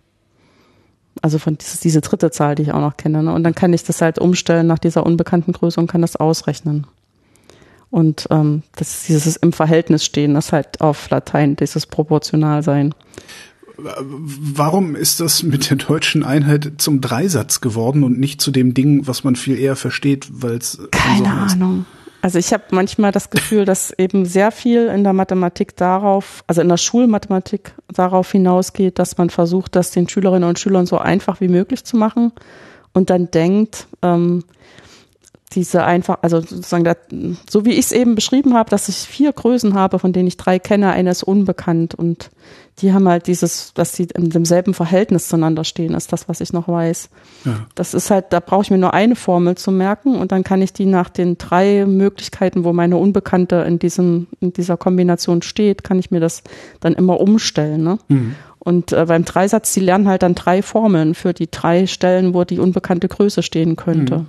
Also 1.21 1.37
von 1.37 1.57
diese, 1.57 1.81
diese 1.81 1.99
dritte 1.99 2.31
Zahl, 2.31 2.55
die 2.55 2.61
ich 2.63 2.71
auch 2.71 2.79
noch 2.79 2.95
kenne. 2.95 3.23
Ne? 3.23 3.33
Und 3.33 3.43
dann 3.43 3.55
kann 3.55 3.73
ich 3.73 3.83
das 3.83 4.01
halt 4.01 4.19
umstellen 4.19 4.67
nach 4.67 4.79
dieser 4.79 5.05
unbekannten 5.05 5.51
Größe 5.51 5.81
und 5.81 5.87
kann 5.87 6.01
das 6.01 6.15
ausrechnen. 6.15 6.87
Und 7.89 8.27
ähm, 8.31 8.63
das 8.75 8.93
ist 8.93 9.09
dieses 9.09 9.37
im 9.37 9.53
Verhältnis 9.53 10.03
stehen, 10.03 10.33
das 10.33 10.51
halt 10.51 10.81
auf 10.81 11.09
Latein, 11.09 11.55
dieses 11.55 11.85
proportional 11.85 12.63
sein. 12.63 12.93
Warum 13.77 14.95
ist 14.95 15.19
das 15.19 15.43
mit 15.43 15.69
der 15.69 15.77
deutschen 15.77 16.23
Einheit 16.23 16.73
zum 16.77 16.99
Dreisatz 16.99 17.61
geworden 17.61 18.03
und 18.03 18.19
nicht 18.19 18.41
zu 18.41 18.49
dem 18.49 18.73
Ding, 18.73 19.05
was 19.05 19.23
man 19.23 19.35
viel 19.35 19.57
eher 19.59 19.75
versteht, 19.75 20.27
weil 20.31 20.55
es 20.55 20.79
keine 20.91 21.31
Ahnung. 21.31 21.85
Also 22.21 22.39
ich 22.39 22.51
habe 22.51 22.63
manchmal 22.71 23.11
das 23.11 23.29
Gefühl, 23.29 23.65
dass 23.65 23.91
eben 23.91 24.25
sehr 24.25 24.51
viel 24.51 24.87
in 24.87 25.03
der 25.03 25.13
Mathematik 25.13 25.77
darauf, 25.77 26.43
also 26.47 26.61
in 26.61 26.69
der 26.69 26.77
Schulmathematik 26.77 27.73
darauf 27.93 28.31
hinausgeht, 28.31 28.97
dass 28.97 29.17
man 29.19 29.29
versucht, 29.29 29.75
das 29.75 29.91
den 29.91 30.09
Schülerinnen 30.09 30.49
und 30.49 30.57
Schülern 30.57 30.87
so 30.87 30.97
einfach 30.97 31.39
wie 31.39 31.47
möglich 31.47 31.83
zu 31.83 31.95
machen 31.95 32.31
und 32.93 33.11
dann 33.11 33.29
denkt, 33.29 33.87
ähm, 34.01 34.43
diese 35.53 35.85
einfach, 35.85 36.19
also 36.21 36.41
sozusagen, 36.41 37.37
so 37.49 37.63
wie 37.63 37.71
ich 37.71 37.85
es 37.85 37.91
eben 37.91 38.15
beschrieben 38.15 38.53
habe, 38.53 38.69
dass 38.69 38.89
ich 38.89 38.97
vier 38.97 39.31
Größen 39.31 39.73
habe, 39.73 39.97
von 39.97 40.11
denen 40.11 40.27
ich 40.27 40.37
drei 40.37 40.59
kenne, 40.59 40.91
eine 40.91 41.09
ist 41.09 41.23
unbekannt 41.23 41.95
und 41.95 42.29
die 42.79 42.93
haben 42.93 43.07
halt 43.07 43.27
dieses, 43.27 43.73
dass 43.73 43.93
sie 43.93 44.07
in 44.13 44.29
demselben 44.29 44.73
Verhältnis 44.73 45.29
zueinander 45.29 45.63
stehen, 45.63 45.95
ist 45.95 46.13
das, 46.13 46.29
was 46.29 46.41
ich 46.41 46.53
noch 46.53 46.67
weiß. 46.67 47.09
Ja. 47.45 47.65
Das 47.73 47.93
ist 47.93 48.11
halt, 48.11 48.25
da 48.31 48.39
brauche 48.39 48.63
ich 48.63 48.71
mir 48.71 48.77
nur 48.77 48.93
eine 48.93 49.15
Formel 49.15 49.55
zu 49.55 49.71
merken 49.71 50.15
und 50.15 50.31
dann 50.31 50.43
kann 50.43 50.61
ich 50.61 50.73
die 50.73 50.85
nach 50.85 51.09
den 51.09 51.37
drei 51.37 51.85
Möglichkeiten, 51.87 52.63
wo 52.63 52.73
meine 52.73 52.97
Unbekannte 52.97 53.55
in 53.67 53.79
diesem, 53.79 54.27
in 54.41 54.53
dieser 54.53 54.77
Kombination 54.77 55.41
steht, 55.41 55.83
kann 55.83 55.97
ich 55.97 56.11
mir 56.11 56.19
das 56.19 56.43
dann 56.81 56.93
immer 56.93 57.19
umstellen. 57.19 57.83
Ne? 57.83 57.97
Mhm. 58.09 58.35
Und 58.59 58.91
äh, 58.91 59.05
beim 59.05 59.23
Dreisatz, 59.23 59.73
die 59.73 59.79
lernen 59.79 60.07
halt 60.07 60.23
dann 60.23 60.35
drei 60.35 60.61
Formeln 60.61 61.15
für 61.15 61.33
die 61.33 61.49
drei 61.49 61.87
Stellen, 61.87 62.33
wo 62.33 62.43
die 62.43 62.59
unbekannte 62.59 63.07
Größe 63.07 63.41
stehen 63.41 63.75
könnte. 63.77 64.19
Mhm. 64.19 64.25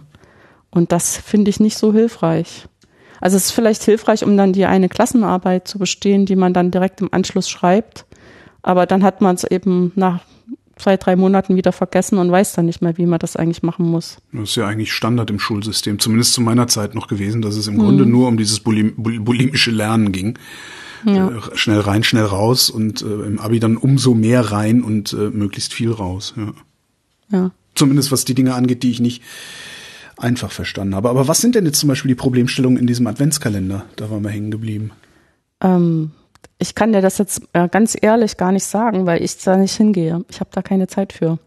Und 0.70 0.92
das 0.92 1.16
finde 1.16 1.50
ich 1.50 1.60
nicht 1.60 1.78
so 1.78 1.92
hilfreich. 1.92 2.66
Also 3.20 3.36
es 3.36 3.46
ist 3.46 3.52
vielleicht 3.52 3.82
hilfreich, 3.82 4.24
um 4.24 4.36
dann 4.36 4.52
die 4.52 4.66
eine 4.66 4.88
Klassenarbeit 4.88 5.66
zu 5.66 5.78
bestehen, 5.78 6.26
die 6.26 6.36
man 6.36 6.52
dann 6.52 6.70
direkt 6.70 7.00
im 7.00 7.12
Anschluss 7.12 7.48
schreibt. 7.48 8.06
Aber 8.62 8.86
dann 8.86 9.02
hat 9.02 9.20
man 9.20 9.34
es 9.34 9.44
eben 9.44 9.92
nach 9.96 10.20
zwei, 10.76 10.96
drei 10.96 11.16
Monaten 11.16 11.56
wieder 11.56 11.72
vergessen 11.72 12.18
und 12.18 12.30
weiß 12.30 12.52
dann 12.52 12.66
nicht 12.66 12.82
mehr, 12.82 12.96
wie 12.96 13.06
man 13.06 13.18
das 13.18 13.36
eigentlich 13.36 13.62
machen 13.62 13.86
muss. 13.90 14.18
Das 14.32 14.50
ist 14.50 14.56
ja 14.56 14.66
eigentlich 14.66 14.92
Standard 14.92 15.30
im 15.30 15.40
Schulsystem, 15.40 15.98
zumindest 15.98 16.32
zu 16.32 16.40
meiner 16.40 16.68
Zeit 16.68 16.94
noch 16.94 17.08
gewesen, 17.08 17.42
dass 17.42 17.56
es 17.56 17.66
im 17.66 17.74
mhm. 17.74 17.78
Grunde 17.78 18.06
nur 18.06 18.28
um 18.28 18.36
dieses 18.36 18.60
bulim 18.60 18.94
bulimische 18.96 19.70
Lernen 19.70 20.12
ging. 20.12 20.38
Ja. 21.04 21.28
Äh, 21.28 21.56
schnell 21.56 21.80
rein, 21.80 22.02
schnell 22.02 22.24
raus 22.24 22.70
und 22.70 23.02
äh, 23.02 23.06
im 23.06 23.38
Abi 23.38 23.60
dann 23.60 23.76
umso 23.76 24.14
mehr 24.14 24.52
rein 24.52 24.82
und 24.82 25.12
äh, 25.12 25.30
möglichst 25.30 25.72
viel 25.72 25.90
raus. 25.90 26.34
Ja. 26.36 26.52
ja. 27.30 27.50
Zumindest 27.74 28.10
was 28.10 28.24
die 28.24 28.34
Dinge 28.34 28.54
angeht, 28.54 28.82
die 28.82 28.90
ich 28.90 29.00
nicht 29.00 29.22
einfach 30.18 30.50
verstanden 30.50 30.94
habe. 30.94 31.08
Aber 31.08 31.28
was 31.28 31.40
sind 31.40 31.54
denn 31.54 31.64
jetzt 31.64 31.78
zum 31.78 31.88
Beispiel 31.88 32.08
die 32.08 32.14
Problemstellungen 32.14 32.78
in 32.78 32.86
diesem 32.86 33.06
Adventskalender? 33.06 33.84
Da 33.96 34.10
waren 34.10 34.22
wir 34.22 34.30
hängen 34.30 34.50
geblieben. 34.50 34.92
Ähm, 35.62 36.12
ich 36.58 36.74
kann 36.74 36.92
dir 36.92 37.00
das 37.00 37.18
jetzt 37.18 37.42
äh, 37.52 37.68
ganz 37.68 37.96
ehrlich 38.00 38.36
gar 38.36 38.52
nicht 38.52 38.64
sagen, 38.64 39.06
weil 39.06 39.22
ich 39.22 39.38
da 39.38 39.56
nicht 39.56 39.76
hingehe. 39.76 40.24
Ich 40.28 40.40
habe 40.40 40.50
da 40.52 40.62
keine 40.62 40.88
Zeit 40.88 41.12
für. 41.12 41.38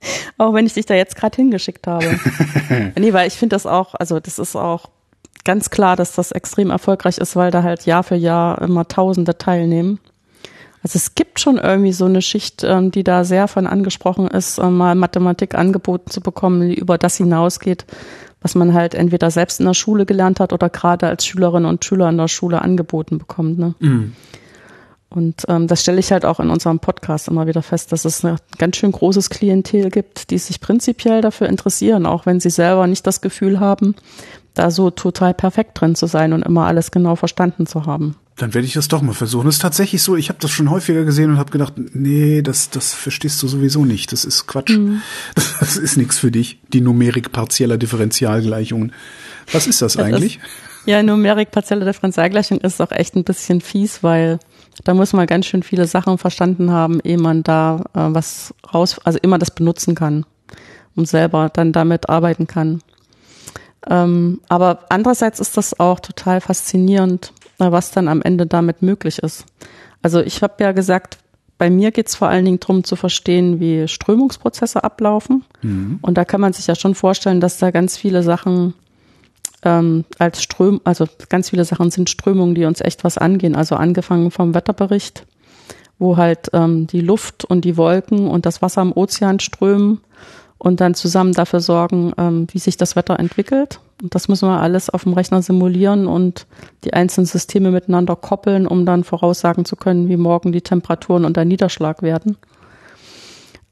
auch 0.38 0.54
wenn 0.54 0.66
ich 0.66 0.74
dich 0.74 0.86
da 0.86 0.94
jetzt 0.94 1.16
gerade 1.16 1.36
hingeschickt 1.36 1.86
habe. 1.86 2.18
nee, 2.98 3.12
weil 3.12 3.26
ich 3.28 3.34
finde 3.34 3.56
das 3.56 3.66
auch, 3.66 3.94
also 3.94 4.20
das 4.20 4.38
ist 4.38 4.54
auch 4.56 4.90
ganz 5.44 5.70
klar, 5.70 5.96
dass 5.96 6.14
das 6.14 6.32
extrem 6.32 6.70
erfolgreich 6.70 7.18
ist, 7.18 7.36
weil 7.36 7.50
da 7.50 7.62
halt 7.62 7.86
Jahr 7.86 8.02
für 8.02 8.16
Jahr 8.16 8.60
immer 8.62 8.86
Tausende 8.86 9.38
teilnehmen. 9.38 10.00
Also 10.86 10.98
es 10.98 11.16
gibt 11.16 11.40
schon 11.40 11.58
irgendwie 11.58 11.92
so 11.92 12.04
eine 12.04 12.22
Schicht, 12.22 12.62
ähm, 12.62 12.92
die 12.92 13.02
da 13.02 13.24
sehr 13.24 13.48
von 13.48 13.66
angesprochen 13.66 14.28
ist, 14.28 14.58
äh, 14.58 14.70
mal 14.70 14.94
Mathematik 14.94 15.56
angeboten 15.56 16.12
zu 16.12 16.20
bekommen, 16.20 16.68
die 16.68 16.76
über 16.76 16.96
das 16.96 17.16
hinausgeht, 17.16 17.86
was 18.40 18.54
man 18.54 18.72
halt 18.72 18.94
entweder 18.94 19.32
selbst 19.32 19.58
in 19.58 19.66
der 19.66 19.74
Schule 19.74 20.06
gelernt 20.06 20.38
hat 20.38 20.52
oder 20.52 20.70
gerade 20.70 21.08
als 21.08 21.26
Schülerin 21.26 21.64
und 21.64 21.84
Schüler 21.84 22.08
in 22.08 22.18
der 22.18 22.28
Schule 22.28 22.62
angeboten 22.62 23.18
bekommt. 23.18 23.58
Ne? 23.58 23.74
Mhm. 23.80 24.12
Und 25.08 25.44
ähm, 25.48 25.66
das 25.66 25.82
stelle 25.82 25.98
ich 25.98 26.12
halt 26.12 26.24
auch 26.24 26.38
in 26.38 26.50
unserem 26.50 26.78
Podcast 26.78 27.26
immer 27.26 27.48
wieder 27.48 27.62
fest, 27.62 27.90
dass 27.90 28.04
es 28.04 28.24
ein 28.24 28.36
ganz 28.56 28.76
schön 28.76 28.92
großes 28.92 29.28
Klientel 29.28 29.90
gibt, 29.90 30.30
die 30.30 30.38
sich 30.38 30.60
prinzipiell 30.60 31.20
dafür 31.20 31.48
interessieren, 31.48 32.06
auch 32.06 32.26
wenn 32.26 32.38
sie 32.38 32.50
selber 32.50 32.86
nicht 32.86 33.04
das 33.08 33.20
Gefühl 33.20 33.58
haben, 33.58 33.96
da 34.54 34.70
so 34.70 34.90
total 34.90 35.34
perfekt 35.34 35.80
drin 35.80 35.96
zu 35.96 36.06
sein 36.06 36.32
und 36.32 36.42
immer 36.42 36.66
alles 36.66 36.92
genau 36.92 37.16
verstanden 37.16 37.66
zu 37.66 37.86
haben. 37.86 38.14
Dann 38.36 38.52
werde 38.52 38.66
ich 38.66 38.74
das 38.74 38.88
doch 38.88 39.00
mal 39.00 39.14
versuchen. 39.14 39.48
Es 39.48 39.56
ist 39.56 39.62
tatsächlich 39.62 40.02
so, 40.02 40.14
ich 40.14 40.28
habe 40.28 40.38
das 40.40 40.50
schon 40.50 40.70
häufiger 40.70 41.04
gesehen 41.04 41.30
und 41.30 41.38
habe 41.38 41.50
gedacht, 41.50 41.72
nee, 41.94 42.42
das, 42.42 42.68
das 42.68 42.92
verstehst 42.92 43.42
du 43.42 43.48
sowieso 43.48 43.86
nicht. 43.86 44.12
Das 44.12 44.26
ist 44.26 44.46
Quatsch. 44.46 44.76
Mhm. 44.76 45.00
Das 45.60 45.76
ist 45.76 45.96
nichts 45.96 46.18
für 46.18 46.30
dich. 46.30 46.58
Die 46.72 46.82
Numerik 46.82 47.32
partieller 47.32 47.78
Differentialgleichungen. 47.78 48.92
Was 49.52 49.66
ist 49.66 49.80
das 49.80 49.96
eigentlich? 49.96 50.38
ja, 50.84 51.02
Numerik 51.02 51.50
partielle 51.50 51.84
Differentialgleichung 51.84 52.58
ist 52.60 52.80
auch 52.80 52.92
echt 52.92 53.16
ein 53.16 53.24
bisschen 53.24 53.60
fies, 53.60 54.02
weil 54.02 54.38
da 54.84 54.94
muss 54.94 55.12
man 55.12 55.26
ganz 55.26 55.46
schön 55.46 55.62
viele 55.62 55.86
Sachen 55.86 56.18
verstanden 56.18 56.70
haben, 56.70 57.00
ehe 57.00 57.18
man 57.18 57.42
da 57.42 57.84
äh, 57.94 58.08
was 58.14 58.54
raus, 58.72 58.98
also 59.04 59.18
immer 59.22 59.38
das 59.38 59.50
benutzen 59.50 59.94
kann 59.94 60.26
und 60.94 61.08
selber 61.08 61.50
dann 61.52 61.72
damit 61.72 62.08
arbeiten 62.08 62.46
kann. 62.46 62.80
Ähm, 63.88 64.40
aber 64.48 64.84
andererseits 64.88 65.40
ist 65.40 65.56
das 65.56 65.78
auch 65.78 66.00
total 66.00 66.40
faszinierend, 66.40 67.32
was 67.58 67.90
dann 67.90 68.08
am 68.08 68.22
Ende 68.22 68.46
damit 68.46 68.82
möglich 68.82 69.18
ist. 69.18 69.44
Also 70.02 70.20
ich 70.20 70.42
habe 70.42 70.62
ja 70.62 70.72
gesagt, 70.72 71.18
bei 71.58 71.70
mir 71.70 71.90
geht 71.90 72.08
es 72.08 72.14
vor 72.14 72.28
allen 72.28 72.44
Dingen 72.44 72.60
darum 72.60 72.84
zu 72.84 72.96
verstehen, 72.96 73.60
wie 73.60 73.88
Strömungsprozesse 73.88 74.84
ablaufen. 74.84 75.44
Mhm. 75.62 75.98
Und 76.02 76.18
da 76.18 76.24
kann 76.24 76.40
man 76.40 76.52
sich 76.52 76.66
ja 76.66 76.74
schon 76.74 76.94
vorstellen, 76.94 77.40
dass 77.40 77.58
da 77.58 77.70
ganz 77.70 77.96
viele 77.96 78.22
Sachen 78.22 78.74
ähm, 79.62 80.04
als 80.18 80.42
Ström, 80.42 80.80
also 80.84 81.06
ganz 81.30 81.50
viele 81.50 81.64
Sachen 81.64 81.90
sind 81.90 82.10
Strömungen, 82.10 82.54
die 82.54 82.66
uns 82.66 82.80
echt 82.82 83.04
was 83.04 83.16
angehen. 83.16 83.56
Also 83.56 83.76
angefangen 83.76 84.30
vom 84.30 84.54
Wetterbericht, 84.54 85.26
wo 85.98 86.18
halt 86.18 86.50
ähm, 86.52 86.86
die 86.86 87.00
Luft 87.00 87.46
und 87.46 87.64
die 87.64 87.78
Wolken 87.78 88.28
und 88.28 88.44
das 88.44 88.60
Wasser 88.60 88.82
im 88.82 88.92
Ozean 88.92 89.40
strömen 89.40 90.00
und 90.58 90.80
dann 90.80 90.94
zusammen 90.94 91.32
dafür 91.32 91.60
sorgen, 91.60 92.12
ähm, 92.18 92.46
wie 92.50 92.58
sich 92.58 92.76
das 92.76 92.96
Wetter 92.96 93.18
entwickelt. 93.18 93.80
Und 94.02 94.14
das 94.14 94.28
müssen 94.28 94.48
wir 94.48 94.60
alles 94.60 94.90
auf 94.90 95.04
dem 95.04 95.12
Rechner 95.12 95.42
simulieren 95.42 96.06
und 96.06 96.46
die 96.84 96.92
einzelnen 96.92 97.26
Systeme 97.26 97.70
miteinander 97.70 98.16
koppeln, 98.16 98.66
um 98.66 98.86
dann 98.86 99.04
voraussagen 99.04 99.64
zu 99.64 99.76
können, 99.76 100.08
wie 100.08 100.16
morgen 100.16 100.52
die 100.52 100.62
Temperaturen 100.62 101.24
und 101.24 101.36
der 101.36 101.44
Niederschlag 101.44 102.02
werden. 102.02 102.36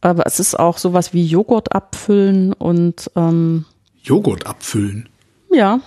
Aber 0.01 0.26
es 0.26 0.39
ist 0.41 0.59
auch 0.59 0.78
sowas 0.78 1.14
wie 1.14 1.24
Joghurt 1.24 1.74
abfüllen 1.74 2.53
und 2.53 3.11
ähm, 3.16 3.64
Joghurt 4.03 4.47
abfüllen? 4.47 5.09
Ja. 5.51 5.80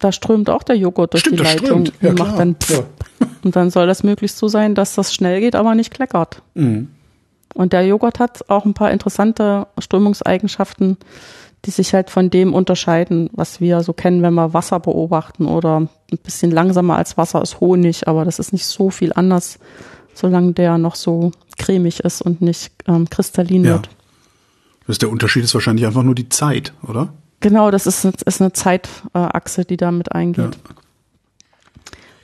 Da 0.00 0.12
strömt 0.12 0.50
auch 0.50 0.62
der 0.62 0.76
Joghurt 0.76 1.12
durch 1.12 1.20
Stimmt, 1.20 1.40
die 1.40 1.44
Leitung 1.44 1.88
ja, 2.00 2.10
und 2.10 2.18
macht 2.18 2.38
dann 2.38 2.56
ja. 2.68 2.78
und 3.44 3.54
dann 3.54 3.70
soll 3.70 3.86
das 3.86 4.02
möglichst 4.02 4.38
so 4.38 4.48
sein, 4.48 4.74
dass 4.74 4.94
das 4.94 5.14
schnell 5.14 5.40
geht, 5.40 5.54
aber 5.54 5.74
nicht 5.74 5.92
kleckert. 5.92 6.42
Mhm. 6.54 6.88
Und 7.54 7.72
der 7.72 7.86
Joghurt 7.86 8.18
hat 8.18 8.48
auch 8.48 8.64
ein 8.64 8.74
paar 8.74 8.90
interessante 8.90 9.66
Strömungseigenschaften, 9.78 10.96
die 11.64 11.70
sich 11.70 11.92
halt 11.92 12.10
von 12.10 12.30
dem 12.30 12.54
unterscheiden, 12.54 13.28
was 13.32 13.60
wir 13.60 13.82
so 13.82 13.92
kennen, 13.92 14.22
wenn 14.22 14.34
wir 14.34 14.54
Wasser 14.54 14.80
beobachten 14.80 15.46
oder 15.46 15.80
ein 15.80 16.18
bisschen 16.22 16.50
langsamer 16.50 16.96
als 16.96 17.16
Wasser 17.16 17.42
ist 17.42 17.60
Honig, 17.60 18.08
aber 18.08 18.24
das 18.24 18.38
ist 18.38 18.52
nicht 18.52 18.66
so 18.66 18.90
viel 18.90 19.12
anders, 19.12 19.58
solange 20.14 20.52
der 20.52 20.78
noch 20.78 20.94
so 20.94 21.32
cremig 21.58 22.00
ist 22.00 22.22
und 22.22 22.40
nicht 22.40 22.72
ähm, 22.86 23.10
kristallin 23.10 23.64
ja. 23.64 23.72
wird. 23.72 23.90
Das 24.86 24.98
der 24.98 25.10
Unterschied 25.10 25.44
ist 25.44 25.54
wahrscheinlich 25.54 25.86
einfach 25.86 26.02
nur 26.02 26.14
die 26.14 26.28
Zeit, 26.28 26.72
oder? 26.82 27.12
Genau, 27.40 27.70
das 27.70 27.86
ist, 27.86 28.04
ist 28.04 28.40
eine 28.40 28.52
Zeitachse, 28.52 29.64
die 29.64 29.76
da 29.76 29.92
mit 29.92 30.12
eingeht. 30.12 30.56
Ja. 30.56 30.74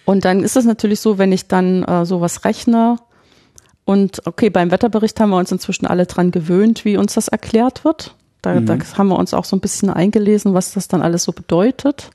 Und 0.04 0.24
dann 0.24 0.42
ist 0.42 0.56
es 0.56 0.64
natürlich 0.64 1.00
so, 1.00 1.18
wenn 1.18 1.32
ich 1.32 1.48
dann 1.48 1.82
äh, 1.84 2.06
sowas 2.06 2.44
rechne, 2.44 2.96
und 3.86 4.26
okay, 4.26 4.50
beim 4.50 4.72
Wetterbericht 4.72 5.18
haben 5.20 5.30
wir 5.30 5.38
uns 5.38 5.52
inzwischen 5.52 5.86
alle 5.86 6.06
dran 6.06 6.32
gewöhnt, 6.32 6.84
wie 6.84 6.96
uns 6.96 7.14
das 7.14 7.28
erklärt 7.28 7.84
wird. 7.84 8.14
Da, 8.42 8.54
mhm. 8.54 8.66
da 8.66 8.76
haben 8.98 9.08
wir 9.08 9.18
uns 9.18 9.32
auch 9.32 9.44
so 9.44 9.54
ein 9.54 9.60
bisschen 9.60 9.90
eingelesen, 9.90 10.54
was 10.54 10.72
das 10.72 10.88
dann 10.88 11.02
alles 11.02 11.22
so 11.22 11.32
bedeutet. 11.32 12.10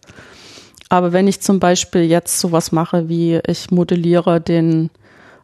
Aber 0.89 1.13
wenn 1.13 1.29
ich 1.29 1.39
zum 1.39 1.61
Beispiel 1.61 2.03
jetzt 2.03 2.41
sowas 2.41 2.73
mache, 2.73 3.07
wie 3.07 3.39
ich 3.47 3.71
modelliere 3.71 4.41
den 4.41 4.89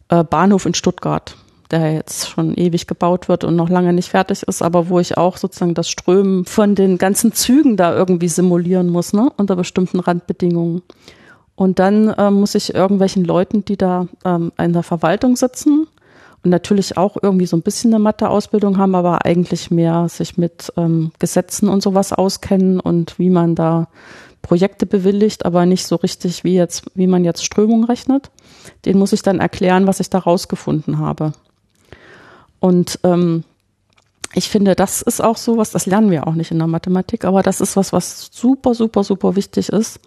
äh, 0.10 0.26
Bahnhof 0.26 0.66
in 0.66 0.74
Stuttgart, 0.74 1.38
der 1.72 1.94
jetzt 1.94 2.28
schon 2.28 2.54
ewig 2.56 2.88
gebaut 2.88 3.30
wird 3.30 3.46
und 3.46 3.56
noch 3.56 3.70
lange 3.70 3.94
nicht 3.94 4.10
fertig 4.10 4.44
ist, 4.44 4.62
aber 4.62 4.90
wo 4.90 5.00
ich 5.00 5.18
auch 5.18 5.38
sozusagen 5.38 5.76
das 5.76 5.90
Strömen 5.90 6.44
von 6.44 6.76
den 6.76 6.98
ganzen 6.98 7.32
Zügen 7.32 7.78
da 7.78 7.96
irgendwie 7.96 8.28
simulieren 8.28 8.90
muss, 8.90 9.14
ne, 9.14 9.32
unter 9.38 9.56
bestimmten 9.56 10.02
Randbedingungen. 10.02 10.82
Und 11.56 11.80
dann 11.80 12.10
äh, 12.10 12.32
muss 12.32 12.54
ich 12.54 12.76
irgendwelchen 12.76 13.24
Leuten, 13.24 13.64
die 13.64 13.78
da 13.78 14.10
ähm, 14.26 14.52
in 14.58 14.74
der 14.74 14.84
Verwaltung 14.84 15.38
sitzen, 15.38 15.88
natürlich 16.50 16.98
auch 16.98 17.18
irgendwie 17.22 17.46
so 17.46 17.58
ein 17.58 17.62
bisschen 17.62 17.94
eine 17.94 18.04
Mathe-Ausbildung 18.04 18.78
haben, 18.78 18.96
aber 18.96 19.26
eigentlich 19.26 19.72
mehr 19.72 20.08
sich 20.10 20.38
mit 20.38 20.72
ähm, 20.78 21.12
Gesetzen 21.20 21.70
und 21.70 21.82
sowas 21.82 22.14
auskennen 22.14 22.80
und 22.80 23.20
wie 23.20 23.30
man 23.30 23.56
da 23.56 23.88
Projekte 24.42 24.86
bewilligt, 24.86 25.46
aber 25.46 25.66
nicht 25.66 25.86
so 25.86 25.96
richtig, 25.98 26.44
wie 26.44 26.56
jetzt, 26.56 26.86
wie 26.96 27.08
man 27.08 27.26
jetzt 27.26 27.44
Strömung 27.44 27.84
rechnet. 27.84 28.30
Den 28.86 28.98
muss 28.98 29.14
ich 29.14 29.22
dann 29.22 29.40
erklären, 29.40 29.88
was 29.88 30.00
ich 30.00 30.10
da 30.10 30.20
rausgefunden 30.20 31.00
habe. 31.00 31.34
Und 32.60 33.00
ähm, 33.04 33.44
ich 34.34 34.50
finde, 34.50 34.76
das 34.76 35.02
ist 35.02 35.22
auch 35.22 35.38
so 35.38 35.58
was, 35.58 35.72
das 35.72 35.86
lernen 35.86 36.12
wir 36.12 36.28
auch 36.28 36.34
nicht 36.34 36.52
in 36.52 36.60
der 36.60 36.68
Mathematik, 36.68 37.26
aber 37.26 37.44
das 37.44 37.62
ist 37.62 37.76
was, 37.76 37.94
was 37.94 38.30
super, 38.32 38.74
super, 38.74 39.04
super 39.04 39.36
wichtig 39.36 39.70
ist, 39.70 40.00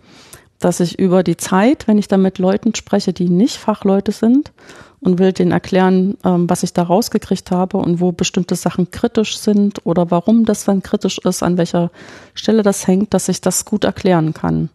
dass 0.58 0.80
ich 0.80 0.98
über 0.98 1.22
die 1.22 1.36
Zeit, 1.36 1.88
wenn 1.88 1.98
ich 1.98 2.08
da 2.08 2.16
mit 2.16 2.38
Leuten 2.38 2.74
spreche, 2.74 3.12
die 3.12 3.28
nicht 3.28 3.56
Fachleute 3.56 4.12
sind 4.12 4.52
und 5.00 5.18
will 5.18 5.32
denen 5.32 5.52
erklären, 5.52 6.16
ähm, 6.24 6.48
was 6.48 6.62
ich 6.62 6.72
da 6.72 6.82
rausgekriegt 6.82 7.50
habe 7.50 7.78
und 7.78 8.00
wo 8.00 8.12
bestimmte 8.12 8.54
Sachen 8.54 8.90
kritisch 8.90 9.38
sind 9.38 9.84
oder 9.84 10.10
warum 10.10 10.44
das 10.44 10.64
dann 10.64 10.82
kritisch 10.82 11.18
ist, 11.18 11.42
an 11.42 11.56
welcher 11.56 11.90
Stelle 12.34 12.62
das 12.62 12.86
hängt, 12.86 13.14
dass 13.14 13.28
ich 13.28 13.40
das 13.40 13.64
gut 13.64 13.84
erklären 13.84 14.34
kann. 14.34 14.68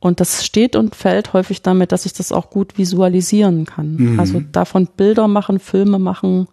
Und 0.00 0.20
das 0.20 0.44
steht 0.44 0.76
und 0.76 0.94
fällt 0.94 1.32
häufig 1.32 1.62
damit, 1.62 1.90
dass 1.92 2.06
ich 2.06 2.12
das 2.12 2.30
auch 2.30 2.50
gut 2.50 2.78
visualisieren 2.78 3.64
kann. 3.64 3.96
Mhm. 3.96 4.20
Also 4.20 4.40
davon 4.52 4.86
Bilder 4.96 5.26
machen, 5.26 5.58
Filme 5.58 5.98
machen, 5.98 6.46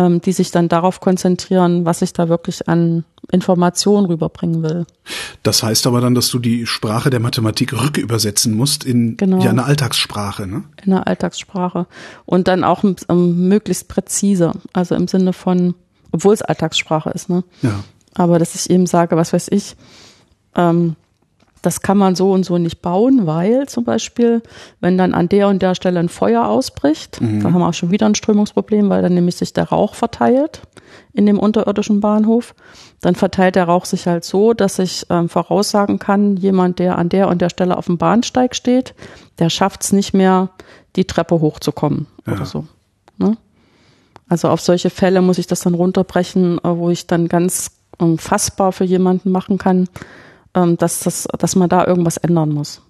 ähm, 0.00 0.22
die 0.22 0.32
sich 0.32 0.50
dann 0.50 0.68
darauf 0.68 1.00
konzentrieren, 1.00 1.84
was 1.84 2.00
ich 2.00 2.14
da 2.14 2.30
wirklich 2.30 2.68
an 2.68 3.04
Informationen 3.30 4.06
rüberbringen 4.06 4.62
will. 4.62 4.86
Das 5.42 5.62
heißt 5.62 5.86
aber 5.86 6.00
dann, 6.00 6.14
dass 6.14 6.30
du 6.30 6.38
die 6.38 6.66
Sprache 6.66 7.10
der 7.10 7.20
Mathematik 7.20 7.74
rückübersetzen 7.74 8.56
musst 8.56 8.84
in 8.84 9.18
genau. 9.18 9.42
ja, 9.42 9.50
eine 9.50 9.64
Alltagssprache, 9.64 10.46
ne? 10.46 10.64
In 10.82 10.94
eine 10.94 11.06
Alltagssprache. 11.06 11.86
Und 12.24 12.48
dann 12.48 12.64
auch 12.64 12.82
um, 12.82 13.48
möglichst 13.48 13.88
präzise. 13.88 14.52
Also 14.72 14.94
im 14.94 15.06
Sinne 15.06 15.34
von, 15.34 15.74
obwohl 16.12 16.32
es 16.32 16.40
Alltagssprache 16.40 17.10
ist, 17.10 17.28
ne? 17.28 17.44
Ja. 17.60 17.84
Aber 18.14 18.38
dass 18.38 18.54
ich 18.54 18.70
eben 18.70 18.86
sage, 18.86 19.16
was 19.16 19.34
weiß 19.34 19.48
ich, 19.50 19.76
ähm, 20.56 20.96
das 21.62 21.82
kann 21.82 21.98
man 21.98 22.14
so 22.14 22.32
und 22.32 22.44
so 22.44 22.58
nicht 22.58 22.80
bauen, 22.82 23.26
weil 23.26 23.68
zum 23.68 23.84
Beispiel, 23.84 24.42
wenn 24.80 24.96
dann 24.96 25.14
an 25.14 25.28
der 25.28 25.48
und 25.48 25.60
der 25.60 25.74
Stelle 25.74 26.00
ein 26.00 26.08
Feuer 26.08 26.46
ausbricht, 26.46 27.20
mhm. 27.20 27.42
dann 27.42 27.52
haben 27.52 27.60
wir 27.60 27.68
auch 27.68 27.74
schon 27.74 27.90
wieder 27.90 28.06
ein 28.06 28.14
Strömungsproblem, 28.14 28.88
weil 28.88 29.02
dann 29.02 29.14
nämlich 29.14 29.36
sich 29.36 29.52
der 29.52 29.68
Rauch 29.68 29.94
verteilt 29.94 30.62
in 31.12 31.26
dem 31.26 31.38
unterirdischen 31.38 32.00
Bahnhof. 32.00 32.54
Dann 33.00 33.14
verteilt 33.14 33.56
der 33.56 33.64
Rauch 33.64 33.84
sich 33.84 34.06
halt 34.06 34.24
so, 34.24 34.52
dass 34.52 34.78
ich 34.78 35.06
ähm, 35.10 35.28
voraussagen 35.28 35.98
kann, 35.98 36.36
jemand, 36.36 36.78
der 36.78 36.98
an 36.98 37.08
der 37.08 37.28
und 37.28 37.40
der 37.40 37.50
Stelle 37.50 37.76
auf 37.76 37.86
dem 37.86 37.98
Bahnsteig 37.98 38.54
steht, 38.54 38.94
der 39.38 39.50
schafft 39.50 39.82
es 39.82 39.92
nicht 39.92 40.14
mehr, 40.14 40.50
die 40.96 41.04
Treppe 41.04 41.40
hochzukommen 41.40 42.06
ja. 42.26 42.34
oder 42.34 42.46
so. 42.46 42.66
Ne? 43.18 43.36
Also 44.28 44.48
auf 44.48 44.60
solche 44.60 44.90
Fälle 44.90 45.22
muss 45.22 45.38
ich 45.38 45.46
das 45.46 45.60
dann 45.60 45.74
runterbrechen, 45.74 46.58
äh, 46.58 46.76
wo 46.76 46.90
ich 46.90 47.06
dann 47.06 47.28
ganz 47.28 47.72
ähm, 48.00 48.18
fassbar 48.18 48.72
für 48.72 48.84
jemanden 48.84 49.30
machen 49.30 49.58
kann, 49.58 49.80
ähm, 49.80 49.88
dass, 50.52 51.00
das, 51.00 51.28
dass 51.38 51.56
man 51.56 51.68
da 51.68 51.86
irgendwas 51.86 52.16
ändern 52.16 52.50
muss. 52.50 52.82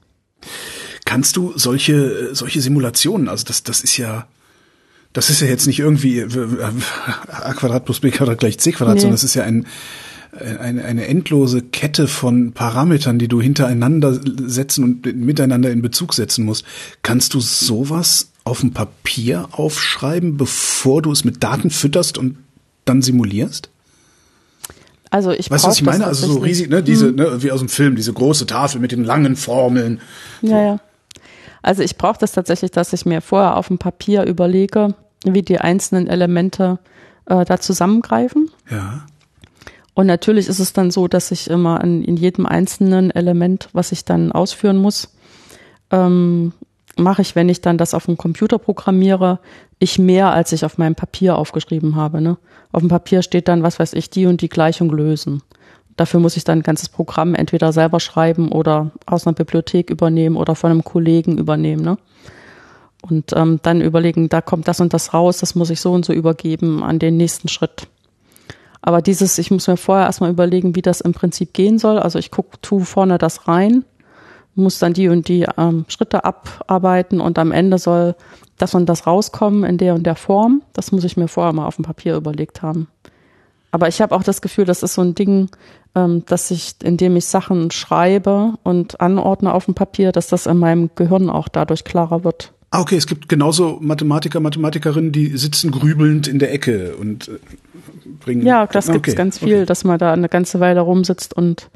Kannst 1.05 1.37
du 1.37 1.53
solche, 1.57 2.35
solche 2.35 2.61
Simulationen, 2.61 3.29
also 3.29 3.45
das, 3.45 3.63
das 3.63 3.83
ist 3.83 3.97
ja, 3.97 4.27
das 5.13 5.29
ist 5.29 5.41
ja 5.41 5.49
jetzt 5.49 5.67
nicht 5.67 5.81
irgendwie 5.81 6.23
a 6.23 7.53
Quadrat 7.55 7.85
plus 7.85 8.01
b 8.01 8.11
Quadrat 8.11 8.39
gleich 8.39 8.59
c 8.59 8.73
Quadrat, 8.73 8.95
nee. 8.95 9.01
sondern 9.01 9.15
das 9.15 9.25
ist 9.25 9.35
ja 9.35 9.43
ein, 9.43 9.67
eine, 10.39 10.85
eine 10.85 11.07
endlose 11.07 11.63
Kette 11.63 12.07
von 12.07 12.53
Parametern, 12.53 13.19
die 13.19 13.29
du 13.29 13.41
hintereinander 13.41 14.21
setzen 14.47 14.85
und 14.85 15.17
miteinander 15.17 15.71
in 15.71 15.83
Bezug 15.83 16.15
setzen 16.15 16.45
musst. 16.45 16.65
Kannst 17.03 17.35
du 17.35 17.41
sowas 17.41 18.31
auf 18.45 18.61
dem 18.61 18.73
Papier 18.73 19.49
aufschreiben, 19.53 20.37
bevor 20.37 21.03
du 21.03 21.11
es 21.11 21.25
mit 21.25 21.43
Daten 21.43 21.71
fütterst 21.71 22.17
und 22.17 22.39
dann 22.85 23.03
simulierst? 23.03 23.71
Also 25.11 25.33
ich 25.33 25.51
Weißt 25.51 25.65
du, 25.65 25.69
was 25.69 25.77
ich 25.77 25.83
meine? 25.83 26.07
Also 26.07 26.33
so 26.33 26.39
riesig, 26.39 26.71
ne, 26.71 26.83
diese, 26.83 27.09
hm. 27.09 27.17
ne, 27.17 27.43
wie 27.43 27.51
aus 27.51 27.59
dem 27.59 27.69
Film, 27.69 27.97
diese 27.97 28.13
große 28.13 28.47
Tafel 28.47 28.81
mit 28.81 28.93
den 28.93 29.05
langen 29.05 29.37
Formeln. 29.37 30.01
So. 30.41 30.49
Ja, 30.49 30.63
ja. 30.63 30.81
Also 31.63 31.83
ich 31.83 31.97
brauche 31.97 32.19
das 32.19 32.33
tatsächlich, 32.33 32.71
dass 32.71 32.93
ich 32.93 33.05
mir 33.05 33.21
vorher 33.21 33.57
auf 33.57 33.69
dem 33.69 33.79
Papier 33.79 34.25
überlege, 34.25 34.95
wie 35.25 35.43
die 35.43 35.59
einzelnen 35.59 36.07
Elemente 36.07 36.79
äh, 37.27 37.45
da 37.45 37.61
zusammengreifen. 37.61 38.51
Ja. 38.71 39.05
Und 39.95 40.07
natürlich 40.07 40.49
ist 40.49 40.61
es 40.61 40.73
dann 40.73 40.91
so, 40.91 41.09
dass 41.09 41.31
ich 41.31 41.51
immer 41.51 41.83
in, 41.83 42.03
in 42.05 42.17
jedem 42.17 42.47
einzelnen 42.47 43.11
Element, 43.11 43.69
was 43.73 43.93
ich 43.93 44.05
dann 44.05 44.33
ausführen 44.33 44.79
muss, 44.79 45.13
ähm, 45.91 46.53
mache 47.01 47.23
ich, 47.23 47.35
wenn 47.35 47.49
ich 47.49 47.61
dann 47.61 47.79
das 47.79 47.95
auf 47.95 48.07
dem 48.07 48.17
Computer 48.17 48.59
programmiere, 48.59 49.41
ich 49.79 49.99
mehr, 49.99 50.33
als 50.33 50.53
ich 50.53 50.65
auf 50.65 50.79
meinem 50.79 50.95
Papier 50.95 51.37
aufgeschrieben 51.37 51.97
habe. 51.97 52.21
Ne? 52.21 52.39
Auf 52.73 52.81
dem 52.81 52.89
Papier 52.89 53.23
steht 53.23 53.49
dann, 53.49 53.63
was 53.63 53.79
weiß 53.79 53.95
ich, 53.95 54.11
die 54.11 54.27
und 54.27 54.41
die 54.41 54.49
Gleichung 54.49 54.91
lösen. 54.91 55.43
Dafür 55.97 56.21
muss 56.21 56.37
ich 56.37 56.45
dann 56.45 56.61
ein 56.61 56.63
ganzes 56.63 56.89
Programm 56.89 57.35
entweder 57.35 57.73
selber 57.73 58.01
schreiben 58.01 58.53
oder 58.53 58.91
aus 59.07 59.27
einer 59.27 59.35
Bibliothek 59.35 59.91
übernehmen 59.91 60.37
oder 60.37 60.55
von 60.55 60.71
einem 60.71 60.85
Kollegen 60.85 61.39
übernehmen. 61.39 61.83
Ne? 61.83 61.99
Und 63.03 63.33
ähm, 63.35 63.59
dann 63.63 63.81
überlegen, 63.81 64.29
da 64.29 64.41
kommt 64.41 64.69
das 64.69 64.81
und 64.81 64.93
das 64.95 65.15
raus, 65.15 65.39
das 65.39 65.55
muss 65.55 65.71
ich 65.71 65.81
so 65.81 65.93
und 65.93 66.05
so 66.05 66.13
übergeben 66.13 66.83
an 66.83 66.99
den 66.99 67.17
nächsten 67.17 67.49
Schritt. 67.49 67.89
Aber 68.83 69.03
dieses, 69.03 69.39
ich 69.39 69.51
muss 69.51 69.67
mir 69.67 69.77
vorher 69.77 70.07
erstmal 70.07 70.31
überlegen, 70.31 70.75
wie 70.75 70.83
das 70.83 71.01
im 71.01 71.13
Prinzip 71.13 71.53
gehen 71.53 71.79
soll. 71.79 71.99
Also 71.99 72.19
ich 72.19 72.31
gucke, 72.31 72.59
tu 72.63 72.81
vorne 72.81 73.19
das 73.19 73.47
rein, 73.47 73.85
muss 74.55 74.79
dann 74.79 74.93
die 74.93 75.09
und 75.09 75.29
die 75.29 75.47
ähm, 75.57 75.85
Schritte 75.89 76.25
abarbeiten 76.25 77.21
und 77.21 77.39
am 77.39 77.53
Ende 77.53 77.79
soll 77.79 78.15
das 78.59 78.75
und 78.75 78.87
das 78.87 79.07
rauskommen 79.07 79.65
in 79.65 79.79
der 79.79 79.95
und 79.95 80.05
der 80.05 80.17
Form. 80.17 80.63
Das 80.73 80.93
muss 80.93 81.05
ich 81.05 81.17
mir 81.17 81.29
vorher 81.29 81.53
mal 81.53 81.67
auf 81.67 81.77
dem 81.77 81.85
Papier 81.85 82.17
überlegt 82.17 82.63
haben. 82.63 82.89
Aber 83.71 83.89
ich 83.89 84.01
habe 84.01 84.15
auch 84.15 84.23
das 84.23 84.43
Gefühl, 84.43 84.65
das 84.65 84.83
ist 84.83 84.95
so 84.95 85.03
ein 85.03 85.15
Ding, 85.15 85.49
ähm, 85.95 86.25
dass 86.27 86.51
ich, 86.51 86.75
indem 86.83 87.17
ich 87.17 87.27
Sachen 87.27 87.71
schreibe 87.71 88.55
und 88.63 89.01
anordne 89.01 89.55
auf 89.55 89.67
dem 89.67 89.75
Papier, 89.75 90.13
dass 90.13 90.29
das 90.29 90.47
in 90.47 90.59
meinem 90.59 90.91
Gehirn 90.95 91.31
auch 91.31 91.49
dadurch 91.49 91.85
klarer 91.85 92.25
wird. 92.25 92.53
Ah, 92.73 92.81
okay, 92.81 92.97
es 92.97 93.07
gibt 93.07 93.29
genauso 93.29 93.79
Mathematiker, 93.81 94.39
Mathematikerinnen, 94.41 95.11
die 95.11 95.37
sitzen 95.37 95.73
grübelnd 95.73 96.29
in 96.29 96.39
der 96.39 96.53
Ecke 96.53 96.95
und 96.97 97.29
äh, 97.29 97.39
bringen. 98.21 98.47
Ja, 98.47 98.67
das 98.67 98.89
okay, 98.89 98.99
gibt's 98.99 99.17
ganz 99.17 99.39
viel, 99.39 99.59
okay. 99.59 99.67
dass 99.67 99.85
man 99.85 99.99
da 99.99 100.13
eine 100.13 100.29
ganze 100.29 100.61
Weile 100.61 100.81
rumsitzt 100.81 101.35
und 101.35 101.69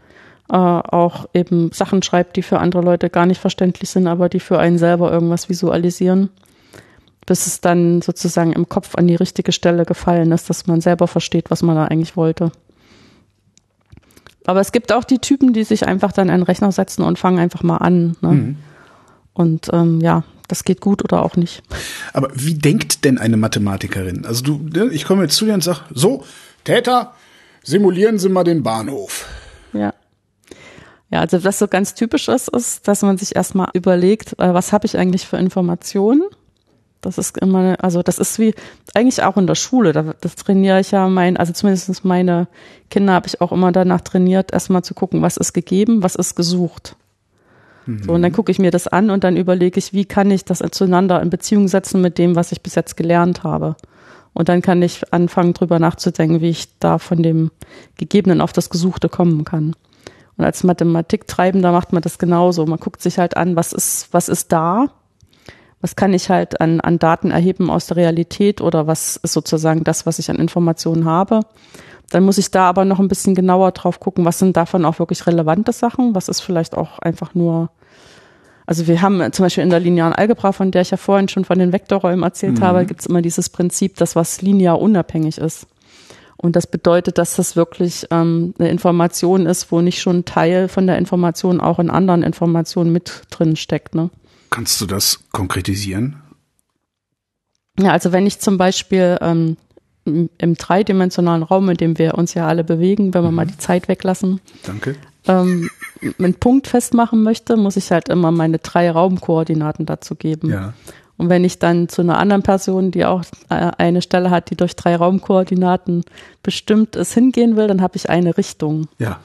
äh, 0.51 0.57
auch 0.57 1.27
eben 1.33 1.73
Sachen 1.73 2.03
schreibt, 2.03 2.37
die 2.37 2.43
für 2.43 2.59
andere 2.59 2.83
Leute 2.83 3.11
gar 3.11 3.27
nicht 3.27 3.41
verständlich 3.41 3.91
sind, 3.91 4.07
aber 4.07 4.29
die 4.29 4.41
für 4.41 4.59
einen 4.59 4.79
selber 4.79 5.11
irgendwas 5.11 5.49
visualisieren, 5.49 6.31
bis 7.27 7.47
es 7.47 7.61
dann 7.61 8.03
sozusagen 8.03 8.53
im 8.53 8.69
Kopf 8.69 8.95
an 8.97 9.07
die 9.07 9.15
richtige 9.15 9.53
Stelle 9.53 9.85
gefallen 9.85 10.33
ist, 10.33 10.51
dass 10.51 10.67
man 10.67 10.81
selber 10.81 11.09
versteht, 11.09 11.51
was 11.51 11.63
man 11.63 11.77
da 11.77 11.87
eigentlich 11.87 12.17
wollte. 12.17 12.53
Aber 14.47 14.61
es 14.61 14.73
gibt 14.73 14.93
auch 14.93 15.05
die 15.05 15.19
Typen, 15.19 15.55
die 15.55 15.65
sich 15.65 15.87
einfach 15.87 16.13
dann 16.13 16.29
einen 16.29 16.43
Rechner 16.43 16.71
setzen 16.71 17.03
und 17.03 17.19
fangen 17.19 17.39
einfach 17.39 17.63
mal 17.63 17.79
an. 17.79 18.17
Ne? 18.21 18.29
Mhm. 18.29 18.57
Und 19.33 19.71
ähm, 19.73 20.01
ja, 20.03 20.23
das 20.49 20.65
geht 20.65 20.83
gut 20.83 21.03
oder 21.03 21.23
auch 21.23 21.37
nicht. 21.37 21.63
Aber 22.13 22.29
wie 22.35 22.55
denkt 22.55 23.05
denn 23.05 23.17
eine 23.17 23.39
Mathematikerin? 23.39 24.27
Also 24.27 24.45
du, 24.45 24.59
ne, 24.59 24.91
ich 24.93 25.07
komme 25.07 25.23
jetzt 25.23 25.37
zu 25.37 25.47
dir 25.47 25.55
und 25.55 25.65
sag, 25.65 25.85
so, 25.93 26.25
Täter, 26.65 27.15
simulieren 27.63 28.19
Sie 28.19 28.29
mal 28.29 28.45
den 28.45 28.63
Bahnhof. 28.63 29.27
Ja. 29.73 29.95
Ja, 31.15 31.21
also 31.21 31.45
was 31.45 31.61
so 31.61 31.69
ganz 31.69 31.95
typisch 31.95 32.27
ist, 32.27 32.49
ist, 32.49 32.89
dass 32.89 33.03
man 33.03 33.19
sich 33.19 33.37
erstmal 33.37 33.69
überlegt, 33.73 34.33
äh, 34.41 34.53
was 34.53 34.73
habe 34.73 34.85
ich 34.85 34.99
eigentlich 34.99 35.29
für 35.29 35.37
Informationen? 35.37 36.25
Das 37.03 37.19
ist 37.19 37.39
immer, 37.39 37.77
also 37.81 38.03
das 38.03 38.19
ist 38.19 38.41
wie 38.41 38.53
eigentlich 38.95 39.23
auch 39.23 39.37
in 39.37 39.47
der 39.47 39.55
Schule. 39.55 39.93
Da, 39.93 40.17
das 40.21 40.35
trainiere 40.35 40.81
ich 40.81 40.91
ja 40.91 41.09
mein, 41.09 41.37
also 41.37 41.53
zumindest 41.53 42.05
meine 42.05 42.49
Kinder 42.91 43.13
habe 43.13 43.29
ich 43.29 43.41
auch 43.41 43.53
immer 43.53 43.71
danach 43.71 44.01
trainiert, 44.01 44.53
erstmal 44.53 44.83
zu 44.83 44.93
gucken, 44.93 45.23
was 45.23 45.37
ist 45.37 45.53
gegeben, 45.53 46.03
was 46.03 46.17
ist 46.17 46.35
gesucht. 46.35 46.97
Mhm. 47.87 48.03
So, 48.03 48.13
und 48.15 48.23
dann 48.23 48.33
gucke 48.33 48.51
ich 48.51 48.59
mir 48.59 48.73
das 48.73 48.89
an 48.89 49.11
und 49.11 49.23
dann 49.23 49.37
überlege 49.37 49.79
ich, 49.79 49.93
wie 49.93 50.07
kann 50.07 50.33
ich 50.33 50.45
das 50.45 50.65
zueinander 50.73 51.23
in 51.23 51.31
Beziehung 51.31 51.69
setzen 51.69 52.01
mit 52.01 52.19
dem, 52.19 52.35
was 52.35 52.51
ich 52.51 52.61
bis 52.61 52.75
jetzt 52.75 52.97
gelernt 52.97 53.45
habe. 53.45 53.77
Und 54.33 54.49
dann 54.49 54.63
kann 54.63 54.83
ich 54.83 55.13
anfangen, 55.13 55.55
drüber 55.55 55.79
nachzudenken, 55.79 56.41
wie 56.41 56.51
ich 56.51 56.77
da 56.81 56.99
von 56.99 57.23
dem 57.23 57.53
Gegebenen 57.99 58.41
auf 58.41 58.53
das 58.53 58.69
Gesuchte 58.69 59.09
kommen 59.09 59.45
kann. 59.45 59.77
Und 60.37 60.45
als 60.45 60.65
Mathematiktreibender 60.65 61.73
macht 61.73 61.93
man 61.93 62.03
das 62.03 62.19
genauso. 62.19 62.67
Man 62.67 62.81
guckt 62.81 63.01
sich 63.01 63.19
halt 63.19 63.37
an, 63.37 63.57
was 63.57 63.73
ist, 63.73 64.09
was 64.13 64.29
ist 64.29 64.53
da? 64.53 64.89
Was 65.81 65.97
kann 65.97 66.15
ich 66.15 66.31
halt 66.31 66.61
an, 66.61 66.81
an 66.81 66.99
Daten 66.99 67.31
erheben 67.31 67.71
aus 67.71 67.87
der 67.87 67.99
Realität 67.99 68.61
oder 68.61 68.87
was 68.87 69.17
ist 69.17 69.33
sozusagen 69.33 69.85
das, 69.85 70.07
was 70.07 70.19
ich 70.19 70.31
an 70.31 70.37
Informationen 70.37 71.05
habe? 71.05 71.41
Dann 72.11 72.25
muss 72.25 72.39
ich 72.39 72.51
da 72.51 72.69
aber 72.69 72.85
noch 72.85 73.01
ein 73.01 73.09
bisschen 73.09 73.35
genauer 73.35 73.73
drauf 73.73 74.01
gucken, 74.01 74.25
was 74.25 74.39
sind 74.39 74.57
davon 74.57 74.85
auch 74.85 74.99
wirklich 74.99 75.27
relevante 75.27 75.73
Sachen? 75.73 76.15
Was 76.15 76.29
ist 76.29 76.41
vielleicht 76.41 76.77
auch 76.77 76.99
einfach 76.99 77.35
nur 77.35 77.71
also 78.67 78.87
wir 78.87 79.03
haben 79.03 79.33
zum 79.33 79.45
Beispiel 79.45 79.63
in 79.63 79.71
der 79.71 79.81
linearen 79.81 80.15
Algebra, 80.15 80.53
von 80.53 80.71
der 80.71 80.83
ich 80.83 80.91
ja 80.91 80.97
vorhin 80.97 81.29
schon 81.29 81.45
von 81.45 81.59
den 81.59 81.73
Vektorräumen 81.73 82.23
erzählt 82.23 82.61
mhm. 82.61 82.65
habe, 82.65 82.87
gibt 82.87 83.01
es 83.01 83.07
immer 83.07 83.21
dieses 83.21 83.51
Prinzip, 83.51 83.97
dass 83.97 84.17
was 84.17 84.41
linear 84.41 84.81
unabhängig 84.81 85.39
ist. 85.39 85.67
Und 86.37 86.57
das 86.57 86.67
bedeutet, 86.67 87.19
dass 87.19 87.37
das 87.37 87.57
wirklich 87.57 88.07
ähm, 88.11 88.55
eine 88.59 88.69
Information 88.69 89.47
ist, 89.47 89.71
wo 89.71 89.81
nicht 89.81 90.01
schon 90.01 90.25
Teil 90.25 90.69
von 90.69 90.87
der 90.87 90.99
Information 90.99 91.61
auch 91.61 91.79
in 91.79 91.91
anderen 91.91 92.23
Informationen 92.23 92.93
mit 92.93 93.23
drin 93.31 93.57
steckt. 93.57 93.95
Ne? 93.95 94.11
Kannst 94.51 94.81
du 94.81 94.87
das 94.87 95.21
konkretisieren? 95.33 96.17
Ja, 97.79 97.93
also 97.93 98.13
wenn 98.13 98.27
ich 98.27 98.41
zum 98.41 98.59
Beispiel 98.59 99.19
ähm, 99.21 99.57
im 100.05 100.55
dreidimensionalen 100.55 101.43
Raum, 101.43 101.69
in 101.71 101.77
dem 101.77 101.99
wir 101.99 102.15
uns 102.15 102.35
ja 102.35 102.47
alle 102.47 102.63
bewegen, 102.63 103.15
wenn 103.15 103.23
wir 103.23 103.31
mhm. 103.31 103.37
mal 103.37 103.47
die 103.47 103.59
Zeit 103.59 103.89
weglassen, 103.89 104.41
Danke. 104.65 104.97
Ähm, 105.27 105.71
einen 106.19 106.35
Punkt 106.35 106.67
festmachen 106.67 107.23
möchte, 107.23 107.57
muss 107.57 107.77
ich 107.77 107.91
halt 107.91 108.11
immer 108.11 108.31
meine 108.31 108.59
drei 108.59 108.91
Raumkoordinaten 108.91 109.87
dazu 109.87 110.15
geben. 110.15 110.51
Ja. 110.51 110.75
Und 111.17 111.29
wenn 111.29 111.45
ich 111.45 111.59
dann 111.59 111.89
zu 111.89 112.03
einer 112.03 112.19
anderen 112.19 112.43
Person, 112.43 112.91
die 112.91 113.05
auch 113.05 113.23
äh, 113.49 113.71
eine 113.79 114.03
Stelle 114.03 114.31
hat, 114.31 114.51
die 114.51 114.57
durch 114.57 114.75
drei 114.75 114.97
Raumkoordinaten 114.97 116.05
bestimmt 116.43 116.97
ist, 116.97 117.15
hingehen 117.15 117.57
will, 117.57 117.69
dann 117.69 117.81
habe 117.81 117.97
ich 117.97 118.11
eine 118.11 118.37
Richtung. 118.37 118.89
Ja. 118.99 119.21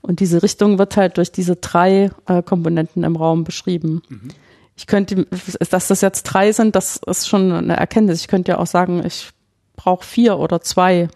Und 0.00 0.20
diese 0.20 0.42
Richtung 0.42 0.78
wird 0.78 0.96
halt 0.96 1.16
durch 1.16 1.32
diese 1.32 1.56
drei 1.56 2.10
äh, 2.26 2.42
Komponenten 2.42 3.04
im 3.04 3.16
Raum 3.16 3.44
beschrieben. 3.44 4.02
Mhm. 4.08 4.28
Ich 4.76 4.86
könnte, 4.86 5.26
dass 5.70 5.88
das 5.88 6.00
jetzt 6.00 6.24
drei 6.24 6.52
sind, 6.52 6.74
das 6.74 6.96
ist 7.06 7.28
schon 7.28 7.52
eine 7.52 7.76
Erkenntnis. 7.76 8.20
Ich 8.20 8.28
könnte 8.28 8.52
ja 8.52 8.58
auch 8.58 8.66
sagen, 8.66 9.04
ich 9.04 9.30
brauche 9.76 10.04
vier 10.04 10.38
oder 10.38 10.60
zwei. 10.60 11.08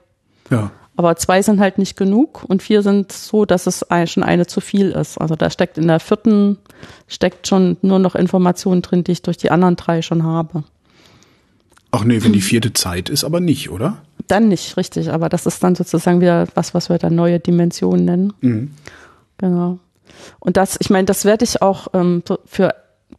Ja. 0.51 0.70
Aber 0.99 1.15
zwei 1.15 1.43
sind 1.43 1.61
halt 1.61 1.79
nicht 1.79 1.97
genug 1.97 2.43
und 2.49 2.61
vier 2.61 2.83
sind 2.83 3.13
so, 3.13 3.45
dass 3.45 3.69
es 3.69 3.87
schon 4.07 4.25
eine 4.25 4.49
zu 4.49 4.61
viel 4.61 4.91
ist. 4.91 5.17
Also 5.17 5.37
da 5.37 5.49
steckt 5.49 5.79
in 5.79 5.87
der 5.87 6.01
vierten, 6.01 6.59
steckt 7.07 7.47
schon 7.47 7.77
nur 7.83 8.01
noch 8.01 8.17
Informationen 8.17 8.83
drin, 8.83 9.05
die 9.05 9.13
ich 9.13 9.23
durch 9.23 9.37
die 9.37 9.53
anderen 9.53 9.77
drei 9.77 10.03
schon 10.03 10.25
habe. 10.25 10.65
Ach 11.93 12.03
nee, 12.03 12.21
wenn 12.25 12.33
die 12.33 12.41
vierte 12.41 12.73
Zeit 12.73 13.11
ist, 13.11 13.23
aber 13.23 13.39
nicht, 13.39 13.71
oder? 13.71 13.99
Dann 14.27 14.49
nicht, 14.49 14.77
richtig. 14.77 15.13
Aber 15.13 15.29
das 15.29 15.47
ist 15.47 15.63
dann 15.63 15.77
sozusagen 15.77 16.21
wieder 16.21 16.49
was, 16.57 16.75
was 16.75 16.89
wir 16.89 16.99
dann 16.99 17.15
neue 17.15 17.39
Dimensionen 17.39 18.05
nennen. 18.05 18.33
Mhm. 18.41 18.73
Genau. 19.39 19.79
Und 20.41 20.57
das, 20.57 20.79
ich 20.81 20.91
meine, 20.91 21.05
das 21.05 21.25
werde 21.25 21.45
ich 21.45 21.63
auch 21.63 21.87
ähm, 21.95 22.25
für 22.45 22.75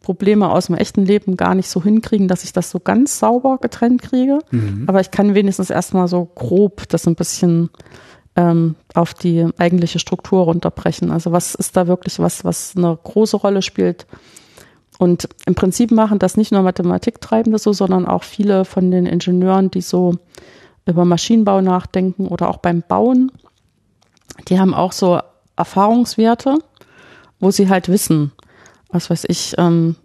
Probleme 0.10 0.50
aus 0.50 0.66
dem 0.66 0.76
echten 0.76 1.06
Leben 1.06 1.38
gar 1.38 1.54
nicht 1.54 1.70
so 1.70 1.84
hinkriegen, 1.84 2.28
dass 2.28 2.44
ich 2.44 2.52
das 2.52 2.72
so 2.72 2.80
ganz 2.80 3.20
sauber 3.20 3.60
getrennt 3.62 4.02
kriege. 4.02 4.40
Mhm. 4.50 4.86
Aber 4.88 5.02
ich 5.02 5.12
kann 5.12 5.36
wenigstens 5.36 5.70
erstmal 5.70 6.08
so 6.08 6.26
grob 6.26 6.90
das 6.90 7.08
ein 7.08 7.14
bisschen 7.14 7.70
ähm, 8.36 8.74
auf 8.96 9.14
die 9.14 9.46
eigentliche 9.60 10.00
Struktur 10.00 10.46
runterbrechen. 10.46 11.12
Also 11.12 11.32
was 11.32 11.54
ist 11.54 11.78
da 11.78 11.86
wirklich 11.86 12.18
was, 12.18 12.44
was 12.44 12.74
eine 12.76 12.98
große 13.04 13.38
Rolle 13.38 13.62
spielt? 13.62 14.08
Und 14.98 15.30
im 15.46 15.54
Prinzip 15.54 15.92
machen 15.92 16.18
das 16.18 16.38
nicht 16.38 16.52
nur 16.52 16.64
Mathematiktreibende 16.64 17.60
so, 17.60 17.72
sondern 17.72 18.08
auch 18.08 18.24
viele 18.24 18.66
von 18.66 18.90
den 18.90 19.06
Ingenieuren, 19.06 19.70
die 19.70 19.82
so 19.82 20.16
über 20.88 21.06
Maschinenbau 21.06 21.62
nachdenken 21.62 22.26
oder 22.26 22.50
auch 22.50 22.58
beim 22.58 22.82
Bauen. 22.82 23.32
Die 24.48 24.60
haben 24.60 24.74
auch 24.74 24.92
so 24.92 25.20
Erfahrungswerte, 25.56 26.58
wo 27.40 27.52
sie 27.52 27.70
halt 27.70 27.90
wissen, 27.90 28.32
was 28.90 29.10
weiß 29.10 29.26
ich, 29.28 29.56
ähm, 29.58 29.96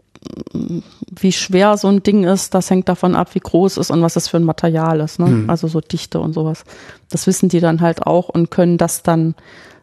wie 1.10 1.32
schwer 1.32 1.76
so 1.76 1.88
ein 1.88 2.02
Ding 2.02 2.24
ist, 2.24 2.54
das 2.54 2.70
hängt 2.70 2.88
davon 2.88 3.14
ab, 3.14 3.34
wie 3.34 3.40
groß 3.40 3.72
es 3.72 3.78
ist 3.78 3.90
und 3.90 4.02
was 4.02 4.16
es 4.16 4.28
für 4.28 4.38
ein 4.38 4.44
Material 4.44 5.00
ist. 5.00 5.18
Ne? 5.18 5.26
Mhm. 5.26 5.50
Also 5.50 5.68
so 5.68 5.80
Dichte 5.80 6.20
und 6.20 6.32
sowas. 6.32 6.64
Das 7.10 7.26
wissen 7.26 7.48
die 7.48 7.60
dann 7.60 7.80
halt 7.80 8.06
auch 8.06 8.28
und 8.28 8.50
können 8.50 8.78
das 8.78 9.02
dann 9.02 9.34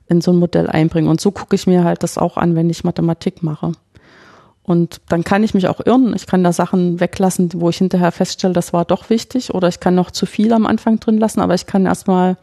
in 0.08 0.22
so 0.22 0.32
ein 0.32 0.38
Modell 0.38 0.68
einbringen. 0.68 1.10
Und 1.10 1.22
so 1.22 1.32
gucke 1.32 1.56
ich 1.56 1.68
mir 1.68 1.84
halt 1.84 2.04
das 2.04 2.18
auch 2.18 2.38
an, 2.38 2.56
wenn 2.56 2.70
ich 2.70 2.84
Mathematik 2.84 3.43
mache. 3.43 3.72
Und 4.64 5.02
dann 5.10 5.24
kann 5.24 5.43
ich 5.43 5.54
mich 5.54 5.68
auch 5.68 5.80
irren. 5.86 6.14
Ich 6.16 6.28
kann 6.28 6.43
da 6.43 6.54
Sachen 6.54 6.99
weglassen, 6.99 7.49
wo 7.56 7.70
ich 7.70 7.78
hinterher 7.78 8.12
feststelle, 8.12 8.54
das 8.54 8.74
war 8.74 8.86
doch 8.86 9.10
wichtig. 9.10 9.54
Oder 9.54 9.68
ich 9.68 9.80
kann 9.80 9.95
noch 9.95 10.12
zu 10.12 10.26
viel 10.26 10.54
am 10.54 10.66
Anfang 10.66 10.99
drin 10.99 11.18
lassen, 11.18 11.39
aber 11.39 11.56
ich 11.56 11.66
kann 11.66 11.86
erstmal 11.86 12.38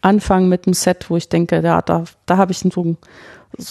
anfangen 0.00 0.48
mit 0.48 0.66
einem 0.66 0.74
Set, 0.74 1.10
wo 1.10 1.16
ich 1.16 1.28
denke, 1.28 1.60
ja, 1.62 1.82
da, 1.82 2.04
da 2.26 2.36
habe 2.36 2.52
ich 2.52 2.58
so 2.58 2.96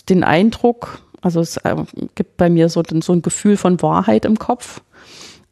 den 0.09 0.23
Eindruck, 0.23 0.99
also 1.25 1.39
es 1.39 1.57
äh, 1.57 1.75
gibt 2.13 2.37
bei 2.37 2.51
mir 2.51 2.69
so, 2.69 2.83
so 3.01 3.11
ein 3.11 3.23
Gefühl 3.23 3.57
von 3.57 3.81
Wahrheit 3.81 4.25
im 4.25 4.37
Kopf. 4.37 4.81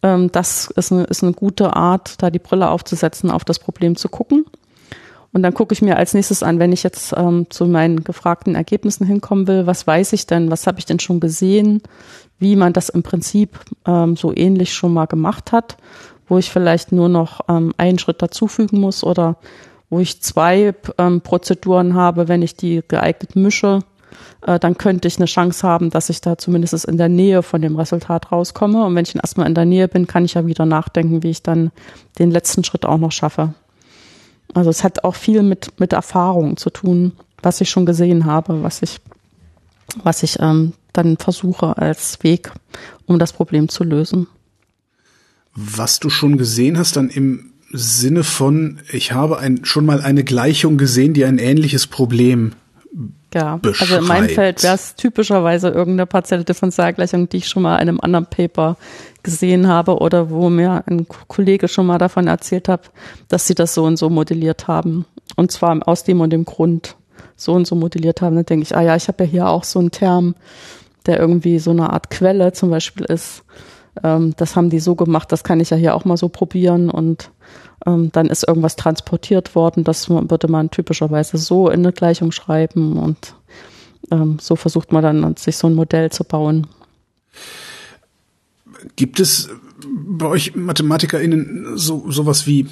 Ähm, 0.04 0.32
das 0.32 0.68
ist 0.76 0.92
eine, 0.92 1.06
ist 1.06 1.24
eine 1.24 1.34
gute 1.34 1.76
Art, 1.76 2.22
da 2.22 2.30
die 2.30 2.38
Brille 2.38 2.70
aufzusetzen, 2.70 3.32
auf 3.32 3.44
das 3.44 3.58
Problem 3.58 3.96
zu 3.96 4.08
gucken. 4.08 4.46
Und 5.32 5.42
dann 5.42 5.56
gucke 5.56 5.74
ich 5.74 5.82
mir 5.82 5.98
als 5.98 6.14
nächstes 6.14 6.44
an, 6.44 6.60
wenn 6.60 6.72
ich 6.72 6.84
jetzt 6.84 7.16
ähm, 7.18 7.48
zu 7.50 7.66
meinen 7.66 8.04
gefragten 8.04 8.54
Ergebnissen 8.54 9.08
hinkommen 9.08 9.48
will, 9.48 9.66
was 9.66 9.88
weiß 9.88 10.14
ich 10.14 10.28
denn, 10.28 10.52
was 10.52 10.68
habe 10.68 10.78
ich 10.78 10.86
denn 10.86 11.00
schon 11.00 11.20
gesehen, 11.20 11.82
wie 12.38 12.56
man 12.56 12.72
das 12.72 12.90
im 12.90 13.02
Prinzip 13.02 13.60
ähm, 13.88 14.16
so 14.16 14.32
ähnlich 14.36 14.76
schon 14.76 14.94
mal 14.94 15.08
gemacht 15.08 15.52
hat, 15.52 15.78
wo 16.28 16.38
ich 16.38 16.52
vielleicht 16.52 16.92
nur 16.92 17.10
noch 17.10 17.42
ähm, 17.50 17.74
einen 17.78 17.98
Schritt 17.98 18.22
dazufügen 18.22 18.80
muss 18.80 19.04
oder 19.04 19.38
wo 19.90 20.00
ich 20.00 20.22
zwei 20.22 20.76
ähm, 21.00 21.22
Prozeduren 21.22 21.96
habe, 21.96 22.28
wenn 22.28 22.44
ich 22.44 22.56
die 22.56 22.84
geeignet 22.88 23.36
mische, 23.36 23.80
äh, 24.42 24.60
dann 24.60 24.78
könnte 24.78 25.08
ich 25.08 25.18
eine 25.18 25.26
Chance 25.26 25.68
haben, 25.68 25.90
dass 25.90 26.10
ich 26.10 26.22
da 26.22 26.38
zumindest 26.38 26.86
in 26.86 26.98
der 26.98 27.10
Nähe 27.10 27.44
von 27.44 27.62
dem 27.62 27.76
Resultat 27.76 28.32
rauskomme. 28.32 28.86
Und 28.86 28.96
wenn 28.96 29.06
ich 29.06 29.16
erstmal 29.16 29.48
in 29.48 29.56
der 29.56 29.66
Nähe 29.66 29.88
bin, 29.88 30.08
kann 30.08 30.26
ich 30.26 30.34
ja 30.34 30.46
wieder 30.46 30.66
nachdenken, 30.66 31.24
wie 31.24 31.30
ich 31.30 31.44
dann 31.44 31.72
den 32.20 32.32
letzten 32.32 32.64
Schritt 32.64 32.86
auch 32.86 32.98
noch 32.98 33.12
schaffe. 33.12 33.54
Also 34.54 34.70
es 34.70 34.84
hat 34.84 35.04
auch 35.04 35.16
viel 35.16 35.44
mit, 35.44 35.80
mit 35.80 35.94
Erfahrung 35.94 36.58
zu 36.58 36.70
tun, 36.70 37.14
was 37.42 37.62
ich 37.62 37.70
schon 37.70 37.86
gesehen 37.86 38.26
habe, 38.26 38.64
was 38.64 38.82
ich, 38.82 39.00
was 40.04 40.24
ich 40.24 40.40
ähm, 40.40 40.74
dann 40.94 41.18
versuche 41.18 41.78
als 41.78 42.22
Weg, 42.24 42.52
um 43.06 43.20
das 43.20 43.34
Problem 43.34 43.70
zu 43.70 43.84
lösen. 43.84 44.28
Was 45.56 46.00
du 46.00 46.10
schon 46.10 46.38
gesehen 46.38 46.78
hast, 46.78 46.96
dann 46.96 47.10
im 47.10 47.54
Sinne 47.72 48.24
von, 48.24 48.80
ich 48.92 49.14
habe 49.14 49.40
ein, 49.40 49.66
schon 49.66 49.86
mal 49.86 50.02
eine 50.02 50.24
Gleichung 50.24 50.78
gesehen, 50.78 51.14
die 51.14 51.26
ein 51.26 51.40
ähnliches 51.40 51.88
Problem 51.88 52.54
ja, 53.34 53.60
also 53.80 53.98
in 53.98 54.06
meinem 54.06 54.30
Feld 54.30 54.64
wäre 54.64 54.76
es 54.76 54.96
typischerweise 54.96 55.70
irgendeine 55.70 56.06
partielle 56.06 56.44
Differentialgleichung, 56.44 57.30
die 57.30 57.38
ich 57.38 57.48
schon 57.48 57.64
mal 57.64 57.76
in 57.78 57.90
einem 57.90 58.00
anderen 58.02 58.26
Paper 58.26 58.78
gesehen 59.24 59.68
habe 59.68 59.98
oder 59.98 60.30
wo 60.30 60.50
mir 60.50 60.84
ein 60.88 61.08
Kollege 61.28 61.68
schon 61.68 61.86
mal 61.86 61.98
davon 61.98 62.28
erzählt 62.28 62.68
hat, 62.70 62.92
dass 63.30 63.48
sie 63.48 63.56
das 63.56 63.74
so 63.74 63.86
und 63.86 63.98
so 63.98 64.10
modelliert 64.10 64.68
haben. 64.68 65.06
Und 65.36 65.52
zwar 65.52 65.80
aus 65.88 66.04
dem 66.04 66.22
und 66.22 66.32
dem 66.32 66.46
Grund 66.46 66.96
so 67.36 67.54
und 67.54 67.66
so 67.66 67.76
modelliert 67.76 68.22
haben. 68.22 68.36
Dann 68.36 68.46
denke 68.46 68.64
ich, 68.64 68.76
ah 68.76 68.82
ja, 68.82 68.96
ich 68.96 69.08
habe 69.08 69.24
ja 69.24 69.30
hier 69.30 69.48
auch 69.48 69.64
so 69.64 69.80
einen 69.80 69.92
Term, 69.92 70.36
der 71.06 71.20
irgendwie 71.20 71.60
so 71.60 71.72
eine 71.72 71.92
Art 71.92 72.10
Quelle 72.10 72.54
zum 72.54 72.70
Beispiel 72.70 73.06
ist. 73.06 73.44
Ähm, 74.04 74.34
das 74.38 74.56
haben 74.56 74.70
die 74.70 74.80
so 74.80 74.96
gemacht, 74.96 75.32
das 75.32 75.44
kann 75.44 75.60
ich 75.60 75.70
ja 75.70 75.78
hier 75.78 75.96
auch 75.96 76.06
mal 76.06 76.18
so 76.18 76.30
probieren 76.30 76.90
und 76.90 77.30
ähm, 77.86 78.12
dann 78.12 78.28
ist 78.28 78.48
irgendwas 78.48 78.76
transportiert 78.76 79.56
worden. 79.56 79.84
Das 79.84 80.10
würde 80.10 80.48
man 80.48 80.72
typischerweise 80.72 81.38
so 81.38 81.70
in 81.70 81.82
eine 81.82 81.94
Gleichung 81.94 82.32
schreiben 82.32 82.98
und 82.98 83.36
ähm, 84.12 84.38
so 84.40 84.56
versucht 84.56 84.92
man 84.92 85.04
dann, 85.04 85.36
sich 85.38 85.58
so 85.58 85.68
ein 85.68 85.76
Modell 85.76 86.12
zu 86.12 86.24
bauen. 86.24 86.68
Gibt 88.96 89.20
es 89.20 89.50
bei 89.92 90.26
euch 90.28 90.56
MathematikerInnen 90.56 91.78
so 91.78 92.10
sowas 92.12 92.48
wie 92.48 92.68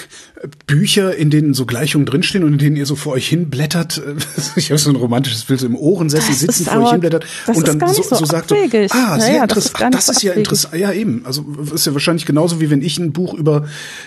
Bücher, 0.66 1.14
in 1.14 1.30
denen 1.30 1.54
so 1.54 1.66
Gleichungen 1.66 2.06
drinstehen 2.06 2.44
und 2.44 2.52
in 2.52 2.58
denen 2.58 2.76
ihr 2.76 2.86
so 2.86 2.96
vor 2.96 3.12
euch 3.14 3.28
hinblättert? 3.28 4.02
Ich 4.56 4.70
habe 4.70 4.78
so 4.78 4.90
ein 4.90 4.96
romantisches 4.96 5.44
Bild 5.44 5.60
so 5.60 5.66
im 5.66 5.76
Ohrensessel 5.76 6.34
sitzen, 6.34 6.66
vor 6.66 6.82
euch 6.82 6.90
hinblättert 6.90 7.26
und 7.46 7.66
dann 7.66 7.80
so, 7.88 8.02
so, 8.02 8.16
so 8.16 8.24
sagt, 8.24 8.52
ah, 8.52 9.18
sehr 9.18 9.36
ja, 9.36 9.42
interessant, 9.42 9.82
ach, 9.82 9.90
das 9.90 10.08
ist 10.08 10.20
so 10.20 10.26
ja 10.26 10.32
interessant. 10.34 10.76
Ja, 10.76 10.92
eben. 10.92 11.24
Also 11.24 11.44
ist 11.74 11.86
ja 11.86 11.92
wahrscheinlich 11.92 12.26
genauso 12.26 12.60
wie 12.60 12.70
wenn 12.70 12.82
ich 12.82 12.98
ein 12.98 13.12
Buch 13.12 13.34
über 13.34 13.66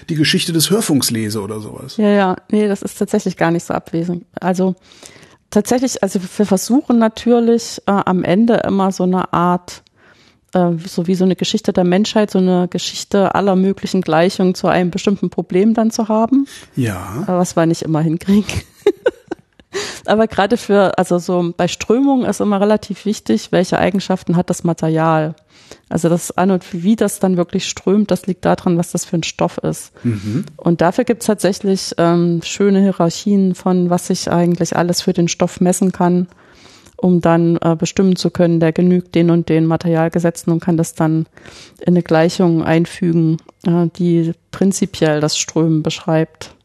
die 0.10 0.16
Geschichte 0.16 0.54
des 0.54 0.70
Hörfunks 0.70 1.12
lese 1.12 1.41
oder 1.41 1.60
sowas. 1.60 1.98
Ja, 1.98 2.10
ja, 2.10 2.36
nee, 2.52 2.68
das 2.68 2.82
ist 2.82 2.98
tatsächlich 2.98 3.38
gar 3.38 3.52
nicht 3.52 3.66
so 3.66 3.74
abwesend. 3.74 4.26
Also 4.39 4.76
tatsächlich, 5.50 6.04
also 6.04 6.20
wir 6.38 6.46
versuchen 6.46 7.00
natürlich 7.00 7.82
äh, 7.86 7.91
am 7.91 8.24
Ende 8.24 8.56
immer 8.68 8.91
so 8.91 9.04
eine 9.04 9.34
Art 9.34 9.84
äh, 10.56 10.72
so 10.88 11.06
wie 11.06 11.16
so 11.16 11.26
eine 11.26 11.36
Geschichte 11.36 11.74
der 11.74 11.84
Menschheit, 11.84 12.32
so 12.32 12.39
eine 12.39 12.68
Geschichte 12.70 13.36
aller 13.36 13.56
möglichen 13.56 14.01
Gleichungen 14.01 14.56
zu 14.56 14.68
einem 14.68 14.89
bestimmten 14.89 15.30
Problem 15.30 15.74
dann 15.74 15.91
zu 15.91 16.08
haben. 16.08 16.47
Ja. 16.76 17.24
Was 17.28 17.56
wir 17.56 17.66
nicht 17.66 17.82
immer 17.82 18.01
hinkriegen. 18.01 18.45
Aber 20.06 20.28
gerade 20.28 20.56
für, 20.56 20.97
also 20.97 21.20
so 21.20 21.53
bei 21.56 21.68
Strömungen 21.68 22.26
ist 22.26 22.39
immer 22.39 22.62
relativ 22.62 23.06
wichtig, 23.06 23.51
welche 23.51 23.78
Eigenschaften 23.78 24.38
hat 24.38 24.49
das 24.49 24.64
Material. 24.64 25.36
Also 25.89 26.08
das 26.10 26.32
an 26.38 26.51
und 26.51 26.64
wie 26.72 26.95
das 26.95 27.20
dann 27.20 27.38
wirklich 27.38 27.68
strömt, 27.68 28.10
das 28.10 28.26
liegt 28.26 28.45
daran, 28.45 28.78
was 28.78 28.91
das 28.91 29.03
für 29.03 29.18
ein 29.18 29.24
Stoff 29.24 29.58
ist. 29.58 29.91
Mhm. 30.06 30.45
Und 30.56 30.80
dafür 30.80 31.03
gibt 31.03 31.24
es 31.24 31.28
tatsächlich 31.28 31.93
ähm, 31.97 32.39
schöne 32.43 32.82
Hierarchien 32.82 33.56
von, 33.56 33.89
was 33.89 34.10
ich 34.10 34.32
eigentlich 34.32 34.78
alles 34.78 35.01
für 35.01 35.14
den 35.14 35.28
Stoff 35.28 35.60
messen 35.60 35.91
kann 35.91 36.28
um 37.06 37.22
dann 37.22 37.58
äh, 37.58 37.76
bestimmen 37.78 38.16
zu 38.16 38.32
können, 38.32 38.60
der 38.60 38.74
genügt 38.74 39.14
den 39.14 39.30
und 39.30 39.47
den 39.47 39.68
Materialgesetzen 39.68 40.51
und 40.51 40.60
kann 40.60 40.76
das 40.76 40.95
dann 40.95 41.28
in 41.80 41.89
eine 41.89 42.01
Gleichung 42.01 42.64
einfügen, 42.64 43.38
äh, 43.64 43.88
die 43.95 44.32
prinzipiell 44.49 45.22
das 45.22 45.38
Strömen 45.38 45.84
beschreibt. 45.84 46.56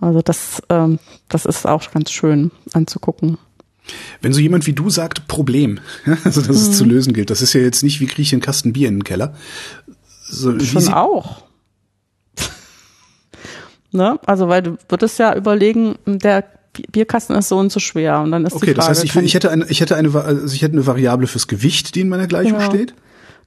Also 0.00 0.22
das, 0.22 0.62
ähm, 0.70 0.98
das 1.28 1.44
ist 1.44 1.66
auch 1.66 1.90
ganz 1.90 2.10
schön 2.12 2.50
anzugucken. 2.72 3.36
Wenn 4.22 4.32
so 4.32 4.40
jemand 4.40 4.66
wie 4.66 4.72
du 4.72 4.88
sagt, 4.88 5.28
Problem, 5.28 5.80
also 6.24 6.40
dass 6.40 6.56
mhm. 6.56 6.70
es 6.70 6.72
zu 6.72 6.86
lösen 6.86 7.12
gilt, 7.12 7.28
das 7.28 7.42
ist 7.42 7.52
ja 7.52 7.60
jetzt 7.60 7.82
nicht, 7.82 8.00
wie 8.00 8.06
kriege 8.06 8.22
ich 8.22 8.32
einen 8.32 8.40
Kasten 8.40 8.72
Bier 8.72 8.88
in 8.88 9.00
den 9.00 9.04
Keller. 9.04 9.34
So, 10.22 10.58
Schon 10.60 10.88
auch. 10.88 11.42
ne? 13.92 14.18
Also 14.24 14.48
weil 14.48 14.62
du 14.62 14.78
würdest 14.88 15.18
ja 15.18 15.36
überlegen, 15.36 15.96
der 16.06 16.44
Bierkasten 16.90 17.36
ist 17.36 17.48
so 17.48 17.58
und 17.58 17.72
so 17.72 17.80
schwer 17.80 18.20
und 18.20 18.30
dann 18.30 18.44
ist 18.44 18.54
okay, 18.54 18.66
die 18.66 18.74
Frage. 18.74 18.78
Okay, 18.80 18.88
das 18.88 18.98
heißt, 19.04 19.16
ich, 19.16 19.24
ich, 19.24 19.34
hätte 19.34 19.50
eine, 19.50 19.66
ich 19.66 19.80
hätte 19.80 19.96
eine, 19.96 20.14
also 20.14 20.54
ich 20.54 20.62
hätte 20.62 20.74
eine 20.74 20.86
Variable 20.86 21.26
fürs 21.26 21.48
Gewicht, 21.48 21.94
die 21.94 22.00
in 22.00 22.08
meiner 22.08 22.26
Gleichung 22.26 22.58
genau. 22.58 22.70
steht. 22.70 22.94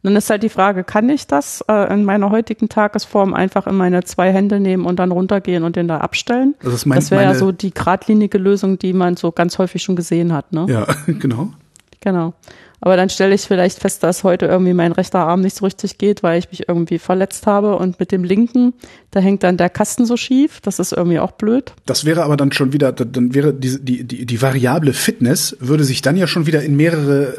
dann 0.04 0.16
ist 0.16 0.30
halt 0.30 0.44
die 0.44 0.50
Frage, 0.50 0.84
kann 0.84 1.10
ich 1.10 1.28
das 1.28 1.64
äh, 1.68 1.94
in 1.94 2.06
meiner 2.06 2.30
heutigen 2.30 2.70
Tagesform 2.70 3.34
einfach 3.34 3.68
in 3.68 3.76
meine 3.76 4.04
zwei 4.04 4.32
Hände 4.32 4.60
nehmen 4.60 4.86
und 4.86 4.98
dann 4.98 5.12
runtergehen 5.12 5.64
und 5.64 5.76
den 5.76 5.88
da 5.88 6.00
abstellen? 6.00 6.56
Also 6.60 6.72
das, 6.72 6.86
mein, 6.86 6.98
das 6.98 7.12
wäre 7.12 7.24
ja 7.24 7.36
so 7.36 7.52
die 7.52 7.74
geradlinige 7.74 8.38
Lösung, 8.38 8.80
die 8.80 8.94
man 8.94 9.18
so 9.18 9.32
ganz 9.32 9.58
häufig 9.58 9.84
schon 9.84 9.96
gesehen 9.96 10.34
hat, 10.34 10.52
ne? 10.54 10.66
Ja, 10.70 10.88
genau. 11.08 11.54
Genau. 12.02 12.34
Aber 12.82 12.96
dann 12.96 13.10
stelle 13.10 13.36
ich 13.36 13.42
vielleicht 13.42 13.80
fest, 13.80 14.04
dass 14.04 14.24
heute 14.24 14.46
irgendwie 14.46 14.74
mein 14.74 14.94
rechter 14.94 15.20
Arm 15.20 15.42
nicht 15.42 15.58
so 15.58 15.66
richtig 15.66 15.98
geht, 15.98 16.24
weil 16.24 16.40
ich 16.40 16.50
mich 16.50 16.70
irgendwie 16.70 16.98
verletzt 16.98 17.46
habe 17.46 17.76
und 17.76 18.00
mit 18.00 18.12
dem 18.12 18.24
linken, 18.24 18.74
da 19.12 19.20
hängt 19.20 19.44
dann 19.44 19.58
der 19.58 19.70
Kasten 19.70 20.06
so 20.06 20.16
schief. 20.16 20.62
Das 20.62 20.80
ist 20.80 20.94
irgendwie 20.94 21.20
auch 21.20 21.32
blöd. 21.32 21.74
Das 21.86 22.06
wäre 22.06 22.24
aber 22.24 22.38
dann 22.38 22.54
schon 22.54 22.72
wieder, 22.72 22.94
dann 22.94 23.34
wäre 23.34 23.54
die, 23.54 23.84
die, 23.84 24.04
die, 24.06 24.26
die 24.26 24.42
Variable 24.42 24.94
Fitness 24.94 25.58
würde 25.60 25.84
sich 25.84 26.02
dann 26.02 26.16
ja 26.16 26.28
schon 26.28 26.46
wieder 26.46 26.62
in 26.64 26.78
mehrere 26.78 27.34
äh, 27.34 27.36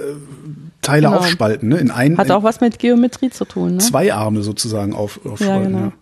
Teile 0.82 1.06
genau. 1.06 1.18
aufspalten. 1.18 1.70
Ne? 1.70 1.78
In 1.78 1.90
ein, 1.90 2.18
Hat 2.18 2.30
auch 2.30 2.42
was 2.42 2.60
mit 2.60 2.78
Geometrie 2.78 3.30
zu 3.30 3.46
tun. 3.46 3.72
Ne? 3.72 3.78
Zwei 3.78 4.12
Arme 4.12 4.42
sozusagen 4.42 4.92
auf, 4.94 5.20
aufspalten. 5.24 5.62
Ja, 5.62 5.68
genau. 5.68 5.78
ja. 5.78 5.92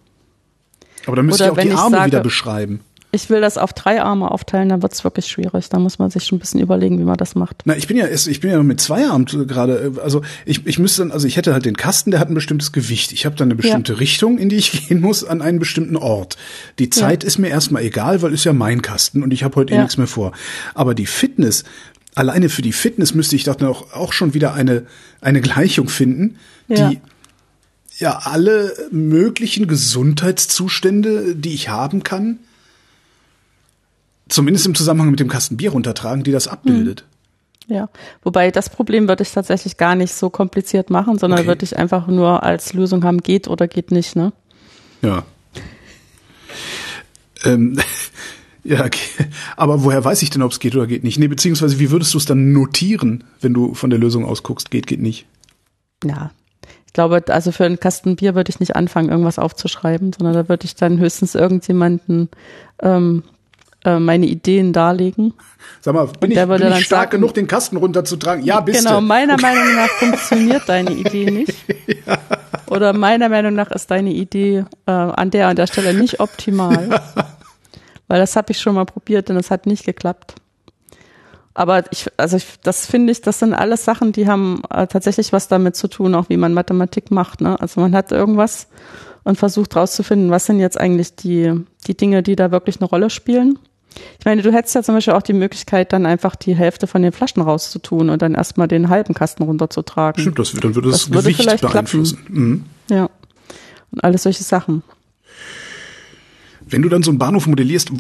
Aber 1.07 1.17
dann 1.17 1.27
müsste 1.27 1.45
ich 1.45 1.51
auch 1.51 1.57
die 1.57 1.71
Arme 1.73 1.97
sage, 1.97 2.07
wieder 2.07 2.21
beschreiben 2.21 2.81
ich 3.11 3.31
will 3.31 3.41
das 3.41 3.57
auf 3.57 3.73
drei 3.73 4.03
Arme 4.03 4.31
aufteilen, 4.31 4.69
dann 4.69 4.83
wird 4.83 4.93
es 4.93 5.03
wirklich 5.03 5.27
schwierig. 5.27 5.69
Da 5.71 5.79
muss 5.79 5.99
man 5.99 6.11
sich 6.11 6.25
schon 6.25 6.37
ein 6.37 6.41
bisschen 6.41 6.61
überlegen, 6.61 6.99
wie 6.99 7.05
man 7.05 7.17
das 7.17 7.35
macht. 7.35 7.63
Na, 7.65 7.75
ich 7.75 7.87
bin 7.87 7.97
ja 7.97 8.07
ich 8.07 8.41
bin 8.41 8.51
ja 8.51 8.63
mit 8.63 8.81
zwei 8.81 9.07
Armen 9.07 9.25
gerade. 9.25 9.95
Also 10.03 10.23
ich, 10.45 10.67
ich 10.67 10.79
müsste 10.79 11.03
dann, 11.03 11.13
also 11.13 11.27
ich 11.27 11.39
hätte 11.39 11.55
halt 11.55 11.65
den 11.65 11.77
Kasten, 11.77 12.11
der 12.11 12.21
hat 12.21 12.29
ein 12.29 12.35
bestimmtes 12.35 12.71
Gewicht. 12.71 13.13
Ich 13.13 13.25
habe 13.25 13.35
dann 13.35 13.49
eine 13.49 13.55
bestimmte 13.55 13.95
ja. 13.95 13.99
Richtung, 13.99 14.37
in 14.37 14.51
die 14.51 14.57
ich 14.57 14.73
gehen 14.89 15.01
muss, 15.01 15.25
an 15.25 15.41
einen 15.41 15.59
bestimmten 15.59 15.97
Ort. 15.97 16.37
Die 16.79 16.91
Zeit 16.91 17.23
ja. 17.23 17.27
ist 17.27 17.39
mir 17.39 17.49
erstmal 17.49 17.83
egal, 17.83 18.21
weil 18.21 18.35
ist 18.35 18.45
ja 18.45 18.53
mein 18.53 18.83
Kasten 18.83 19.23
und 19.23 19.33
ich 19.33 19.43
habe 19.43 19.57
heute 19.57 19.73
eh 19.73 19.77
ja. 19.77 19.83
nichts 19.83 19.97
mehr 19.97 20.07
vor. 20.07 20.33
Aber 20.75 20.95
die 20.95 21.07
Fitness, 21.07 21.65
alleine 22.15 22.51
für 22.51 22.63
die 22.63 22.73
Fitness 22.73 23.15
müsste 23.15 23.37
ich 23.37 23.45
doch 23.45 23.61
auch, 23.63 23.95
auch 23.95 24.13
schon 24.13 24.35
wieder 24.35 24.53
eine, 24.53 24.85
eine 25.23 25.41
Gleichung 25.41 25.89
finden, 25.89 26.37
die 26.69 27.01
ja 27.99 28.19
alle 28.25 28.75
möglichen 28.91 29.67
Gesundheitszustände, 29.67 31.35
die 31.35 31.55
ich 31.55 31.71
haben 31.71 32.03
kann, 32.03 32.39
zumindest 34.29 34.67
im 34.67 34.75
Zusammenhang 34.75 35.11
mit 35.11 35.21
dem 35.21 35.29
Kasten 35.29 35.57
Bier 35.57 35.73
runtertragen, 35.73 36.25
die 36.25 36.33
das 36.33 36.49
abbildet. 36.49 37.01
Hm. 37.01 37.77
Ja, 37.77 37.91
wobei 38.23 38.51
das 38.51 38.71
Problem 38.71 39.09
würde 39.09 39.23
ich 39.23 39.33
tatsächlich 39.33 39.77
gar 39.77 39.95
nicht 39.95 40.15
so 40.15 40.31
kompliziert 40.31 40.89
machen, 40.89 41.19
sondern 41.19 41.41
okay. 41.41 41.49
würde 41.49 41.65
ich 41.65 41.77
einfach 41.77 42.07
nur 42.07 42.43
als 42.43 42.73
Lösung 42.73 43.05
haben, 43.05 43.19
geht 43.19 43.47
oder 43.47 43.69
geht 43.69 43.91
nicht, 43.91 44.17
ne? 44.17 44.33
Ja. 45.03 45.25
Ähm, 47.45 47.79
ja, 48.65 48.85
okay. 48.87 49.27
aber 49.57 49.85
woher 49.85 50.03
weiß 50.03 50.23
ich 50.23 50.31
denn, 50.31 50.41
ob 50.41 50.53
es 50.53 50.61
geht 50.61 50.75
oder 50.77 50.87
geht 50.87 51.05
nicht? 51.05 51.19
Nee, 51.19 51.29
beziehungsweise 51.29 51.79
wie 51.79 51.91
würdest 51.91 52.15
du 52.15 52.19
es 52.19 52.25
dann 52.25 52.53
notieren, 52.53 53.25
wenn 53.43 53.53
du 53.53 53.75
von 53.75 53.91
der 53.91 53.99
Lösung 53.99 54.25
ausguckst, 54.25 54.71
geht, 54.71 54.87
geht 54.87 55.01
nicht? 55.01 55.27
ja, 56.05 56.31
ich 56.87 56.95
glaube, 56.95 57.23
also 57.29 57.53
für 57.53 57.67
einen 57.67 57.79
Kasten 57.79 58.17
Bier 58.17 58.35
würde 58.35 58.51
ich 58.51 58.61
nicht 58.61 58.75
anfangen, 58.75 59.11
irgendwas 59.11 59.39
aufzuschreiben, 59.39 60.13
sondern 60.15 60.35
da 60.35 60.49
würde 60.49 60.65
ich 60.65 60.75
dann 60.75 60.99
höchstens 60.99 61.35
irgendjemanden 61.35 62.31
ähm, 62.81 63.25
äh, 63.85 63.99
meine 63.99 64.27
Ideen 64.27 64.73
darlegen. 64.73 65.35
Sag 65.81 65.95
mal, 65.95 66.07
bin 66.21 66.31
ich, 66.33 66.39
bin 66.39 66.53
ich 66.73 66.85
stark 66.85 67.05
sagen, 67.05 67.11
genug, 67.11 67.35
den 67.35 67.47
Kasten 67.47 67.77
runterzutragen? 67.77 68.45
Ja, 68.45 68.61
bist 68.61 68.81
Genau, 68.85 68.97
du. 69.01 69.07
meiner 69.07 69.41
Meinung 69.41 69.75
nach 69.77 69.89
funktioniert 69.89 70.69
deine 70.69 70.91
Idee 70.95 71.31
nicht. 71.31 71.55
ja. 72.07 72.19
Oder 72.67 72.93
meiner 72.93 73.29
Meinung 73.29 73.55
nach 73.55 73.71
ist 73.71 73.91
deine 73.91 74.11
Idee 74.13 74.65
äh, 74.87 74.91
an 74.91 75.31
der 75.31 75.49
an 75.49 75.57
der 75.57 75.67
Stelle 75.67 75.95
nicht 75.95 76.21
optimal. 76.21 76.89
Ja. 76.91 77.27
Weil 78.09 78.21
das 78.21 78.37
habe 78.37 78.53
ich 78.53 78.61
schon 78.61 78.75
mal 78.75 78.85
probiert 78.85 79.31
und 79.31 79.37
es 79.37 79.51
hat 79.51 79.67
nicht 79.67 79.85
geklappt. 79.85 80.35
Aber 81.55 81.83
ich, 81.91 82.07
also 82.17 82.37
ich, 82.37 82.45
das 82.63 82.87
finde 82.87 83.11
ich, 83.13 83.21
das 83.21 83.41
sind 83.41 83.53
alles 83.53 83.85
Sachen, 83.85 84.13
die 84.13 84.29
haben 84.29 84.63
äh, 84.71 84.87
tatsächlich 84.87 85.33
was 85.33 85.49
damit 85.49 85.75
zu 85.77 85.89
tun, 85.89 86.15
auch 86.15 86.29
wie 86.29 86.37
man 86.37 86.55
Mathematik 86.55 87.11
macht. 87.11 87.41
Ne? 87.41 87.61
Also 87.61 87.81
man 87.81 87.95
hat 87.97 88.13
irgendwas 88.13 88.69
und 89.25 89.37
versucht 89.37 89.75
rauszufinden, 89.75 90.31
was 90.31 90.47
sind 90.47 90.61
jetzt 90.61 90.79
eigentlich 90.81 91.17
die, 91.17 91.53
die 91.87 91.97
Dinge, 91.97 92.23
die 92.23 92.37
da 92.37 92.51
wirklich 92.53 92.81
eine 92.81 92.89
Rolle 92.89 93.11
spielen. 93.11 93.59
Ich 94.19 94.25
meine, 94.25 94.43
du 94.43 94.53
hättest 94.53 94.75
ja 94.75 94.83
zum 94.83 94.95
Beispiel 94.95 95.15
auch 95.15 95.23
die 95.23 95.33
Möglichkeit, 95.33 95.93
dann 95.93 96.07
einfach 96.07 96.37
die 96.37 96.55
Hälfte 96.55 96.87
von 96.87 97.03
den 97.03 97.13
Flaschen 97.13 97.43
rauszutun 97.43 98.11
und 98.11 98.23
dann 98.23 98.35
erstmal 98.35 98.69
den 98.69 98.89
halben 98.89 99.15
Kasten 99.15 99.43
runterzutragen. 99.43 100.21
Stimmt, 100.21 100.39
das, 100.39 100.53
dann 100.53 100.75
würde 100.75 100.91
das, 100.91 101.09
das 101.09 101.25
Gewicht 101.25 101.47
würde 101.47 101.67
beeinflussen. 101.67 102.19
Mhm. 102.29 102.65
Ja. 102.91 103.11
Und 103.91 104.05
alles 104.05 104.25
solche 104.25 104.43
Sachen. 104.43 104.83
Wenn 106.67 106.83
du 106.83 106.89
dann 106.89 107.03
so 107.03 107.11
einen 107.11 107.19
Bahnhof 107.19 107.47
modellierst, 107.47 107.91
äh, 107.91 107.95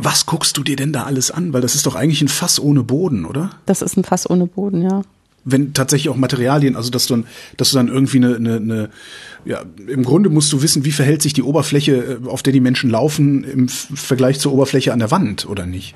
was 0.00 0.26
guckst 0.26 0.56
du 0.56 0.62
dir 0.62 0.76
denn 0.76 0.92
da 0.92 1.04
alles 1.04 1.30
an? 1.30 1.52
Weil 1.52 1.60
das 1.60 1.74
ist 1.74 1.86
doch 1.86 1.94
eigentlich 1.94 2.22
ein 2.22 2.28
Fass 2.28 2.58
ohne 2.60 2.82
Boden, 2.82 3.26
oder? 3.26 3.50
Das 3.66 3.82
ist 3.82 3.96
ein 3.96 4.04
Fass 4.04 4.28
ohne 4.28 4.46
Boden, 4.46 4.82
ja 4.82 5.02
wenn 5.50 5.74
tatsächlich 5.74 6.08
auch 6.08 6.16
Materialien, 6.16 6.76
also 6.76 6.90
dass 6.90 7.06
du 7.06 7.14
dann, 7.14 7.26
dass 7.56 7.70
du 7.70 7.76
dann 7.76 7.88
irgendwie 7.88 8.18
eine, 8.18 8.36
eine, 8.36 8.56
eine, 8.56 8.90
ja, 9.44 9.62
im 9.86 10.04
Grunde 10.04 10.30
musst 10.30 10.52
du 10.52 10.62
wissen, 10.62 10.84
wie 10.84 10.92
verhält 10.92 11.22
sich 11.22 11.32
die 11.32 11.42
Oberfläche, 11.42 12.20
äh, 12.24 12.28
auf 12.28 12.42
der 12.42 12.52
die 12.52 12.60
Menschen 12.60 12.90
laufen, 12.90 13.44
im 13.44 13.68
Vergleich 13.68 14.40
zur 14.40 14.52
Oberfläche 14.52 14.92
an 14.92 14.98
der 14.98 15.10
Wand, 15.10 15.46
oder 15.46 15.66
nicht? 15.66 15.94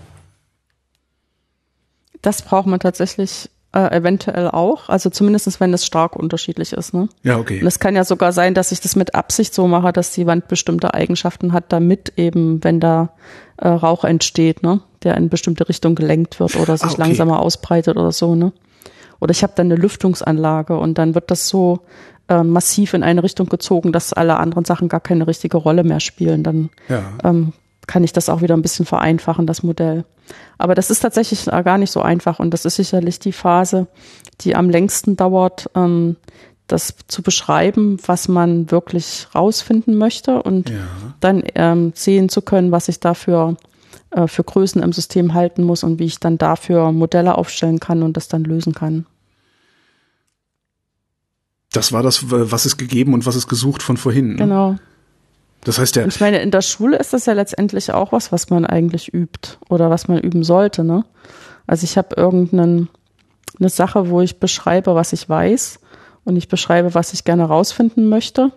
Das 2.21 2.43
braucht 2.43 2.67
man 2.67 2.79
tatsächlich 2.79 3.51
äh, 3.73 3.97
eventuell 3.97 4.49
auch, 4.49 4.89
also 4.89 5.11
zumindestens 5.11 5.59
wenn 5.59 5.73
es 5.73 5.87
stark 5.87 6.15
unterschiedlich 6.15 6.73
ist. 6.73 6.95
Ne? 6.95 7.09
Ja, 7.23 7.39
okay. 7.39 7.61
Und 7.61 7.67
es 7.67 7.79
kann 7.79 7.97
ja 7.97 8.05
sogar 8.05 8.33
sein, 8.33 8.55
dass 8.55 8.71
ich 8.71 8.81
das 8.81 8.97
mit 8.97 9.15
Absicht 9.15 9.55
so 9.55 9.67
mache, 9.67 9.93
dass 9.93 10.13
die 10.13 10.27
Wand 10.27 10.49
bestimmte 10.49 10.95
Eigenschaften 10.95 11.53
hat, 11.53 11.73
damit 11.73 12.13
eben, 12.17 12.63
wenn 12.63 12.81
da 12.81 13.15
äh, 13.57 13.69
Rauch 13.69 14.05
entsteht, 14.05 14.63
ne, 14.63 14.81
der 15.03 15.17
in 15.17 15.29
bestimmte 15.29 15.69
Richtung 15.69 15.95
gelenkt 15.95 16.39
wird 16.39 16.57
oder 16.57 16.77
sich 16.77 16.91
ah, 16.91 16.93
okay. 16.93 17.03
langsamer 17.03 17.41
ausbreitet 17.41 17.97
oder 17.97 18.13
so. 18.13 18.35
Ne? 18.35 18.53
Oder 19.23 19.31
ich 19.31 19.45
habe 19.45 19.53
dann 19.55 19.67
eine 19.67 19.77
Lüftungsanlage 19.77 20.77
und 20.77 20.99
dann 20.99 21.15
wird 21.15 21.31
das 21.31 21.47
so 21.47 21.79
äh, 22.29 22.43
massiv 22.43 22.93
in 22.93 23.05
eine 23.05 23.23
Richtung 23.23 23.49
gezogen, 23.49 23.93
dass 23.93 24.13
alle 24.13 24.37
anderen 24.37 24.65
Sachen 24.65 24.89
gar 24.89 24.99
keine 24.99 25.29
richtige 25.29 25.59
Rolle 25.59 25.85
mehr 25.85 26.01
spielen. 26.01 26.43
Dann 26.43 26.71
ja. 26.89 27.05
ähm, 27.23 27.53
kann 27.87 28.03
ich 28.03 28.13
das 28.13 28.29
auch 28.29 28.43
wieder 28.43 28.57
ein 28.57 28.63
bisschen 28.63 28.85
vereinfachen, 28.85 29.47
das 29.47 29.63
Modell. 29.63 30.05
Aber 30.59 30.75
das 30.75 30.91
ist 30.91 30.99
tatsächlich 30.99 31.45
gar 31.45 31.79
nicht 31.79 31.93
so 31.93 32.03
einfach 32.03 32.41
und 32.41 32.53
das 32.53 32.65
ist 32.65 32.75
sicherlich 32.75 33.21
die 33.21 33.31
Phase, 33.31 33.87
die 34.41 34.57
am 34.57 34.69
längsten 34.69 35.17
dauert, 35.17 35.71
ähm, 35.77 36.17
das 36.67 36.97
zu 37.07 37.23
beschreiben, 37.23 37.99
was 38.05 38.27
man 38.27 38.73
wirklich 38.73 39.29
rausfinden 39.37 39.97
möchte 39.97 40.43
und 40.43 40.69
ja. 40.69 40.79
dann 41.21 41.45
ähm, 41.55 41.93
sehen 41.95 42.29
zu 42.29 42.43
können, 42.43 42.73
was 42.73 42.89
ich 42.89 42.99
dafür 42.99 43.57
äh, 44.11 44.27
für 44.27 44.43
Größen 44.43 44.83
im 44.83 44.93
System 44.93 45.33
halten 45.33 45.63
muss 45.63 45.85
und 45.85 46.01
wie 46.01 46.07
ich 46.07 46.19
dann 46.19 46.39
dafür 46.39 46.91
Modelle 46.91 47.39
aufstellen 47.39 47.79
kann 47.79 48.03
und 48.03 48.17
das 48.17 48.27
dann 48.27 48.43
lösen 48.43 48.75
kann. 48.75 49.07
Das 51.73 51.93
war 51.93 52.03
das, 52.03 52.31
was 52.31 52.67
ist 52.67 52.77
gegeben 52.77 53.15
und 53.15 53.27
was 53.27 53.37
ist 53.37 53.49
gesucht 53.49 53.83
von 53.83 53.97
vorhin. 53.97 54.31
Ne? 54.31 54.37
Genau. 54.37 54.77
Das 55.65 55.79
heißt 55.79 55.97
ja. 55.97 56.07
Ich 56.07 56.21
meine, 56.21 56.41
in 56.41 56.51
der 56.51 56.63
Schule 56.63 56.97
ist 56.99 57.13
das 57.13 57.27
ja 57.27 57.33
letztendlich 57.35 57.93
auch 57.93 58.13
was, 58.13 58.33
was 58.33 58.51
man 58.51 58.67
eigentlich 58.67 59.13
übt 59.15 59.59
oder 59.69 59.91
was 59.91 60.09
man 60.09 60.19
üben 60.19 60.43
sollte, 60.43 60.85
ne? 60.85 61.05
Also 61.67 61.85
ich 61.85 61.97
habe 61.97 62.17
irgendeine 62.17 62.89
eine 63.59 63.69
Sache, 63.69 64.09
wo 64.09 64.21
ich 64.21 64.41
beschreibe, 64.41 64.95
was 64.95 65.13
ich 65.13 65.29
weiß 65.29 65.79
und 66.25 66.37
ich 66.37 66.49
beschreibe, 66.49 66.95
was 66.95 67.13
ich 67.13 67.25
gerne 67.25 67.45
rausfinden 67.45 68.09
möchte. 68.09 68.51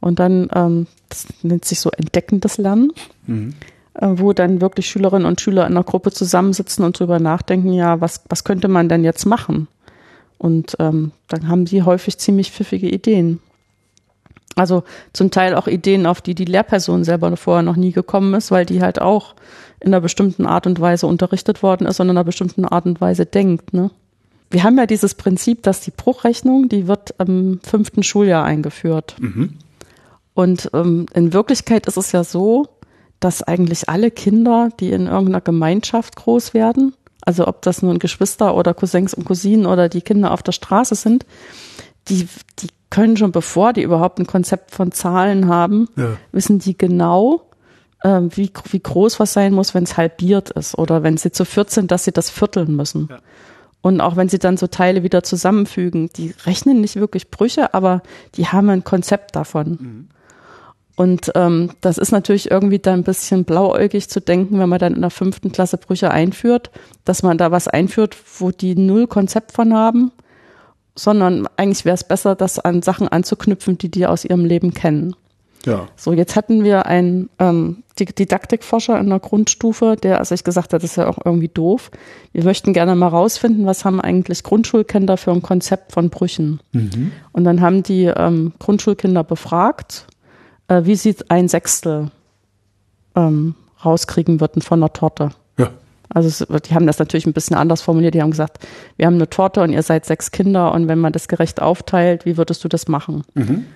Und 0.00 0.20
dann, 0.20 0.48
ähm, 0.54 0.86
das 1.08 1.26
nennt 1.42 1.64
sich 1.64 1.80
so 1.80 1.90
entdeckendes 1.90 2.58
Lernen, 2.58 2.92
mhm. 3.26 3.54
äh, 3.94 4.06
wo 4.12 4.32
dann 4.32 4.60
wirklich 4.60 4.88
Schülerinnen 4.88 5.26
und 5.26 5.40
Schüler 5.40 5.66
in 5.66 5.72
einer 5.72 5.82
Gruppe 5.82 6.12
zusammensitzen 6.12 6.84
und 6.84 6.98
drüber 6.98 7.18
nachdenken, 7.18 7.72
ja, 7.72 8.00
was, 8.00 8.22
was 8.28 8.44
könnte 8.44 8.68
man 8.68 8.88
denn 8.88 9.02
jetzt 9.02 9.26
machen? 9.26 9.66
Und 10.38 10.76
ähm, 10.78 11.12
dann 11.26 11.48
haben 11.48 11.64
die 11.64 11.82
häufig 11.82 12.18
ziemlich 12.18 12.52
pfiffige 12.52 12.88
Ideen. 12.88 13.40
Also 14.54 14.82
zum 15.12 15.30
Teil 15.30 15.54
auch 15.54 15.66
Ideen, 15.66 16.06
auf 16.06 16.20
die 16.20 16.34
die 16.34 16.44
Lehrperson 16.44 17.04
selber 17.04 17.36
vorher 17.36 17.62
noch 17.62 17.76
nie 17.76 17.92
gekommen 17.92 18.34
ist, 18.34 18.50
weil 18.50 18.66
die 18.66 18.80
halt 18.80 19.00
auch 19.00 19.34
in 19.80 19.88
einer 19.88 20.00
bestimmten 20.00 20.46
Art 20.46 20.66
und 20.66 20.80
Weise 20.80 21.06
unterrichtet 21.06 21.62
worden 21.62 21.86
ist 21.86 22.00
und 22.00 22.06
in 22.06 22.10
einer 22.10 22.24
bestimmten 22.24 22.64
Art 22.64 22.86
und 22.86 23.00
Weise 23.00 23.26
denkt. 23.26 23.72
Ne? 23.72 23.90
Wir 24.50 24.64
haben 24.64 24.76
ja 24.78 24.86
dieses 24.86 25.14
Prinzip, 25.14 25.62
dass 25.62 25.80
die 25.80 25.92
Bruchrechnung, 25.92 26.68
die 26.68 26.88
wird 26.88 27.14
im 27.18 27.60
fünften 27.62 28.02
Schuljahr 28.02 28.44
eingeführt. 28.44 29.16
Mhm. 29.20 29.54
Und 30.34 30.70
ähm, 30.72 31.06
in 31.14 31.32
Wirklichkeit 31.32 31.86
ist 31.86 31.96
es 31.96 32.12
ja 32.12 32.24
so, 32.24 32.66
dass 33.20 33.42
eigentlich 33.42 33.88
alle 33.88 34.10
Kinder, 34.10 34.70
die 34.80 34.90
in 34.90 35.06
irgendeiner 35.06 35.40
Gemeinschaft 35.40 36.16
groß 36.16 36.54
werden, 36.54 36.94
also 37.28 37.46
ob 37.46 37.60
das 37.60 37.82
nun 37.82 37.98
Geschwister 37.98 38.54
oder 38.54 38.72
Cousins 38.72 39.12
und 39.12 39.26
Cousinen 39.26 39.66
oder 39.66 39.90
die 39.90 40.00
Kinder 40.00 40.32
auf 40.32 40.42
der 40.42 40.52
Straße 40.52 40.94
sind, 40.94 41.26
die, 42.08 42.26
die 42.60 42.68
können 42.88 43.18
schon 43.18 43.32
bevor 43.32 43.74
die 43.74 43.82
überhaupt 43.82 44.18
ein 44.18 44.26
Konzept 44.26 44.70
von 44.70 44.92
Zahlen 44.92 45.46
haben, 45.46 45.90
ja. 45.94 46.16
wissen 46.32 46.58
die 46.58 46.78
genau, 46.78 47.42
äh, 48.00 48.22
wie, 48.30 48.50
wie 48.70 48.80
groß 48.80 49.20
was 49.20 49.34
sein 49.34 49.52
muss, 49.52 49.74
wenn 49.74 49.84
es 49.84 49.98
halbiert 49.98 50.48
ist 50.52 50.78
oder 50.78 51.02
wenn 51.02 51.18
sie 51.18 51.30
zu 51.30 51.44
viert 51.44 51.70
sind, 51.70 51.90
dass 51.90 52.04
sie 52.04 52.12
das 52.12 52.30
vierteln 52.30 52.74
müssen. 52.74 53.08
Ja. 53.10 53.18
Und 53.82 54.00
auch 54.00 54.16
wenn 54.16 54.30
sie 54.30 54.38
dann 54.38 54.56
so 54.56 54.66
Teile 54.66 55.02
wieder 55.02 55.22
zusammenfügen, 55.22 56.08
die 56.16 56.34
rechnen 56.46 56.80
nicht 56.80 56.96
wirklich 56.96 57.30
Brüche, 57.30 57.74
aber 57.74 58.02
die 58.36 58.46
haben 58.46 58.70
ein 58.70 58.84
Konzept 58.84 59.36
davon. 59.36 59.68
Mhm. 59.68 60.08
Und 60.98 61.30
ähm, 61.36 61.70
das 61.80 61.96
ist 61.96 62.10
natürlich 62.10 62.50
irgendwie 62.50 62.80
dann 62.80 63.00
ein 63.00 63.04
bisschen 63.04 63.44
blauäugig 63.44 64.10
zu 64.10 64.20
denken, 64.20 64.58
wenn 64.58 64.68
man 64.68 64.80
dann 64.80 64.96
in 64.96 65.00
der 65.00 65.10
fünften 65.10 65.52
Klasse 65.52 65.76
Brüche 65.76 66.10
einführt, 66.10 66.72
dass 67.04 67.22
man 67.22 67.38
da 67.38 67.52
was 67.52 67.68
einführt, 67.68 68.16
wo 68.40 68.50
die 68.50 68.74
null 68.74 69.06
Konzept 69.06 69.52
von 69.52 69.72
haben, 69.72 70.10
sondern 70.96 71.46
eigentlich 71.56 71.84
wäre 71.84 71.94
es 71.94 72.02
besser, 72.02 72.34
das 72.34 72.58
an 72.58 72.82
Sachen 72.82 73.06
anzuknüpfen, 73.06 73.78
die 73.78 73.92
die 73.92 74.08
aus 74.08 74.24
ihrem 74.24 74.44
Leben 74.44 74.74
kennen. 74.74 75.14
Ja. 75.64 75.86
So, 75.94 76.12
jetzt 76.12 76.34
hatten 76.34 76.64
wir 76.64 76.86
einen 76.86 77.30
ähm, 77.38 77.84
Didaktikforscher 77.96 78.98
in 78.98 79.08
der 79.08 79.20
Grundstufe, 79.20 79.94
der 79.94 80.24
sich 80.24 80.42
gesagt 80.42 80.72
hat, 80.72 80.82
das 80.82 80.90
ist 80.90 80.96
ja 80.96 81.06
auch 81.06 81.18
irgendwie 81.24 81.46
doof. 81.46 81.92
Wir 82.32 82.42
möchten 82.42 82.72
gerne 82.72 82.96
mal 82.96 83.06
rausfinden, 83.06 83.66
was 83.66 83.84
haben 83.84 84.00
eigentlich 84.00 84.42
Grundschulkinder 84.42 85.16
für 85.16 85.30
ein 85.30 85.42
Konzept 85.42 85.92
von 85.92 86.10
Brüchen. 86.10 86.58
Mhm. 86.72 87.12
Und 87.30 87.44
dann 87.44 87.60
haben 87.60 87.84
die 87.84 88.06
ähm, 88.06 88.52
Grundschulkinder 88.58 89.22
befragt 89.22 90.08
äh, 90.68 90.84
wie 90.84 90.94
sie 90.94 91.16
ein 91.28 91.48
Sechstel 91.48 92.10
ähm, 93.14 93.54
rauskriegen 93.84 94.40
würden 94.40 94.62
von 94.62 94.80
einer 94.80 94.92
Torte. 94.92 95.30
Ja. 95.58 95.70
Also 96.08 96.44
die 96.46 96.74
haben 96.74 96.86
das 96.86 96.98
natürlich 96.98 97.26
ein 97.26 97.32
bisschen 97.32 97.56
anders 97.56 97.82
formuliert. 97.82 98.14
Die 98.14 98.22
haben 98.22 98.30
gesagt, 98.30 98.66
wir 98.96 99.06
haben 99.06 99.14
eine 99.14 99.28
Torte 99.28 99.62
und 99.62 99.72
ihr 99.72 99.82
seid 99.82 100.06
sechs 100.06 100.30
Kinder 100.30 100.72
und 100.72 100.88
wenn 100.88 100.98
man 100.98 101.12
das 101.12 101.28
gerecht 101.28 101.60
aufteilt, 101.60 102.24
wie 102.24 102.36
würdest 102.36 102.64
du 102.64 102.68
das 102.68 102.88
machen? 102.88 103.24
Mhm. 103.34 103.66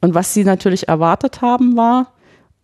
Und 0.00 0.14
was 0.14 0.34
sie 0.34 0.44
natürlich 0.44 0.88
erwartet 0.88 1.42
haben, 1.42 1.76
war, 1.76 2.12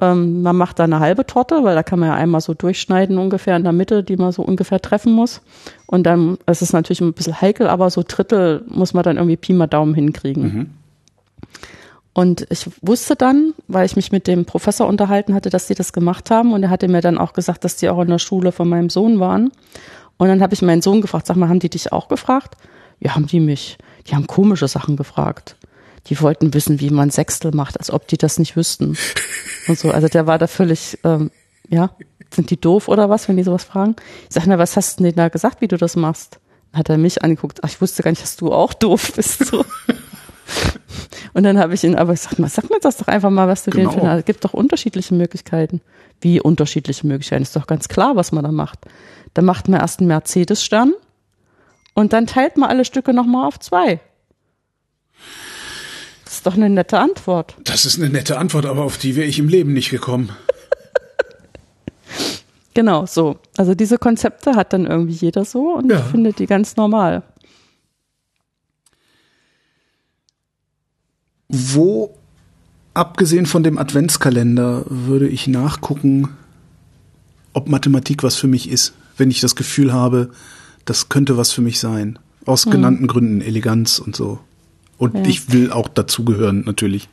ähm, 0.00 0.42
man 0.42 0.56
macht 0.56 0.78
da 0.78 0.84
eine 0.84 1.00
halbe 1.00 1.24
Torte, 1.24 1.62
weil 1.62 1.74
da 1.74 1.82
kann 1.82 2.00
man 2.00 2.08
ja 2.08 2.14
einmal 2.14 2.40
so 2.40 2.54
durchschneiden 2.54 3.18
ungefähr 3.18 3.56
in 3.56 3.62
der 3.62 3.72
Mitte, 3.72 4.02
die 4.02 4.16
man 4.16 4.32
so 4.32 4.42
ungefähr 4.42 4.82
treffen 4.82 5.12
muss. 5.12 5.40
Und 5.86 6.04
dann, 6.04 6.38
es 6.46 6.60
ist 6.60 6.72
natürlich 6.72 7.00
ein 7.00 7.12
bisschen 7.12 7.40
heikel, 7.40 7.68
aber 7.68 7.88
so 7.90 8.02
Drittel 8.06 8.64
muss 8.68 8.92
man 8.92 9.04
dann 9.04 9.16
irgendwie 9.16 9.36
Pi 9.36 9.52
mal 9.52 9.68
Daumen 9.68 9.94
hinkriegen. 9.94 10.42
Mhm. 10.42 10.70
Und 12.14 12.46
ich 12.50 12.68
wusste 12.82 13.16
dann, 13.16 13.54
weil 13.68 13.86
ich 13.86 13.96
mich 13.96 14.12
mit 14.12 14.26
dem 14.26 14.44
Professor 14.44 14.86
unterhalten 14.86 15.34
hatte, 15.34 15.48
dass 15.48 15.66
die 15.66 15.74
das 15.74 15.92
gemacht 15.92 16.30
haben. 16.30 16.52
Und 16.52 16.62
er 16.62 16.70
hatte 16.70 16.88
mir 16.88 17.00
dann 17.00 17.16
auch 17.18 17.32
gesagt, 17.32 17.64
dass 17.64 17.76
die 17.76 17.88
auch 17.88 18.00
in 18.00 18.08
der 18.08 18.18
Schule 18.18 18.52
von 18.52 18.68
meinem 18.68 18.90
Sohn 18.90 19.18
waren. 19.18 19.50
Und 20.18 20.28
dann 20.28 20.42
habe 20.42 20.54
ich 20.54 20.62
meinen 20.62 20.82
Sohn 20.82 21.00
gefragt, 21.00 21.26
sag 21.26 21.36
mal, 21.36 21.48
haben 21.48 21.60
die 21.60 21.70
dich 21.70 21.90
auch 21.90 22.08
gefragt? 22.08 22.56
Ja, 23.00 23.14
haben 23.14 23.26
die 23.26 23.40
mich. 23.40 23.78
Die 24.06 24.14
haben 24.14 24.26
komische 24.26 24.68
Sachen 24.68 24.96
gefragt. 24.96 25.56
Die 26.06 26.20
wollten 26.20 26.52
wissen, 26.52 26.80
wie 26.80 26.90
man 26.90 27.10
Sechstel 27.10 27.52
macht, 27.54 27.78
als 27.78 27.90
ob 27.90 28.08
die 28.08 28.18
das 28.18 28.38
nicht 28.38 28.56
wüssten. 28.56 28.96
Und 29.68 29.78
so, 29.78 29.90
also 29.90 30.08
der 30.08 30.26
war 30.26 30.38
da 30.38 30.48
völlig, 30.48 30.98
ähm, 31.04 31.30
ja, 31.68 31.90
sind 32.34 32.50
die 32.50 32.60
doof 32.60 32.88
oder 32.88 33.08
was, 33.08 33.28
wenn 33.28 33.36
die 33.36 33.42
sowas 33.42 33.64
fragen? 33.64 33.96
Ich 34.28 34.34
sage, 34.34 34.48
na, 34.48 34.58
was 34.58 34.76
hast 34.76 34.98
du 34.98 35.04
denn 35.04 35.14
da 35.14 35.28
gesagt, 35.28 35.60
wie 35.60 35.68
du 35.68 35.76
das 35.76 35.96
machst? 35.96 36.40
Dann 36.72 36.80
hat 36.80 36.88
er 36.88 36.98
mich 36.98 37.22
angeguckt, 37.22 37.60
ach, 37.62 37.68
ich 37.68 37.80
wusste 37.80 38.02
gar 38.02 38.10
nicht, 38.10 38.22
dass 38.22 38.36
du 38.36 38.52
auch 38.52 38.74
doof 38.74 39.12
bist. 39.14 39.46
So. 39.46 39.64
Und 41.34 41.44
dann 41.44 41.58
habe 41.58 41.74
ich 41.74 41.84
ihn 41.84 41.94
aber 41.94 42.12
gesagt, 42.12 42.36
sag 42.48 42.68
mir 42.70 42.78
das 42.80 42.98
doch 42.98 43.08
einfach 43.08 43.30
mal, 43.30 43.48
was 43.48 43.64
du 43.64 43.70
genau. 43.70 43.90
den 43.90 44.00
findest. 44.00 44.18
Es 44.18 44.24
gibt 44.26 44.44
doch 44.44 44.52
unterschiedliche 44.52 45.14
Möglichkeiten. 45.14 45.80
Wie 46.20 46.40
unterschiedliche 46.40 47.06
Möglichkeiten? 47.06 47.42
Ist 47.42 47.56
doch 47.56 47.66
ganz 47.66 47.88
klar, 47.88 48.16
was 48.16 48.32
man 48.32 48.44
da 48.44 48.52
macht. 48.52 48.80
Da 49.34 49.42
macht 49.42 49.68
man 49.68 49.80
erst 49.80 50.00
einen 50.00 50.08
Mercedes-Stern 50.08 50.92
Und 51.94 52.12
dann 52.12 52.26
teilt 52.26 52.56
man 52.56 52.68
alle 52.68 52.84
Stücke 52.84 53.14
nochmal 53.14 53.46
auf 53.46 53.58
zwei. 53.58 54.00
Das 56.24 56.34
ist 56.34 56.46
doch 56.46 56.54
eine 56.54 56.70
nette 56.70 56.98
Antwort. 56.98 57.56
Das 57.64 57.86
ist 57.86 57.98
eine 57.98 58.10
nette 58.10 58.38
Antwort, 58.38 58.66
aber 58.66 58.84
auf 58.84 58.98
die 58.98 59.16
wäre 59.16 59.26
ich 59.26 59.38
im 59.38 59.48
Leben 59.48 59.72
nicht 59.72 59.90
gekommen. 59.90 60.30
genau, 62.74 63.06
so. 63.06 63.36
Also 63.56 63.74
diese 63.74 63.98
Konzepte 63.98 64.54
hat 64.54 64.72
dann 64.72 64.86
irgendwie 64.86 65.12
jeder 65.12 65.44
so 65.44 65.74
und 65.74 65.90
ja. 65.90 65.98
ich 65.98 66.04
finde 66.04 66.32
die 66.32 66.46
ganz 66.46 66.76
normal. 66.76 67.22
Wo, 71.52 72.14
abgesehen 72.94 73.44
von 73.44 73.62
dem 73.62 73.76
Adventskalender, 73.78 74.86
würde 74.88 75.28
ich 75.28 75.46
nachgucken, 75.46 76.30
ob 77.52 77.68
Mathematik 77.68 78.22
was 78.22 78.36
für 78.36 78.48
mich 78.48 78.70
ist, 78.70 78.94
wenn 79.18 79.30
ich 79.30 79.40
das 79.40 79.54
Gefühl 79.54 79.92
habe, 79.92 80.30
das 80.86 81.10
könnte 81.10 81.36
was 81.36 81.52
für 81.52 81.60
mich 81.60 81.78
sein. 81.78 82.18
Aus 82.46 82.64
mhm. 82.64 82.70
genannten 82.70 83.06
Gründen, 83.06 83.40
Eleganz 83.42 83.98
und 83.98 84.16
so. 84.16 84.40
Und 84.96 85.14
ja. 85.14 85.24
ich 85.24 85.52
will 85.52 85.70
auch 85.70 85.88
dazugehören, 85.88 86.62
natürlich. 86.64 87.08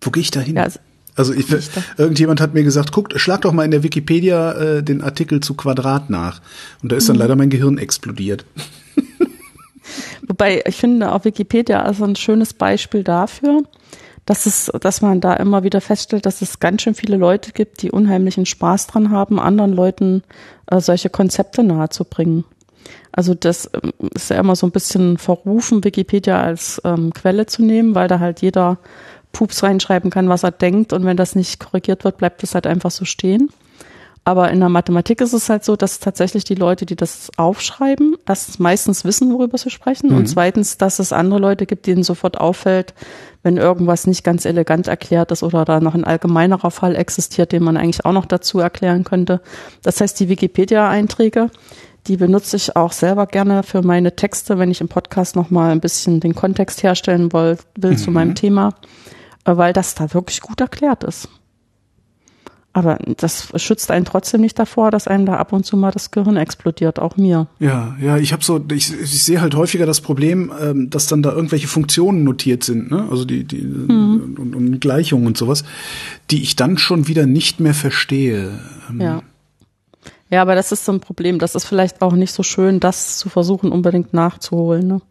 Wo 0.00 0.10
gehe 0.10 0.22
ich 0.22 0.30
da 0.30 0.40
hin? 0.40 0.56
Ja, 0.56 0.62
also, 0.62 0.80
also 1.16 1.34
ich, 1.34 1.52
ich 1.52 1.68
irgendjemand 1.98 2.40
hat 2.40 2.54
mir 2.54 2.64
gesagt, 2.64 2.90
guck, 2.90 3.20
schlag 3.20 3.42
doch 3.42 3.52
mal 3.52 3.64
in 3.64 3.70
der 3.70 3.82
Wikipedia 3.82 4.52
äh, 4.52 4.82
den 4.82 5.02
Artikel 5.02 5.40
zu 5.40 5.54
Quadrat 5.54 6.08
nach. 6.08 6.40
Und 6.82 6.90
da 6.90 6.96
ist 6.96 7.06
dann 7.08 7.16
mhm. 7.16 7.20
leider 7.20 7.36
mein 7.36 7.50
Gehirn 7.50 7.76
explodiert. 7.76 8.46
Wobei, 10.26 10.62
ich 10.66 10.76
finde, 10.76 11.12
auf 11.12 11.24
Wikipedia 11.24 11.82
ist 11.88 12.02
ein 12.02 12.16
schönes 12.16 12.54
Beispiel 12.54 13.04
dafür, 13.04 13.62
dass 14.26 14.46
es, 14.46 14.70
dass 14.80 15.00
man 15.00 15.20
da 15.20 15.34
immer 15.34 15.64
wieder 15.64 15.80
feststellt, 15.80 16.26
dass 16.26 16.42
es 16.42 16.60
ganz 16.60 16.82
schön 16.82 16.94
viele 16.94 17.16
Leute 17.16 17.52
gibt, 17.52 17.82
die 17.82 17.90
unheimlichen 17.90 18.46
Spaß 18.46 18.86
dran 18.86 19.10
haben, 19.10 19.40
anderen 19.40 19.72
Leuten 19.72 20.22
äh, 20.70 20.80
solche 20.80 21.10
Konzepte 21.10 21.62
nahezubringen. 21.62 22.44
Also 23.12 23.34
das 23.34 23.70
ähm, 23.74 23.92
ist 24.14 24.30
ja 24.30 24.38
immer 24.38 24.56
so 24.56 24.66
ein 24.66 24.72
bisschen 24.72 25.18
verrufen, 25.18 25.84
Wikipedia 25.84 26.40
als 26.40 26.80
ähm, 26.84 27.12
Quelle 27.12 27.46
zu 27.46 27.62
nehmen, 27.62 27.94
weil 27.94 28.08
da 28.08 28.20
halt 28.20 28.40
jeder 28.40 28.78
Pups 29.32 29.62
reinschreiben 29.62 30.10
kann, 30.10 30.28
was 30.28 30.42
er 30.42 30.50
denkt 30.50 30.92
und 30.92 31.04
wenn 31.04 31.16
das 31.16 31.34
nicht 31.34 31.60
korrigiert 31.60 32.04
wird, 32.04 32.18
bleibt 32.18 32.42
es 32.42 32.54
halt 32.54 32.66
einfach 32.66 32.90
so 32.90 33.04
stehen. 33.04 33.50
Aber 34.24 34.50
in 34.50 34.60
der 34.60 34.68
Mathematik 34.68 35.20
ist 35.22 35.32
es 35.32 35.48
halt 35.48 35.64
so, 35.64 35.76
dass 35.76 35.98
tatsächlich 35.98 36.44
die 36.44 36.54
Leute, 36.54 36.84
die 36.84 36.94
das 36.94 37.30
aufschreiben, 37.36 38.16
erstens 38.28 38.58
meistens 38.58 39.04
wissen, 39.04 39.32
worüber 39.32 39.56
sie 39.56 39.70
sprechen 39.70 40.10
mhm. 40.10 40.18
und 40.18 40.26
zweitens, 40.26 40.76
dass 40.76 40.98
es 40.98 41.12
andere 41.12 41.40
Leute 41.40 41.64
gibt, 41.66 41.86
denen 41.86 42.02
sofort 42.02 42.38
auffällt, 42.38 42.94
wenn 43.42 43.56
irgendwas 43.56 44.06
nicht 44.06 44.22
ganz 44.22 44.44
elegant 44.44 44.88
erklärt 44.88 45.32
ist 45.32 45.42
oder 45.42 45.64
da 45.64 45.80
noch 45.80 45.94
ein 45.94 46.04
allgemeinerer 46.04 46.70
Fall 46.70 46.96
existiert, 46.96 47.52
den 47.52 47.62
man 47.62 47.78
eigentlich 47.78 48.04
auch 48.04 48.12
noch 48.12 48.26
dazu 48.26 48.58
erklären 48.58 49.04
könnte. 49.04 49.40
Das 49.82 50.00
heißt, 50.00 50.20
die 50.20 50.28
Wikipedia-Einträge, 50.28 51.50
die 52.06 52.18
benutze 52.18 52.56
ich 52.56 52.76
auch 52.76 52.92
selber 52.92 53.26
gerne 53.26 53.62
für 53.62 53.82
meine 53.82 54.16
Texte, 54.16 54.58
wenn 54.58 54.70
ich 54.70 54.82
im 54.82 54.88
Podcast 54.88 55.34
nochmal 55.34 55.70
ein 55.70 55.80
bisschen 55.80 56.20
den 56.20 56.34
Kontext 56.34 56.82
herstellen 56.82 57.32
will, 57.32 57.56
will 57.76 57.92
mhm. 57.92 57.98
zu 57.98 58.10
meinem 58.10 58.34
Thema, 58.34 58.74
äh, 59.46 59.56
weil 59.56 59.72
das 59.72 59.94
da 59.94 60.12
wirklich 60.12 60.42
gut 60.42 60.60
erklärt 60.60 61.04
ist. 61.04 61.28
Aber 62.72 62.98
das 63.16 63.48
schützt 63.56 63.90
einen 63.90 64.04
trotzdem 64.04 64.40
nicht 64.40 64.56
davor, 64.56 64.92
dass 64.92 65.08
einem 65.08 65.26
da 65.26 65.36
ab 65.36 65.52
und 65.52 65.66
zu 65.66 65.76
mal 65.76 65.90
das 65.90 66.12
Gehirn 66.12 66.36
explodiert, 66.36 67.00
auch 67.00 67.16
mir. 67.16 67.48
Ja, 67.58 67.96
ja, 68.00 68.16
ich 68.16 68.32
habe 68.32 68.44
so, 68.44 68.64
ich, 68.70 68.92
ich 68.92 69.24
sehe 69.24 69.40
halt 69.40 69.56
häufiger 69.56 69.86
das 69.86 70.00
Problem, 70.00 70.52
ähm, 70.60 70.88
dass 70.88 71.08
dann 71.08 71.20
da 71.20 71.32
irgendwelche 71.32 71.66
Funktionen 71.66 72.22
notiert 72.22 72.62
sind, 72.62 72.92
ne? 72.92 73.08
Also 73.10 73.24
die, 73.24 73.42
die 73.42 73.62
mhm. 73.62 74.36
und, 74.38 74.54
und 74.54 74.80
Gleichungen 74.80 75.26
und 75.26 75.36
sowas, 75.36 75.64
die 76.30 76.42
ich 76.42 76.54
dann 76.54 76.78
schon 76.78 77.08
wieder 77.08 77.26
nicht 77.26 77.58
mehr 77.58 77.74
verstehe. 77.74 78.60
Ähm, 78.88 79.00
ja. 79.00 79.22
Ja, 80.30 80.42
aber 80.42 80.54
das 80.54 80.70
ist 80.70 80.84
so 80.84 80.92
ein 80.92 81.00
Problem. 81.00 81.40
Das 81.40 81.56
ist 81.56 81.64
vielleicht 81.64 82.02
auch 82.02 82.12
nicht 82.12 82.32
so 82.32 82.44
schön, 82.44 82.78
das 82.78 83.18
zu 83.18 83.28
versuchen, 83.28 83.72
unbedingt 83.72 84.14
nachzuholen. 84.14 84.86
Ne? 84.86 85.02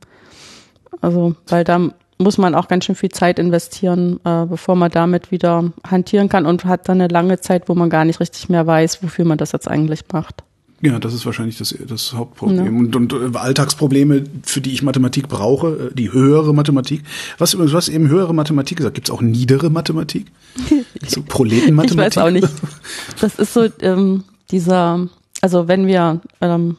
Also, 1.02 1.36
weil 1.48 1.66
da 1.66 1.90
muss 2.20 2.38
man 2.38 2.54
auch 2.54 2.68
ganz 2.68 2.86
schön 2.86 2.96
viel 2.96 3.10
Zeit 3.10 3.40
investieren, 3.40 4.20
äh, 4.26 4.46
bevor 4.46 4.76
man 4.76 4.92
damit 4.92 5.32
wieder 5.32 5.72
hantieren 5.88 6.30
kann 6.30 6.46
und 6.46 6.66
hat 6.66 6.90
dann 6.90 7.02
eine 7.02 7.12
lange 7.12 7.40
Zeit, 7.40 7.70
wo 7.70 7.76
man 7.76 7.90
gar 7.90 8.06
nicht 8.06 8.20
richtig 8.20 8.50
mehr 8.50 8.68
weiß, 8.68 9.02
wofür 9.02 9.26
man 9.26 9.38
das 9.38 9.54
jetzt 9.54 9.68
eigentlich 9.68 10.04
macht. 10.12 10.44
Ja, 10.82 10.98
das 10.98 11.14
ist 11.14 11.26
wahrscheinlich 11.26 11.58
das, 11.58 11.76
das 11.88 12.14
Hauptproblem. 12.14 12.66
Ja. 12.66 12.72
Und, 12.72 12.96
und 12.96 13.14
äh, 13.14 13.38
Alltagsprobleme, 13.38 14.24
für 14.44 14.62
die 14.62 14.72
ich 14.72 14.82
Mathematik 14.82 15.28
brauche, 15.28 15.90
äh, 15.92 15.96
die 15.96 16.12
höhere 16.12 16.54
Mathematik. 16.54 17.04
Was 17.38 17.54
übrigens, 17.54 17.74
was 17.74 17.90
eben 17.90 18.08
höhere 18.08 18.34
Mathematik 18.34 18.78
gesagt, 18.78 18.96
gibt 18.96 19.10
es 19.10 19.14
auch 19.14 19.22
niedere 19.22 19.70
Mathematik? 19.70 20.28
So 21.08 21.24
Proletenmathematik? 21.24 22.12
ich 22.12 22.18
weiß 22.18 22.24
auch 22.24 22.32
nicht. 22.32 22.48
Das 23.22 23.40
ist 23.40 23.54
so 23.54 23.68
ähm, 23.82 24.24
dieser, 24.52 25.08
also 25.42 25.68
wenn 25.68 25.88
wir 25.88 26.22
ähm, 26.42 26.78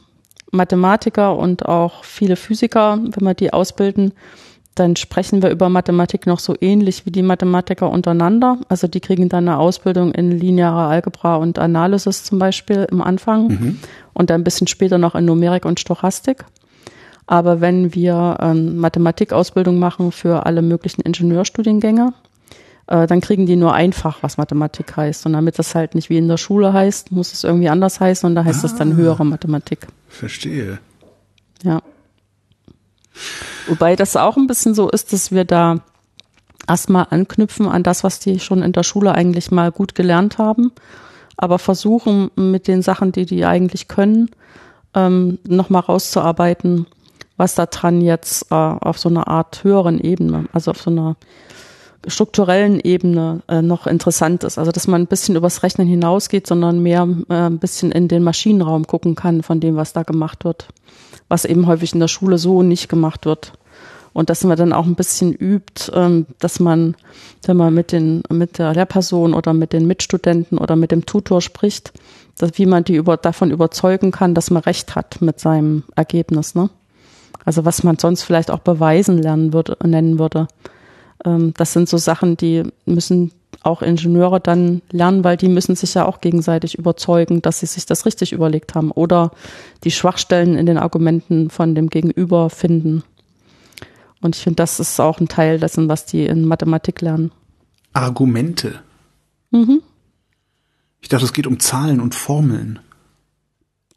Mathematiker 0.51 1.36
und 1.36 1.66
auch 1.66 2.05
viele 2.05 2.36
Physiker, 2.36 2.99
wenn 3.03 3.26
wir 3.26 3.34
die 3.34 3.53
ausbilden, 3.53 4.12
dann 4.75 4.97
sprechen 4.97 5.43
wir 5.43 5.51
über 5.51 5.68
Mathematik 5.68 6.27
noch 6.27 6.39
so 6.39 6.55
ähnlich 6.61 7.05
wie 7.05 7.11
die 7.11 7.23
Mathematiker 7.23 7.91
untereinander. 7.91 8.59
Also 8.68 8.87
die 8.87 9.01
kriegen 9.01 9.29
dann 9.29 9.49
eine 9.49 9.59
Ausbildung 9.59 10.12
in 10.12 10.31
linearer 10.31 10.89
Algebra 10.89 11.37
und 11.37 11.59
Analysis 11.59 12.25
zum 12.25 12.39
Beispiel 12.39 12.87
im 12.91 13.03
Anfang 13.03 13.49
mhm. 13.49 13.79
und 14.14 14.31
dann 14.31 14.41
ein 14.41 14.45
bisschen 14.45 14.68
später 14.68 14.99
noch 14.99 15.14
in 15.14 15.25
Numerik 15.25 15.64
und 15.64 15.81
Stochastik. 15.81 16.45
Aber 17.27 17.61
wenn 17.61 17.95
wir 17.95 18.39
ähm, 18.41 18.79
Mathematikausbildung 18.79 19.79
machen 19.79 20.12
für 20.12 20.47
alle 20.47 20.62
möglichen 20.62 21.03
Ingenieurstudiengänge, 21.03 22.12
äh, 22.87 23.07
dann 23.07 23.21
kriegen 23.21 23.47
die 23.47 23.57
nur 23.57 23.73
einfach, 23.73 24.23
was 24.23 24.37
Mathematik 24.37 24.97
heißt. 24.97 25.27
Und 25.27 25.35
damit 25.35 25.59
das 25.59 25.75
halt 25.75 25.95
nicht 25.95 26.11
wie 26.11 26.18
in 26.18 26.27
der 26.29 26.39
Schule 26.39 26.73
heißt, 26.73 27.12
muss 27.12 27.33
es 27.33 27.45
irgendwie 27.45 27.68
anders 27.68 28.01
heißen 28.01 28.27
und 28.27 28.35
da 28.35 28.45
heißt 28.45 28.64
es 28.64 28.75
ah, 28.75 28.79
dann 28.79 28.97
höhere 28.97 29.25
Mathematik. 29.25 29.87
Verstehe. 30.09 30.79
Ja. 31.62 31.83
Wobei 33.66 33.97
das 33.97 34.16
auch 34.16 34.37
ein 34.37 34.47
bisschen 34.47 34.75
so 34.75 34.89
ist, 34.89 35.12
dass 35.12 35.31
wir 35.33 35.45
da 35.45 35.81
erstmal 36.68 37.07
anknüpfen 37.11 37.68
an 37.68 37.83
das, 37.83 38.05
was 38.05 38.21
die 38.21 38.41
schon 38.41 38.62
in 38.62 38.73
der 38.73 38.83
Schule 38.83 39.12
eigentlich 39.12 39.51
mal 39.51 39.73
gut 39.73 39.95
gelernt 39.95 40.39
haben, 40.39 40.73
aber 41.37 41.59
versuchen 41.59 42.31
mit 42.37 42.68
den 42.68 42.83
Sachen, 42.83 43.12
die 43.12 43.27
die 43.27 43.45
eigentlich 43.45 43.89
können, 43.89 44.31
ähm, 44.95 45.39
nochmal 45.47 45.83
rauszuarbeiten, 45.83 46.87
was 47.37 47.55
da 47.55 47.66
dran 47.66 48.01
jetzt 48.01 48.51
äh, 48.51 48.55
auf 48.55 48.99
so 48.99 49.09
einer 49.09 49.29
Art 49.29 49.64
höheren 49.64 49.99
Ebene, 50.01 50.47
also 50.53 50.73
auf 50.73 50.81
so 50.81 50.91
einer 50.91 51.16
strukturellen 52.07 52.81
Ebene 52.81 53.43
äh, 53.49 53.62
noch 53.62 53.87
interessant 53.87 54.45
ist. 54.45 54.59
Also 54.59 54.73
dass 54.73 54.87
man 54.87 55.03
ein 55.03 55.07
bisschen 55.07 55.37
übers 55.37 55.62
Rechnen 55.62 55.87
hinausgeht, 55.87 56.47
sondern 56.47 56.83
mehr 56.83 57.09
äh, 57.29 57.35
ein 57.35 57.59
bisschen 57.59 57.93
in 57.93 58.09
den 58.09 58.23
Maschinenraum 58.23 58.87
gucken 58.87 59.14
kann 59.14 59.43
von 59.43 59.61
dem, 59.61 59.77
was 59.77 59.93
da 59.93 60.03
gemacht 60.03 60.45
wird 60.45 60.68
was 61.31 61.47
eben 61.47 61.66
häufig 61.66 61.95
in 61.95 62.01
der 62.01 62.09
Schule 62.09 62.37
so 62.37 62.62
nicht 62.62 62.89
gemacht 62.89 63.24
wird. 63.24 63.53
Und 64.12 64.28
dass 64.28 64.43
man 64.43 64.57
dann 64.57 64.72
auch 64.72 64.87
ein 64.87 64.97
bisschen 64.97 65.33
übt, 65.33 65.91
ähm, 65.95 66.26
dass 66.41 66.59
man, 66.59 66.97
wenn 67.45 67.57
man 67.57 67.72
mit 67.72 67.93
den, 67.93 68.22
mit 68.28 68.59
der 68.59 68.74
Lehrperson 68.74 69.33
oder 69.33 69.55
mit 69.55 69.72
den 69.72 69.87
Mitstudenten 69.87 70.59
oder 70.59 70.74
mit 70.74 70.91
dem 70.91 71.07
Tutor 71.07 71.41
spricht, 71.41 71.93
dass, 72.37 72.51
wie 72.59 72.66
man 72.66 72.83
die 72.83 72.97
über, 72.97 73.16
davon 73.16 73.53
überzeugen 73.53 74.11
kann, 74.11 74.35
dass 74.35 74.51
man 74.51 74.64
recht 74.64 74.97
hat 74.97 75.22
mit 75.22 75.39
seinem 75.39 75.85
Ergebnis, 75.95 76.55
ne? 76.55 76.68
Also 77.45 77.64
was 77.64 77.85
man 77.85 77.99
sonst 77.99 78.22
vielleicht 78.22 78.51
auch 78.51 78.59
beweisen 78.59 79.16
lernen 79.16 79.53
würde, 79.55 79.76
nennen 79.83 80.18
würde. 80.18 80.49
Ähm, 81.24 81.55
das 81.57 81.72
sind 81.72 81.89
so 81.89 81.97
Sachen, 81.97 82.37
die 82.37 82.64
müssen 82.85 83.31
auch 83.62 83.82
Ingenieure 83.82 84.40
dann 84.40 84.82
lernen, 84.90 85.24
weil 85.24 85.36
die 85.36 85.48
müssen 85.48 85.76
sich 85.76 85.94
ja 85.94 86.06
auch 86.06 86.20
gegenseitig 86.20 86.78
überzeugen, 86.78 87.42
dass 87.42 87.61
sie 87.61 87.66
sich 87.66 87.86
das 87.86 88.06
richtig 88.06 88.32
überlegt 88.32 88.74
haben 88.74 88.90
oder 88.90 89.32
die 89.84 89.90
Schwachstellen 89.90 90.56
in 90.56 90.66
den 90.66 90.78
Argumenten 90.78 91.50
von 91.50 91.74
dem 91.74 91.88
Gegenüber 91.90 92.50
finden. 92.50 93.02
Und 94.22 94.36
ich 94.36 94.42
finde, 94.42 94.56
das 94.56 94.80
ist 94.80 95.00
auch 95.00 95.20
ein 95.20 95.28
Teil 95.28 95.58
dessen, 95.58 95.88
was 95.88 96.06
die 96.06 96.26
in 96.26 96.46
Mathematik 96.46 97.00
lernen. 97.00 97.32
Argumente. 97.92 98.80
Mhm. 99.50 99.82
Ich 101.00 101.08
dachte, 101.08 101.24
es 101.24 101.32
geht 101.32 101.46
um 101.46 101.58
Zahlen 101.58 102.00
und 102.00 102.14
Formeln. 102.14 102.78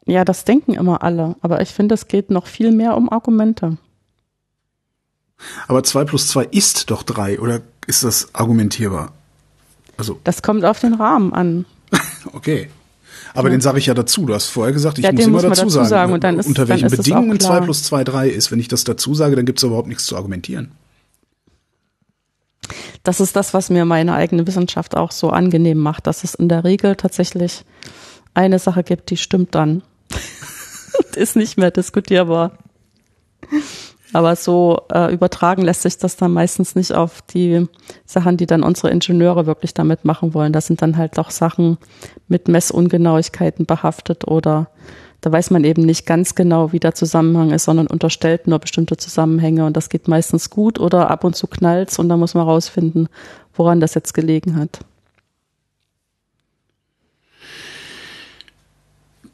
Ja, 0.06 0.24
das 0.24 0.44
denken 0.44 0.74
immer 0.74 1.02
alle, 1.02 1.36
aber 1.40 1.60
ich 1.62 1.70
finde, 1.70 1.94
es 1.94 2.08
geht 2.08 2.30
noch 2.30 2.46
viel 2.46 2.72
mehr 2.72 2.96
um 2.96 3.10
Argumente. 3.10 3.78
Aber 5.66 5.82
zwei 5.82 6.04
plus 6.04 6.28
zwei 6.28 6.44
ist 6.44 6.90
doch 6.90 7.02
drei, 7.02 7.40
oder 7.40 7.62
ist 7.86 8.04
das 8.04 8.34
argumentierbar? 8.34 9.12
Also. 9.96 10.20
Das 10.24 10.42
kommt 10.42 10.64
auf 10.64 10.80
den 10.80 10.94
Rahmen 10.94 11.32
an. 11.32 11.64
okay. 12.32 12.68
Aber 13.34 13.48
ja. 13.48 13.56
den 13.56 13.60
sage 13.60 13.78
ich 13.78 13.86
ja 13.86 13.94
dazu. 13.94 14.26
Du 14.26 14.34
hast 14.34 14.48
vorher 14.48 14.72
gesagt, 14.72 14.98
ich 14.98 15.04
ja, 15.04 15.12
muss 15.12 15.20
immer 15.22 15.32
muss 15.32 15.42
dazu, 15.42 15.64
dazu 15.64 15.84
sagen, 15.84 16.12
und 16.12 16.22
dann 16.22 16.38
ist, 16.38 16.46
unter 16.46 16.68
welchen 16.68 16.90
Bedingungen 16.90 17.38
2 17.40 17.60
plus 17.60 17.82
2 17.84 18.04
3 18.04 18.28
ist. 18.28 18.52
Wenn 18.52 18.60
ich 18.60 18.68
das 18.68 18.84
dazu 18.84 19.14
sage, 19.14 19.36
dann 19.36 19.44
gibt 19.44 19.58
es 19.58 19.62
überhaupt 19.64 19.88
nichts 19.88 20.06
zu 20.06 20.16
argumentieren. 20.16 20.72
Das 23.02 23.20
ist 23.20 23.36
das, 23.36 23.52
was 23.52 23.70
mir 23.70 23.84
meine 23.84 24.14
eigene 24.14 24.46
Wissenschaft 24.46 24.96
auch 24.96 25.10
so 25.10 25.30
angenehm 25.30 25.78
macht, 25.78 26.06
dass 26.06 26.24
es 26.24 26.34
in 26.34 26.48
der 26.48 26.64
Regel 26.64 26.96
tatsächlich 26.96 27.64
eine 28.32 28.58
Sache 28.58 28.82
gibt, 28.82 29.10
die 29.10 29.16
stimmt 29.16 29.54
dann. 29.54 29.82
ist 31.14 31.36
nicht 31.36 31.58
mehr 31.58 31.70
diskutierbar. 31.70 32.58
Aber 34.14 34.36
so 34.36 34.80
äh, 34.92 35.12
übertragen 35.12 35.62
lässt 35.62 35.82
sich 35.82 35.98
das 35.98 36.14
dann 36.14 36.32
meistens 36.32 36.76
nicht 36.76 36.92
auf 36.92 37.20
die 37.22 37.66
Sachen, 38.06 38.36
die 38.36 38.46
dann 38.46 38.62
unsere 38.62 38.90
Ingenieure 38.90 39.46
wirklich 39.46 39.74
damit 39.74 40.04
machen 40.04 40.34
wollen. 40.34 40.52
Das 40.52 40.68
sind 40.68 40.82
dann 40.82 40.96
halt 40.96 41.18
doch 41.18 41.32
Sachen 41.32 41.78
mit 42.28 42.46
Messungenauigkeiten 42.46 43.66
behaftet 43.66 44.28
oder 44.28 44.68
da 45.20 45.32
weiß 45.32 45.50
man 45.50 45.64
eben 45.64 45.82
nicht 45.82 46.06
ganz 46.06 46.36
genau, 46.36 46.70
wie 46.70 46.78
der 46.78 46.94
Zusammenhang 46.94 47.50
ist, 47.50 47.64
sondern 47.64 47.88
unterstellt 47.88 48.46
nur 48.46 48.60
bestimmte 48.60 48.96
Zusammenhänge 48.96 49.66
und 49.66 49.76
das 49.76 49.88
geht 49.88 50.06
meistens 50.06 50.48
gut 50.48 50.78
oder 50.78 51.10
ab 51.10 51.24
und 51.24 51.34
zu 51.34 51.48
knallt's 51.48 51.98
und 51.98 52.08
da 52.08 52.16
muss 52.16 52.34
man 52.34 52.46
rausfinden, 52.46 53.08
woran 53.52 53.80
das 53.80 53.94
jetzt 53.94 54.14
gelegen 54.14 54.54
hat. 54.54 54.78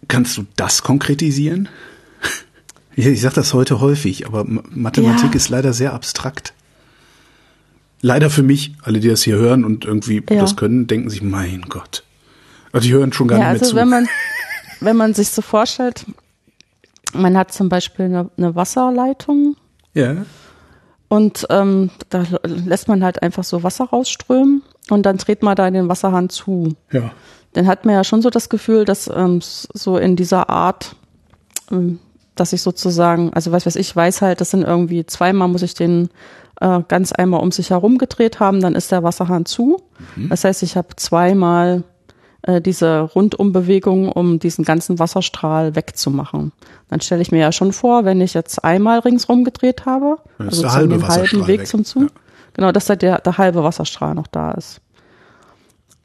Kannst 0.08 0.38
du 0.38 0.46
das 0.56 0.82
konkretisieren? 0.82 1.68
Ich 2.96 3.20
sage 3.20 3.34
das 3.36 3.54
heute 3.54 3.80
häufig, 3.80 4.26
aber 4.26 4.44
Mathematik 4.46 5.30
ja. 5.30 5.36
ist 5.36 5.48
leider 5.48 5.72
sehr 5.72 5.92
abstrakt. 5.94 6.54
Leider 8.02 8.30
für 8.30 8.42
mich, 8.42 8.74
alle, 8.82 9.00
die 9.00 9.08
das 9.08 9.22
hier 9.22 9.36
hören 9.36 9.64
und 9.64 9.84
irgendwie 9.84 10.22
ja. 10.28 10.40
das 10.40 10.56
können, 10.56 10.86
denken 10.86 11.10
sich, 11.10 11.22
mein 11.22 11.62
Gott. 11.68 12.04
Also 12.72 12.88
die 12.88 12.94
hören 12.94 13.12
schon 13.12 13.28
gar 13.28 13.38
ja, 13.38 13.52
nicht 13.52 13.60
mehr 13.60 13.60
also 13.60 13.70
zu. 13.72 13.76
Wenn 13.76 13.88
man, 13.88 14.08
wenn 14.80 14.96
man 14.96 15.14
sich 15.14 15.30
so 15.30 15.42
vorstellt, 15.42 16.06
man 17.12 17.36
hat 17.36 17.52
zum 17.52 17.68
Beispiel 17.68 18.06
eine, 18.06 18.30
eine 18.36 18.54
Wasserleitung. 18.54 19.56
Ja. 19.94 20.16
Und 21.08 21.46
ähm, 21.50 21.90
da 22.08 22.24
lässt 22.44 22.88
man 22.88 23.02
halt 23.02 23.22
einfach 23.22 23.44
so 23.44 23.62
Wasser 23.62 23.86
rausströmen 23.86 24.62
und 24.90 25.04
dann 25.04 25.16
dreht 25.16 25.42
man 25.42 25.56
da 25.56 25.70
den 25.70 25.88
Wasserhahn 25.88 26.28
zu. 26.28 26.76
Ja. 26.92 27.10
Dann 27.52 27.66
hat 27.66 27.84
man 27.84 27.94
ja 27.94 28.04
schon 28.04 28.22
so 28.22 28.30
das 28.30 28.48
Gefühl, 28.48 28.84
dass 28.84 29.10
ähm, 29.12 29.40
so 29.42 29.98
in 29.98 30.14
dieser 30.14 30.48
Art, 30.48 30.94
ähm, 31.72 31.98
dass 32.40 32.52
ich 32.52 32.62
sozusagen, 32.62 33.32
also 33.34 33.52
was 33.52 33.66
weiß 33.66 33.76
ich, 33.76 33.94
weiß 33.94 34.22
halt, 34.22 34.40
das 34.40 34.50
sind 34.50 34.62
irgendwie 34.62 35.04
zweimal 35.06 35.48
muss 35.48 35.62
ich 35.62 35.74
den 35.74 36.08
äh, 36.60 36.80
ganz 36.88 37.12
einmal 37.12 37.40
um 37.40 37.52
sich 37.52 37.70
herum 37.70 37.98
gedreht 37.98 38.40
haben, 38.40 38.60
dann 38.60 38.74
ist 38.74 38.92
der 38.92 39.02
Wasserhahn 39.02 39.46
zu. 39.46 39.82
Mhm. 40.16 40.30
Das 40.30 40.44
heißt, 40.44 40.62
ich 40.62 40.76
habe 40.76 40.96
zweimal 40.96 41.84
äh, 42.42 42.60
diese 42.60 43.00
Rundumbewegung, 43.00 44.10
um 44.10 44.38
diesen 44.38 44.64
ganzen 44.64 44.98
Wasserstrahl 44.98 45.76
wegzumachen. 45.76 46.52
Dann 46.88 47.00
stelle 47.00 47.22
ich 47.22 47.30
mir 47.30 47.40
ja 47.40 47.52
schon 47.52 47.72
vor, 47.72 48.04
wenn 48.04 48.20
ich 48.20 48.34
jetzt 48.34 48.64
einmal 48.64 49.00
ringsrum 49.00 49.44
gedreht 49.44 49.84
habe, 49.86 50.16
also 50.38 50.70
halbe 50.70 50.96
den 50.96 51.06
halben 51.06 51.46
Weg 51.46 51.60
weg. 51.60 51.66
zum 51.66 51.84
Zug, 51.84 52.02
ja. 52.02 52.08
genau, 52.54 52.72
dass 52.72 52.86
da 52.86 52.96
der, 52.96 53.20
der 53.20 53.38
halbe 53.38 53.62
Wasserstrahl 53.62 54.14
noch 54.14 54.26
da 54.26 54.52
ist. 54.52 54.80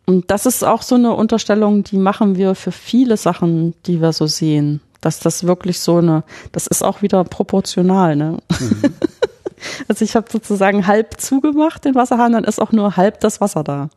Und 0.05 0.29
das 0.29 0.45
ist 0.45 0.63
auch 0.63 0.81
so 0.81 0.95
eine 0.95 1.13
Unterstellung, 1.13 1.83
die 1.83 1.97
machen 1.97 2.35
wir 2.35 2.53
für 2.53 2.71
viele 2.71 3.17
Sachen, 3.17 3.73
die 3.85 4.01
wir 4.01 4.13
so 4.13 4.27
sehen. 4.27 4.81
Dass 5.05 5.19
das 5.19 5.45
wirklich 5.45 5.79
so 5.79 5.97
eine, 5.97 6.23
das 6.51 6.65
ist 6.65 6.83
auch 6.83 7.03
wieder 7.03 7.23
proportional, 7.23 8.15
ne? 8.15 8.39
Mhm. 8.59 8.81
Also 9.87 10.03
ich 10.03 10.15
habe 10.15 10.27
sozusagen 10.31 10.85
halb 10.85 11.19
zugemacht 11.19 11.85
den 11.85 11.95
Wasserhahn, 11.95 12.33
dann 12.33 12.43
ist 12.43 12.61
auch 12.61 12.71
nur 12.71 12.97
halb 12.97 13.19
das 13.21 13.41
Wasser 13.41 13.63
da. 13.63 13.89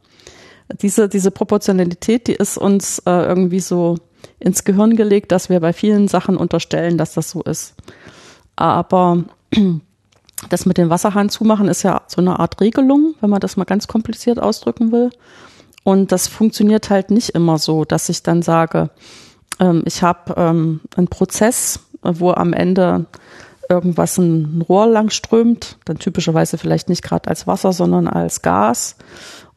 Diese, 0.81 1.09
diese 1.09 1.31
Proportionalität, 1.31 2.27
die 2.27 2.35
ist 2.35 2.57
uns 2.57 3.01
äh, 3.01 3.11
irgendwie 3.11 3.61
so 3.61 3.97
ins 4.39 4.65
Gehirn 4.65 4.97
gelegt, 4.97 5.33
dass 5.33 5.49
wir 5.49 5.61
bei 5.61 5.73
vielen 5.73 6.09
Sachen 6.09 6.37
unterstellen, 6.37 6.97
dass 6.97 7.15
das 7.15 7.31
so 7.31 7.43
ist. 7.43 7.75
Aber 8.57 9.25
das 10.49 10.65
mit 10.65 10.79
dem 10.79 10.91
Wasserhahn 10.91 11.29
zumachen 11.29 11.69
ist 11.69 11.83
ja 11.83 12.03
so 12.07 12.21
eine 12.21 12.39
Art 12.39 12.61
Regelung, 12.61 13.15
wenn 13.21 13.31
man 13.31 13.41
das 13.41 13.57
mal 13.57 13.65
ganz 13.65 13.89
kompliziert 13.89 14.39
ausdrücken 14.39 14.93
will. 14.93 15.11
Und 15.85 16.13
das 16.13 16.29
funktioniert 16.29 16.91
halt 16.91 17.11
nicht 17.11 17.31
immer 17.31 17.59
so, 17.59 17.85
dass 17.85 18.09
ich 18.09 18.23
dann 18.23 18.43
sage, 18.43 18.91
ähm, 19.61 19.83
ich 19.87 20.03
habe 20.03 20.35
ähm, 20.37 20.81
einen 20.97 21.09
Prozess, 21.09 21.81
wo 22.03 22.31
am 22.33 22.53
Ende 22.53 23.07
irgendwas 23.69 24.19
ein 24.19 24.65
Rohr 24.69 24.87
lang 24.87 25.11
strömt, 25.11 25.77
dann 25.85 25.99
typischerweise 25.99 26.59
vielleicht 26.59 26.89
nicht 26.89 27.03
gerade 27.03 27.29
als 27.29 27.47
Wasser, 27.47 27.73
sondern 27.73 28.09
als 28.09 28.43
Gas. 28.43 28.97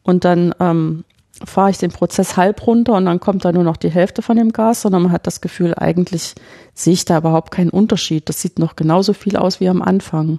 Und 0.02 0.24
dann 0.24 0.54
ähm, 0.60 1.04
fahre 1.44 1.70
ich 1.70 1.78
den 1.78 1.90
Prozess 1.90 2.36
halb 2.36 2.66
runter 2.66 2.94
und 2.94 3.06
dann 3.06 3.20
kommt 3.20 3.44
da 3.44 3.52
nur 3.52 3.64
noch 3.64 3.76
die 3.76 3.90
Hälfte 3.90 4.22
von 4.22 4.36
dem 4.36 4.52
Gas, 4.52 4.82
sondern 4.82 5.02
man 5.02 5.12
hat 5.12 5.26
das 5.26 5.40
Gefühl, 5.40 5.74
eigentlich 5.76 6.34
sehe 6.74 6.92
ich 6.92 7.04
da 7.04 7.18
überhaupt 7.18 7.50
keinen 7.50 7.70
Unterschied. 7.70 8.28
Das 8.28 8.40
sieht 8.40 8.58
noch 8.58 8.76
genauso 8.76 9.12
viel 9.12 9.36
aus 9.36 9.60
wie 9.60 9.68
am 9.68 9.82
Anfang. 9.82 10.38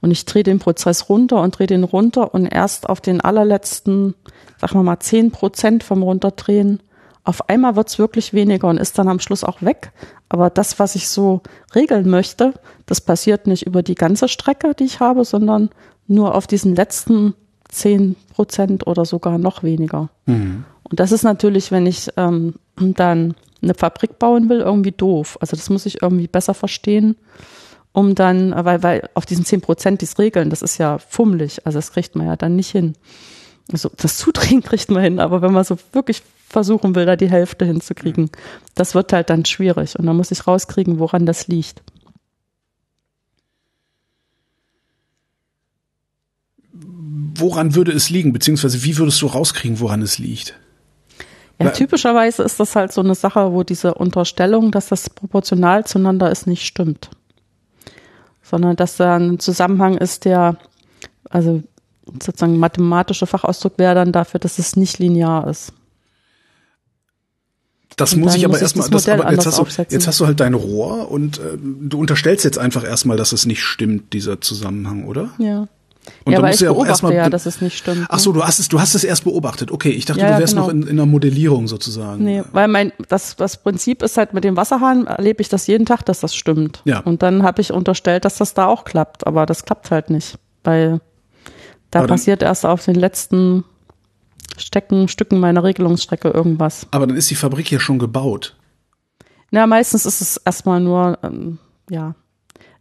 Und 0.00 0.10
ich 0.10 0.26
drehe 0.26 0.44
den 0.44 0.58
Prozess 0.58 1.08
runter 1.08 1.40
und 1.40 1.58
drehe 1.58 1.66
den 1.66 1.84
runter 1.84 2.32
und 2.34 2.46
erst 2.46 2.88
auf 2.88 3.00
den 3.00 3.20
allerletzten, 3.20 4.14
sagen 4.60 4.74
wir 4.74 4.82
mal, 4.82 5.00
zehn 5.00 5.32
Prozent 5.32 5.82
vom 5.82 6.02
Runterdrehen 6.02 6.80
auf 7.28 7.50
einmal 7.50 7.76
wird's 7.76 7.98
wirklich 7.98 8.32
weniger 8.32 8.68
und 8.68 8.78
ist 8.78 8.98
dann 8.98 9.06
am 9.06 9.20
Schluss 9.20 9.44
auch 9.44 9.60
weg. 9.60 9.92
Aber 10.30 10.48
das, 10.48 10.78
was 10.78 10.94
ich 10.94 11.08
so 11.08 11.42
regeln 11.74 12.08
möchte, 12.08 12.54
das 12.86 13.02
passiert 13.02 13.46
nicht 13.46 13.66
über 13.66 13.82
die 13.82 13.96
ganze 13.96 14.28
Strecke, 14.28 14.74
die 14.74 14.84
ich 14.84 15.00
habe, 15.00 15.26
sondern 15.26 15.68
nur 16.06 16.34
auf 16.34 16.46
diesen 16.46 16.74
letzten 16.74 17.34
zehn 17.68 18.16
Prozent 18.34 18.86
oder 18.86 19.04
sogar 19.04 19.36
noch 19.36 19.62
weniger. 19.62 20.08
Mhm. 20.24 20.64
Und 20.84 21.00
das 21.00 21.12
ist 21.12 21.22
natürlich, 21.22 21.70
wenn 21.70 21.84
ich 21.84 22.08
ähm, 22.16 22.54
dann 22.76 23.34
eine 23.60 23.74
Fabrik 23.74 24.18
bauen 24.18 24.48
will, 24.48 24.60
irgendwie 24.60 24.92
doof. 24.92 25.36
Also 25.42 25.54
das 25.54 25.68
muss 25.68 25.84
ich 25.84 26.00
irgendwie 26.00 26.28
besser 26.28 26.54
verstehen, 26.54 27.14
um 27.92 28.14
dann, 28.14 28.54
weil, 28.64 28.82
weil 28.82 29.10
auf 29.12 29.26
diesen 29.26 29.44
zehn 29.44 29.60
Prozent 29.60 30.00
dies 30.00 30.18
regeln, 30.18 30.48
das 30.48 30.62
ist 30.62 30.78
ja 30.78 30.96
fummelig. 30.96 31.66
Also 31.66 31.76
das 31.76 31.92
kriegt 31.92 32.16
man 32.16 32.26
ja 32.26 32.36
dann 32.36 32.56
nicht 32.56 32.70
hin. 32.70 32.94
Also 33.70 33.90
das 33.96 34.18
Zudrehen 34.18 34.62
kriegt 34.62 34.90
man 34.90 35.02
hin, 35.02 35.20
aber 35.20 35.42
wenn 35.42 35.52
man 35.52 35.64
so 35.64 35.78
wirklich 35.92 36.22
versuchen 36.48 36.94
will, 36.94 37.04
da 37.04 37.16
die 37.16 37.30
Hälfte 37.30 37.64
hinzukriegen. 37.64 38.30
Das 38.74 38.94
wird 38.94 39.12
halt 39.12 39.30
dann 39.30 39.44
schwierig 39.44 39.98
und 39.98 40.06
dann 40.06 40.16
muss 40.16 40.30
ich 40.30 40.46
rauskriegen, 40.46 40.98
woran 40.98 41.26
das 41.26 41.46
liegt. 41.48 41.82
Woran 46.72 47.74
würde 47.74 47.92
es 47.92 48.08
liegen, 48.10 48.32
beziehungsweise 48.32 48.82
wie 48.84 48.96
würdest 48.96 49.20
du 49.20 49.26
rauskriegen, 49.26 49.80
woran 49.80 50.02
es 50.02 50.18
liegt? 50.18 50.58
Ja, 51.60 51.70
typischerweise 51.70 52.44
ist 52.44 52.60
das 52.60 52.76
halt 52.76 52.92
so 52.92 53.00
eine 53.00 53.16
Sache, 53.16 53.52
wo 53.52 53.64
diese 53.64 53.94
Unterstellung, 53.94 54.70
dass 54.70 54.88
das 54.88 55.10
proportional 55.10 55.84
zueinander 55.84 56.30
ist, 56.30 56.46
nicht 56.46 56.64
stimmt. 56.64 57.10
Sondern 58.42 58.76
dass 58.76 58.96
da 58.96 59.16
ein 59.16 59.40
Zusammenhang 59.40 59.98
ist, 59.98 60.24
der, 60.24 60.56
also 61.28 61.62
sozusagen 62.22 62.58
mathematische 62.58 63.26
Fachausdruck 63.26 63.74
wäre 63.78 63.94
dann 63.94 64.12
dafür, 64.12 64.40
dass 64.40 64.58
es 64.58 64.76
nicht 64.76 64.98
linear 64.98 65.48
ist. 65.48 65.72
Das 67.96 68.14
muss 68.14 68.36
ich 68.36 68.44
aber 68.44 68.60
erstmal, 68.60 68.88
das, 68.88 69.08
aber 69.08 69.32
jetzt 69.32 69.46
hast, 69.46 69.58
du, 69.58 69.82
jetzt 69.90 70.06
hast 70.06 70.20
du 70.20 70.26
halt 70.26 70.38
dein 70.38 70.54
Rohr 70.54 71.10
und 71.10 71.38
äh, 71.38 71.58
du 71.58 71.98
unterstellst 71.98 72.44
jetzt 72.44 72.58
einfach 72.58 72.84
erstmal, 72.84 73.16
dass 73.16 73.32
es 73.32 73.44
nicht 73.44 73.62
stimmt, 73.62 74.12
dieser 74.12 74.40
Zusammenhang, 74.40 75.04
oder? 75.04 75.30
Ja. 75.38 75.66
Und 76.24 76.32
ja, 76.32 76.38
aber 76.38 76.50
ich 76.50 76.60
ja 76.60 76.72
beobachte 76.72 77.12
ja, 77.12 77.28
dass 77.28 77.44
es 77.46 77.60
nicht 77.60 77.76
stimmt. 77.76 78.06
Ach 78.08 78.18
so, 78.18 78.30
ne? 78.30 78.38
du 78.38 78.44
hast 78.44 78.60
es, 78.60 78.68
du 78.68 78.80
hast 78.80 78.94
es 78.94 79.04
erst 79.04 79.24
beobachtet. 79.24 79.70
Okay, 79.70 79.90
ich 79.90 80.04
dachte, 80.04 80.20
ja, 80.20 80.32
du 80.32 80.38
wärst 80.38 80.54
genau. 80.54 80.66
noch 80.66 80.72
in, 80.72 80.82
in 80.82 80.90
einer 80.90 81.06
Modellierung 81.06 81.68
sozusagen. 81.68 82.24
Nee, 82.24 82.42
weil 82.52 82.68
mein, 82.68 82.92
das, 83.08 83.36
das 83.36 83.62
Prinzip 83.62 84.02
ist 84.02 84.16
halt 84.16 84.32
mit 84.32 84.44
dem 84.44 84.56
Wasserhahn 84.56 85.06
erlebe 85.06 85.42
ich 85.42 85.48
das 85.48 85.66
jeden 85.66 85.84
Tag, 85.84 86.04
dass 86.04 86.20
das 86.20 86.34
stimmt. 86.34 86.82
Ja. 86.84 87.00
Und 87.00 87.22
dann 87.22 87.42
habe 87.42 87.60
ich 87.60 87.72
unterstellt, 87.72 88.24
dass 88.24 88.38
das 88.38 88.54
da 88.54 88.66
auch 88.66 88.84
klappt, 88.84 89.26
aber 89.26 89.44
das 89.44 89.64
klappt 89.64 89.90
halt 89.90 90.10
nicht, 90.10 90.38
weil 90.64 91.00
da 91.90 92.00
aber 92.00 92.08
passiert 92.08 92.42
erst 92.42 92.66
auf 92.66 92.84
den 92.84 92.94
letzten 92.94 93.64
Stecken, 94.56 95.08
Stücken 95.08 95.40
meiner 95.40 95.64
Regelungsstrecke 95.64 96.28
irgendwas. 96.28 96.86
Aber 96.90 97.06
dann 97.06 97.16
ist 97.16 97.30
die 97.30 97.34
Fabrik 97.34 97.70
ja 97.70 97.80
schon 97.80 97.98
gebaut. 97.98 98.56
Na, 99.50 99.66
meistens 99.66 100.04
ist 100.04 100.20
es 100.20 100.36
erstmal 100.38 100.80
nur, 100.80 101.18
ähm, 101.22 101.58
ja, 101.90 102.14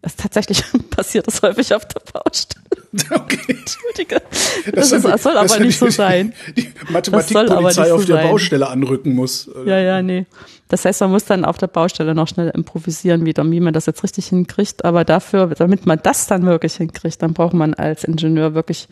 es 0.02 0.16
tatsächlich 0.16 0.64
passiert 0.90 1.28
das 1.28 1.42
häufig 1.42 1.74
auf 1.74 1.86
der 1.86 2.02
Baustelle. 2.12 2.67
Okay. 3.10 3.40
Entschuldige. 3.48 4.22
Das, 4.66 4.90
das, 4.90 4.92
ist, 4.92 5.06
das 5.06 5.24
soll 5.24 5.38
aber 5.38 5.60
nicht 5.60 5.78
so 5.78 5.90
sein. 5.90 6.34
Die 6.56 6.70
Mathematikpolizei 6.90 7.92
auf 7.94 8.02
so 8.02 8.08
der 8.08 8.18
sein. 8.18 8.30
Baustelle 8.30 8.68
anrücken 8.68 9.16
muss. 9.16 9.50
Ja, 9.66 9.80
ja, 9.80 10.02
nee. 10.02 10.26
Das 10.70 10.86
heißt, 10.86 11.02
man 11.02 11.12
muss 11.12 11.26
dann 11.26 11.46
auf 11.46 11.58
der 11.58 11.68
Baustelle 11.68 12.14
noch 12.14 12.28
schnell 12.28 12.50
improvisieren 12.50 13.26
wieder, 13.26 13.50
wie 13.50 13.60
man 13.60 13.74
das 13.74 13.86
jetzt 13.86 14.04
richtig 14.04 14.28
hinkriegt. 14.28 14.86
Aber 14.86 15.06
dafür, 15.06 15.48
damit 15.48 15.86
man 15.86 16.00
das 16.02 16.28
dann 16.28 16.46
wirklich 16.46 16.76
hinkriegt, 16.76 17.22
dann 17.22 17.34
braucht 17.34 17.54
man 17.54 17.74
als 17.74 18.04
Ingenieur 18.04 18.54
wirklich 18.54 18.88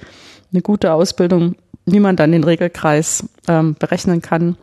eine 0.51 0.62
gute 0.62 0.93
Ausbildung 0.93 1.56
wie 1.86 1.99
man 1.99 2.16
dann 2.16 2.32
den 2.32 2.43
Regelkreis 2.43 3.30
ähm, 3.47 3.76
berechnen 3.76 4.22
kann, 4.22 4.58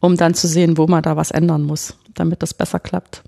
um 0.00 0.16
dann 0.16 0.34
zu 0.34 0.48
sehen, 0.48 0.78
wo 0.78 0.86
man 0.86 1.02
da 1.02 1.16
was 1.16 1.30
ändern 1.30 1.62
muss, 1.62 1.94
damit 2.14 2.42
das 2.42 2.54
besser 2.54 2.80
klappt. 2.80 3.22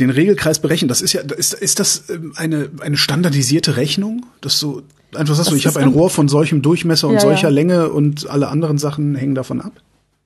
Den 0.00 0.10
Regelkreis 0.10 0.60
berechnen, 0.60 0.88
das 0.88 1.00
ist 1.02 1.12
ja, 1.12 1.22
ist, 1.22 1.54
ist 1.54 1.80
das 1.80 2.08
ähm, 2.08 2.32
eine, 2.36 2.70
eine 2.80 2.96
standardisierte 2.96 3.76
Rechnung? 3.76 4.26
Dass 4.40 4.60
du 4.60 4.82
einfach 5.14 5.34
sagst, 5.34 5.48
das 5.48 5.54
du, 5.54 5.56
ich 5.56 5.66
habe 5.66 5.80
ein 5.80 5.88
Rohr 5.88 6.10
von 6.10 6.28
solchem 6.28 6.62
Durchmesser 6.62 7.08
und 7.08 7.14
ja, 7.14 7.20
solcher 7.20 7.48
ja. 7.48 7.54
Länge 7.54 7.90
und 7.90 8.28
alle 8.30 8.48
anderen 8.48 8.78
Sachen 8.78 9.14
hängen 9.14 9.34
davon 9.34 9.60
ab? 9.60 9.72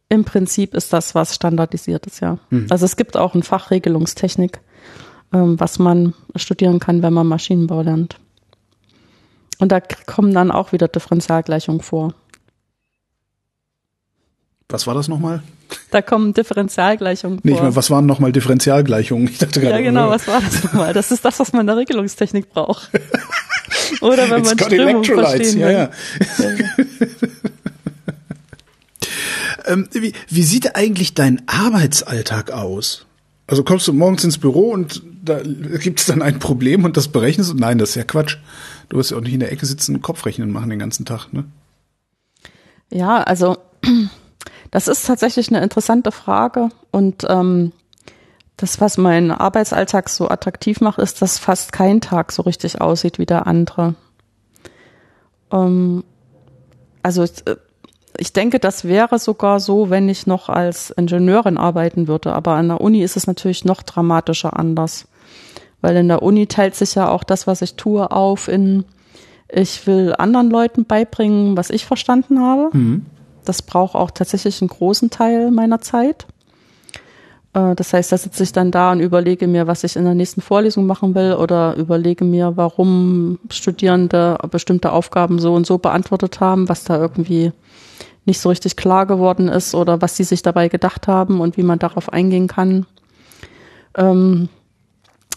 Im 0.09 0.25
Prinzip 0.25 0.75
ist 0.75 0.93
das 0.93 1.15
was 1.15 1.35
standardisiert 1.35 2.07
ist, 2.07 2.21
ja. 2.21 2.39
Hm. 2.51 2.67
Also 2.69 2.85
es 2.85 2.97
gibt 2.97 3.17
auch 3.17 3.35
ein 3.35 3.43
Fach 3.43 3.71
Regelungstechnik, 3.71 4.61
ähm, 5.33 5.59
was 5.59 5.79
man 5.79 6.13
studieren 6.37 6.79
kann, 6.79 7.03
wenn 7.03 7.15
man 7.15 7.27
Maschinenbau 7.27 7.81
lernt. 7.81 8.19
Und 9.59 9.73
da 9.73 9.81
kommen 9.81 10.35
dann 10.35 10.51
auch 10.51 10.73
wieder 10.73 10.89
Differentialgleichungen 10.89 11.81
vor. 11.81 12.15
Was 14.73 14.87
war 14.87 14.95
das 14.95 15.07
nochmal? 15.07 15.43
Da 15.91 16.01
kommen 16.01 16.33
Differentialgleichungen 16.33 17.41
vor. 17.41 17.45
Nee, 17.45 17.57
ich 17.57 17.61
meine, 17.63 17.77
was 17.77 17.91
waren 17.91 18.07
nochmal 18.07 18.33
Differentialgleichungen? 18.33 19.29
Ich 19.29 19.37
dachte 19.37 19.61
gerade. 19.61 19.75
Ja, 19.75 19.83
genau, 19.83 20.09
was 20.09 20.27
war 20.27 20.41
das 20.41 20.65
nochmal? 20.65 20.95
Das 20.95 21.13
ist 21.13 21.23
das, 21.25 21.39
was 21.39 21.53
man 21.53 21.61
in 21.61 21.67
der 21.67 21.77
Regelungstechnik 21.77 22.49
braucht. 22.49 22.91
Oder 24.01 24.31
wenn 24.31 24.43
man 24.43 24.59
Strömung 24.59 25.05
verstehen 25.05 25.59
ja, 25.59 25.71
ja. 25.71 25.91
Ähm, 29.65 29.89
wie, 29.93 30.13
wie 30.29 30.43
sieht 30.43 30.75
eigentlich 30.75 31.15
dein 31.15 31.43
Arbeitsalltag 31.47 32.51
aus? 32.51 33.07
Also 33.47 33.63
kommst 33.63 33.87
du 33.87 33.93
morgens 33.93 34.25
ins 34.25 34.39
Büro 34.39 34.71
und 34.71 35.03
da 35.23 35.41
gibt 35.43 36.01
es 36.01 36.07
dann 36.07 36.21
ein 36.21 36.41
Problem 36.41 36.85
und 36.85 36.97
das 36.97 37.09
berechnest 37.09 37.51
du? 37.51 37.55
Nein, 37.55 37.79
das 37.79 37.91
ist 37.91 37.95
ja 37.95 38.03
Quatsch. 38.03 38.39
Du 38.89 38.97
wirst 38.97 39.13
ja 39.13 39.19
auch 39.19 39.21
nicht 39.21 39.35
in 39.35 39.41
der 39.41 39.53
Ecke 39.53 39.67
sitzen 39.67 39.95
und 39.95 40.03
Kopfrechnen 40.03 40.51
machen 40.51 40.71
den 40.71 40.81
ganzen 40.81 41.05
Tag, 41.05 41.33
ne? 41.33 41.45
Ja, 42.91 43.23
also 43.23 43.57
das 44.73 44.89
ist 44.89 45.07
tatsächlich 45.07 45.49
eine 45.51 45.63
interessante 45.63 46.11
Frage 46.11 46.71
und 46.91 47.25
ähm, 47.29 47.73
das, 48.57 48.81
was 48.81 48.97
meinen 48.97 49.31
Arbeitsalltag 49.31 50.09
so 50.09 50.29
attraktiv 50.29 50.81
macht, 50.81 50.99
ist, 50.99 51.23
dass 51.23 51.39
fast 51.39 51.73
kein 51.73 52.01
Tag 52.01 52.33
so 52.33 52.43
richtig 52.43 52.81
aussieht 52.81 53.19
wie 53.19 53.27
der 53.27 53.47
andere. 53.47 53.95
Ähm, 55.53 56.05
also 57.03 57.23
äh, 57.23 57.57
ich 58.19 58.33
denke, 58.33 58.59
das 58.59 58.85
wäre 58.85 59.19
sogar 59.19 59.61
so, 59.61 59.91
wenn 59.91 60.09
ich 60.09 60.27
noch 60.27 60.49
als 60.49 60.91
Ingenieurin 60.91 61.59
arbeiten 61.59 62.09
würde. 62.09 62.33
Aber 62.35 62.53
an 62.53 62.69
der 62.69 62.81
Uni 62.81 63.03
ist 63.03 63.17
es 63.17 63.27
natürlich 63.27 63.65
noch 63.65 63.83
dramatischer 63.83 64.59
anders. 64.59 65.09
Weil 65.81 65.97
in 65.97 66.09
der 66.09 66.23
Uni 66.23 66.47
teilt 66.47 66.77
sich 66.77 66.95
ja 66.95 67.09
auch 67.09 67.25
das, 67.25 67.47
was 67.47 67.63
ich 67.63 67.75
tue, 67.75 68.11
auf 68.11 68.49
in, 68.49 68.85
ich 69.49 69.87
will 69.87 70.15
anderen 70.17 70.51
Leuten 70.51 70.85
beibringen, 70.85 71.57
was 71.57 71.71
ich 71.71 71.85
verstanden 71.85 72.41
habe. 72.41 72.71
Mhm. 72.73 73.07
Das 73.45 73.63
braucht 73.63 73.95
auch 73.95 74.11
tatsächlich 74.11 74.61
einen 74.61 74.69
großen 74.69 75.11
Teil 75.11 75.51
meiner 75.51 75.81
Zeit. 75.81 76.27
Äh, 77.55 77.75
das 77.75 77.93
heißt, 77.93 78.13
da 78.13 78.19
sitze 78.19 78.43
ich 78.43 78.53
dann 78.53 78.71
da 78.71 78.93
und 78.93 79.01
überlege 79.01 79.47
mir, 79.47 79.67
was 79.67 79.85
ich 79.85 79.97
in 79.97 80.05
der 80.05 80.15
nächsten 80.15 80.41
Vorlesung 80.41 80.87
machen 80.87 81.15
will 81.15 81.35
oder 81.35 81.77
überlege 81.77 82.25
mir, 82.25 82.57
warum 82.57 83.39
Studierende 83.51 84.39
bestimmte 84.51 84.93
Aufgaben 84.93 85.39
so 85.39 85.55
und 85.55 85.67
so 85.67 85.79
beantwortet 85.79 86.41
haben, 86.41 86.69
was 86.69 86.85
da 86.85 86.99
irgendwie 86.99 87.53
nicht 88.25 88.41
so 88.41 88.49
richtig 88.49 88.77
klar 88.77 89.07
geworden 89.07 89.49
ist 89.49 89.75
oder 89.75 90.01
was 90.01 90.17
sie 90.17 90.25
sich 90.25 90.43
dabei 90.43 90.69
gedacht 90.69 91.09
haben 91.09 91.41
und 91.41 91.57
wie 91.57 91.65
man 91.65 91.79
darauf 91.79 92.13
eingehen 92.13 92.47
kann. 92.47 92.87
Ähm, 93.97 94.49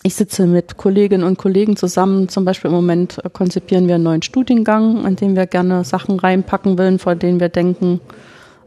ich 0.05 0.13
sitze 0.13 0.45
mit 0.45 0.77
Kolleginnen 0.77 1.23
und 1.23 1.39
Kollegen 1.39 1.75
zusammen. 1.77 2.29
Zum 2.29 2.45
Beispiel 2.45 2.69
im 2.69 2.75
Moment 2.75 3.19
konzipieren 3.33 3.87
wir 3.87 3.95
einen 3.95 4.03
neuen 4.03 4.21
Studiengang, 4.21 5.03
an 5.03 5.15
dem 5.15 5.35
wir 5.35 5.47
gerne 5.47 5.83
Sachen 5.83 6.19
reinpacken 6.19 6.77
wollen, 6.77 6.99
von 6.99 7.17
denen 7.17 7.39
wir 7.39 7.49
denken, 7.49 8.01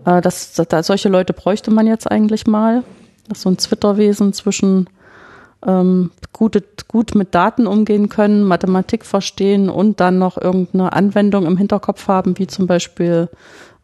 äh, 0.04 0.20
dass, 0.20 0.54
dass 0.54 0.88
solche 0.88 1.08
Leute 1.08 1.32
bräuchte 1.32 1.70
man 1.70 1.86
jetzt 1.86 2.10
eigentlich 2.10 2.48
mal. 2.48 2.82
Das 3.28 3.38
ist 3.38 3.42
so 3.42 3.50
ein 3.50 3.58
Zwitterwesen 3.58 4.32
zwischen 4.32 4.90
ähm, 5.64 6.10
gut, 6.32 6.60
gut 6.88 7.14
mit 7.14 7.36
Daten 7.36 7.68
umgehen 7.68 8.08
können, 8.08 8.42
Mathematik 8.42 9.04
verstehen 9.04 9.70
und 9.70 10.00
dann 10.00 10.18
noch 10.18 10.38
irgendeine 10.38 10.92
Anwendung 10.92 11.46
im 11.46 11.56
Hinterkopf 11.56 12.08
haben, 12.08 12.36
wie 12.40 12.48
zum 12.48 12.66
Beispiel 12.66 13.28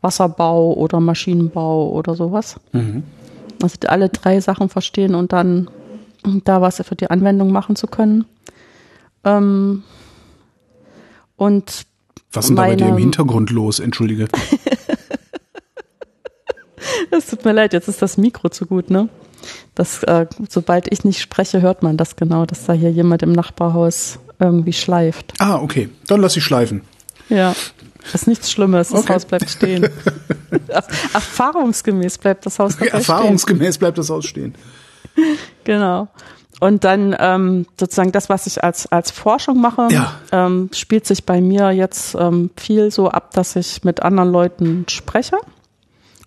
Wasserbau 0.00 0.72
oder 0.72 0.98
Maschinenbau 0.98 1.88
oder 1.92 2.16
sowas. 2.16 2.56
Mhm. 2.72 3.04
Also 3.62 3.76
alle 3.86 4.08
drei 4.08 4.40
Sachen 4.40 4.68
verstehen 4.68 5.14
und 5.14 5.32
dann 5.32 5.68
da 6.44 6.60
was 6.60 6.76
für 6.76 6.96
die 6.96 7.10
Anwendung 7.10 7.52
machen 7.52 7.76
zu 7.76 7.86
können. 7.86 8.24
Ähm, 9.24 9.82
und 11.36 11.86
was 12.32 12.44
ist 12.44 12.48
denn 12.48 12.56
da 12.56 12.62
bei 12.62 12.76
dir 12.76 12.88
im 12.88 12.98
Hintergrund 12.98 13.50
los? 13.50 13.78
Entschuldige. 13.80 14.28
Es 17.10 17.26
tut 17.26 17.44
mir 17.44 17.52
leid, 17.52 17.72
jetzt 17.72 17.88
ist 17.88 18.02
das 18.02 18.16
Mikro 18.16 18.48
zu 18.48 18.66
gut, 18.66 18.90
ne? 18.90 19.08
Das, 19.74 20.02
äh, 20.02 20.26
sobald 20.48 20.90
ich 20.92 21.04
nicht 21.04 21.20
spreche, 21.20 21.62
hört 21.62 21.82
man 21.82 21.96
das 21.96 22.16
genau, 22.16 22.46
dass 22.46 22.64
da 22.66 22.72
hier 22.72 22.90
jemand 22.90 23.22
im 23.22 23.32
Nachbarhaus 23.32 24.18
irgendwie 24.38 24.72
schleift. 24.72 25.34
Ah, 25.38 25.56
okay. 25.56 25.90
Dann 26.06 26.20
lass 26.20 26.36
ich 26.36 26.44
schleifen. 26.44 26.82
Ja. 27.28 27.54
Das 28.12 28.22
ist 28.22 28.26
nichts 28.26 28.50
Schlimmes, 28.50 28.90
das 28.90 29.00
okay. 29.00 29.14
Haus 29.14 29.24
bleibt 29.24 29.48
stehen. 29.48 29.88
Erfahrungsgemäß 31.14 32.18
bleibt 32.18 32.44
das 32.44 32.58
Haus 32.58 32.74
okay, 32.74 32.88
Erfahrungsgemäß 32.88 33.76
stehen. 33.76 33.80
bleibt 33.80 33.98
das 33.98 34.10
Haus 34.10 34.26
stehen. 34.26 34.54
Genau. 35.64 36.08
Und 36.60 36.84
dann 36.84 37.16
ähm, 37.18 37.66
sozusagen 37.80 38.12
das, 38.12 38.28
was 38.28 38.46
ich 38.46 38.62
als, 38.62 38.86
als 38.86 39.10
Forschung 39.10 39.60
mache, 39.60 39.88
ja. 39.90 40.14
ähm, 40.30 40.70
spielt 40.72 41.06
sich 41.06 41.24
bei 41.24 41.40
mir 41.40 41.72
jetzt 41.72 42.14
ähm, 42.14 42.50
viel 42.56 42.90
so 42.90 43.08
ab, 43.08 43.32
dass 43.32 43.56
ich 43.56 43.82
mit 43.82 44.02
anderen 44.02 44.30
Leuten 44.30 44.84
spreche. 44.88 45.36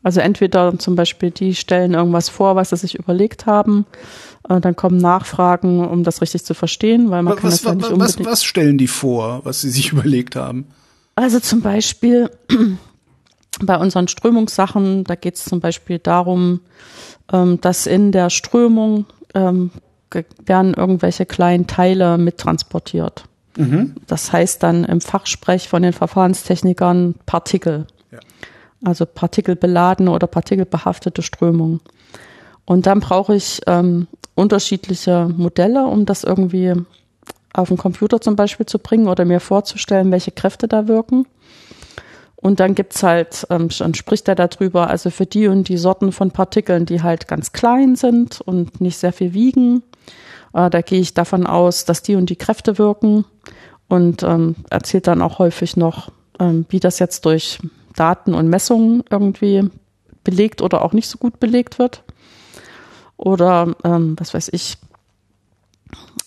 Also 0.04 0.20
entweder 0.20 0.78
zum 0.80 0.96
Beispiel 0.96 1.32
die 1.32 1.56
stellen 1.56 1.94
irgendwas 1.94 2.30
vor, 2.30 2.56
was 2.56 2.70
sie 2.70 2.78
sich 2.78 2.96
überlegt 2.96 3.46
haben, 3.46 3.86
äh, 4.48 4.60
dann 4.60 4.76
kommen 4.76 4.98
Nachfragen, 4.98 5.86
um 5.88 6.04
das 6.04 6.22
richtig 6.22 6.46
zu 6.46 6.54
verstehen, 6.54 7.10
weil 7.10 7.24
man 7.24 7.34
was, 7.34 7.42
kann 7.42 7.50
das 7.50 7.64
ja 7.64 7.76
nicht 7.76 7.90
unbedingt. 7.90 8.20
Was, 8.20 8.26
was 8.26 8.44
stellen 8.44 8.78
die 8.78 8.88
vor, 8.88 9.42
was 9.44 9.62
sie 9.62 9.70
sich 9.70 9.92
überlegt 9.92 10.36
haben? 10.36 10.68
Also 11.16 11.40
zum 11.40 11.62
Beispiel 11.62 12.30
bei 13.62 13.78
unseren 13.78 14.08
Strömungssachen, 14.08 15.04
da 15.04 15.16
geht 15.16 15.36
es 15.36 15.46
zum 15.46 15.60
Beispiel 15.60 16.00
darum, 16.00 16.62
ähm, 17.32 17.60
dass 17.62 17.88
in 17.88 18.12
der 18.12 18.30
Strömung 18.30 19.06
ähm, 19.34 19.72
werden 20.46 20.74
irgendwelche 20.74 21.26
kleinen 21.26 21.68
Teile 21.68 22.18
mittransportiert. 22.18 23.26
Mhm. 23.58 23.96
Das 24.08 24.32
heißt 24.32 24.64
dann 24.64 24.84
im 24.86 25.02
Fachsprech 25.02 25.68
von 25.68 25.82
den 25.82 25.94
Verfahrenstechnikern 25.94 27.16
Partikel 27.26 27.88
also 28.84 29.06
partikelbeladene 29.06 30.12
oder 30.12 30.28
partikelbehaftete 30.28 31.22
Strömung. 31.22 31.80
Und 32.66 32.86
dann 32.86 33.00
brauche 33.00 33.36
ich 33.36 33.62
ähm, 33.68 34.08
unterschiedliche 34.36 35.30
Modelle, 35.36 35.86
um 35.86 36.06
das 36.06 36.24
irgendwie 36.24 36.74
auf 37.54 37.70
den 37.70 37.78
Computer 37.78 38.22
zum 38.22 38.36
Beispiel 38.36 38.66
zu 38.66 38.78
bringen 38.78 39.08
oder 39.08 39.26
mir 39.26 39.40
vorzustellen, 39.40 40.12
welche 40.12 40.32
Kräfte 40.32 40.68
da 40.68 40.88
wirken. 40.88 41.26
Und 42.48 42.62
dann 42.62 42.76
gibt's 42.76 43.04
halt, 43.04 43.46
ähm, 43.50 43.68
dann 43.78 43.94
spricht 43.94 44.30
er 44.30 44.36
darüber, 44.36 44.90
also 44.90 45.10
für 45.10 45.26
die 45.26 45.50
und 45.50 45.68
die 45.68 45.76
Sorten 45.76 46.14
von 46.14 46.32
Partikeln, 46.32 46.86
die 46.86 47.04
halt 47.04 47.28
ganz 47.28 47.52
klein 47.52 47.98
sind 47.98 48.40
und 48.40 48.80
nicht 48.80 48.98
sehr 48.98 49.12
viel 49.12 49.34
wiegen, 49.34 49.84
äh, 50.54 50.70
da 50.70 50.80
gehe 50.80 51.02
ich 51.02 51.14
davon 51.14 51.46
aus, 51.46 51.84
dass 51.84 52.04
die 52.04 52.16
und 52.16 52.30
die 52.30 52.38
Kräfte 52.38 52.78
wirken 52.78 53.26
und 53.90 54.24
ähm, 54.24 54.56
erzählt 54.70 55.08
dann 55.08 55.22
auch 55.22 55.40
häufig 55.40 55.76
noch, 55.76 56.10
ähm, 56.40 56.66
wie 56.70 56.80
das 56.80 57.00
jetzt 57.00 57.26
durch 57.26 57.60
Daten 57.98 58.34
und 58.34 58.48
Messungen 58.48 59.04
irgendwie 59.10 59.70
belegt 60.24 60.62
oder 60.62 60.86
auch 60.86 60.94
nicht 60.94 61.10
so 61.10 61.18
gut 61.18 61.42
belegt 61.42 61.80
wird. 61.80 62.02
Oder 63.18 63.76
ähm, 63.84 64.16
was 64.18 64.34
weiß 64.34 64.52
ich, 64.54 64.78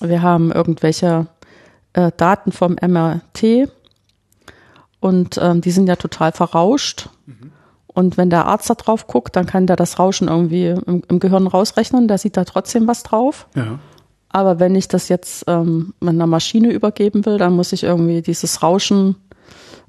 wir 0.01 0.21
haben 0.21 0.53
irgendwelche 0.53 1.29
äh, 1.95 2.13
Daten 2.15 2.53
vom 2.53 2.77
MRT 2.79 3.71
und 5.01 5.39
ähm, 5.41 5.61
die 5.61 5.71
sind 5.71 5.89
ja 5.89 5.97
total 5.97 6.33
verrauscht. 6.33 7.09
Mhm. 7.27 7.53
Und 7.87 8.17
wenn 8.17 8.31
der 8.31 8.47
Arzt 8.47 8.71
da 8.71 8.75
drauf 8.75 9.07
guckt, 9.07 9.35
dann 9.35 9.47
kann 9.47 9.67
der 9.67 9.77
das 9.77 9.99
Rauschen 9.99 10.29
irgendwie 10.29 10.69
im, 10.69 11.03
im 11.09 11.19
Gehirn 11.19 11.47
rausrechnen, 11.47 12.07
der 12.07 12.19
sieht 12.19 12.37
da 12.37 12.45
trotzdem 12.45 12.87
was 12.87 13.03
drauf. 13.03 13.49
Ja. 13.57 13.79
Aber 14.29 14.61
wenn 14.61 14.77
ich 14.77 14.87
das 14.87 15.09
jetzt 15.09 15.45
ähm, 15.49 15.93
einer 16.01 16.27
Maschine 16.29 16.73
übergeben 16.73 17.27
will, 17.27 17.37
dann 17.37 17.55
muss 17.55 17.73
ich 17.73 17.83
irgendwie 17.83 18.23
dieses 18.23 18.63
Rauschen 18.63 19.17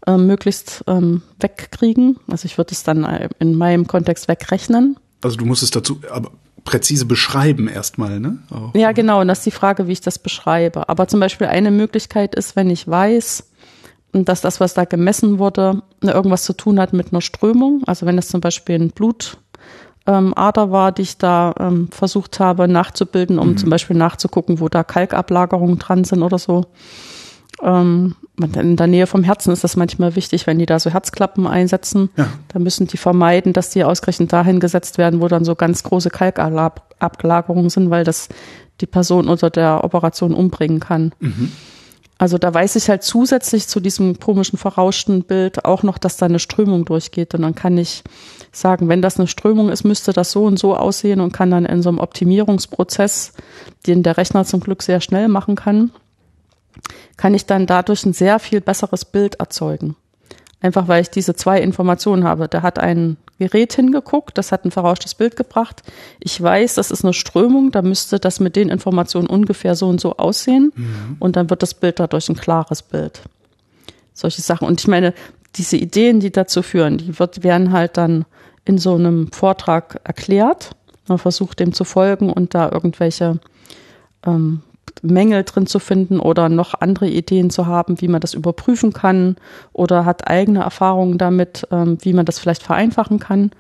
äh, 0.08 0.18
möglichst 0.18 0.84
ähm, 0.88 1.22
wegkriegen. 1.40 2.18
Also 2.28 2.46
ich 2.46 2.58
würde 2.58 2.72
es 2.72 2.82
dann 2.82 3.04
äh, 3.04 3.30
in 3.38 3.56
meinem 3.56 3.86
Kontext 3.86 4.28
wegrechnen. 4.28 4.98
Also 5.22 5.38
du 5.38 5.46
musst 5.46 5.62
es 5.62 5.70
dazu 5.70 6.02
aber 6.10 6.32
präzise 6.64 7.06
beschreiben 7.06 7.68
erstmal, 7.68 8.20
ne? 8.20 8.40
Auch. 8.50 8.74
Ja, 8.76 8.92
genau. 8.92 9.22
Und 9.22 9.28
das 9.28 9.40
ist 9.40 9.46
die 9.46 9.52
Frage, 9.52 9.88
wie 9.88 9.94
ich 9.94 10.02
das 10.02 10.20
beschreibe. 10.20 10.90
Aber 10.90 11.08
zum 11.08 11.20
Beispiel 11.20 11.48
eine 11.48 11.72
Möglichkeit 11.72 12.36
ist, 12.36 12.56
wenn 12.56 12.70
ich 12.70 12.88
weiß, 12.88 13.51
dass 14.14 14.42
das, 14.42 14.60
was 14.60 14.74
da 14.74 14.86
gemessen 14.86 15.40
wurde, 15.40 15.82
irgendwas 16.02 16.44
zu 16.44 16.54
tun 16.54 16.80
hat 16.80 16.94
mit 16.94 17.12
einer 17.12 17.22
Strömung. 17.22 17.84
Also 17.86 18.06
wenn 18.06 18.18
es 18.18 18.28
zum 18.28 18.42
Beispiel 18.42 18.76
ein 18.76 18.90
Blutader 18.90 19.38
ähm, 20.08 20.34
war, 20.36 20.92
die 20.92 21.04
ich 21.04 21.18
da 21.18 21.54
ähm, 21.60 21.90
versucht 21.92 22.40
habe 22.40 22.68
nachzubilden, 22.68 23.40
um 23.40 23.50
mhm. 23.50 23.58
zum 23.58 23.70
Beispiel 23.70 23.96
nachzugucken, 23.96 24.60
wo 24.60 24.70
da 24.70 24.84
Kalkablagerungen 24.84 25.80
dran 25.80 26.04
sind 26.04 26.24
oder 26.24 26.38
so. 26.38 26.66
Ähm, 27.62 28.16
in 28.42 28.76
der 28.76 28.88
Nähe 28.88 29.08
vom 29.08 29.24
Herzen 29.24 29.52
ist 29.52 29.64
das 29.64 29.76
manchmal 29.76 30.16
wichtig, 30.16 30.48
wenn 30.48 30.58
die 30.58 30.66
da 30.66 30.80
so 30.80 30.90
Herzklappen 30.90 31.46
einsetzen. 31.46 32.10
Ja. 32.18 32.28
Da 32.48 32.60
müssen 32.60 32.88
die 32.88 32.98
vermeiden, 32.98 33.54
dass 33.54 33.70
die 33.70 33.84
ausgerechnet 33.84 34.34
dahin 34.34 34.60
gesetzt 34.60 34.98
werden, 34.98 35.22
wo 35.22 35.28
dann 35.28 35.46
so 35.46 35.56
ganz 35.56 35.84
große 35.84 36.10
Kalkablagerungen 36.10 37.70
sind, 37.70 37.90
weil 37.90 38.04
das 38.04 38.30
die 38.80 38.88
Person 38.88 39.28
unter 39.28 39.50
der 39.50 39.84
Operation 39.84 40.34
umbringen 40.34 40.80
kann. 40.80 41.12
Mhm. 41.20 41.52
Also 42.22 42.38
da 42.38 42.54
weiß 42.54 42.76
ich 42.76 42.88
halt 42.88 43.02
zusätzlich 43.02 43.68
zu 43.68 43.80
diesem 43.80 44.20
komischen 44.20 44.60
verrauschten 44.60 45.24
Bild 45.24 45.66
auch 45.66 45.82
noch, 45.82 45.98
dass 45.98 46.18
da 46.18 46.28
eine 46.28 46.38
Strömung 46.38 46.86
durchgeht. 46.86 47.34
Und 47.34 47.42
dann 47.42 47.56
kann 47.56 47.80
ich 47.80 48.04
sagen, 48.52 48.90
wenn 48.90 49.02
das 49.02 49.18
eine 49.18 49.26
Strömung 49.26 49.70
ist, 49.70 49.86
müsste 49.86 50.14
das 50.14 50.32
so 50.32 50.46
und 50.46 50.60
so 50.60 50.76
aussehen 50.76 51.20
und 51.20 51.32
kann 51.32 51.50
dann 51.50 51.66
in 51.66 51.82
so 51.82 51.90
einem 51.90 51.98
Optimierungsprozess, 51.98 53.34
den 53.88 54.04
der 54.04 54.18
Rechner 54.18 54.46
zum 54.46 54.60
Glück 54.60 54.84
sehr 54.84 55.02
schnell 55.02 55.30
machen 55.30 55.56
kann, 55.56 55.90
kann 57.18 57.34
ich 57.34 57.48
dann 57.48 57.66
dadurch 57.66 58.06
ein 58.06 58.14
sehr 58.14 58.38
viel 58.38 58.62
besseres 58.62 59.04
Bild 59.04 59.40
erzeugen. 59.40 59.96
Einfach 60.62 60.88
weil 60.88 61.02
ich 61.02 61.10
diese 61.10 61.36
zwei 61.36 61.60
Informationen 61.60 62.24
habe. 62.24 62.48
Da 62.48 62.62
hat 62.62 62.78
ein 62.78 63.18
Gerät 63.40 63.74
hingeguckt, 63.74 64.38
das 64.38 64.52
hat 64.52 64.64
ein 64.64 64.72
verrauschtes 64.72 65.16
Bild 65.16 65.36
gebracht. 65.36 65.82
Ich 66.20 66.40
weiß, 66.40 66.76
das 66.76 66.92
ist 66.92 67.04
eine 67.04 67.14
Strömung, 67.14 67.72
da 67.72 67.82
müsste 67.82 68.20
das 68.20 68.40
mit 68.40 68.56
den 68.56 68.70
Informationen 68.70 69.28
ungefähr 69.28 69.76
so 69.76 69.90
und 69.90 70.00
so 70.00 70.18
aussehen. 70.18 70.72
Mhm. 70.76 71.18
Und 71.20 71.36
dann 71.36 71.50
wird 71.50 71.64
das 71.64 71.74
Bild 71.74 72.00
dadurch 72.00 72.30
ein 72.30 72.36
klares 72.36 72.84
Bild. 72.84 73.22
Solche 74.14 74.42
Sachen. 74.42 74.68
Und 74.68 74.80
ich 74.80 74.88
meine, 74.88 75.16
diese 75.56 75.78
Ideen, 75.78 76.20
die 76.20 76.32
dazu 76.32 76.62
führen, 76.62 77.00
die 77.00 77.18
wird, 77.18 77.44
werden 77.44 77.72
halt 77.72 77.98
dann 77.98 78.26
in 78.64 78.78
so 78.78 78.94
einem 78.94 79.32
Vortrag 79.32 80.00
erklärt. 80.04 80.72
Man 81.08 81.18
versucht 81.18 81.60
dem 81.60 81.74
zu 81.74 81.84
folgen 81.84 82.32
und 82.32 82.54
da 82.54 82.72
irgendwelche 82.72 83.40
ähm, 84.26 84.62
Mängel 85.02 85.44
drin 85.44 85.66
zu 85.66 85.80
finden 85.80 86.20
oder 86.20 86.50
noch 86.50 86.76
andere 86.80 87.08
Ideen 87.08 87.50
zu 87.50 87.66
haben, 87.66 88.02
wie 88.02 88.08
man 88.08 88.22
das 88.22 88.34
überprüfen 88.34 88.94
kann 88.94 89.36
oder 89.74 90.06
hat 90.06 90.28
eigene 90.28 90.62
Erfahrungen 90.62 91.18
damit, 91.18 91.68
ähm, 91.72 91.98
wie 92.02 92.14
man 92.14 92.26
das 92.26 92.40
vielleicht 92.40 92.64
vereinfachen 92.64 93.20
kann. 93.20 93.52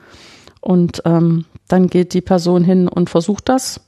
Und 0.60 1.02
ähm, 1.06 1.46
dann 1.68 1.88
geht 1.88 2.14
die 2.14 2.22
Person 2.22 2.64
hin 2.64 2.88
und 2.88 3.10
versucht 3.10 3.50
das. 3.50 3.82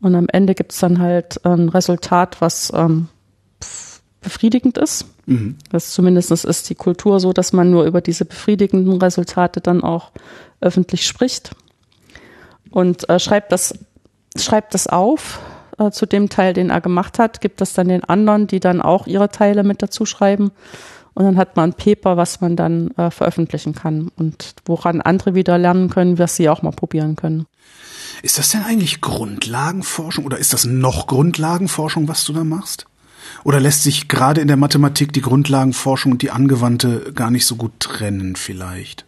Und 0.00 0.14
am 0.14 0.26
Ende 0.28 0.54
gibt 0.54 0.72
es 0.72 0.78
dann 0.78 0.98
halt 0.98 1.44
ein 1.44 1.68
Resultat, 1.68 2.40
was 2.40 2.72
ähm, 2.74 3.08
befriedigend 4.20 4.78
ist. 4.78 5.06
Mhm. 5.26 5.56
Das 5.70 5.92
zumindest 5.92 6.30
ist 6.30 6.68
die 6.68 6.74
Kultur 6.74 7.20
so, 7.20 7.32
dass 7.32 7.52
man 7.52 7.70
nur 7.70 7.84
über 7.84 8.00
diese 8.00 8.24
befriedigenden 8.24 9.00
Resultate 9.00 9.60
dann 9.60 9.82
auch 9.82 10.10
öffentlich 10.60 11.06
spricht. 11.06 11.54
Und 12.70 13.08
äh, 13.08 13.18
schreibt 13.20 13.52
das, 13.52 13.78
schreibt 14.36 14.74
das 14.74 14.86
auf 14.86 15.40
äh, 15.78 15.90
zu 15.90 16.06
dem 16.06 16.28
Teil, 16.28 16.52
den 16.52 16.70
er 16.70 16.80
gemacht 16.80 17.18
hat, 17.18 17.40
gibt 17.40 17.60
das 17.60 17.72
dann 17.72 17.88
den 17.88 18.04
anderen, 18.04 18.46
die 18.46 18.60
dann 18.60 18.80
auch 18.82 19.06
ihre 19.06 19.28
Teile 19.28 19.64
mit 19.64 19.82
dazu 19.82 20.06
schreiben. 20.06 20.52
Und 21.14 21.24
dann 21.24 21.36
hat 21.36 21.56
man 21.56 21.70
ein 21.70 21.74
Paper, 21.74 22.16
was 22.16 22.40
man 22.40 22.56
dann 22.56 22.90
äh, 22.96 23.10
veröffentlichen 23.10 23.74
kann 23.74 24.10
und 24.16 24.54
woran 24.64 25.00
andere 25.00 25.34
wieder 25.34 25.58
lernen 25.58 25.88
können, 25.88 26.18
was 26.18 26.36
sie 26.36 26.48
auch 26.48 26.62
mal 26.62 26.72
probieren 26.72 27.14
können. 27.14 27.46
Ist 28.22 28.38
das 28.38 28.50
denn 28.50 28.64
eigentlich 28.64 29.00
Grundlagenforschung 29.00 30.24
oder 30.24 30.38
ist 30.38 30.52
das 30.52 30.64
noch 30.64 31.06
Grundlagenforschung, 31.06 32.08
was 32.08 32.24
du 32.24 32.32
da 32.32 32.42
machst? 32.42 32.86
Oder 33.44 33.60
lässt 33.60 33.82
sich 33.82 34.08
gerade 34.08 34.40
in 34.40 34.48
der 34.48 34.56
Mathematik 34.56 35.12
die 35.12 35.20
Grundlagenforschung 35.20 36.12
und 36.12 36.22
die 36.22 36.30
angewandte 36.30 37.12
gar 37.14 37.30
nicht 37.30 37.46
so 37.46 37.56
gut 37.56 37.78
trennen 37.78 38.36
vielleicht? 38.36 39.04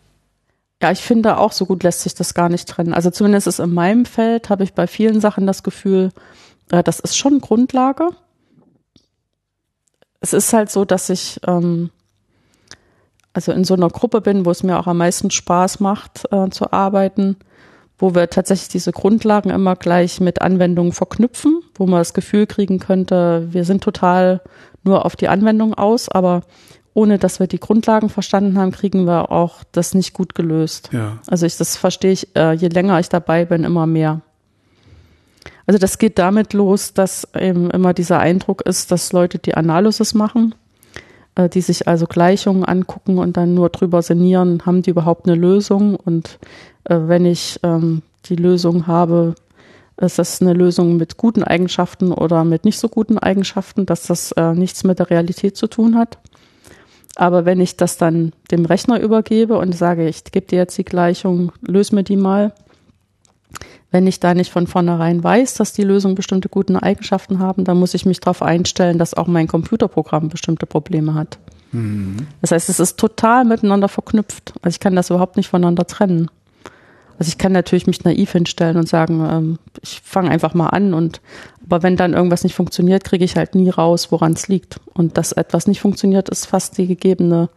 Ja, 0.83 0.91
ich 0.91 1.01
finde 1.01 1.39
auch 1.39 1.53
so 1.53 1.65
gut 1.65 1.83
lässt 1.83 2.03
sich 2.03 2.15
das 2.15 2.35
gar 2.35 2.51
nicht 2.51 2.69
trennen. 2.69 2.93
Also 2.93 3.11
zumindest 3.11 3.47
ist 3.47 3.61
in 3.61 3.73
meinem 3.73 4.05
Feld 4.05 4.51
habe 4.51 4.63
ich 4.63 4.75
bei 4.75 4.87
vielen 4.87 5.21
Sachen 5.21 5.47
das 5.47 5.63
Gefühl, 5.63 6.11
das 6.69 7.01
ist 7.01 7.17
schon 7.17 7.41
Grundlage. 7.41 8.11
Es 10.21 10.33
ist 10.33 10.53
halt 10.53 10.71
so, 10.71 10.85
dass 10.85 11.11
ich 11.11 11.41
ähm, 11.47 11.91
also 13.37 13.53
in 13.53 13.65
so 13.65 13.75
einer 13.75 13.91
Gruppe 13.91 14.21
bin, 14.23 14.47
wo 14.47 14.51
es 14.51 14.63
mir 14.63 14.79
auch 14.79 14.87
am 14.87 14.97
meisten 14.97 15.31
Spaß 15.31 15.81
macht 15.81 16.25
äh, 16.33 16.49
zu 16.49 16.73
arbeiten, 16.73 17.37
wo 17.99 18.15
wir 18.15 18.31
tatsächlich 18.31 18.69
diese 18.69 18.93
Grundlagen 18.93 19.51
immer 19.51 19.77
gleich 19.77 20.21
mit 20.21 20.41
Anwendungen 20.41 20.93
verknüpfen, 20.93 21.61
wo 21.75 21.87
man 21.87 22.01
das 22.01 22.15
Gefühl 22.15 22.47
kriegen 22.47 22.79
könnte, 22.79 23.49
wir 23.51 23.65
sind 23.65 23.85
total 23.85 24.41
nur 24.85 25.05
auf 25.05 25.17
die 25.17 25.29
Anwendung 25.29 25.75
aus, 25.75 26.09
aber 26.09 26.43
ohne 26.95 27.19
dass 27.19 27.41
wir 27.41 27.47
die 27.47 27.61
Grundlagen 27.61 28.09
verstanden 28.09 28.59
haben, 28.59 28.71
kriegen 28.71 29.05
wir 29.07 29.31
auch 29.31 29.65
das 29.73 29.95
nicht 29.95 30.15
gut 30.15 30.35
gelöst. 30.35 30.89
Ja. 30.93 31.19
Also 31.27 31.45
ich, 31.45 31.59
das 31.59 31.77
verstehe 31.77 32.13
ich, 32.13 32.35
äh, 32.35 32.53
je 32.53 32.69
länger 32.69 32.99
ich 33.01 33.11
dabei 33.11 33.45
bin, 33.45 33.65
immer 33.65 33.87
mehr. 33.87 34.23
Also 35.67 35.79
das 35.79 35.99
geht 35.99 36.19
damit 36.19 36.53
los, 36.53 36.95
dass 36.95 37.27
eben 37.35 37.71
immer 37.71 37.93
dieser 37.93 38.21
Eindruck 38.21 38.63
ist, 38.63 38.93
dass 38.93 39.13
Leute 39.13 39.39
die 39.39 39.55
Analysis 39.55 40.15
machen, 40.15 40.55
äh, 41.35 41.49
die 41.49 41.61
sich 41.61 41.89
also 41.89 42.07
Gleichungen 42.07 42.65
angucken 42.65 43.19
und 43.19 43.37
dann 43.37 43.55
nur 43.55 43.71
drüber 43.71 44.03
sinnieren, 44.03 44.63
haben 44.65 44.83
die 44.83 44.91
überhaupt 44.91 45.27
eine 45.27 45.37
Lösung 45.37 45.97
und 45.97 46.39
äh, 46.85 46.97
wenn 47.07 47.25
ich 47.27 47.59
ähm, 47.63 48.03
die 48.27 48.37
Lösung 48.37 48.87
habe, 48.87 49.35
ist 49.99 50.19
das 50.19 50.43
eine 50.43 50.53
Lösung 50.53 50.97
mit 50.97 51.17
guten 51.17 51.43
Eigenschaften 51.43 52.13
oder 52.13 52.45
mit 52.45 52.65
nicht 52.65 52.79
so 52.79 52.89
guten 52.89 53.19
Eigenschaften, 53.19 53.87
dass 53.87 54.07
das 54.07 54.33
äh, 54.33 54.53
nichts 54.53 54.85
mit 54.85 54.99
der 54.99 55.11
Realität 55.11 55.57
zu 55.57 55.67
tun 55.69 55.97
hat. 55.97 56.19
Aber 57.17 57.47
wenn 57.47 57.61
ich 57.61 57.79
das 57.79 57.97
dann 57.97 58.33
dem 58.51 58.67
Rechner 58.67 59.01
übergebe 59.01 59.57
und 59.57 59.75
sage, 59.75 60.07
ich 60.07 60.25
gebe 60.25 60.47
dir 60.47 60.59
jetzt 60.59 60.77
die 60.77 60.85
Gleichung, 60.85 61.51
löse 61.63 61.95
mir 61.95 62.05
die 62.05 62.17
mal, 62.17 62.53
wenn 63.97 64.07
ich 64.07 64.21
da 64.21 64.35
nicht 64.35 64.53
von 64.53 64.67
vornherein 64.67 65.25
weiß, 65.25 65.55
dass 65.55 65.73
die 65.73 65.83
Lösungen 65.83 66.17
bestimmte 66.17 66.51
gute 66.51 66.83
Eigenschaften 66.83 67.39
haben, 67.39 67.65
dann 67.65 67.79
muss 67.79 67.95
ich 67.95 68.05
mich 68.05 68.21
darauf 68.21 68.43
einstellen, 68.43 68.99
dass 68.99 69.15
auch 69.15 69.27
mein 69.27 69.49
Computerprogramm 69.49 70.29
bestimmte 70.29 70.67
Probleme 70.67 71.15
hat. 71.15 71.39
Mhm. 71.73 72.27
Das 72.43 72.51
heißt, 72.51 72.69
es 72.69 72.79
ist 72.79 72.99
total 72.99 73.47
miteinander 73.47 73.89
verknüpft. 73.89 74.53
Also 74.61 74.75
ich 74.75 74.81
kann 74.81 74.95
das 74.95 75.09
überhaupt 75.09 75.39
nicht 75.39 75.49
voneinander 75.49 75.87
trennen. 75.87 76.31
Also 77.19 77.31
ich 77.31 77.39
kann 77.39 77.53
natürlich 77.53 77.87
mich 77.87 78.05
naiv 78.05 78.33
hinstellen 78.33 78.77
und 78.77 78.87
sagen, 78.87 79.27
ähm, 79.27 79.59
ich 79.81 80.03
fange 80.05 80.31
einfach 80.31 80.53
mal 80.53 80.69
an 80.69 80.93
und 80.93 81.23
aber 81.65 81.83
wenn 81.83 81.97
dann 81.97 82.13
irgendwas 82.13 82.45
nicht 82.45 82.55
funktioniert, 82.55 83.03
kriege 83.03 83.25
ich 83.25 83.37
halt 83.37 83.55
nie 83.55 83.71
raus, 83.71 84.13
woran 84.13 84.35
es 84.35 84.47
liegt. 84.47 84.79
Und 84.93 85.17
dass 85.17 85.33
etwas 85.33 85.67
nicht 85.67 85.81
funktioniert, 85.81 86.29
ist 86.29 86.45
fast 86.45 86.77
die 86.77 86.87
gegebene, 86.87 87.49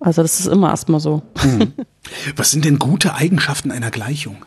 also 0.00 0.22
das 0.22 0.40
ist 0.40 0.46
immer 0.46 0.70
erstmal 0.70 1.00
so. 1.00 1.20
Hm. 1.36 1.74
Was 2.36 2.50
sind 2.50 2.64
denn 2.64 2.78
gute 2.78 3.14
Eigenschaften 3.14 3.70
einer 3.70 3.90
Gleichung? 3.90 4.38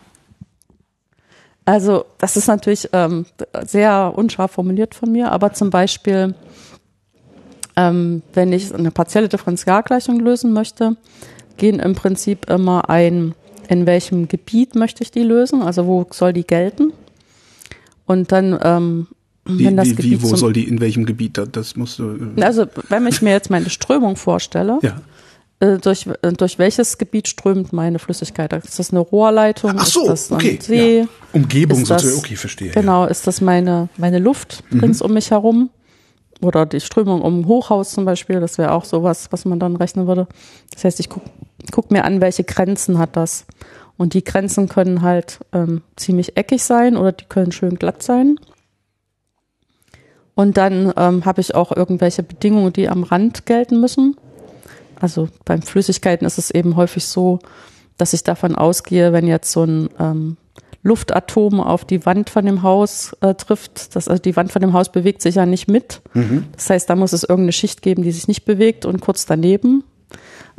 Also 1.70 2.06
das 2.18 2.36
ist 2.36 2.48
natürlich 2.48 2.90
ähm, 2.94 3.28
sehr 3.64 4.14
unscharf 4.16 4.54
formuliert 4.54 4.96
von 4.96 5.12
mir, 5.12 5.32
aber 5.32 5.54
zum 5.54 5.70
Beispiel, 5.70 6.34
ähm, 7.76 8.24
wenn 8.34 8.52
ich 8.52 8.74
eine 8.74 8.90
partielle 8.90 9.30
Differentialgleichung 9.30 10.20
lösen 10.20 10.52
möchte, 10.52 10.98
gehen 11.58 11.80
im 11.80 11.94
Prinzip 11.94 12.50
immer 12.50 12.90
ein 12.90 13.36
in 13.68 13.86
welchem 13.86 14.28
Gebiet 14.28 14.74
möchte 14.74 15.04
ich 15.04 15.12
die 15.12 15.22
lösen, 15.22 15.62
also 15.62 15.86
wo 15.86 16.08
soll 16.10 16.34
die 16.34 16.48
gelten. 16.48 16.92
Und 18.08 18.32
dann, 18.32 18.58
ähm, 18.64 19.08
wie, 19.46 19.66
wenn 19.66 19.78
das 19.78 19.90
wie, 19.90 19.96
Gebiet. 19.96 20.24
Wie, 20.24 20.24
wo 20.24 20.36
soll 20.36 20.54
die, 20.54 20.68
in 20.68 20.82
welchem 20.82 21.06
Gebiet, 21.06 21.40
das 21.52 21.76
musst 21.76 22.00
du. 22.00 22.18
Äh 22.36 22.42
also, 22.42 22.66
wenn 22.88 23.06
ich 23.06 23.22
mir 23.22 23.30
jetzt 23.30 23.52
meine 23.52 23.70
Strömung 23.70 24.16
vorstelle, 24.16 24.80
ja. 24.82 25.00
Äh, 25.62 25.78
durch, 25.78 26.08
äh, 26.22 26.32
durch 26.32 26.58
welches 26.58 26.98
Gebiet 26.98 27.28
strömt 27.28 27.74
meine 27.74 28.00
Flüssigkeit? 28.00 28.54
Ist 28.54 28.80
das 28.80 28.92
eine 28.92 29.00
Rohrleitung? 29.00 29.74
Ach 29.78 29.86
so, 29.86 30.10
ist 30.12 30.32
das 30.32 30.32
okay. 30.32 30.58
See? 30.62 31.00
Ja. 31.00 31.06
Umgebung 31.34 31.86
sozusagen, 31.86 32.18
okay, 32.18 32.36
verstehe. 32.36 32.72
Genau, 32.72 33.04
ja. 33.04 33.10
ist 33.10 33.28
das 33.28 33.42
meine, 33.42 33.90
meine 33.98 34.20
Luft 34.20 34.64
mhm. 34.70 34.80
rings 34.80 35.02
um 35.02 35.14
mich 35.14 35.32
herum? 35.32 35.70
Oder 36.42 36.66
die 36.66 36.80
Strömung 36.80 37.22
um 37.22 37.42
ein 37.42 37.48
Hochhaus 37.48 37.92
zum 37.92 38.06
Beispiel, 38.06 38.40
das 38.40 38.58
wäre 38.58 38.72
auch 38.72 38.86
sowas, 38.86 39.28
was 39.32 39.44
man 39.44 39.60
dann 39.60 39.76
rechnen 39.76 40.08
würde. 40.08 40.28
Das 40.74 40.86
heißt, 40.86 41.02
ich 41.02 41.10
gucke 41.10 41.30
guck 41.72 41.92
mir 41.92 42.06
an, 42.06 42.22
welche 42.22 42.46
Grenzen 42.46 42.98
hat 42.98 43.18
das. 43.18 43.46
Und 43.98 44.14
die 44.14 44.24
Grenzen 44.24 44.70
können 44.70 45.02
halt 45.02 45.40
ähm, 45.52 45.82
ziemlich 45.98 46.38
eckig 46.38 46.64
sein 46.64 46.96
oder 46.96 47.12
die 47.12 47.26
können 47.26 47.52
schön 47.52 47.76
glatt 47.76 48.02
sein. 48.02 48.38
Und 50.36 50.56
dann 50.56 50.94
ähm, 50.96 51.26
habe 51.26 51.42
ich 51.42 51.54
auch 51.54 51.76
irgendwelche 51.76 52.24
Bedingungen, 52.24 52.72
die 52.72 52.88
am 52.88 53.04
Rand 53.04 53.46
gelten 53.46 53.82
müssen. 53.82 54.16
Also 55.00 55.30
beim 55.46 55.62
Flüssigkeiten 55.62 56.26
ist 56.26 56.38
es 56.38 56.52
eben 56.52 56.76
häufig 56.76 57.06
so, 57.06 57.40
dass 57.98 58.14
ich 58.14 58.24
davon 58.24 58.56
ausgehe, 58.56 59.14
wenn 59.14 59.28
jetzt 59.28 59.52
so 59.52 59.64
ein 59.64 59.90
ähm, 60.00 60.38
Luftatom 60.84 61.60
auf 61.60 61.86
die 61.86 62.06
Wand 62.06 62.30
von 62.30 62.46
dem 62.46 62.64
Haus 62.64 63.16
äh, 63.22 63.34
trifft, 63.36 63.96
das, 63.96 64.08
also 64.08 64.22
die 64.22 64.36
Wand 64.36 64.52
von 64.52 64.62
dem 64.62 64.74
Haus 64.74 64.92
bewegt 64.92 65.22
sich 65.22 65.36
ja 65.36 65.46
nicht 65.46 65.68
mit. 65.68 66.02
Mhm. 66.14 66.46
Das 66.54 66.70
heißt, 66.70 66.90
da 66.90 66.96
muss 66.96 67.14
es 67.14 67.24
irgendeine 67.24 67.52
Schicht 67.52 67.82
geben, 67.82 68.04
die 68.04 68.12
sich 68.12 68.28
nicht 68.28 68.46
bewegt 68.46 68.86
und 68.86 69.02
kurz 69.02 69.26
daneben 69.26 69.84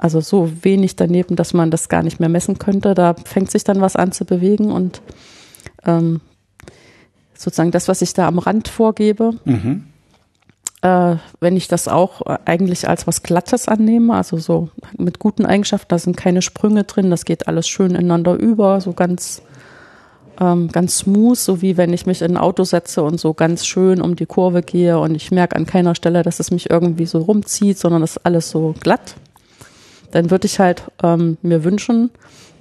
also 0.00 0.20
so 0.20 0.50
wenig 0.62 0.96
daneben, 0.96 1.36
dass 1.36 1.52
man 1.52 1.70
das 1.70 1.88
gar 1.88 2.02
nicht 2.02 2.20
mehr 2.20 2.30
messen 2.30 2.58
könnte. 2.58 2.94
Da 2.94 3.14
fängt 3.24 3.50
sich 3.50 3.64
dann 3.64 3.80
was 3.80 3.96
an 3.96 4.12
zu 4.12 4.24
bewegen 4.24 4.72
und 4.72 5.02
ähm, 5.84 6.20
sozusagen 7.34 7.70
das, 7.70 7.86
was 7.86 8.00
ich 8.00 8.14
da 8.14 8.26
am 8.26 8.38
Rand 8.38 8.68
vorgebe, 8.68 9.32
mhm. 9.44 9.86
Äh, 10.82 11.16
wenn 11.40 11.56
ich 11.56 11.68
das 11.68 11.88
auch 11.88 12.22
eigentlich 12.44 12.88
als 12.88 13.06
was 13.06 13.22
Glattes 13.22 13.68
annehme, 13.68 14.14
also 14.14 14.38
so 14.38 14.68
mit 14.96 15.18
guten 15.18 15.46
Eigenschaften, 15.46 15.88
da 15.88 15.98
sind 15.98 16.16
keine 16.16 16.42
Sprünge 16.42 16.84
drin, 16.84 17.10
das 17.10 17.24
geht 17.24 17.48
alles 17.48 17.68
schön 17.68 17.90
ineinander 17.90 18.34
über, 18.34 18.80
so 18.80 18.92
ganz 18.92 19.42
ähm, 20.40 20.68
ganz 20.68 20.98
smooth, 20.98 21.36
so 21.36 21.60
wie 21.60 21.76
wenn 21.76 21.92
ich 21.92 22.06
mich 22.06 22.22
in 22.22 22.32
ein 22.32 22.36
Auto 22.38 22.64
setze 22.64 23.02
und 23.02 23.20
so 23.20 23.34
ganz 23.34 23.66
schön 23.66 24.00
um 24.00 24.16
die 24.16 24.26
Kurve 24.26 24.62
gehe 24.62 24.98
und 24.98 25.14
ich 25.14 25.30
merke 25.30 25.56
an 25.56 25.66
keiner 25.66 25.94
Stelle, 25.94 26.22
dass 26.22 26.40
es 26.40 26.50
mich 26.50 26.70
irgendwie 26.70 27.06
so 27.06 27.18
rumzieht, 27.18 27.78
sondern 27.78 28.00
das 28.00 28.12
ist 28.12 28.24
alles 28.24 28.50
so 28.50 28.74
glatt 28.80 29.16
dann 30.10 30.30
würde 30.30 30.46
ich 30.46 30.58
halt 30.58 30.84
ähm, 31.02 31.38
mir 31.42 31.64
wünschen, 31.64 32.10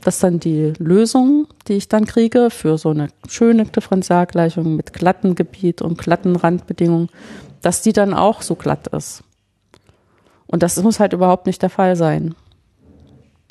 dass 0.01 0.19
dann 0.19 0.39
die 0.39 0.73
Lösung, 0.77 1.47
die 1.67 1.73
ich 1.73 1.89
dann 1.89 2.05
kriege 2.05 2.49
für 2.49 2.77
so 2.77 2.89
eine 2.89 3.09
schöne 3.27 3.65
Differentialgleichung 3.65 4.75
mit 4.75 4.93
glatten 4.93 5.35
Gebiet 5.35 5.81
und 5.81 5.97
glatten 5.97 6.35
Randbedingungen, 6.35 7.09
dass 7.61 7.81
die 7.81 7.93
dann 7.93 8.13
auch 8.13 8.41
so 8.41 8.55
glatt 8.55 8.87
ist. 8.87 9.23
Und 10.47 10.63
das 10.63 10.81
muss 10.81 10.99
halt 10.99 11.13
überhaupt 11.13 11.45
nicht 11.45 11.61
der 11.61 11.69
Fall 11.69 11.95
sein. 11.95 12.35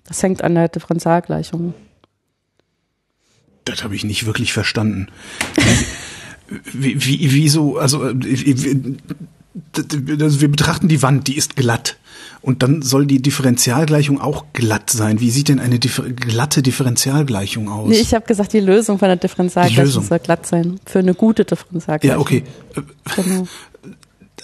Das 0.06 0.22
hängt 0.22 0.42
an 0.42 0.54
der 0.54 0.68
Differentialgleichung. 0.68 1.74
Das 3.64 3.84
habe 3.84 3.94
ich 3.94 4.04
nicht 4.04 4.26
wirklich 4.26 4.52
verstanden. 4.52 5.08
wie, 6.72 7.04
wie, 7.04 7.32
wieso, 7.32 7.76
also 7.76 8.10
wie, 8.14 8.96
wir 9.74 10.48
betrachten 10.48 10.88
die 10.88 11.02
Wand, 11.02 11.28
die 11.28 11.36
ist 11.36 11.56
glatt. 11.56 11.96
Und 12.40 12.62
dann 12.62 12.82
soll 12.82 13.06
die 13.06 13.20
Differentialgleichung 13.20 14.20
auch 14.20 14.46
glatt 14.52 14.90
sein. 14.90 15.20
Wie 15.20 15.30
sieht 15.30 15.48
denn 15.48 15.58
eine 15.58 15.78
differ 15.78 16.04
glatte 16.04 16.62
Differentialgleichung 16.62 17.68
aus? 17.68 17.90
Nee, 17.90 17.98
ich 17.98 18.14
habe 18.14 18.26
gesagt, 18.26 18.52
die 18.52 18.60
Lösung 18.60 18.98
von 18.98 19.08
der 19.08 19.16
Differentialgleichung 19.16 20.02
soll 20.04 20.18
glatt 20.20 20.46
sein. 20.46 20.78
Für 20.86 21.00
eine 21.00 21.14
gute 21.14 21.44
Differentialgleichung. 21.44 22.16
Ja, 22.16 22.20
okay. 22.20 22.44
Genau. 23.16 23.48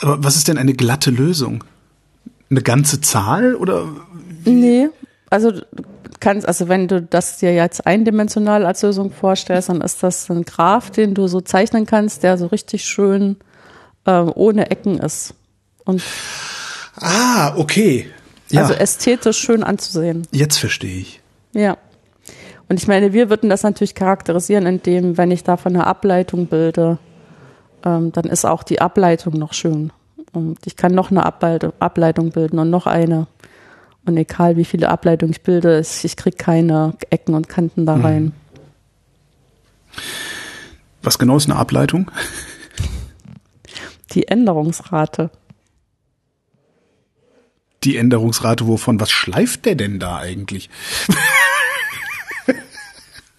Aber 0.01 0.23
was 0.23 0.37
ist 0.37 0.49
denn 0.49 0.59
eine 0.59 0.75
glatte 0.75 1.11
Lösung? 1.11 1.65
Eine 2.51 2.63
ganze 2.63 3.01
Zahl 3.01 3.55
oder 3.55 3.89
Nee, 4.45 4.89
also 5.31 5.53
kannst, 6.21 6.47
also 6.47 6.69
wenn 6.69 6.89
du 6.89 7.03
das 7.03 7.39
dir 7.39 7.55
jetzt 7.55 7.87
eindimensional 7.87 8.65
als 8.67 8.83
Lösung 8.83 9.11
vorstellst, 9.11 9.69
dann 9.69 9.81
ist 9.81 10.03
das 10.03 10.31
ein 10.31 10.45
Graph, 10.45 10.91
den 10.91 11.15
du 11.15 11.27
so 11.29 11.41
zeichnen 11.41 11.87
kannst, 11.87 12.23
der 12.23 12.39
so 12.39 12.47
richtig 12.47 12.85
schön 12.85 13.37
äh, 14.07 14.21
ohne 14.21 14.71
Ecken 14.71 14.99
ist. 14.99 15.35
Und 15.85 16.03
ah, 16.97 17.55
okay. 17.57 18.07
Ja. 18.51 18.63
Also 18.63 18.75
ästhetisch 18.75 19.39
schön 19.39 19.63
anzusehen. 19.63 20.27
Jetzt 20.31 20.59
verstehe 20.59 21.01
ich. 21.01 21.21
Ja. 21.53 21.77
Und 22.69 22.81
ich 22.81 22.87
meine, 22.87 23.13
wir 23.13 23.29
würden 23.29 23.51
das 23.51 23.63
natürlich 23.63 23.95
charakterisieren, 23.95 24.67
indem, 24.67 25.19
wenn 25.19 25.31
ich 25.31 25.45
davon 25.45 25.75
eine 25.75 25.87
Ableitung 25.87 26.47
bilde, 26.47 26.99
ähm, 27.85 28.13
dann 28.13 28.25
ist 28.25 28.45
auch 28.45 28.63
die 28.63 28.81
Ableitung 28.81 29.35
noch 29.35 29.53
schön. 29.53 29.93
Und 30.33 30.59
ich 30.67 30.77
kann 30.77 30.95
noch 30.95 31.11
eine 31.11 31.25
Ableitung 31.25 32.31
bilden 32.31 32.59
und 32.59 32.71
noch 32.71 32.87
eine. 32.87 33.27
Und 34.05 34.17
egal 34.17 34.57
wie 34.57 34.65
viele 34.65 34.89
Ableitungen 34.89 35.33
ich 35.33 35.43
bilde, 35.43 35.81
ich 35.81 36.17
kriege 36.17 36.37
keine 36.37 36.95
Ecken 37.11 37.35
und 37.35 37.49
Kanten 37.49 37.87
da 37.87 37.97
rein. 37.97 38.33
Was 41.03 41.19
genau 41.19 41.37
ist 41.37 41.49
eine 41.49 41.59
Ableitung? 41.59 42.11
Die 44.13 44.29
Änderungsrate. 44.29 45.31
Die 47.85 47.97
Änderungsrate 47.97 48.67
wovon? 48.67 49.01
Was 49.01 49.11
schleift 49.11 49.67
der 49.67 49.75
denn 49.75 49.99
da 50.01 50.17
eigentlich? 50.17 50.71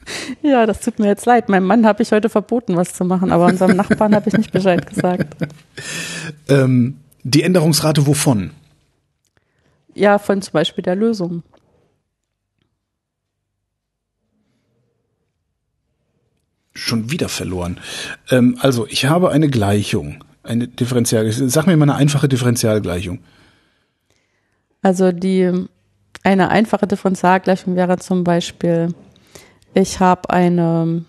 Ja, 0.41 0.65
das 0.65 0.81
tut 0.81 0.99
mir 0.99 1.07
jetzt 1.07 1.25
leid. 1.25 1.49
Meinem 1.49 1.65
Mann 1.65 1.85
habe 1.85 2.03
ich 2.03 2.11
heute 2.11 2.29
verboten, 2.29 2.75
was 2.75 2.93
zu 2.93 3.05
machen, 3.05 3.31
aber 3.31 3.45
unserem 3.45 3.75
Nachbarn 3.75 4.15
habe 4.15 4.29
ich 4.29 4.37
nicht 4.37 4.51
Bescheid 4.51 4.85
gesagt. 4.87 5.35
Ähm, 6.47 6.97
die 7.23 7.43
Änderungsrate 7.43 8.05
wovon? 8.05 8.51
Ja, 9.93 10.19
von 10.19 10.41
zum 10.41 10.53
Beispiel 10.53 10.83
der 10.83 10.95
Lösung. 10.95 11.43
Schon 16.73 17.09
wieder 17.09 17.29
verloren. 17.29 17.79
Ähm, 18.29 18.57
also, 18.59 18.85
ich 18.87 19.05
habe 19.05 19.31
eine 19.31 19.49
Gleichung, 19.49 20.23
eine 20.43 20.67
Differential. 20.67 21.31
Sag 21.31 21.67
mir 21.67 21.77
mal 21.77 21.85
eine 21.85 21.95
einfache 21.95 22.27
Differentialgleichung. 22.27 23.19
Also 24.81 25.11
die 25.11 25.67
eine 26.21 26.49
einfache 26.49 26.85
Differentialgleichung 26.85 27.75
wäre 27.75 27.97
zum 27.97 28.23
Beispiel 28.23 28.93
ich 29.75 29.99
habe 29.99 30.29
eine, 30.29 31.03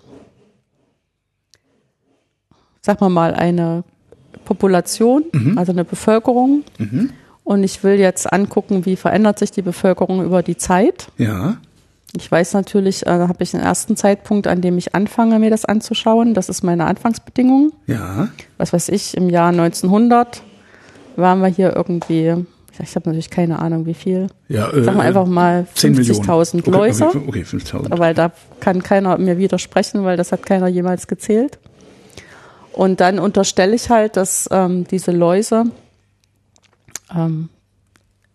sag 2.83 3.01
mal 3.01 3.09
mal, 3.09 3.33
eine 3.35 3.85
Population, 4.45 5.25
mhm. 5.33 5.57
also 5.57 5.73
eine 5.73 5.85
Bevölkerung. 5.85 6.65
Mhm. 6.79 7.11
Und 7.45 7.63
ich 7.63 7.85
will 7.85 7.95
jetzt 7.95 8.33
angucken, 8.33 8.85
wie 8.85 8.97
verändert 8.97 9.39
sich 9.39 9.53
die 9.53 9.63
Bevölkerung 9.63 10.25
über 10.25 10.43
die 10.43 10.57
Zeit. 10.57 11.07
Ja. 11.17 11.59
Ich 12.17 12.31
weiß 12.31 12.55
natürlich, 12.55 13.03
äh, 13.03 13.19
da 13.19 13.29
habe 13.29 13.43
ich 13.45 13.53
den 13.53 13.61
ersten 13.61 13.97
Zeitpunkt, 13.97 14.49
an 14.49 14.61
dem 14.63 14.79
ich 14.79 14.97
anfange, 14.97 15.39
mir 15.39 15.51
das 15.51 15.65
anzuschauen. 15.65 16.35
Das 16.35 16.49
ist 16.49 16.65
meine 16.65 16.87
Anfangsbedingung. 16.87 17.73
Ja. 17.87 18.29
Was 18.59 18.73
weiß 18.73 18.89
ich, 18.89 19.17
im 19.17 19.31
Jahr 19.31 19.51
1900 19.51 20.43
waren 21.15 21.41
wir 21.41 21.49
hier 21.49 21.75
irgendwie 21.77 22.47
ich 22.83 22.95
habe 22.97 23.09
natürlich 23.09 23.31
keine 23.31 23.59
Ahnung, 23.59 23.87
wie 23.87 23.95
viel. 23.95 24.29
Ja, 24.49 24.71
äh, 24.71 24.85
Sagen 24.85 24.99
wir 24.99 25.05
einfach 25.05 25.27
mal 25.27 25.67
50.000 25.75 26.61
okay, 26.61 26.71
Läuse. 26.71 27.07
Okay, 27.07 27.23
okay 27.27 27.43
50.000. 27.43 27.99
Weil 27.99 28.15
da 28.15 28.33
kann 28.61 28.83
keiner 28.83 29.19
mir 29.19 29.39
widersprechen, 29.39 30.05
weil 30.05 30.17
das 30.17 30.33
hat 30.33 30.45
keiner 30.45 30.69
jemals 30.69 31.07
gezählt. 31.07 31.59
Und 32.73 33.01
dann 33.01 33.19
unterstelle 33.19 33.75
ich 33.75 33.89
halt, 33.89 34.17
dass 34.17 34.49
ähm, 34.53 34.87
diese 34.87 35.11
Läuse 35.11 35.65
ähm, 37.15 37.49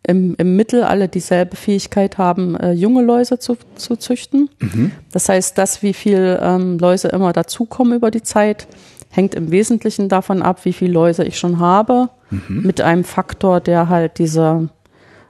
im, 0.04 0.36
im 0.38 0.56
Mittel 0.56 0.84
alle 0.84 1.08
dieselbe 1.08 1.56
Fähigkeit 1.56 2.18
haben, 2.18 2.56
äh, 2.56 2.72
junge 2.72 3.04
Läuse 3.04 3.38
zu, 3.38 3.58
zu 3.76 3.96
züchten. 3.96 4.50
Mhm. 4.60 4.92
Das 5.12 5.30
heißt, 5.30 5.58
dass 5.58 5.84
wie 5.84 5.94
viel 5.94 6.40
ähm, 6.42 6.80
Läuse 6.80 7.10
immer 7.10 7.34
dazukommen 7.34 7.96
über 7.96 8.10
die 8.10 8.24
Zeit, 8.24 8.68
hängt 9.12 9.36
im 9.36 9.52
Wesentlichen 9.52 10.10
davon 10.10 10.42
ab, 10.42 10.66
wie 10.66 10.74
viele 10.74 10.94
Läuse 10.94 11.24
ich 11.24 11.38
schon 11.38 11.60
habe, 11.60 12.10
mhm. 12.32 12.64
mit 12.64 12.82
einem 12.82 13.04
Faktor, 13.04 13.60
der 13.60 13.90
halt 13.90 14.18
diese 14.18 14.70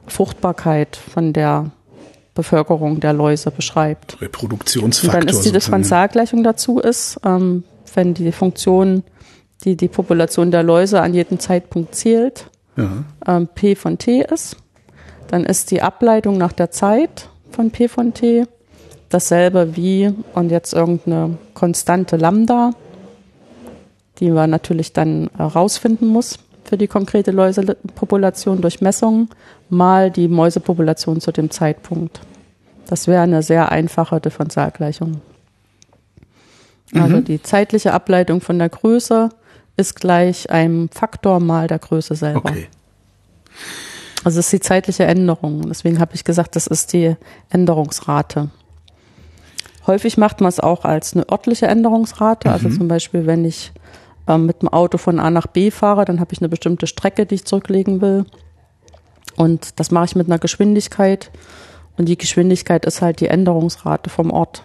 Fruchtbarkeit 0.08 0.96
von 0.96 1.34
der 1.34 1.72
Bevölkerung 2.34 3.00
der 3.00 3.14
Läuse 3.14 3.52
beschreibt. 3.52 4.22
Reproduktionsfaktor. 4.22 5.20
Und 5.20 5.28
dann 5.28 5.36
ist 5.36 5.46
die 5.46 5.52
Differentialgleichung 5.52 6.44
dazu 6.44 6.80
ist, 6.80 7.20
ähm, 7.26 7.64
wenn 7.94 8.14
die 8.14 8.32
Funktion, 8.32 9.04
die 9.64 9.76
die 9.76 9.90
Population 9.90 10.52
der 10.52 10.64
Läuse 10.64 11.02
an 11.02 11.14
jedem 11.14 11.40
Zeitpunkt 11.40 11.94
zählt, 11.96 12.50
ja. 12.78 13.04
ähm, 13.28 13.50
P 13.54 13.76
von 13.76 13.98
T 13.98 14.22
ist, 14.22 14.56
dann 15.28 15.44
ist 15.44 15.72
die 15.72 15.82
Ableitung 15.82 16.38
nach 16.38 16.54
der 16.54 16.72
Zeit 16.72 17.30
von 17.50 17.72
P 17.72 17.88
von 17.88 18.14
T 18.14 18.46
dasselbe 19.10 19.76
wie 19.76 20.14
und 20.34 20.52
jetzt 20.52 20.74
irgendeine 20.74 21.38
konstante 21.54 22.16
Lambda 22.16 22.72
die 24.22 24.30
man 24.30 24.50
natürlich 24.50 24.94
dann 24.94 25.30
herausfinden 25.36 26.08
muss 26.08 26.40
für 26.64 26.78
die 26.78 26.88
konkrete 26.88 27.32
Läusepopulation 27.32 28.62
durch 28.62 28.80
Messungen, 28.80 29.30
mal 29.70 30.12
die 30.12 30.28
Mäusepopulation 30.28 31.20
zu 31.20 31.32
dem 31.32 31.50
Zeitpunkt. 31.50 32.22
Das 32.88 33.08
wäre 33.08 33.24
eine 33.24 33.44
sehr 33.44 33.72
einfache 33.72 34.22
Differentialgleichung. 34.22 35.22
Also 36.94 37.18
mhm. 37.18 37.26
die 37.26 37.42
zeitliche 37.42 37.94
Ableitung 37.94 38.42
von 38.42 38.60
der 38.60 38.70
Größe 38.70 39.30
ist 39.78 39.96
gleich 39.96 40.50
einem 40.50 40.90
Faktor 40.90 41.40
mal 41.40 41.68
der 41.68 41.80
Größe 41.80 42.16
selber. 42.16 42.50
Okay. 42.50 42.68
Also 44.24 44.40
es 44.40 44.46
ist 44.48 44.54
die 44.54 44.60
zeitliche 44.60 45.06
Änderung. 45.06 45.68
Deswegen 45.68 46.00
habe 46.00 46.14
ich 46.14 46.24
gesagt, 46.24 46.56
das 46.56 46.68
ist 46.68 46.94
die 46.94 47.16
Änderungsrate. 47.50 48.50
Häufig 49.88 50.18
macht 50.18 50.42
man 50.42 50.50
es 50.50 50.60
auch 50.60 50.86
als 50.86 51.14
eine 51.14 51.28
örtliche 51.30 51.68
Änderungsrate. 51.68 52.52
Also 52.52 52.64
mhm. 52.64 52.66
Also 52.68 52.78
zum 52.78 52.88
Beispiel, 52.88 53.26
wenn 53.26 53.46
ich 53.46 53.72
ähm, 54.32 54.46
mit 54.46 54.62
dem 54.62 54.70
Auto 54.70 54.98
von 54.98 55.20
A 55.20 55.30
nach 55.30 55.48
B 55.48 55.72
fahre, 55.72 56.06
dann 56.06 56.20
habe 56.20 56.34
ich 56.34 56.40
eine 56.40 56.50
bestimmte 56.50 56.88
Strecke, 56.88 57.26
die 57.26 57.36
ich 57.36 57.46
zurücklegen 57.46 58.02
will. 58.02 58.26
Und 59.36 59.80
das 59.80 59.92
mache 59.92 60.06
ich 60.06 60.16
mit 60.16 60.28
einer 60.28 60.40
Geschwindigkeit. 60.40 61.32
Und 61.98 62.06
die 62.06 62.18
Geschwindigkeit 62.18 62.86
ist 62.86 63.02
halt 63.02 63.20
die 63.20 63.28
Änderungsrate 63.28 64.10
vom 64.10 64.32
Ort. 64.32 64.64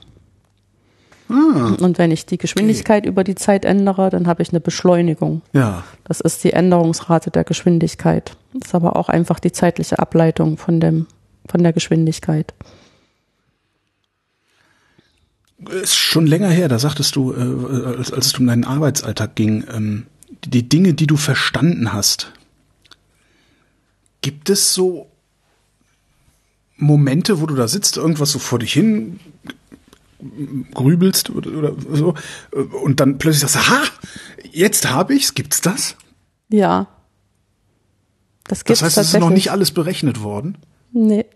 Ah, 1.29 1.75
und 1.81 1.99
wenn 1.99 2.13
ich 2.13 2.27
die 2.27 2.39
Geschwindigkeit 2.39 3.03
okay. 3.03 3.09
über 3.09 3.25
die 3.25 3.35
Zeit 3.35 3.65
ändere, 3.65 4.11
dann 4.11 4.29
habe 4.29 4.43
ich 4.43 4.51
eine 4.51 4.61
Beschleunigung. 4.61 5.43
Ja. 5.53 5.83
Das 6.05 6.21
ist 6.21 6.45
die 6.45 6.53
Änderungsrate 6.53 7.33
der 7.33 7.43
Geschwindigkeit. 7.43 8.37
Das 8.55 8.69
ist 8.69 8.75
aber 8.75 8.95
auch 8.97 9.09
einfach 9.09 9.41
die 9.41 9.51
zeitliche 9.51 9.99
Ableitung 9.99 10.57
von 10.57 10.79
dem, 10.79 11.07
von 11.49 11.63
der 11.63 11.73
Geschwindigkeit 11.73 12.55
ist 15.59 15.97
schon 15.97 16.27
länger 16.27 16.49
her, 16.49 16.69
da 16.69 16.79
sagtest 16.79 17.17
du, 17.17 17.33
äh, 17.33 17.97
als, 17.97 18.13
als 18.13 18.27
es 18.27 18.39
um 18.39 18.47
deinen 18.47 18.65
Arbeitsalltag 18.65 19.35
ging, 19.35 19.65
ähm, 19.73 20.07
die 20.45 20.69
Dinge, 20.69 20.95
die 20.95 21.07
du 21.07 21.17
verstanden 21.17 21.93
hast. 21.93 22.33
Gibt 24.21 24.51
es 24.51 24.75
so 24.75 25.11
Momente, 26.77 27.41
wo 27.41 27.47
du 27.47 27.55
da 27.55 27.69
sitzt, 27.69 27.97
irgendwas 27.97 28.33
so 28.33 28.39
vor 28.39 28.59
dich 28.59 28.73
hin 28.73 29.19
grübelst 30.73 31.31
oder, 31.31 31.51
oder 31.53 31.75
so 31.93 32.15
und 32.83 33.01
dann 33.01 33.19
plötzlich 33.19 33.41
sagst, 33.41 33.57
aha, 33.57 33.83
jetzt 34.51 34.89
habe 34.89 35.15
ich's, 35.15 35.35
gibt's 35.35 35.61
das? 35.61 35.97
Ja. 36.49 36.89
Das 38.45 38.65
gibt's 38.65 38.81
Das 38.81 38.97
heißt, 38.97 38.99
es 38.99 39.15
ist 39.15 39.21
noch 39.21 39.31
nicht 39.31 39.51
alles 39.51 39.73
berechnet 39.73 40.23
worden? 40.23 40.59
Nee. 40.93 41.27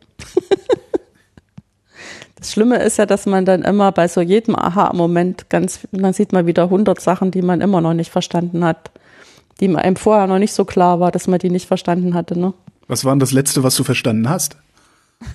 Das 2.41 2.53
Schlimme 2.53 2.83
ist 2.83 2.97
ja, 2.97 3.05
dass 3.05 3.27
man 3.27 3.45
dann 3.45 3.63
immer 3.63 3.93
bei 3.93 4.09
so 4.09 4.23
jedem 4.23 4.57
Aha-Moment 4.57 5.51
ganz, 5.51 5.81
man 5.93 6.15
sieht 6.15 6.33
mal 6.33 6.47
wieder 6.47 6.71
hundert 6.71 7.01
Sachen, 7.01 7.31
die 7.31 7.43
man 7.43 7.61
immer 7.61 7.83
noch 7.83 7.93
nicht 7.93 8.11
verstanden 8.11 8.65
hat, 8.65 8.91
die 9.61 9.75
einem 9.77 9.97
vorher 9.97 10.27
noch 10.27 10.39
nicht 10.39 10.55
so 10.55 10.65
klar 10.65 11.01
war, 11.01 11.13
dass 11.13 11.27
man 11.27 11.39
die 11.39 11.51
nicht 11.51 11.69
verstanden 11.69 12.15
hatte. 12.15 12.39
Ne? 12.39 12.55
Was 12.89 13.05
war 13.05 13.13
denn 13.13 13.21
das 13.21 13.33
Letzte, 13.33 13.63
was 13.63 13.77
du 13.77 13.85
verstanden 13.85 14.29
hast? 14.29 14.57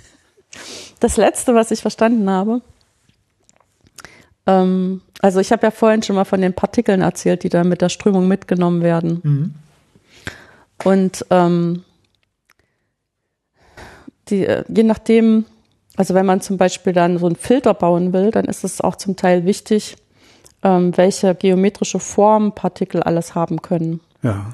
Das 1.02 1.18
Letzte, 1.18 1.54
was 1.54 1.72
ich 1.72 1.82
verstanden 1.82 2.30
habe. 2.30 2.62
Ähm, 4.48 5.02
also 5.22 5.42
ich 5.42 5.52
habe 5.52 5.64
ja 5.68 5.72
vorhin 5.72 6.02
schon 6.02 6.16
mal 6.16 6.24
von 6.24 6.40
den 6.40 6.54
Partikeln 6.54 7.02
erzählt, 7.02 7.44
die 7.44 7.50
da 7.50 7.66
mit 7.66 7.82
der 7.82 7.90
Strömung 7.90 8.30
mitgenommen 8.30 8.82
werden. 8.82 9.20
Mhm. 9.22 9.54
Und 10.86 11.26
ähm, 11.30 11.84
die, 14.30 14.46
äh, 14.46 14.64
je 14.70 14.84
nachdem, 14.84 15.46
also 15.96 16.14
wenn 16.14 16.26
man 16.26 16.42
zum 16.42 16.58
Beispiel 16.58 16.94
dann 16.94 17.18
so 17.18 17.26
einen 17.26 17.36
Filter 17.36 17.74
bauen 17.74 18.14
will, 18.14 18.32
dann 18.32 18.46
ist 18.46 18.64
es 18.64 18.82
auch 18.82 18.96
zum 18.96 19.16
Teil 19.16 19.46
wichtig, 19.46 19.96
ähm, 20.64 20.96
welche 20.98 21.36
geometrische 21.36 22.00
Form 22.00 22.54
Partikel 22.54 23.02
alles 23.04 23.36
haben 23.36 23.62
können. 23.62 24.02
Ja. 24.22 24.54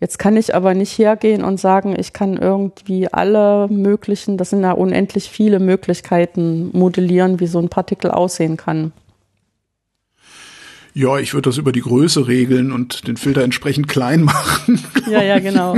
Jetzt 0.00 0.18
kann 0.18 0.36
ich 0.36 0.54
aber 0.54 0.74
nicht 0.74 0.96
hergehen 0.96 1.42
und 1.42 1.58
sagen, 1.58 1.98
ich 1.98 2.12
kann 2.12 2.36
irgendwie 2.36 3.12
alle 3.12 3.66
möglichen, 3.68 4.36
das 4.36 4.50
sind 4.50 4.62
ja 4.62 4.72
unendlich 4.72 5.28
viele 5.28 5.58
Möglichkeiten, 5.58 6.70
modellieren, 6.72 7.40
wie 7.40 7.48
so 7.48 7.58
ein 7.58 7.68
Partikel 7.68 8.12
aussehen 8.12 8.56
kann. 8.56 8.92
Ja, 10.94 11.18
ich 11.18 11.34
würde 11.34 11.48
das 11.48 11.58
über 11.58 11.72
die 11.72 11.80
Größe 11.80 12.28
regeln 12.28 12.70
und 12.70 13.08
den 13.08 13.16
Filter 13.16 13.42
entsprechend 13.42 13.88
klein 13.88 14.22
machen. 14.24 14.80
Ja, 15.10 15.22
ja, 15.22 15.40
genau. 15.40 15.76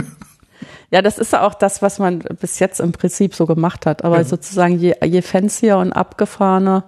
Ja, 0.90 1.02
das 1.02 1.18
ist 1.18 1.32
ja 1.32 1.46
auch 1.46 1.54
das, 1.54 1.82
was 1.82 1.98
man 1.98 2.18
bis 2.18 2.58
jetzt 2.58 2.80
im 2.80 2.92
Prinzip 2.92 3.34
so 3.34 3.46
gemacht 3.46 3.86
hat. 3.86 4.04
Aber 4.04 4.18
ja. 4.18 4.24
sozusagen 4.24 4.78
je, 4.78 4.94
je 5.04 5.22
fancier 5.22 5.78
und 5.78 5.92
abgefahrener 5.92 6.84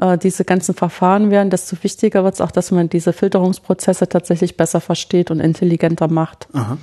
äh, 0.00 0.18
diese 0.18 0.44
ganzen 0.44 0.74
Verfahren 0.74 1.30
werden, 1.30 1.50
desto 1.50 1.76
wichtiger 1.82 2.24
wird 2.24 2.34
es 2.34 2.40
auch, 2.40 2.50
dass 2.50 2.70
man 2.70 2.88
diese 2.88 3.12
Filterungsprozesse 3.12 4.08
tatsächlich 4.08 4.56
besser 4.56 4.80
versteht 4.80 5.30
und 5.30 5.40
intelligenter 5.40 6.08
macht. 6.08 6.48
Aha. 6.52 6.76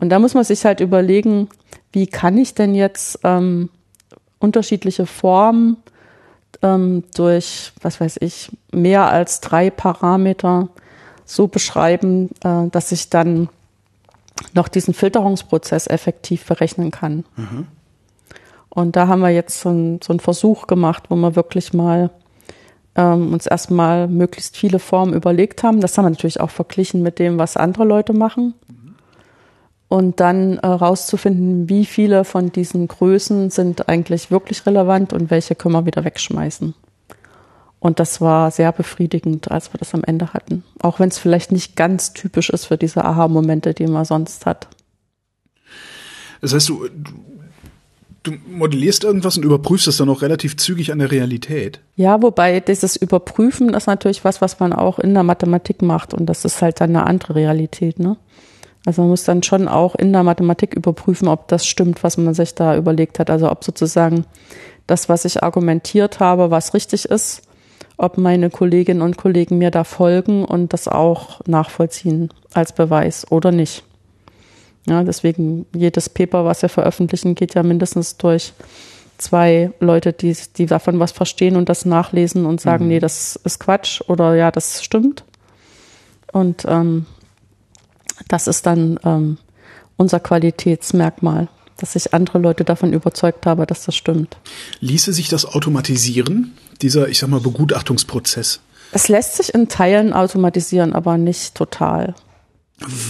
Und 0.00 0.10
da 0.10 0.18
muss 0.18 0.34
man 0.34 0.44
sich 0.44 0.64
halt 0.64 0.80
überlegen, 0.80 1.48
wie 1.92 2.08
kann 2.08 2.36
ich 2.38 2.54
denn 2.54 2.74
jetzt 2.74 3.20
ähm, 3.22 3.70
unterschiedliche 4.40 5.06
Formen 5.06 5.76
ähm, 6.62 7.04
durch, 7.14 7.72
was 7.80 8.00
weiß 8.00 8.16
ich, 8.20 8.50
mehr 8.72 9.10
als 9.10 9.40
drei 9.40 9.70
Parameter 9.70 10.68
so 11.24 11.46
beschreiben, 11.46 12.30
äh, 12.42 12.68
dass 12.70 12.90
ich 12.90 13.10
dann 13.10 13.48
noch 14.52 14.68
diesen 14.68 14.94
Filterungsprozess 14.94 15.86
effektiv 15.86 16.44
berechnen 16.46 16.90
kann. 16.90 17.24
Mhm. 17.36 17.66
Und 18.68 18.96
da 18.96 19.06
haben 19.06 19.20
wir 19.20 19.30
jetzt 19.30 19.60
so, 19.60 19.70
ein, 19.70 20.00
so 20.02 20.12
einen 20.12 20.20
Versuch 20.20 20.66
gemacht, 20.66 21.04
wo 21.08 21.14
wir 21.16 21.36
wirklich 21.36 21.72
mal 21.72 22.10
ähm, 22.96 23.32
uns 23.32 23.46
erstmal 23.46 24.08
möglichst 24.08 24.56
viele 24.56 24.78
Formen 24.78 25.14
überlegt 25.14 25.62
haben. 25.62 25.80
Das 25.80 25.96
haben 25.96 26.06
wir 26.06 26.10
natürlich 26.10 26.40
auch 26.40 26.50
verglichen 26.50 27.02
mit 27.02 27.18
dem, 27.18 27.38
was 27.38 27.56
andere 27.56 27.84
Leute 27.84 28.12
machen. 28.12 28.54
Und 29.88 30.18
dann 30.18 30.58
äh, 30.58 30.66
rauszufinden, 30.66 31.68
wie 31.68 31.84
viele 31.84 32.24
von 32.24 32.50
diesen 32.50 32.88
Größen 32.88 33.50
sind 33.50 33.88
eigentlich 33.88 34.30
wirklich 34.32 34.66
relevant 34.66 35.12
und 35.12 35.30
welche 35.30 35.54
können 35.54 35.74
wir 35.74 35.86
wieder 35.86 36.04
wegschmeißen. 36.04 36.74
Und 37.84 38.00
das 38.00 38.22
war 38.22 38.50
sehr 38.50 38.72
befriedigend, 38.72 39.50
als 39.50 39.74
wir 39.74 39.78
das 39.78 39.92
am 39.92 40.02
Ende 40.04 40.32
hatten. 40.32 40.64
Auch 40.80 41.00
wenn 41.00 41.10
es 41.10 41.18
vielleicht 41.18 41.52
nicht 41.52 41.76
ganz 41.76 42.14
typisch 42.14 42.48
ist 42.48 42.64
für 42.64 42.78
diese 42.78 43.04
Aha-Momente, 43.04 43.74
die 43.74 43.86
man 43.86 44.06
sonst 44.06 44.46
hat. 44.46 44.68
Das 46.40 46.54
heißt, 46.54 46.70
du, 46.70 46.88
du 48.22 48.32
modellierst 48.50 49.04
irgendwas 49.04 49.36
und 49.36 49.42
überprüfst 49.42 49.86
es 49.86 49.98
dann 49.98 50.08
auch 50.08 50.22
relativ 50.22 50.56
zügig 50.56 50.92
an 50.92 50.98
der 50.98 51.10
Realität. 51.10 51.80
Ja, 51.94 52.22
wobei 52.22 52.58
dieses 52.60 52.96
Überprüfen 52.96 53.74
ist 53.74 53.86
natürlich 53.86 54.24
was, 54.24 54.40
was 54.40 54.60
man 54.60 54.72
auch 54.72 54.98
in 54.98 55.12
der 55.12 55.22
Mathematik 55.22 55.82
macht 55.82 56.14
und 56.14 56.24
das 56.24 56.46
ist 56.46 56.62
halt 56.62 56.80
dann 56.80 56.96
eine 56.96 57.06
andere 57.06 57.34
Realität, 57.34 57.98
ne? 57.98 58.16
Also 58.86 59.02
man 59.02 59.10
muss 59.10 59.24
dann 59.24 59.42
schon 59.42 59.68
auch 59.68 59.94
in 59.94 60.10
der 60.10 60.22
Mathematik 60.22 60.72
überprüfen, 60.72 61.28
ob 61.28 61.48
das 61.48 61.66
stimmt, 61.66 62.02
was 62.02 62.16
man 62.16 62.32
sich 62.32 62.54
da 62.54 62.78
überlegt 62.78 63.18
hat. 63.18 63.28
Also 63.28 63.50
ob 63.50 63.62
sozusagen 63.62 64.24
das, 64.86 65.10
was 65.10 65.26
ich 65.26 65.42
argumentiert 65.42 66.20
habe, 66.20 66.50
was 66.50 66.72
richtig 66.72 67.04
ist 67.04 67.42
ob 67.96 68.18
meine 68.18 68.50
Kolleginnen 68.50 69.02
und 69.02 69.16
Kollegen 69.16 69.58
mir 69.58 69.70
da 69.70 69.84
folgen 69.84 70.44
und 70.44 70.72
das 70.72 70.88
auch 70.88 71.40
nachvollziehen 71.46 72.30
als 72.52 72.72
Beweis 72.72 73.30
oder 73.30 73.52
nicht. 73.52 73.84
Ja, 74.86 75.02
deswegen 75.02 75.66
jedes 75.74 76.08
Paper, 76.08 76.44
was 76.44 76.62
wir 76.62 76.68
veröffentlichen, 76.68 77.34
geht 77.34 77.54
ja 77.54 77.62
mindestens 77.62 78.16
durch 78.16 78.52
zwei 79.16 79.70
Leute, 79.80 80.12
die, 80.12 80.36
die 80.56 80.66
davon 80.66 80.98
was 80.98 81.12
verstehen 81.12 81.56
und 81.56 81.68
das 81.68 81.84
nachlesen 81.84 82.46
und 82.46 82.60
sagen, 82.60 82.84
mhm. 82.84 82.88
nee, 82.90 82.98
das 82.98 83.36
ist 83.36 83.60
Quatsch 83.60 84.02
oder 84.08 84.34
ja, 84.34 84.50
das 84.50 84.84
stimmt. 84.84 85.24
Und 86.32 86.64
ähm, 86.68 87.06
das 88.28 88.46
ist 88.46 88.66
dann 88.66 88.98
ähm, 89.04 89.38
unser 89.96 90.20
Qualitätsmerkmal, 90.20 91.48
dass 91.76 91.96
ich 91.96 92.14
andere 92.14 92.38
Leute 92.38 92.64
davon 92.64 92.92
überzeugt 92.92 93.46
habe, 93.46 93.66
dass 93.66 93.84
das 93.84 93.96
stimmt. 93.96 94.36
Ließe 94.80 95.12
sich 95.12 95.28
das 95.28 95.44
automatisieren? 95.44 96.52
dieser, 96.82 97.08
ich 97.08 97.18
sag 97.18 97.28
mal, 97.28 97.40
Begutachtungsprozess? 97.40 98.60
Es 98.92 99.08
lässt 99.08 99.36
sich 99.36 99.54
in 99.54 99.68
Teilen 99.68 100.12
automatisieren, 100.12 100.92
aber 100.92 101.18
nicht 101.18 101.54
total. 101.54 102.14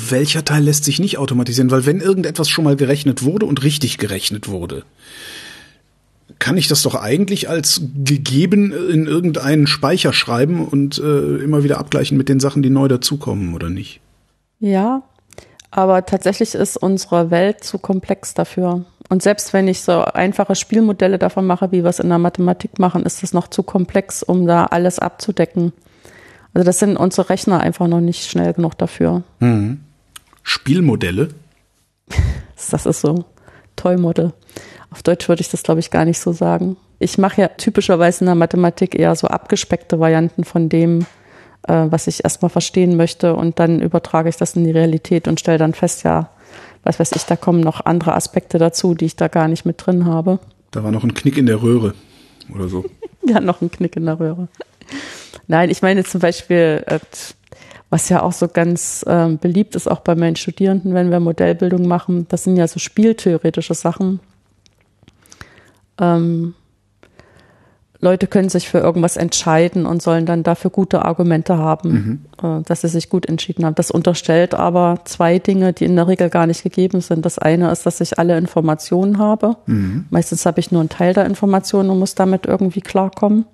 Welcher 0.09 0.45
Teil 0.45 0.63
lässt 0.63 0.85
sich 0.85 0.99
nicht 0.99 1.19
automatisieren? 1.19 1.71
Weil 1.71 1.87
wenn 1.87 2.01
irgendetwas 2.01 2.49
schon 2.49 2.65
mal 2.65 2.77
gerechnet 2.77 3.23
wurde 3.23 3.47
und 3.47 3.63
richtig 3.63 3.99
gerechnet 3.99 4.49
wurde, 4.49 4.85
kann 6.39 6.57
ich 6.57 6.69
das 6.69 6.83
doch 6.83 6.95
eigentlich 6.95 7.49
als 7.49 7.83
gegeben 8.05 8.73
in 8.73 9.07
irgendeinen 9.07 9.67
Speicher 9.67 10.13
schreiben 10.13 10.67
und 10.67 10.99
äh, 10.99 11.37
immer 11.37 11.65
wieder 11.65 11.79
abgleichen 11.79 12.17
mit 12.17 12.29
den 12.29 12.41
Sachen, 12.41 12.63
die 12.63 12.71
neu 12.71 12.89
dazukommen, 12.89 13.55
oder 13.55 13.71
nicht? 13.71 14.01
Ja, 14.61 15.03
aber 15.77 16.07
tatsächlich 16.07 16.55
ist 16.55 16.77
unsere 16.77 17.33
Welt 17.33 17.65
zu 17.65 17.79
komplex 17.79 18.33
dafür. 18.33 18.85
Und 19.09 19.25
selbst 19.25 19.53
wenn 19.53 19.67
ich 19.67 19.81
so 19.81 20.05
einfache 20.05 20.55
Spielmodelle 20.55 21.19
davon 21.19 21.47
mache, 21.47 21.73
wie 21.73 21.83
wir 21.83 21.91
es 21.91 21.99
in 21.99 22.11
der 22.11 22.19
Mathematik 22.19 22.79
machen, 22.79 23.03
ist 23.03 23.25
das 23.25 23.33
noch 23.33 23.49
zu 23.49 23.65
komplex, 23.65 24.23
um 24.23 24.47
da 24.47 24.67
alles 24.67 25.01
abzudecken. 25.01 25.73
Also 26.55 26.65
das 26.65 26.79
sind 26.79 26.97
unsere 26.97 27.29
Rechner 27.29 27.59
einfach 27.59 27.89
noch 27.89 28.01
nicht 28.01 28.31
schnell 28.31 28.53
genug 28.53 28.79
dafür. 28.79 29.25
Mhm. 29.41 29.81
Spielmodelle? 30.43 31.31
Das 32.71 32.87
ist 32.87 33.01
so 33.01 33.25
Toy-Model. 33.77 34.33
Auf 34.91 35.03
Deutsch 35.03 35.29
würde 35.29 35.43
ich 35.43 35.51
das, 35.51 35.65
glaube 35.65 35.81
ich, 35.81 35.91
gar 35.91 36.05
nicht 36.05 36.21
so 36.21 36.33
sagen. 36.33 36.77
Ich 37.01 37.19
mache 37.19 37.43
ja 37.43 37.49
typischerweise 37.49 38.21
in 38.21 38.27
der 38.27 38.37
Mathematik 38.37 38.95
eher 38.99 39.15
so 39.17 39.27
abgespeckte 39.27 39.99
Varianten 39.99 40.45
von 40.45 40.69
dem, 40.69 41.05
äh, 41.69 41.87
was 41.91 42.07
ich 42.07 42.25
erstmal 42.25 42.51
verstehen 42.51 42.97
möchte 42.97 43.35
und 43.35 43.59
dann 43.59 43.81
übertrage 43.81 44.29
ich 44.29 44.37
das 44.37 44.57
in 44.57 44.65
die 44.65 44.71
Realität 44.71 45.29
und 45.29 45.41
stelle 45.41 45.59
dann 45.59 45.75
fest, 45.75 46.05
ja, 46.05 46.31
was 46.83 47.01
weiß 47.01 47.13
ich, 47.13 47.25
da 47.25 47.37
kommen 47.37 47.61
noch 47.61 47.85
andere 47.85 48.15
Aspekte 48.15 48.59
dazu, 48.59 48.95
die 48.95 49.07
ich 49.07 49.17
da 49.17 49.29
gar 49.29 49.49
nicht 49.49 49.65
mit 49.65 49.85
drin 49.85 50.05
habe. 50.05 50.39
Da 50.71 50.85
war 50.85 50.91
noch 50.91 51.05
ein 51.05 51.15
Knick 51.15 51.39
in 51.39 51.47
der 51.47 51.63
Röhre 51.63 51.95
oder 52.55 52.69
so. 52.69 52.85
ja, 53.27 53.41
noch 53.41 53.63
ein 53.63 53.71
Knick 53.71 53.97
in 53.97 54.07
der 54.07 54.21
Röhre. 54.21 54.49
Nein, 55.47 55.71
ich 55.71 55.83
meine 55.83 56.05
zum 56.05 56.21
Beispiel, 56.21 56.83
äh, 56.87 56.99
was 57.91 58.09
ja 58.09 58.23
auch 58.23 58.33
so 58.33 58.49
ganz 58.49 59.05
ähm, 59.09 59.39
beliebt 59.39 59.77
ist, 59.77 59.89
auch 59.91 60.01
bei 60.01 60.15
meinen 60.15 60.37
Studierenden, 60.37 60.95
wenn 60.95 61.11
wir 61.11 61.21
Modellbildung 61.21 61.87
machen, 61.87 62.27
das 62.29 62.45
sind 62.45 62.57
ja 62.57 62.67
so 62.67 62.79
spieltheoretische 62.79 63.75
Sachen. 63.75 64.21
Ähm, 66.01 66.55
Leute 68.05 68.27
können 68.27 68.51
sich 68.51 68.69
für 68.69 68.79
irgendwas 68.79 69.17
entscheiden 69.17 69.87
und 69.87 70.03
sollen 70.03 70.27
dann 70.27 70.43
dafür 70.43 70.71
gute 70.71 71.05
Argumente 71.05 71.57
haben, 71.59 71.91
mhm. 71.91 72.59
Äh, 72.59 72.63
dass 72.63 72.83
sie 72.83 72.89
sich 72.89 73.09
gut 73.09 73.27
entschieden 73.27 73.65
haben. 73.65 73.75
Das 73.75 73.91
unterstellt 73.91 74.55
aber 74.55 75.01
zwei 75.05 75.39
Dinge, 75.39 75.73
die 75.73 75.87
in 75.87 75.97
der 75.97 76.07
Regel 76.07 76.29
gar 76.29 76.47
nicht 76.47 76.63
gegeben 76.63 77.01
sind. 77.01 77.25
Das 77.25 77.39
eine 77.39 77.73
ist, 77.73 77.87
dass 77.87 78.01
ich 78.01 78.19
alle 78.19 78.37
Informationen 78.37 79.19
habe. 79.19 79.57
Mhm. 79.67 80.05
Meistens 80.11 80.45
habe 80.45 80.61
ich 80.61 80.71
nur 80.71 80.83
einen 80.83 80.91
Teil 80.91 81.15
der 81.15 81.25
Informationen 81.25 81.91
und 81.91 81.99
muss 81.99 82.15
damit 82.15 82.47
irgendwie 82.47 82.83
klarkommen. 82.83 83.47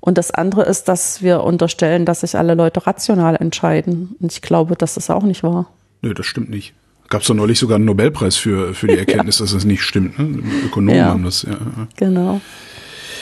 Und 0.00 0.18
das 0.18 0.30
andere 0.32 0.62
ist, 0.62 0.88
dass 0.88 1.22
wir 1.22 1.44
unterstellen, 1.44 2.04
dass 2.04 2.20
sich 2.20 2.36
alle 2.36 2.54
Leute 2.54 2.86
rational 2.86 3.36
entscheiden. 3.36 4.16
Und 4.20 4.32
ich 4.32 4.42
glaube, 4.42 4.74
das 4.76 4.96
ist 4.96 5.10
auch 5.10 5.24
nicht 5.24 5.42
wahr. 5.42 5.70
Nö, 6.02 6.14
das 6.14 6.26
stimmt 6.26 6.50
nicht. 6.50 6.74
Gab 7.08 7.22
es 7.22 7.28
doch 7.28 7.34
neulich 7.34 7.58
sogar 7.58 7.76
einen 7.76 7.84
Nobelpreis 7.86 8.36
für, 8.36 8.74
für 8.74 8.88
die 8.88 8.98
Erkenntnis, 8.98 9.38
ja. 9.38 9.44
dass 9.44 9.54
das 9.54 9.64
nicht 9.64 9.82
stimmt. 9.82 10.18
Ne? 10.18 10.42
Ökonomen 10.66 10.98
ja. 10.98 11.06
haben 11.06 11.24
das, 11.24 11.42
ja. 11.42 11.56
Genau. 11.96 12.40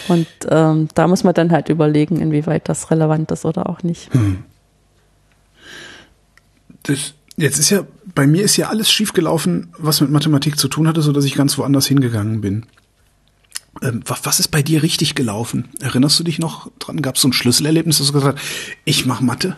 Und 0.08 0.26
ähm, 0.48 0.88
da 0.94 1.08
muss 1.08 1.24
man 1.24 1.34
dann 1.34 1.52
halt 1.52 1.68
überlegen, 1.68 2.20
inwieweit 2.20 2.68
das 2.68 2.90
relevant 2.90 3.30
ist 3.30 3.44
oder 3.44 3.68
auch 3.68 3.82
nicht. 3.82 4.12
Hm. 4.14 4.44
Das, 6.84 7.14
jetzt 7.36 7.58
ist 7.58 7.70
ja, 7.70 7.84
bei 8.14 8.26
mir 8.26 8.44
ist 8.44 8.56
ja 8.56 8.68
alles 8.68 8.90
schiefgelaufen, 8.90 9.72
was 9.78 10.00
mit 10.00 10.10
Mathematik 10.10 10.58
zu 10.58 10.68
tun 10.68 10.86
hatte, 10.86 11.02
so 11.02 11.12
dass 11.12 11.24
ich 11.24 11.34
ganz 11.34 11.58
woanders 11.58 11.86
hingegangen 11.86 12.40
bin. 12.40 12.66
Ähm, 13.82 14.02
was, 14.06 14.24
was 14.24 14.40
ist 14.40 14.48
bei 14.48 14.62
dir 14.62 14.82
richtig 14.82 15.14
gelaufen? 15.14 15.68
Erinnerst 15.80 16.18
du 16.18 16.24
dich 16.24 16.38
noch 16.38 16.70
dran? 16.78 17.02
Gab 17.02 17.16
es 17.16 17.22
so 17.22 17.28
ein 17.28 17.32
Schlüsselerlebnis, 17.32 17.98
dass 17.98 18.08
du 18.08 18.12
gesagt 18.12 18.38
hast, 18.38 18.46
ich 18.84 19.06
mache 19.06 19.24
Mathe? 19.24 19.56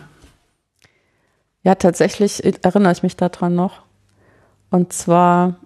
Ja, 1.63 1.75
tatsächlich 1.75 2.43
erinnere 2.63 2.91
ich 2.91 3.03
mich 3.03 3.15
daran 3.15 3.55
noch. 3.55 3.83
Und 4.69 4.93
zwar, 4.93 5.57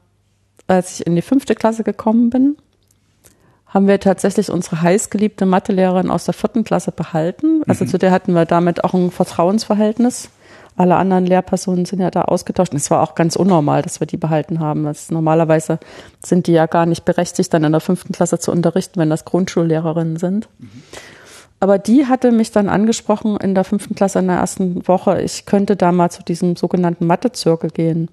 als 0.68 1.00
ich 1.00 1.08
in 1.08 1.16
die 1.16 1.22
fünfte 1.22 1.56
Klasse 1.56 1.84
gekommen 1.84 2.30
bin, 2.30 2.58
haben 3.74 3.88
wir 3.88 4.00
tatsächlich 4.00 4.52
unsere 4.52 4.82
heißgeliebte 4.82 5.46
Mathelehrerin 5.46 6.12
aus 6.12 6.26
der 6.26 6.34
vierten 6.34 6.64
Klasse 6.64 6.92
behalten. 6.92 7.64
Also 7.68 7.86
mhm. 7.86 7.90
zu 7.90 7.98
der 7.98 8.12
hatten 8.12 8.34
wir 8.34 8.46
damit 8.46 8.84
auch 8.84 8.94
ein 8.94 9.10
Vertrauensverhältnis. 9.10 10.30
Alle 10.76 10.96
anderen 10.96 11.26
Lehrpersonen 11.26 11.86
sind 11.86 12.00
ja 12.00 12.12
da 12.12 12.24
ausgetauscht. 12.24 12.74
es 12.74 12.90
war 12.90 13.02
auch 13.02 13.16
ganz 13.16 13.36
unnormal, 13.36 13.82
dass 13.82 14.00
wir 14.00 14.08
die 14.08 14.18
behalten 14.18 14.60
haben. 14.60 14.84
Das, 14.84 15.12
normalerweise 15.12 15.80
sind 16.24 16.48
die 16.48 16.54
ja 16.54 16.66
gar 16.66 16.86
nicht 16.86 17.06
berechtigt, 17.06 17.54
dann 17.54 17.64
in 17.64 17.72
der 17.72 17.82
fünften 17.82 18.14
Klasse 18.14 18.40
zu 18.40 18.52
unterrichten, 18.52 19.00
wenn 19.00 19.10
das 19.10 19.26
Grundschullehrerinnen 19.26 20.18
sind. 20.18 20.50
Mhm. 20.60 20.84
Aber 21.60 21.78
die 21.78 22.08
hatte 22.08 22.32
mich 22.32 22.52
dann 22.52 22.70
angesprochen 22.70 23.38
in 23.38 23.56
der 23.56 23.64
fünften 23.64 23.96
Klasse 23.96 24.20
in 24.20 24.28
der 24.28 24.36
ersten 24.38 24.86
Woche, 24.88 25.22
ich 25.22 25.46
könnte 25.46 25.76
da 25.76 25.92
mal 25.92 26.10
zu 26.10 26.22
diesem 26.22 26.58
sogenannten 26.58 27.08
Mathezirkel 27.08 27.70
gehen. 27.70 28.10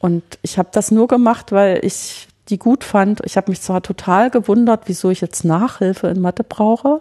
Und 0.00 0.24
ich 0.42 0.58
habe 0.58 0.70
das 0.72 0.90
nur 0.90 1.06
gemacht, 1.06 1.52
weil 1.52 1.84
ich 1.84 2.26
die 2.52 2.58
gut 2.58 2.84
fand. 2.84 3.20
Ich 3.24 3.36
habe 3.36 3.50
mich 3.50 3.62
zwar 3.62 3.82
total 3.82 4.30
gewundert, 4.30 4.82
wieso 4.86 5.10
ich 5.10 5.20
jetzt 5.20 5.44
Nachhilfe 5.44 6.08
in 6.08 6.20
Mathe 6.20 6.44
brauche. 6.44 7.00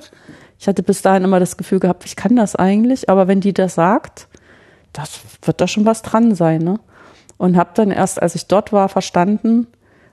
Ich 0.57 0.68
hatte 0.68 0.82
bis 0.82 1.02
dahin 1.02 1.23
immer 1.23 1.40
das 1.40 1.57
Gefühl 1.57 1.80
gehabt, 1.80 2.06
ich 2.06 2.15
kann 2.15 2.36
das 2.36 2.56
eigentlich, 2.56 3.10
aber 3.10 3.28
wenn 3.28 3.41
die 3.41 3.53
das 3.53 3.76
sagt, 3.76 4.28
das 4.94 5.19
wird 5.41 5.60
da 5.60 5.68
schon 5.68 5.86
was 5.86 6.02
dran 6.02 6.36
sein, 6.36 6.61
ne? 6.61 6.80
Und 7.38 7.57
habe 7.57 7.72
dann 7.73 7.91
erst, 7.91 8.22
als 8.22 8.36
ich 8.36 8.45
dort 8.45 8.72
war, 8.72 8.88
verstanden, 8.88 9.68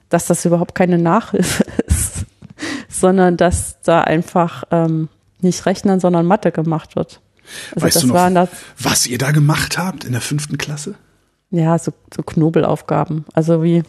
dass 0.08 0.26
das 0.26 0.44
überhaupt 0.44 0.74
keine 0.74 0.98
Nachhilfe 0.98 1.64
ist, 1.86 2.24
sondern 2.88 3.36
dass 3.36 3.80
da 3.82 4.00
einfach 4.00 4.64
ähm, 4.70 5.08
nicht 5.40 5.66
Rechnen, 5.66 6.00
sondern 6.00 6.26
Mathe 6.26 6.50
gemacht 6.50 6.96
wird. 6.96 7.20
Also 7.74 7.86
weißt 7.86 8.02
du 8.02 8.06
noch, 8.08 8.48
was 8.78 9.06
ihr 9.06 9.18
da 9.18 9.30
gemacht 9.30 9.78
habt 9.78 10.04
in 10.04 10.12
der 10.12 10.20
fünften 10.20 10.58
Klasse? 10.58 10.94
Ja, 11.50 11.78
so, 11.78 11.92
so 12.14 12.22
Knobelaufgaben. 12.22 13.24
Also 13.32 13.62
wie 13.62 13.82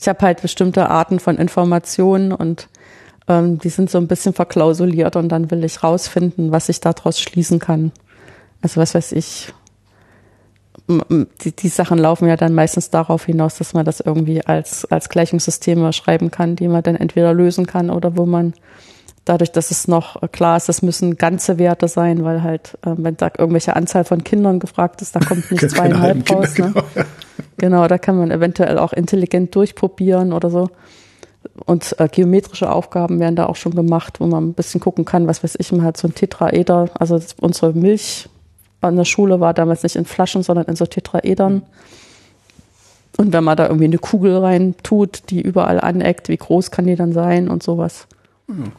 ich 0.00 0.08
habe 0.08 0.20
halt 0.24 0.40
bestimmte 0.40 0.88
Arten 0.88 1.20
von 1.20 1.36
Informationen 1.36 2.32
und 2.32 2.68
ähm, 3.28 3.58
die 3.58 3.68
sind 3.68 3.90
so 3.90 3.98
ein 3.98 4.08
bisschen 4.08 4.32
verklausuliert 4.32 5.14
und 5.16 5.28
dann 5.28 5.50
will 5.50 5.62
ich 5.62 5.82
rausfinden, 5.82 6.52
was 6.52 6.68
ich 6.70 6.80
daraus 6.80 7.20
schließen 7.20 7.58
kann. 7.58 7.92
Also 8.62 8.80
was 8.80 8.94
weiß 8.94 9.12
ich, 9.12 9.52
die, 10.88 11.52
die 11.54 11.68
Sachen 11.68 11.98
laufen 11.98 12.28
ja 12.28 12.36
dann 12.36 12.54
meistens 12.54 12.90
darauf 12.90 13.26
hinaus, 13.26 13.58
dass 13.58 13.74
man 13.74 13.84
das 13.84 14.00
irgendwie 14.00 14.44
als, 14.44 14.86
als 14.86 15.08
Gleichungssysteme 15.08 15.92
schreiben 15.92 16.30
kann, 16.30 16.56
die 16.56 16.68
man 16.68 16.82
dann 16.82 16.96
entweder 16.96 17.34
lösen 17.34 17.66
kann 17.66 17.90
oder 17.90 18.16
wo 18.16 18.24
man 18.26 18.54
dadurch, 19.30 19.52
dass 19.52 19.70
es 19.70 19.86
noch 19.86 20.20
klar 20.32 20.56
ist, 20.56 20.68
das 20.68 20.82
müssen 20.82 21.16
ganze 21.16 21.58
Werte 21.58 21.86
sein, 21.86 22.24
weil 22.24 22.42
halt, 22.42 22.76
äh, 22.82 22.94
wenn 22.96 23.16
da 23.16 23.30
irgendwelche 23.38 23.76
Anzahl 23.76 24.04
von 24.04 24.24
Kindern 24.24 24.58
gefragt 24.58 25.00
ist, 25.02 25.14
da 25.14 25.20
kommt 25.20 25.50
nicht 25.52 25.70
zweieinhalb 25.70 26.28
raus. 26.30 26.54
Kinder, 26.54 26.70
ne? 26.70 26.84
genau. 26.94 27.06
genau, 27.56 27.88
da 27.88 27.96
kann 27.96 28.18
man 28.18 28.32
eventuell 28.32 28.76
auch 28.78 28.92
intelligent 28.92 29.54
durchprobieren 29.54 30.32
oder 30.32 30.50
so. 30.50 30.68
Und 31.64 31.94
äh, 32.00 32.08
geometrische 32.08 32.70
Aufgaben 32.70 33.20
werden 33.20 33.36
da 33.36 33.46
auch 33.46 33.56
schon 33.56 33.74
gemacht, 33.74 34.20
wo 34.20 34.26
man 34.26 34.48
ein 34.48 34.54
bisschen 34.54 34.80
gucken 34.80 35.04
kann, 35.04 35.28
was 35.28 35.44
weiß 35.44 35.56
ich, 35.58 35.70
man 35.70 35.84
hat 35.84 35.96
so 35.96 36.08
ein 36.08 36.14
Tetraeder, 36.14 36.90
also 36.94 37.18
unsere 37.40 37.72
Milch 37.72 38.28
an 38.80 38.96
der 38.96 39.04
Schule 39.04 39.40
war 39.40 39.54
damals 39.54 39.84
nicht 39.84 39.96
in 39.96 40.06
Flaschen, 40.06 40.42
sondern 40.42 40.66
in 40.66 40.76
so 40.76 40.86
Tetraedern. 40.86 41.62
Und 43.16 43.32
wenn 43.32 43.44
man 43.44 43.56
da 43.56 43.66
irgendwie 43.66 43.84
eine 43.84 43.98
Kugel 43.98 44.38
rein 44.38 44.74
tut, 44.82 45.30
die 45.30 45.40
überall 45.40 45.80
aneckt, 45.80 46.28
wie 46.28 46.36
groß 46.36 46.70
kann 46.70 46.86
die 46.86 46.96
dann 46.96 47.12
sein 47.12 47.48
und 47.48 47.62
sowas. 47.62 48.06
Mhm. 48.48 48.72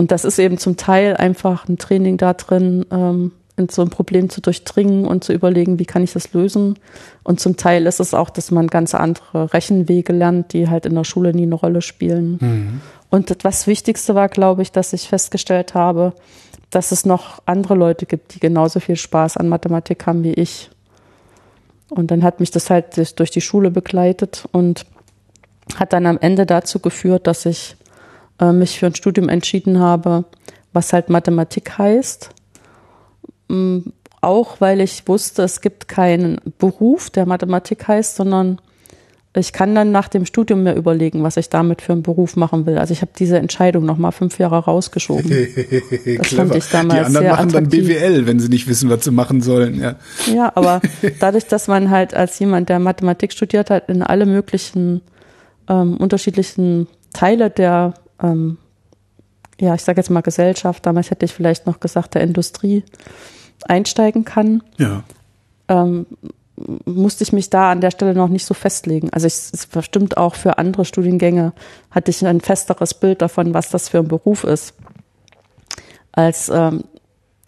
Und 0.00 0.12
das 0.12 0.24
ist 0.24 0.38
eben 0.38 0.56
zum 0.56 0.78
Teil 0.78 1.14
einfach 1.14 1.68
ein 1.68 1.76
Training 1.76 2.16
da 2.16 2.32
drin, 2.32 2.86
ähm, 2.90 3.32
in 3.58 3.68
so 3.68 3.82
ein 3.82 3.90
Problem 3.90 4.30
zu 4.30 4.40
durchdringen 4.40 5.04
und 5.04 5.24
zu 5.24 5.34
überlegen, 5.34 5.78
wie 5.78 5.84
kann 5.84 6.02
ich 6.02 6.14
das 6.14 6.32
lösen. 6.32 6.78
Und 7.22 7.38
zum 7.38 7.58
Teil 7.58 7.86
ist 7.86 8.00
es 8.00 8.14
auch, 8.14 8.30
dass 8.30 8.50
man 8.50 8.68
ganz 8.68 8.94
andere 8.94 9.52
Rechenwege 9.52 10.14
lernt, 10.14 10.54
die 10.54 10.70
halt 10.70 10.86
in 10.86 10.94
der 10.94 11.04
Schule 11.04 11.34
nie 11.34 11.42
eine 11.42 11.54
Rolle 11.54 11.82
spielen. 11.82 12.38
Mhm. 12.40 12.80
Und 13.10 13.44
das 13.44 13.66
Wichtigste 13.66 14.14
war, 14.14 14.30
glaube 14.30 14.62
ich, 14.62 14.72
dass 14.72 14.94
ich 14.94 15.06
festgestellt 15.06 15.74
habe, 15.74 16.14
dass 16.70 16.92
es 16.92 17.04
noch 17.04 17.42
andere 17.44 17.74
Leute 17.74 18.06
gibt, 18.06 18.34
die 18.34 18.40
genauso 18.40 18.80
viel 18.80 18.96
Spaß 18.96 19.36
an 19.36 19.50
Mathematik 19.50 20.06
haben 20.06 20.24
wie 20.24 20.32
ich. 20.32 20.70
Und 21.90 22.10
dann 22.10 22.22
hat 22.22 22.40
mich 22.40 22.50
das 22.50 22.70
halt 22.70 23.18
durch 23.18 23.30
die 23.30 23.42
Schule 23.42 23.70
begleitet 23.70 24.48
und 24.50 24.86
hat 25.76 25.92
dann 25.92 26.06
am 26.06 26.16
Ende 26.16 26.46
dazu 26.46 26.78
geführt, 26.78 27.26
dass 27.26 27.44
ich 27.44 27.76
äh, 28.40 28.52
mich 28.52 28.78
für 28.78 28.86
ein 28.86 28.94
Studium 28.94 29.28
entschieden 29.28 29.78
habe, 29.78 30.24
was 30.72 30.92
halt 30.92 31.10
Mathematik 31.10 31.78
heißt. 31.78 32.30
Ähm, 33.50 33.92
auch 34.20 34.60
weil 34.60 34.80
ich 34.80 35.06
wusste, 35.08 35.42
es 35.42 35.60
gibt 35.60 35.88
keinen 35.88 36.40
Beruf, 36.58 37.10
der 37.10 37.26
Mathematik 37.26 37.88
heißt, 37.88 38.16
sondern 38.16 38.60
ich 39.36 39.52
kann 39.52 39.76
dann 39.76 39.92
nach 39.92 40.08
dem 40.08 40.26
Studium 40.26 40.64
mir 40.64 40.74
überlegen, 40.74 41.22
was 41.22 41.36
ich 41.36 41.48
damit 41.48 41.82
für 41.82 41.92
einen 41.92 42.02
Beruf 42.02 42.34
machen 42.34 42.66
will. 42.66 42.78
Also 42.78 42.92
ich 42.92 43.00
habe 43.00 43.12
diese 43.16 43.38
Entscheidung 43.38 43.84
noch 43.84 43.96
mal 43.96 44.10
fünf 44.10 44.38
Jahre 44.38 44.58
rausgeschoben. 44.58 45.30
Das 46.18 46.32
fand 46.32 46.54
ich 46.54 46.68
damals 46.68 46.98
Die 46.98 47.04
anderen 47.04 47.12
sehr 47.12 47.30
machen 47.30 47.48
attraktiv. 47.48 47.86
dann 47.86 48.00
BWL, 48.00 48.26
wenn 48.26 48.40
sie 48.40 48.48
nicht 48.48 48.66
wissen, 48.66 48.90
was 48.90 49.04
sie 49.04 49.12
machen 49.12 49.40
sollen. 49.40 49.80
Ja, 49.80 49.96
ja 50.26 50.50
aber 50.54 50.80
dadurch, 51.20 51.46
dass 51.46 51.68
man 51.68 51.90
halt 51.90 52.12
als 52.12 52.38
jemand, 52.40 52.68
der 52.68 52.80
Mathematik 52.80 53.32
studiert 53.32 53.70
hat, 53.70 53.88
in 53.88 54.02
alle 54.02 54.26
möglichen 54.26 55.00
ähm, 55.68 55.96
unterschiedlichen 55.96 56.88
Teile 57.12 57.50
der, 57.50 57.94
ähm, 58.22 58.58
ja, 59.60 59.74
ich 59.74 59.82
sage 59.82 60.00
jetzt 60.00 60.10
mal 60.10 60.22
Gesellschaft, 60.22 60.86
damals 60.86 61.10
hätte 61.10 61.26
ich 61.26 61.32
vielleicht 61.32 61.66
noch 61.66 61.80
gesagt 61.80 62.14
der 62.14 62.22
Industrie 62.22 62.84
einsteigen 63.66 64.24
kann. 64.24 64.62
Ja. 64.78 65.02
Ähm, 65.68 66.06
musste 66.84 67.24
ich 67.24 67.32
mich 67.32 67.50
da 67.50 67.70
an 67.70 67.80
der 67.80 67.90
Stelle 67.90 68.14
noch 68.14 68.28
nicht 68.28 68.44
so 68.44 68.54
festlegen. 68.54 69.10
Also 69.10 69.26
ich, 69.26 69.34
es 69.34 69.66
bestimmt 69.66 70.16
auch 70.16 70.34
für 70.34 70.58
andere 70.58 70.84
Studiengänge 70.84 71.52
hatte 71.90 72.10
ich 72.10 72.26
ein 72.26 72.40
festeres 72.40 72.94
Bild 72.94 73.22
davon, 73.22 73.54
was 73.54 73.70
das 73.70 73.88
für 73.88 73.98
ein 73.98 74.08
Beruf 74.08 74.44
ist. 74.44 74.74
Als 76.12 76.48
ähm, 76.48 76.84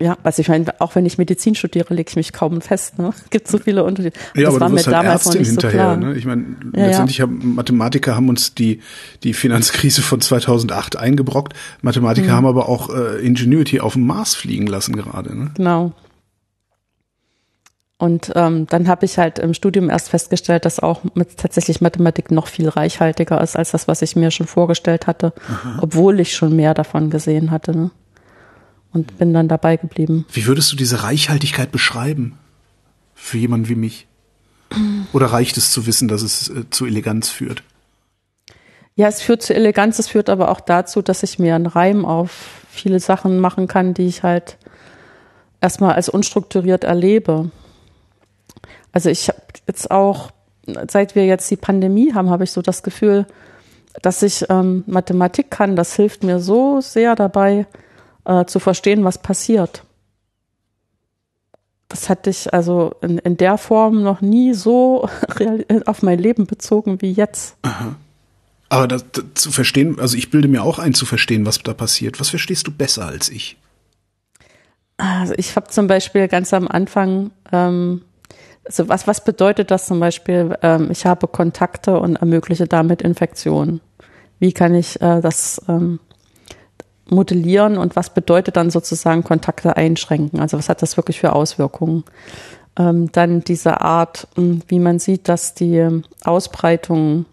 ja, 0.01 0.17
also 0.23 0.41
ich 0.41 0.49
meine, 0.49 0.81
auch 0.81 0.95
wenn 0.95 1.07
ich 1.07 1.19
Medizin 1.19 1.55
studiere, 1.55 1.95
lege 1.95 2.09
ich 2.11 2.17
mich 2.17 2.33
kaum 2.33 2.61
fest. 2.61 2.99
Ne? 2.99 3.13
Es 3.15 3.25
gibt 3.31 3.49
so 3.49 3.59
viele 3.59 3.85
Unterschiede. 3.85 4.17
Ja, 4.35 4.45
das 4.45 4.55
aber 4.55 4.61
war 4.61 4.69
du 4.69 4.75
mir 4.75 4.85
halt 4.85 4.93
damals 4.93 5.27
Ärztin 5.27 5.33
noch 5.33 5.39
nicht 5.39 5.49
hinterher. 5.51 5.95
So. 5.95 6.07
Ne? 6.07 6.15
Ich 6.15 6.25
meine, 6.25 6.45
ja, 6.75 6.87
letztendlich 6.87 7.19
ja. 7.19 7.23
haben 7.25 7.55
Mathematiker 7.55 8.17
haben 8.17 8.29
uns 8.29 8.55
die 8.55 8.81
die 9.23 9.35
Finanzkrise 9.35 10.03
von 10.03 10.21
2008 10.21 10.97
eingebrockt. 10.97 11.55
Mathematiker 11.83 12.29
mhm. 12.29 12.37
haben 12.37 12.47
aber 12.47 12.69
auch 12.69 12.91
äh, 12.91 13.25
Ingenuity 13.25 13.81
auf 13.81 13.93
dem 13.93 14.07
Mars 14.07 14.35
fliegen 14.35 14.67
lassen 14.67 14.97
gerade. 14.97 15.37
Ne? 15.37 15.51
Genau. 15.57 15.93
Und 17.99 18.33
ähm, 18.35 18.67
dann 18.67 18.89
habe 18.89 19.05
ich 19.05 19.17
halt 19.17 19.39
im 19.39 19.55
Studium 19.55 19.89
erst 19.89 20.09
festgestellt, 20.09 20.65
dass 20.65 20.81
auch 20.81 21.03
mit 21.15 21.37
tatsächlich 21.37 21.81
Mathematik 21.81 22.33
noch 22.33 22.49
viel 22.49 22.69
reichhaltiger 22.69 23.41
ist 23.41 23.55
als 23.55 23.71
das, 23.71 23.87
was 23.87 24.03
ich 24.03 24.17
mir 24.17 24.33
schon 24.33 24.49
vorgestellt 24.49 25.07
hatte, 25.07 25.33
Aha. 25.49 25.79
obwohl 25.81 26.19
ich 26.19 26.35
schon 26.35 26.57
mehr 26.57 26.75
davon 26.75 27.11
gesehen 27.11 27.53
hatte. 27.53 27.77
Ne? 27.77 27.91
Und 28.93 29.19
bin 29.19 29.33
dann 29.33 29.49
dabei 29.49 29.77
geblieben. 29.77 30.27
Wie 30.33 30.47
würdest 30.47 30.71
du 30.73 30.77
diese 30.77 31.03
Reichhaltigkeit 31.03 31.73
beschreiben 31.73 32.39
für 33.15 33.39
jemanden 33.39 33.69
wie 33.69 33.75
mich? 33.75 34.07
Oder 35.13 35.27
reicht 35.27 35.57
es 35.57 35.71
zu 35.71 35.87
wissen, 35.87 36.09
dass 36.09 36.23
es 36.23 36.49
äh, 36.49 36.69
zu 36.71 36.87
Eleganz 36.87 37.29
führt? 37.29 37.63
Ja, 38.95 39.09
es 39.09 39.23
führt 39.23 39.43
zu 39.43 39.55
Eleganz, 39.55 39.99
es 39.99 40.09
führt 40.09 40.29
aber 40.29 40.51
auch 40.51 40.61
dazu, 40.61 41.01
dass 41.01 41.23
ich 41.23 41.39
mir 41.39 41.55
einen 41.55 41.67
Reim 41.67 42.05
auf 42.05 42.63
viele 42.71 43.01
Sachen 43.01 43.39
machen 43.39 43.67
kann, 43.67 43.95
die 43.95 44.07
ich 44.07 44.23
halt 44.23 44.59
erstmal 45.61 45.95
als 45.95 46.09
unstrukturiert 46.09 46.85
erlebe. 46.85 47.51
Also 48.93 49.09
ich 49.09 49.29
habe 49.29 49.41
jetzt 49.67 49.91
auch, 49.91 50.31
seit 50.91 51.15
wir 51.15 51.25
jetzt 51.25 51.51
die 51.51 51.57
Pandemie 51.57 52.13
haben, 52.13 52.29
habe 52.29 52.45
ich 52.45 52.51
so 52.51 52.61
das 52.61 52.83
Gefühl, 52.83 53.27
dass 54.03 54.23
ich 54.23 54.45
ähm, 54.51 54.85
Mathematik 54.87 55.51
kann. 55.51 55.77
Das 55.77 55.95
hilft 55.97 56.25
mir 56.25 56.39
so 56.39 56.81
sehr 56.81 57.15
dabei, 57.15 57.67
äh, 58.25 58.45
zu 58.45 58.59
verstehen, 58.59 59.05
was 59.05 59.19
passiert. 59.19 59.85
Das 61.89 62.09
hatte 62.09 62.31
ich 62.31 62.53
also 62.53 62.95
in, 63.03 63.19
in 63.19 63.37
der 63.37 63.59
Form 63.59 64.03
noch 64.03 64.21
nie 64.21 64.55
so 64.55 65.09
auf 65.87 66.03
mein 66.03 66.19
Leben 66.19 66.47
bezogen 66.47 67.03
wie 67.03 67.13
jetzt. 67.13 67.57
Aha. 67.63 67.97
Aber 68.71 68.89
das, 68.89 69.05
das, 69.13 69.25
zu 69.35 69.53
verstehen, 69.53 70.01
also 70.01 70.17
ich 70.17 70.31
bilde 70.31 70.49
mir 70.49 70.63
auch 70.63 70.79
ein, 70.79 70.95
zu 70.95 71.05
verstehen, 71.05 71.45
was 71.45 71.59
da 71.59 71.75
passiert. 71.75 72.21
Was 72.21 72.31
verstehst 72.31 72.67
du 72.67 72.71
besser 72.71 73.07
als 73.07 73.29
ich? 73.29 73.59
Also 74.97 75.35
ich 75.37 75.55
habe 75.57 75.69
zum 75.69 75.87
Beispiel 75.87 76.29
ganz 76.29 76.55
am 76.55 76.69
Anfang 76.69 77.33
ähm, 77.53 78.03
also 78.65 78.89
was, 78.89 79.07
was 79.07 79.25
bedeutet 79.25 79.71
das 79.71 79.87
zum 79.87 80.01
Beispiel, 80.01 80.57
ähm, 80.63 80.91
ich 80.91 81.07
habe 81.07 81.27
Kontakte 81.27 81.99
und 81.99 82.17
ermögliche 82.17 82.67
damit 82.67 83.03
Infektionen? 83.03 83.81
Wie 84.39 84.53
kann 84.53 84.75
ich 84.75 85.01
äh, 85.01 85.21
das 85.21 85.61
ähm, 85.69 86.01
modellieren 87.13 87.79
und 87.79 87.95
was 87.95 88.11
bedeutet 88.11 88.57
dann 88.57 88.71
sozusagen 88.71 89.23
Kontakte 89.23 89.77
einschränken? 89.77 90.41
Also 90.41 90.59
was 90.59 90.69
hat 90.69 90.83
das 90.83 90.97
wirklich 90.97 91.21
für 91.21 91.33
Auswirkungen? 91.35 92.05
Ähm, 92.77 93.13
dann 93.13 93.45
diese 93.45 93.81
Art, 93.83 94.27
hm, 94.35 94.63
wie 94.67 94.79
man 94.79 94.99
sieht, 94.99 95.29
dass 95.29 95.55
die 95.55 96.03
Ausbreitung, 96.25 97.27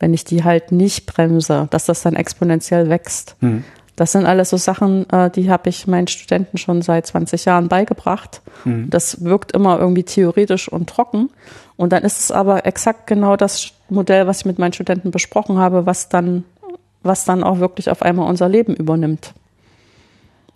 wenn 0.00 0.14
ich 0.14 0.24
die 0.24 0.42
halt 0.42 0.72
nicht 0.72 1.06
bremse, 1.06 1.68
dass 1.70 1.86
das 1.86 2.02
dann 2.02 2.16
exponentiell 2.16 2.88
wächst. 2.88 3.36
Mhm. 3.40 3.62
Das 3.96 4.12
sind 4.12 4.26
alles 4.26 4.50
so 4.50 4.58
Sachen, 4.58 5.08
äh, 5.10 5.30
die 5.30 5.50
habe 5.50 5.70
ich 5.70 5.86
meinen 5.86 6.06
Studenten 6.06 6.58
schon 6.58 6.82
seit 6.82 7.06
20 7.06 7.46
Jahren 7.46 7.68
beigebracht. 7.68 8.42
Mhm. 8.64 8.90
Das 8.90 9.24
wirkt 9.24 9.52
immer 9.52 9.78
irgendwie 9.78 10.04
theoretisch 10.04 10.68
und 10.68 10.88
trocken. 10.88 11.30
Und 11.76 11.92
dann 11.92 12.04
ist 12.04 12.20
es 12.20 12.30
aber 12.30 12.66
exakt 12.66 13.06
genau 13.06 13.36
das 13.36 13.72
Modell, 13.88 14.26
was 14.26 14.40
ich 14.40 14.44
mit 14.44 14.58
meinen 14.58 14.74
Studenten 14.74 15.10
besprochen 15.10 15.58
habe, 15.58 15.86
was 15.86 16.08
dann, 16.08 16.44
was 17.06 17.24
dann 17.24 17.42
auch 17.42 17.58
wirklich 17.58 17.90
auf 17.90 18.02
einmal 18.02 18.28
unser 18.28 18.48
Leben 18.48 18.74
übernimmt. 18.74 19.34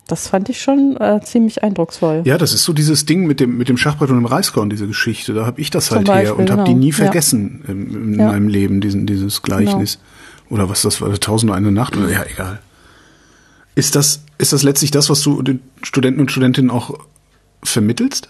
Das 0.07 0.27
fand 0.27 0.49
ich 0.49 0.61
schon 0.61 0.97
äh, 0.99 1.21
ziemlich 1.23 1.63
eindrucksvoll. 1.63 2.23
Ja, 2.25 2.37
das 2.37 2.53
ist 2.53 2.63
so 2.63 2.73
dieses 2.73 3.05
Ding 3.05 3.27
mit 3.27 3.39
dem 3.39 3.57
mit 3.57 3.69
dem 3.69 3.77
Schachbrett 3.77 4.09
und 4.09 4.17
dem 4.17 4.25
Reiskorn, 4.25 4.69
diese 4.69 4.87
Geschichte. 4.87 5.33
Da 5.33 5.45
habe 5.45 5.61
ich 5.61 5.69
das 5.69 5.85
Zum 5.85 5.97
halt 5.97 6.07
Beispiel, 6.07 6.25
her 6.25 6.37
und 6.37 6.45
genau. 6.47 6.59
habe 6.59 6.69
die 6.69 6.75
nie 6.75 6.91
vergessen 6.91 7.63
ja. 7.65 7.71
in, 7.71 8.13
in 8.13 8.19
ja. 8.19 8.27
meinem 8.27 8.49
Leben, 8.49 8.81
diesen 8.81 9.05
dieses 9.05 9.41
Gleichnis. 9.41 9.99
Genau. 10.49 10.55
Oder 10.55 10.69
was 10.69 10.81
das 10.81 10.99
war, 10.99 11.17
Tausend 11.17 11.51
und 11.51 11.57
eine 11.57 11.71
Nacht 11.71 11.95
oder 11.95 12.09
ja, 12.09 12.25
egal. 12.25 12.59
Ist 13.73 13.95
das, 13.95 14.25
ist 14.37 14.51
das 14.51 14.63
letztlich 14.63 14.91
das, 14.91 15.09
was 15.09 15.21
du 15.21 15.41
den 15.41 15.61
Studenten 15.81 16.19
und 16.19 16.29
Studentinnen 16.29 16.69
auch 16.69 16.99
vermittelst? 17.63 18.29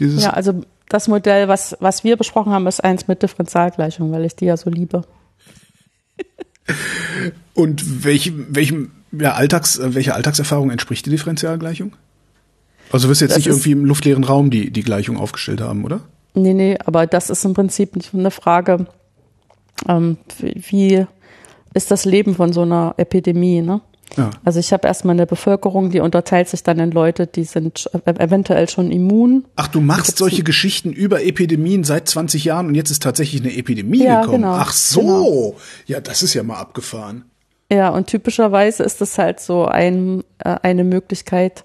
Dieses 0.00 0.24
ja, 0.24 0.30
also 0.30 0.64
das 0.88 1.06
Modell, 1.06 1.46
was, 1.46 1.76
was 1.78 2.02
wir 2.02 2.16
besprochen 2.16 2.52
haben, 2.52 2.66
ist 2.66 2.82
eins 2.82 3.06
mit 3.06 3.22
Differentialgleichung, 3.22 4.10
weil 4.10 4.24
ich 4.24 4.34
die 4.34 4.46
ja 4.46 4.56
so 4.56 4.68
liebe. 4.68 5.04
Und 7.54 8.04
welchem, 8.04 8.46
welchem, 8.50 8.90
ja, 9.12 9.34
Alltags, 9.34 9.80
welcher 9.82 10.14
Alltagserfahrung 10.14 10.70
entspricht 10.70 11.06
die 11.06 11.10
Differentialgleichung? 11.10 11.94
Also 12.90 13.08
wirst 13.08 13.20
du 13.20 13.24
jetzt 13.24 13.32
das 13.32 13.38
nicht 13.38 13.46
irgendwie 13.46 13.72
im 13.72 13.84
luftleeren 13.84 14.24
Raum 14.24 14.50
die, 14.50 14.70
die 14.70 14.82
Gleichung 14.82 15.16
aufgestellt 15.16 15.60
haben, 15.60 15.84
oder? 15.84 16.00
Nee, 16.34 16.54
nee, 16.54 16.78
aber 16.84 17.06
das 17.06 17.30
ist 17.30 17.44
im 17.44 17.54
Prinzip 17.54 17.96
nicht 17.96 18.14
eine 18.14 18.30
Frage, 18.30 18.86
ähm, 19.88 20.18
wie 20.38 21.06
ist 21.74 21.90
das 21.90 22.04
Leben 22.04 22.34
von 22.34 22.52
so 22.52 22.62
einer 22.62 22.94
Epidemie, 22.96 23.62
ne? 23.62 23.80
Ja. 24.16 24.30
Also 24.44 24.60
ich 24.60 24.72
habe 24.72 24.86
erstmal 24.86 25.14
eine 25.14 25.26
Bevölkerung, 25.26 25.90
die 25.90 26.00
unterteilt 26.00 26.48
sich 26.48 26.62
dann 26.62 26.78
in 26.78 26.90
Leute, 26.90 27.26
die 27.26 27.44
sind 27.44 27.88
eventuell 28.04 28.68
schon 28.68 28.90
immun. 28.90 29.44
Ach, 29.56 29.68
du 29.68 29.80
machst 29.80 30.18
solche 30.18 30.42
Geschichten 30.42 30.92
über 30.92 31.24
Epidemien 31.24 31.84
seit 31.84 32.08
20 32.08 32.44
Jahren 32.44 32.66
und 32.66 32.74
jetzt 32.74 32.90
ist 32.90 33.02
tatsächlich 33.02 33.40
eine 33.42 33.56
Epidemie 33.56 34.04
ja, 34.04 34.20
gekommen. 34.20 34.42
Genau. 34.42 34.54
Ach 34.54 34.72
so, 34.72 35.00
genau. 35.00 35.56
ja, 35.86 36.00
das 36.00 36.22
ist 36.22 36.34
ja 36.34 36.42
mal 36.42 36.58
abgefahren. 36.58 37.24
Ja, 37.72 37.88
und 37.88 38.06
typischerweise 38.06 38.82
ist 38.82 39.00
es 39.00 39.18
halt 39.18 39.40
so 39.40 39.64
ein, 39.66 40.22
äh, 40.38 40.56
eine 40.62 40.84
Möglichkeit, 40.84 41.64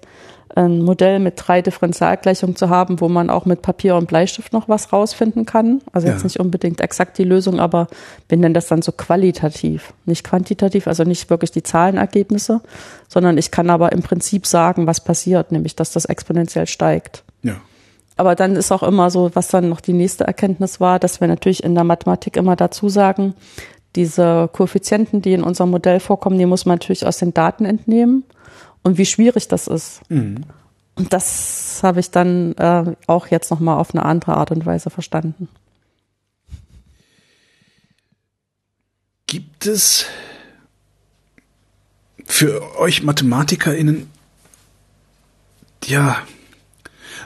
ein 0.56 0.82
Modell 0.82 1.18
mit 1.18 1.34
drei 1.36 1.62
Differentialgleichungen 1.62 2.56
zu 2.56 2.68
haben, 2.68 3.00
wo 3.00 3.08
man 3.08 3.30
auch 3.30 3.46
mit 3.46 3.62
Papier 3.62 3.96
und 3.96 4.06
Bleistift 4.06 4.52
noch 4.52 4.68
was 4.68 4.92
rausfinden 4.92 5.46
kann. 5.46 5.80
Also 5.92 6.08
jetzt 6.08 6.20
ja. 6.20 6.24
nicht 6.24 6.40
unbedingt 6.40 6.80
exakt 6.80 7.18
die 7.18 7.24
Lösung, 7.24 7.60
aber 7.60 7.88
wir 8.28 8.38
nennen 8.38 8.54
das 8.54 8.66
dann 8.66 8.82
so 8.82 8.92
qualitativ, 8.92 9.92
nicht 10.06 10.24
quantitativ, 10.24 10.86
also 10.86 11.04
nicht 11.04 11.30
wirklich 11.30 11.50
die 11.50 11.62
Zahlenergebnisse, 11.62 12.60
sondern 13.08 13.38
ich 13.38 13.50
kann 13.50 13.70
aber 13.70 13.92
im 13.92 14.02
Prinzip 14.02 14.46
sagen, 14.46 14.86
was 14.86 15.02
passiert, 15.02 15.52
nämlich 15.52 15.76
dass 15.76 15.92
das 15.92 16.04
exponentiell 16.04 16.66
steigt. 16.66 17.22
Ja. 17.42 17.56
Aber 18.16 18.34
dann 18.34 18.56
ist 18.56 18.70
auch 18.70 18.82
immer 18.82 19.10
so, 19.10 19.30
was 19.34 19.48
dann 19.48 19.68
noch 19.68 19.80
die 19.80 19.94
nächste 19.94 20.24
Erkenntnis 20.24 20.80
war, 20.80 20.98
dass 20.98 21.20
wir 21.20 21.28
natürlich 21.28 21.64
in 21.64 21.74
der 21.74 21.84
Mathematik 21.84 22.36
immer 22.36 22.56
dazu 22.56 22.88
sagen, 22.88 23.34
diese 23.96 24.48
Koeffizienten, 24.52 25.22
die 25.22 25.32
in 25.32 25.42
unserem 25.42 25.70
Modell 25.70 26.00
vorkommen, 26.00 26.38
die 26.38 26.46
muss 26.46 26.66
man 26.66 26.74
natürlich 26.74 27.06
aus 27.06 27.18
den 27.18 27.34
Daten 27.34 27.64
entnehmen 27.64 28.24
und 28.82 28.98
wie 28.98 29.06
schwierig 29.06 29.48
das 29.48 29.66
ist. 29.66 30.00
Mhm. 30.08 30.44
Und 30.94 31.12
das 31.12 31.80
habe 31.82 32.00
ich 32.00 32.10
dann 32.10 32.52
äh, 32.54 32.94
auch 33.06 33.28
jetzt 33.28 33.50
nochmal 33.50 33.78
auf 33.78 33.94
eine 33.94 34.04
andere 34.04 34.36
Art 34.36 34.50
und 34.50 34.66
Weise 34.66 34.90
verstanden. 34.90 35.48
Gibt 39.26 39.66
es 39.66 40.06
für 42.26 42.78
euch 42.78 43.02
MathematikerInnen 43.02 44.10
ja 45.84 46.16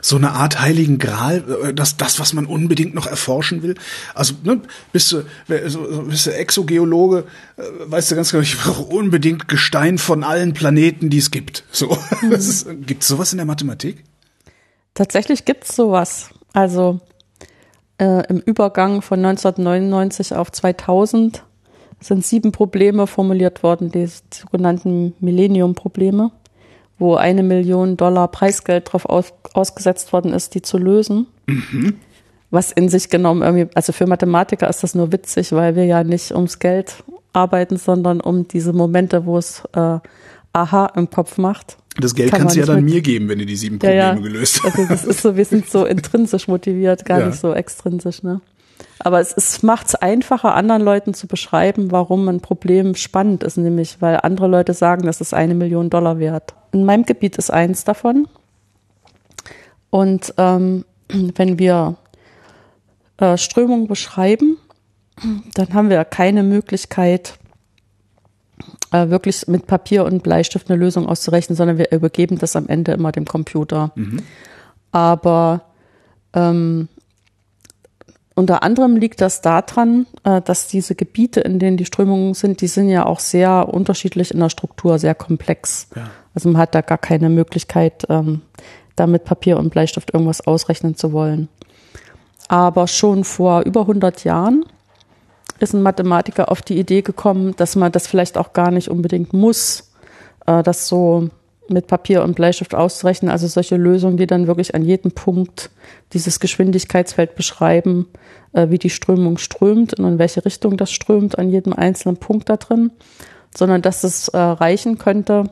so 0.04 0.16
eine 0.16 0.32
Art 0.32 0.60
heiligen 0.60 0.98
Gral, 0.98 1.44
äh, 1.62 1.72
das, 1.72 1.96
das, 1.96 2.20
was 2.20 2.34
man 2.34 2.44
unbedingt 2.44 2.94
noch 2.94 3.06
erforschen 3.06 3.62
will. 3.62 3.74
Also, 4.14 4.34
ne, 4.44 4.60
bist 4.92 5.10
du, 5.12 5.24
bist 5.46 6.26
du 6.26 6.34
Exogeologe, 6.34 7.24
äh, 7.56 7.62
weißt 7.86 8.10
du 8.10 8.16
ganz 8.16 8.30
genau, 8.30 8.42
ich 8.42 8.58
brauche 8.58 8.82
unbedingt 8.82 9.48
Gestein 9.48 9.96
von 9.96 10.22
allen 10.22 10.52
Planeten, 10.52 11.08
die 11.08 11.18
es 11.18 11.30
gibt. 11.30 11.64
So. 11.72 11.96
Mhm. 12.20 12.84
Gibt 12.86 13.02
es 13.02 13.08
sowas 13.08 13.32
in 13.32 13.38
der 13.38 13.46
Mathematik? 13.46 14.04
Tatsächlich 14.92 15.46
gibt 15.46 15.64
es 15.64 15.74
sowas. 15.74 16.28
Also 16.52 17.00
äh, 17.98 18.26
im 18.28 18.40
Übergang 18.40 19.00
von 19.00 19.24
1999 19.24 20.34
auf 20.34 20.52
2000 20.52 21.44
sind 22.00 22.26
sieben 22.26 22.52
Probleme 22.52 23.06
formuliert 23.06 23.62
worden, 23.62 23.90
die 23.90 24.06
sogenannten 24.32 25.14
Millennium-Probleme 25.20 26.30
wo 26.98 27.16
eine 27.16 27.42
Million 27.42 27.96
Dollar 27.96 28.28
Preisgeld 28.28 28.92
drauf 28.92 29.06
aus, 29.06 29.32
ausgesetzt 29.52 30.12
worden 30.12 30.32
ist, 30.32 30.54
die 30.54 30.62
zu 30.62 30.78
lösen. 30.78 31.26
Mhm. 31.46 31.94
Was 32.50 32.70
in 32.70 32.88
sich 32.88 33.10
genommen 33.10 33.42
irgendwie, 33.42 33.68
also 33.74 33.92
für 33.92 34.06
Mathematiker 34.06 34.68
ist 34.68 34.82
das 34.82 34.94
nur 34.94 35.10
witzig, 35.10 35.52
weil 35.52 35.74
wir 35.74 35.84
ja 35.86 36.04
nicht 36.04 36.32
ums 36.32 36.60
Geld 36.60 37.02
arbeiten, 37.32 37.76
sondern 37.76 38.20
um 38.20 38.46
diese 38.46 38.72
Momente, 38.72 39.26
wo 39.26 39.38
es 39.38 39.62
äh, 39.72 39.98
Aha 40.52 40.86
im 40.94 41.10
Kopf 41.10 41.36
macht. 41.36 41.76
Das 41.96 42.14
Geld 42.14 42.30
Kann 42.30 42.42
kannst 42.42 42.56
du 42.56 42.60
ja 42.60 42.66
dann 42.66 42.84
mir 42.84 43.00
geben, 43.00 43.28
wenn 43.28 43.40
du 43.40 43.46
die 43.46 43.56
sieben 43.56 43.78
Probleme 43.78 43.98
ja, 43.98 44.14
ja. 44.14 44.20
gelöst 44.20 44.62
hast. 44.62 44.78
Also 44.78 44.88
das 44.88 45.04
ist 45.04 45.22
so, 45.22 45.36
wir 45.36 45.44
sind 45.44 45.68
so 45.68 45.84
intrinsisch 45.84 46.48
motiviert, 46.48 47.04
gar 47.04 47.20
ja. 47.20 47.26
nicht 47.26 47.38
so 47.40 47.52
extrinsisch, 47.52 48.22
ne? 48.22 48.40
Aber 49.00 49.20
es, 49.20 49.32
es 49.36 49.62
macht 49.62 49.88
es 49.88 49.94
einfacher, 49.94 50.54
anderen 50.54 50.82
Leuten 50.82 51.14
zu 51.14 51.26
beschreiben, 51.26 51.90
warum 51.90 52.28
ein 52.28 52.40
Problem 52.40 52.94
spannend 52.94 53.42
ist, 53.42 53.56
nämlich 53.56 54.00
weil 54.00 54.20
andere 54.22 54.46
Leute 54.46 54.72
sagen, 54.72 55.04
das 55.04 55.20
ist 55.20 55.34
eine 55.34 55.54
Million 55.54 55.90
Dollar 55.90 56.18
wert. 56.18 56.54
In 56.72 56.84
meinem 56.84 57.04
Gebiet 57.04 57.36
ist 57.36 57.50
eins 57.50 57.84
davon. 57.84 58.28
Und 59.90 60.34
ähm, 60.38 60.84
wenn 61.08 61.58
wir 61.58 61.96
äh, 63.18 63.36
Strömungen 63.36 63.86
beschreiben, 63.86 64.58
dann 65.54 65.74
haben 65.74 65.90
wir 65.90 66.04
keine 66.04 66.42
Möglichkeit, 66.42 67.38
äh, 68.92 69.10
wirklich 69.10 69.48
mit 69.48 69.66
Papier 69.66 70.04
und 70.04 70.22
Bleistift 70.22 70.70
eine 70.70 70.78
Lösung 70.78 71.06
auszurechnen, 71.08 71.56
sondern 71.56 71.78
wir 71.78 71.90
übergeben 71.90 72.38
das 72.38 72.56
am 72.56 72.68
Ende 72.68 72.92
immer 72.92 73.12
dem 73.12 73.24
Computer. 73.24 73.90
Mhm. 73.96 74.20
Aber 74.92 75.62
ähm, 76.32 76.88
unter 78.34 78.62
anderem 78.62 78.96
liegt 78.96 79.20
das 79.20 79.40
daran, 79.40 80.06
äh, 80.24 80.40
dass 80.42 80.66
diese 80.66 80.94
Gebiete, 80.94 81.40
in 81.40 81.58
denen 81.58 81.76
die 81.76 81.84
Strömungen 81.84 82.34
sind, 82.34 82.60
die 82.60 82.66
sind 82.66 82.88
ja 82.88 83.06
auch 83.06 83.20
sehr 83.20 83.72
unterschiedlich 83.72 84.32
in 84.32 84.40
der 84.40 84.50
Struktur, 84.50 84.98
sehr 84.98 85.14
komplex. 85.14 85.88
Ja. 85.94 86.10
Also 86.34 86.48
man 86.48 86.60
hat 86.60 86.74
da 86.74 86.80
gar 86.80 86.98
keine 86.98 87.28
Möglichkeit, 87.28 88.04
ähm, 88.08 88.42
da 88.96 89.06
mit 89.06 89.24
Papier 89.24 89.56
und 89.58 89.70
Bleistift 89.70 90.12
irgendwas 90.12 90.40
ausrechnen 90.40 90.96
zu 90.96 91.12
wollen. 91.12 91.48
Aber 92.48 92.88
schon 92.88 93.24
vor 93.24 93.62
über 93.62 93.82
100 93.82 94.24
Jahren 94.24 94.64
ist 95.60 95.72
ein 95.72 95.82
Mathematiker 95.82 96.50
auf 96.50 96.60
die 96.60 96.78
Idee 96.78 97.02
gekommen, 97.02 97.54
dass 97.56 97.76
man 97.76 97.92
das 97.92 98.06
vielleicht 98.06 98.36
auch 98.36 98.52
gar 98.52 98.72
nicht 98.72 98.88
unbedingt 98.88 99.32
muss, 99.32 99.92
äh, 100.46 100.62
das 100.64 100.88
so 100.88 101.28
mit 101.68 101.86
Papier 101.86 102.22
und 102.22 102.34
Bleistift 102.34 102.74
auszurechnen. 102.74 103.30
Also 103.30 103.46
solche 103.46 103.76
Lösungen, 103.76 104.16
die 104.16 104.26
dann 104.26 104.46
wirklich 104.46 104.74
an 104.74 104.82
jedem 104.82 105.12
Punkt 105.12 105.70
dieses 106.12 106.40
Geschwindigkeitsfeld 106.40 107.34
beschreiben, 107.34 108.06
äh, 108.52 108.68
wie 108.70 108.78
die 108.78 108.90
Strömung 108.90 109.38
strömt 109.38 109.98
und 109.98 110.04
in 110.04 110.18
welche 110.18 110.44
Richtung 110.44 110.76
das 110.76 110.92
strömt 110.92 111.38
an 111.38 111.50
jedem 111.50 111.72
einzelnen 111.72 112.16
Punkt 112.16 112.48
da 112.48 112.56
drin, 112.56 112.90
sondern 113.56 113.82
dass 113.82 114.04
es 114.04 114.28
äh, 114.28 114.38
reichen 114.38 114.98
könnte, 114.98 115.50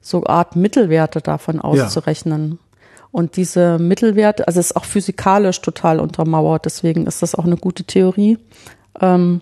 so 0.00 0.24
Art 0.24 0.56
Mittelwerte 0.56 1.20
davon 1.20 1.60
auszurechnen. 1.60 2.52
Ja. 2.52 2.56
Und 3.12 3.36
diese 3.36 3.78
Mittelwerte, 3.78 4.46
also 4.46 4.60
es 4.60 4.70
ist 4.70 4.76
auch 4.76 4.84
physikalisch 4.84 5.60
total 5.60 5.98
untermauert, 5.98 6.64
deswegen 6.64 7.06
ist 7.06 7.22
das 7.22 7.34
auch 7.34 7.44
eine 7.44 7.56
gute 7.56 7.84
Theorie. 7.84 8.38
Ähm, 9.00 9.40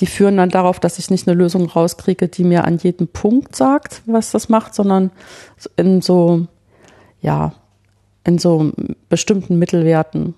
die 0.00 0.06
führen 0.06 0.36
dann 0.36 0.50
darauf, 0.50 0.78
dass 0.78 0.98
ich 0.98 1.10
nicht 1.10 1.26
eine 1.26 1.36
Lösung 1.36 1.66
rauskriege, 1.66 2.28
die 2.28 2.44
mir 2.44 2.64
an 2.64 2.78
jedem 2.78 3.08
Punkt 3.08 3.56
sagt, 3.56 4.02
was 4.06 4.30
das 4.30 4.48
macht, 4.48 4.74
sondern 4.74 5.10
in 5.76 6.02
so, 6.02 6.46
ja, 7.20 7.52
in 8.24 8.38
so 8.38 8.72
bestimmten 9.08 9.58
Mittelwerten. 9.58 10.34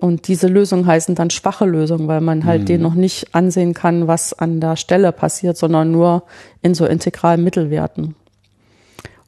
Und 0.00 0.28
diese 0.28 0.48
Lösungen 0.48 0.86
heißen 0.86 1.14
dann 1.14 1.28
schwache 1.28 1.66
Lösungen, 1.66 2.08
weil 2.08 2.22
man 2.22 2.46
halt 2.46 2.62
mhm. 2.62 2.66
denen 2.66 2.82
noch 2.82 2.94
nicht 2.94 3.34
ansehen 3.34 3.74
kann, 3.74 4.06
was 4.06 4.32
an 4.32 4.60
der 4.60 4.76
Stelle 4.76 5.12
passiert, 5.12 5.58
sondern 5.58 5.90
nur 5.90 6.22
in 6.62 6.74
so 6.74 6.86
integralen 6.86 7.44
Mittelwerten. 7.44 8.14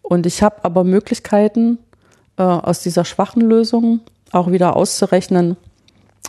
Und 0.00 0.24
ich 0.24 0.42
habe 0.42 0.64
aber 0.64 0.82
Möglichkeiten, 0.82 1.78
äh, 2.38 2.42
aus 2.42 2.80
dieser 2.80 3.04
schwachen 3.04 3.42
Lösung 3.42 4.00
auch 4.30 4.50
wieder 4.50 4.76
auszurechnen, 4.76 5.56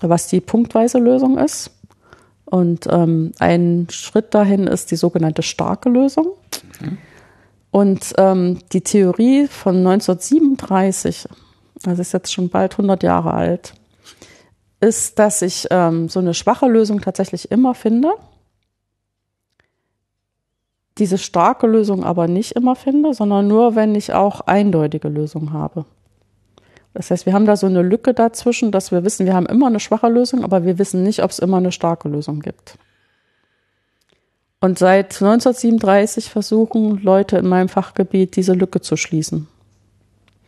was 0.01 0.27
die 0.27 0.41
punktweise 0.41 0.99
Lösung 0.99 1.37
ist. 1.37 1.71
Und 2.45 2.87
ähm, 2.89 3.31
ein 3.39 3.87
Schritt 3.89 4.33
dahin 4.33 4.67
ist 4.67 4.91
die 4.91 4.95
sogenannte 4.95 5.43
starke 5.43 5.89
Lösung. 5.89 6.27
Mhm. 6.81 6.97
Und 7.71 8.13
ähm, 8.17 8.59
die 8.71 8.81
Theorie 8.81 9.47
von 9.47 9.77
1937, 9.77 11.27
also 11.85 12.01
ist 12.01 12.13
jetzt 12.13 12.31
schon 12.31 12.49
bald 12.49 12.73
100 12.73 13.01
Jahre 13.01 13.33
alt, 13.33 13.73
ist, 14.79 15.17
dass 15.17 15.41
ich 15.41 15.67
ähm, 15.71 16.09
so 16.09 16.19
eine 16.19 16.33
schwache 16.33 16.67
Lösung 16.67 17.01
tatsächlich 17.01 17.49
immer 17.51 17.73
finde, 17.73 18.11
diese 20.97 21.17
starke 21.17 21.65
Lösung 21.65 22.03
aber 22.03 22.27
nicht 22.27 22.51
immer 22.51 22.75
finde, 22.75 23.13
sondern 23.13 23.47
nur, 23.47 23.75
wenn 23.75 23.95
ich 23.95 24.13
auch 24.13 24.41
eindeutige 24.41 25.07
Lösungen 25.07 25.53
habe. 25.53 25.85
Das 26.93 27.09
heißt, 27.09 27.25
wir 27.25 27.33
haben 27.33 27.45
da 27.45 27.55
so 27.55 27.65
eine 27.67 27.81
Lücke 27.81 28.13
dazwischen, 28.13 28.71
dass 28.71 28.91
wir 28.91 29.03
wissen, 29.03 29.25
wir 29.25 29.33
haben 29.33 29.47
immer 29.47 29.67
eine 29.67 29.79
schwache 29.79 30.09
Lösung, 30.09 30.43
aber 30.43 30.63
wir 30.63 30.77
wissen 30.77 31.03
nicht, 31.03 31.23
ob 31.23 31.31
es 31.31 31.39
immer 31.39 31.57
eine 31.57 31.71
starke 31.71 32.07
Lösung 32.07 32.39
gibt. 32.39 32.77
Und 34.59 34.79
seit 34.79 35.21
1937 35.21 36.29
versuchen 36.29 37.01
Leute 37.01 37.37
in 37.37 37.47
meinem 37.47 37.67
Fachgebiet, 37.67 38.35
diese 38.35 38.53
Lücke 38.53 38.79
zu 38.79 38.95
schließen. 38.95 39.47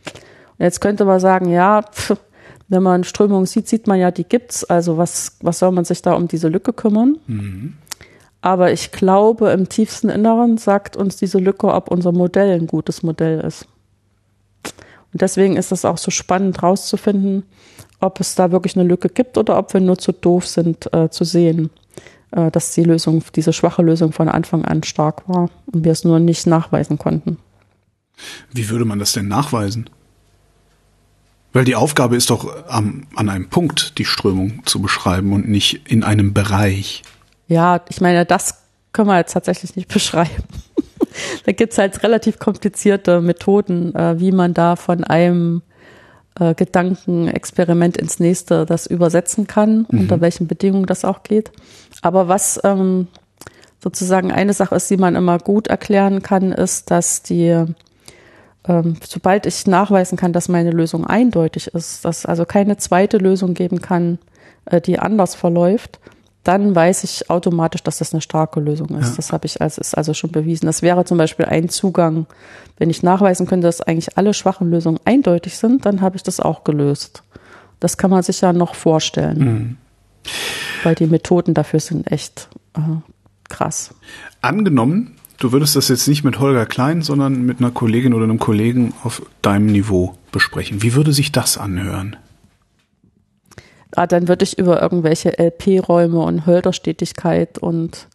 Und 0.04 0.64
jetzt 0.64 0.80
könnte 0.80 1.04
man 1.04 1.20
sagen, 1.20 1.50
ja, 1.50 1.82
pff, 1.82 2.16
wenn 2.68 2.82
man 2.82 3.04
Strömungen 3.04 3.46
sieht, 3.46 3.68
sieht 3.68 3.86
man 3.86 3.98
ja, 3.98 4.10
die 4.10 4.24
gibt's. 4.24 4.64
Also 4.64 4.96
was, 4.96 5.36
was 5.42 5.58
soll 5.58 5.72
man 5.72 5.84
sich 5.84 6.02
da 6.02 6.14
um 6.14 6.28
diese 6.28 6.48
Lücke 6.48 6.72
kümmern? 6.72 7.18
Mhm. 7.26 7.74
Aber 8.40 8.72
ich 8.72 8.92
glaube, 8.92 9.50
im 9.50 9.68
tiefsten 9.68 10.08
Inneren 10.08 10.56
sagt 10.56 10.96
uns 10.96 11.16
diese 11.16 11.38
Lücke, 11.38 11.68
ob 11.68 11.90
unser 11.90 12.12
Modell 12.12 12.58
ein 12.58 12.66
gutes 12.66 13.02
Modell 13.02 13.40
ist. 13.40 13.66
Und 15.16 15.22
deswegen 15.22 15.56
ist 15.56 15.72
es 15.72 15.86
auch 15.86 15.96
so 15.96 16.10
spannend 16.10 16.62
rauszufinden, 16.62 17.44
ob 18.00 18.20
es 18.20 18.34
da 18.34 18.52
wirklich 18.52 18.76
eine 18.76 18.86
Lücke 18.86 19.08
gibt 19.08 19.38
oder 19.38 19.56
ob 19.56 19.72
wir 19.72 19.80
nur 19.80 19.96
zu 19.96 20.12
doof 20.12 20.46
sind 20.46 20.92
äh, 20.92 21.08
zu 21.08 21.24
sehen, 21.24 21.70
äh, 22.32 22.50
dass 22.50 22.74
die 22.74 22.84
Lösung, 22.84 23.24
diese 23.34 23.54
schwache 23.54 23.80
Lösung 23.80 24.12
von 24.12 24.28
Anfang 24.28 24.66
an 24.66 24.82
stark 24.82 25.26
war 25.26 25.48
und 25.72 25.86
wir 25.86 25.92
es 25.92 26.04
nur 26.04 26.18
nicht 26.18 26.46
nachweisen 26.46 26.98
konnten. 26.98 27.38
Wie 28.52 28.68
würde 28.68 28.84
man 28.84 28.98
das 28.98 29.14
denn 29.14 29.26
nachweisen? 29.26 29.88
Weil 31.54 31.64
die 31.64 31.76
Aufgabe 31.76 32.14
ist 32.14 32.28
doch 32.28 32.68
am, 32.68 33.06
an 33.14 33.30
einem 33.30 33.48
Punkt 33.48 33.96
die 33.96 34.04
Strömung 34.04 34.66
zu 34.66 34.82
beschreiben 34.82 35.32
und 35.32 35.48
nicht 35.48 35.90
in 35.90 36.04
einem 36.04 36.34
Bereich. 36.34 37.04
Ja, 37.48 37.80
ich 37.88 38.02
meine, 38.02 38.26
das 38.26 38.64
können 38.92 39.08
wir 39.08 39.16
jetzt 39.16 39.32
tatsächlich 39.32 39.76
nicht 39.76 39.88
beschreiben. 39.94 40.44
Da 41.44 41.52
gibt's 41.52 41.78
halt 41.78 42.02
relativ 42.02 42.38
komplizierte 42.38 43.20
Methoden, 43.20 43.94
äh, 43.94 44.18
wie 44.20 44.32
man 44.32 44.54
da 44.54 44.76
von 44.76 45.04
einem 45.04 45.62
äh, 46.38 46.54
Gedankenexperiment 46.54 47.96
ins 47.96 48.20
nächste 48.20 48.66
das 48.66 48.86
übersetzen 48.86 49.46
kann, 49.46 49.86
mhm. 49.90 50.00
unter 50.00 50.20
welchen 50.20 50.46
Bedingungen 50.46 50.86
das 50.86 51.04
auch 51.04 51.22
geht. 51.22 51.50
Aber 52.02 52.28
was 52.28 52.60
ähm, 52.64 53.08
sozusagen 53.78 54.32
eine 54.32 54.52
Sache 54.52 54.74
ist, 54.74 54.90
die 54.90 54.96
man 54.96 55.16
immer 55.16 55.38
gut 55.38 55.68
erklären 55.68 56.22
kann, 56.22 56.52
ist, 56.52 56.90
dass 56.90 57.22
die 57.22 57.64
ähm, 58.68 58.96
sobald 59.06 59.46
ich 59.46 59.66
nachweisen 59.66 60.18
kann, 60.18 60.32
dass 60.32 60.48
meine 60.48 60.70
Lösung 60.70 61.06
eindeutig 61.06 61.68
ist, 61.68 62.04
dass 62.04 62.26
also 62.26 62.44
keine 62.44 62.76
zweite 62.76 63.18
Lösung 63.18 63.54
geben 63.54 63.80
kann, 63.80 64.18
äh, 64.64 64.80
die 64.80 64.98
anders 64.98 65.34
verläuft, 65.34 66.00
dann 66.46 66.74
weiß 66.76 67.02
ich 67.04 67.28
automatisch, 67.28 67.82
dass 67.82 67.98
das 67.98 68.12
eine 68.12 68.20
starke 68.20 68.60
Lösung 68.60 68.90
ist. 68.98 69.10
Ja. 69.10 69.16
Das 69.16 69.32
habe 69.32 69.46
ich 69.46 69.60
als 69.60 69.78
ist 69.78 69.96
also 69.96 70.14
schon 70.14 70.30
bewiesen. 70.30 70.66
Das 70.66 70.80
wäre 70.80 71.04
zum 71.04 71.18
Beispiel 71.18 71.46
ein 71.46 71.68
Zugang, 71.68 72.26
wenn 72.78 72.88
ich 72.88 73.02
nachweisen 73.02 73.46
könnte, 73.46 73.66
dass 73.66 73.80
eigentlich 73.80 74.16
alle 74.16 74.32
schwachen 74.32 74.70
Lösungen 74.70 75.00
eindeutig 75.04 75.58
sind, 75.58 75.84
dann 75.86 76.00
habe 76.00 76.16
ich 76.16 76.22
das 76.22 76.38
auch 76.38 76.62
gelöst. 76.62 77.24
Das 77.80 77.96
kann 77.98 78.10
man 78.10 78.22
sich 78.22 78.40
ja 78.40 78.52
noch 78.52 78.74
vorstellen, 78.74 79.38
mhm. 79.38 79.76
weil 80.84 80.94
die 80.94 81.06
Methoden 81.06 81.52
dafür 81.52 81.80
sind 81.80 82.10
echt 82.10 82.48
äh, 82.74 82.80
krass. 83.48 83.94
Angenommen, 84.40 85.16
du 85.38 85.52
würdest 85.52 85.74
das 85.74 85.88
jetzt 85.88 86.06
nicht 86.06 86.22
mit 86.22 86.38
Holger 86.38 86.66
Klein, 86.66 87.02
sondern 87.02 87.44
mit 87.44 87.58
einer 87.58 87.72
Kollegin 87.72 88.14
oder 88.14 88.24
einem 88.24 88.38
Kollegen 88.38 88.94
auf 89.02 89.22
deinem 89.42 89.66
Niveau 89.66 90.14
besprechen. 90.30 90.82
Wie 90.82 90.94
würde 90.94 91.12
sich 91.12 91.32
das 91.32 91.58
anhören? 91.58 92.16
Ah, 93.92 94.06
dann 94.06 94.28
würde 94.28 94.44
ich 94.44 94.58
über 94.58 94.82
irgendwelche 94.82 95.38
LP-Räume 95.38 96.20
und 96.20 96.46
Hölderstetigkeit 96.46 97.58
und 97.58 98.08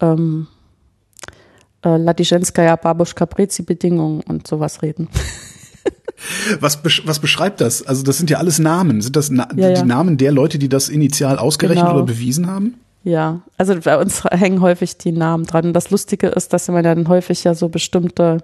ähm, 0.00 0.46
äh, 1.84 1.96
Ladischenskaya 1.96 2.76
Babuschka 2.76 3.26
Prezi 3.26 3.62
Bedingungen 3.62 4.20
und 4.22 4.46
sowas 4.46 4.82
reden. 4.82 5.08
Was, 6.60 6.80
was 7.04 7.18
beschreibt 7.20 7.60
das? 7.60 7.86
Also 7.86 8.02
das 8.02 8.16
sind 8.16 8.30
ja 8.30 8.38
alles 8.38 8.58
Namen. 8.58 9.02
Sind 9.02 9.16
das 9.16 9.30
Na 9.30 9.48
ja, 9.54 9.68
ja. 9.68 9.82
die 9.82 9.86
Namen 9.86 10.16
der 10.16 10.32
Leute, 10.32 10.58
die 10.58 10.68
das 10.68 10.88
initial 10.88 11.38
ausgerechnet 11.38 11.84
genau. 11.84 11.98
oder 11.98 12.06
bewiesen 12.06 12.46
haben? 12.46 12.74
Ja, 13.04 13.42
also 13.56 13.78
bei 13.78 13.98
uns 13.98 14.24
hängen 14.30 14.60
häufig 14.60 14.96
die 14.96 15.12
Namen 15.12 15.44
dran. 15.44 15.66
Und 15.66 15.72
das 15.74 15.90
Lustige 15.90 16.28
ist, 16.28 16.52
dass 16.52 16.68
man 16.68 16.82
dann 16.82 17.06
häufig 17.08 17.44
ja 17.44 17.54
so 17.54 17.68
bestimmte, 17.68 18.38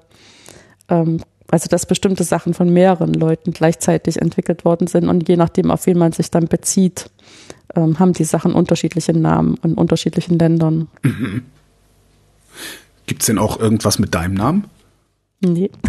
ähm, 0.89 1.21
also 1.53 1.69
dass 1.69 1.85
bestimmte 1.85 2.25
Sachen 2.25 2.55
von 2.55 2.73
mehreren 2.73 3.13
Leuten 3.13 3.53
gleichzeitig 3.53 4.21
entwickelt 4.21 4.65
worden 4.65 4.87
sind 4.87 5.07
und 5.07 5.29
je 5.29 5.37
nachdem, 5.37 5.71
auf 5.71 5.85
wen 5.85 5.99
man 5.99 6.13
sich 6.13 6.31
dann 6.31 6.49
bezieht, 6.49 7.11
ähm, 7.77 7.99
haben 7.99 8.15
die 8.15 8.25
Sachen 8.25 8.55
unterschiedliche 8.55 9.13
Namen 9.13 9.59
in 9.63 9.75
unterschiedlichen 9.75 10.39
Ländern. 10.39 10.89
Mhm. 11.03 11.43
Gibt 13.05 13.21
es 13.21 13.27
denn 13.27 13.39
auch 13.39 13.61
irgendwas 13.61 13.99
mit 13.99 14.15
deinem 14.15 14.35
Namen? 14.35 14.65
Nee. 15.41 15.71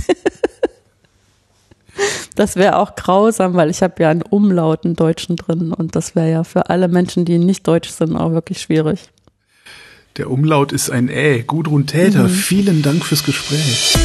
Das 2.35 2.55
wäre 2.55 2.79
auch 2.79 2.95
grausam, 2.95 3.53
weil 3.53 3.69
ich 3.69 3.83
habe 3.83 4.01
ja 4.01 4.09
einen 4.09 4.23
Umlaut 4.23 4.85
im 4.85 4.95
Deutschen 4.95 5.35
drin 5.35 5.71
und 5.71 5.95
das 5.95 6.15
wäre 6.15 6.31
ja 6.31 6.43
für 6.43 6.71
alle 6.71 6.87
Menschen, 6.87 7.25
die 7.25 7.37
nicht 7.37 7.67
deutsch 7.67 7.89
sind, 7.89 8.15
auch 8.15 8.31
wirklich 8.31 8.59
schwierig. 8.59 9.11
Der 10.17 10.31
Umlaut 10.31 10.71
ist 10.71 10.89
ein 10.89 11.09
Ä. 11.09 11.43
Gudrun 11.43 11.85
Täter, 11.85 12.23
mhm. 12.23 12.29
vielen 12.29 12.81
Dank 12.81 13.05
fürs 13.05 13.23
Gespräch. 13.23 13.95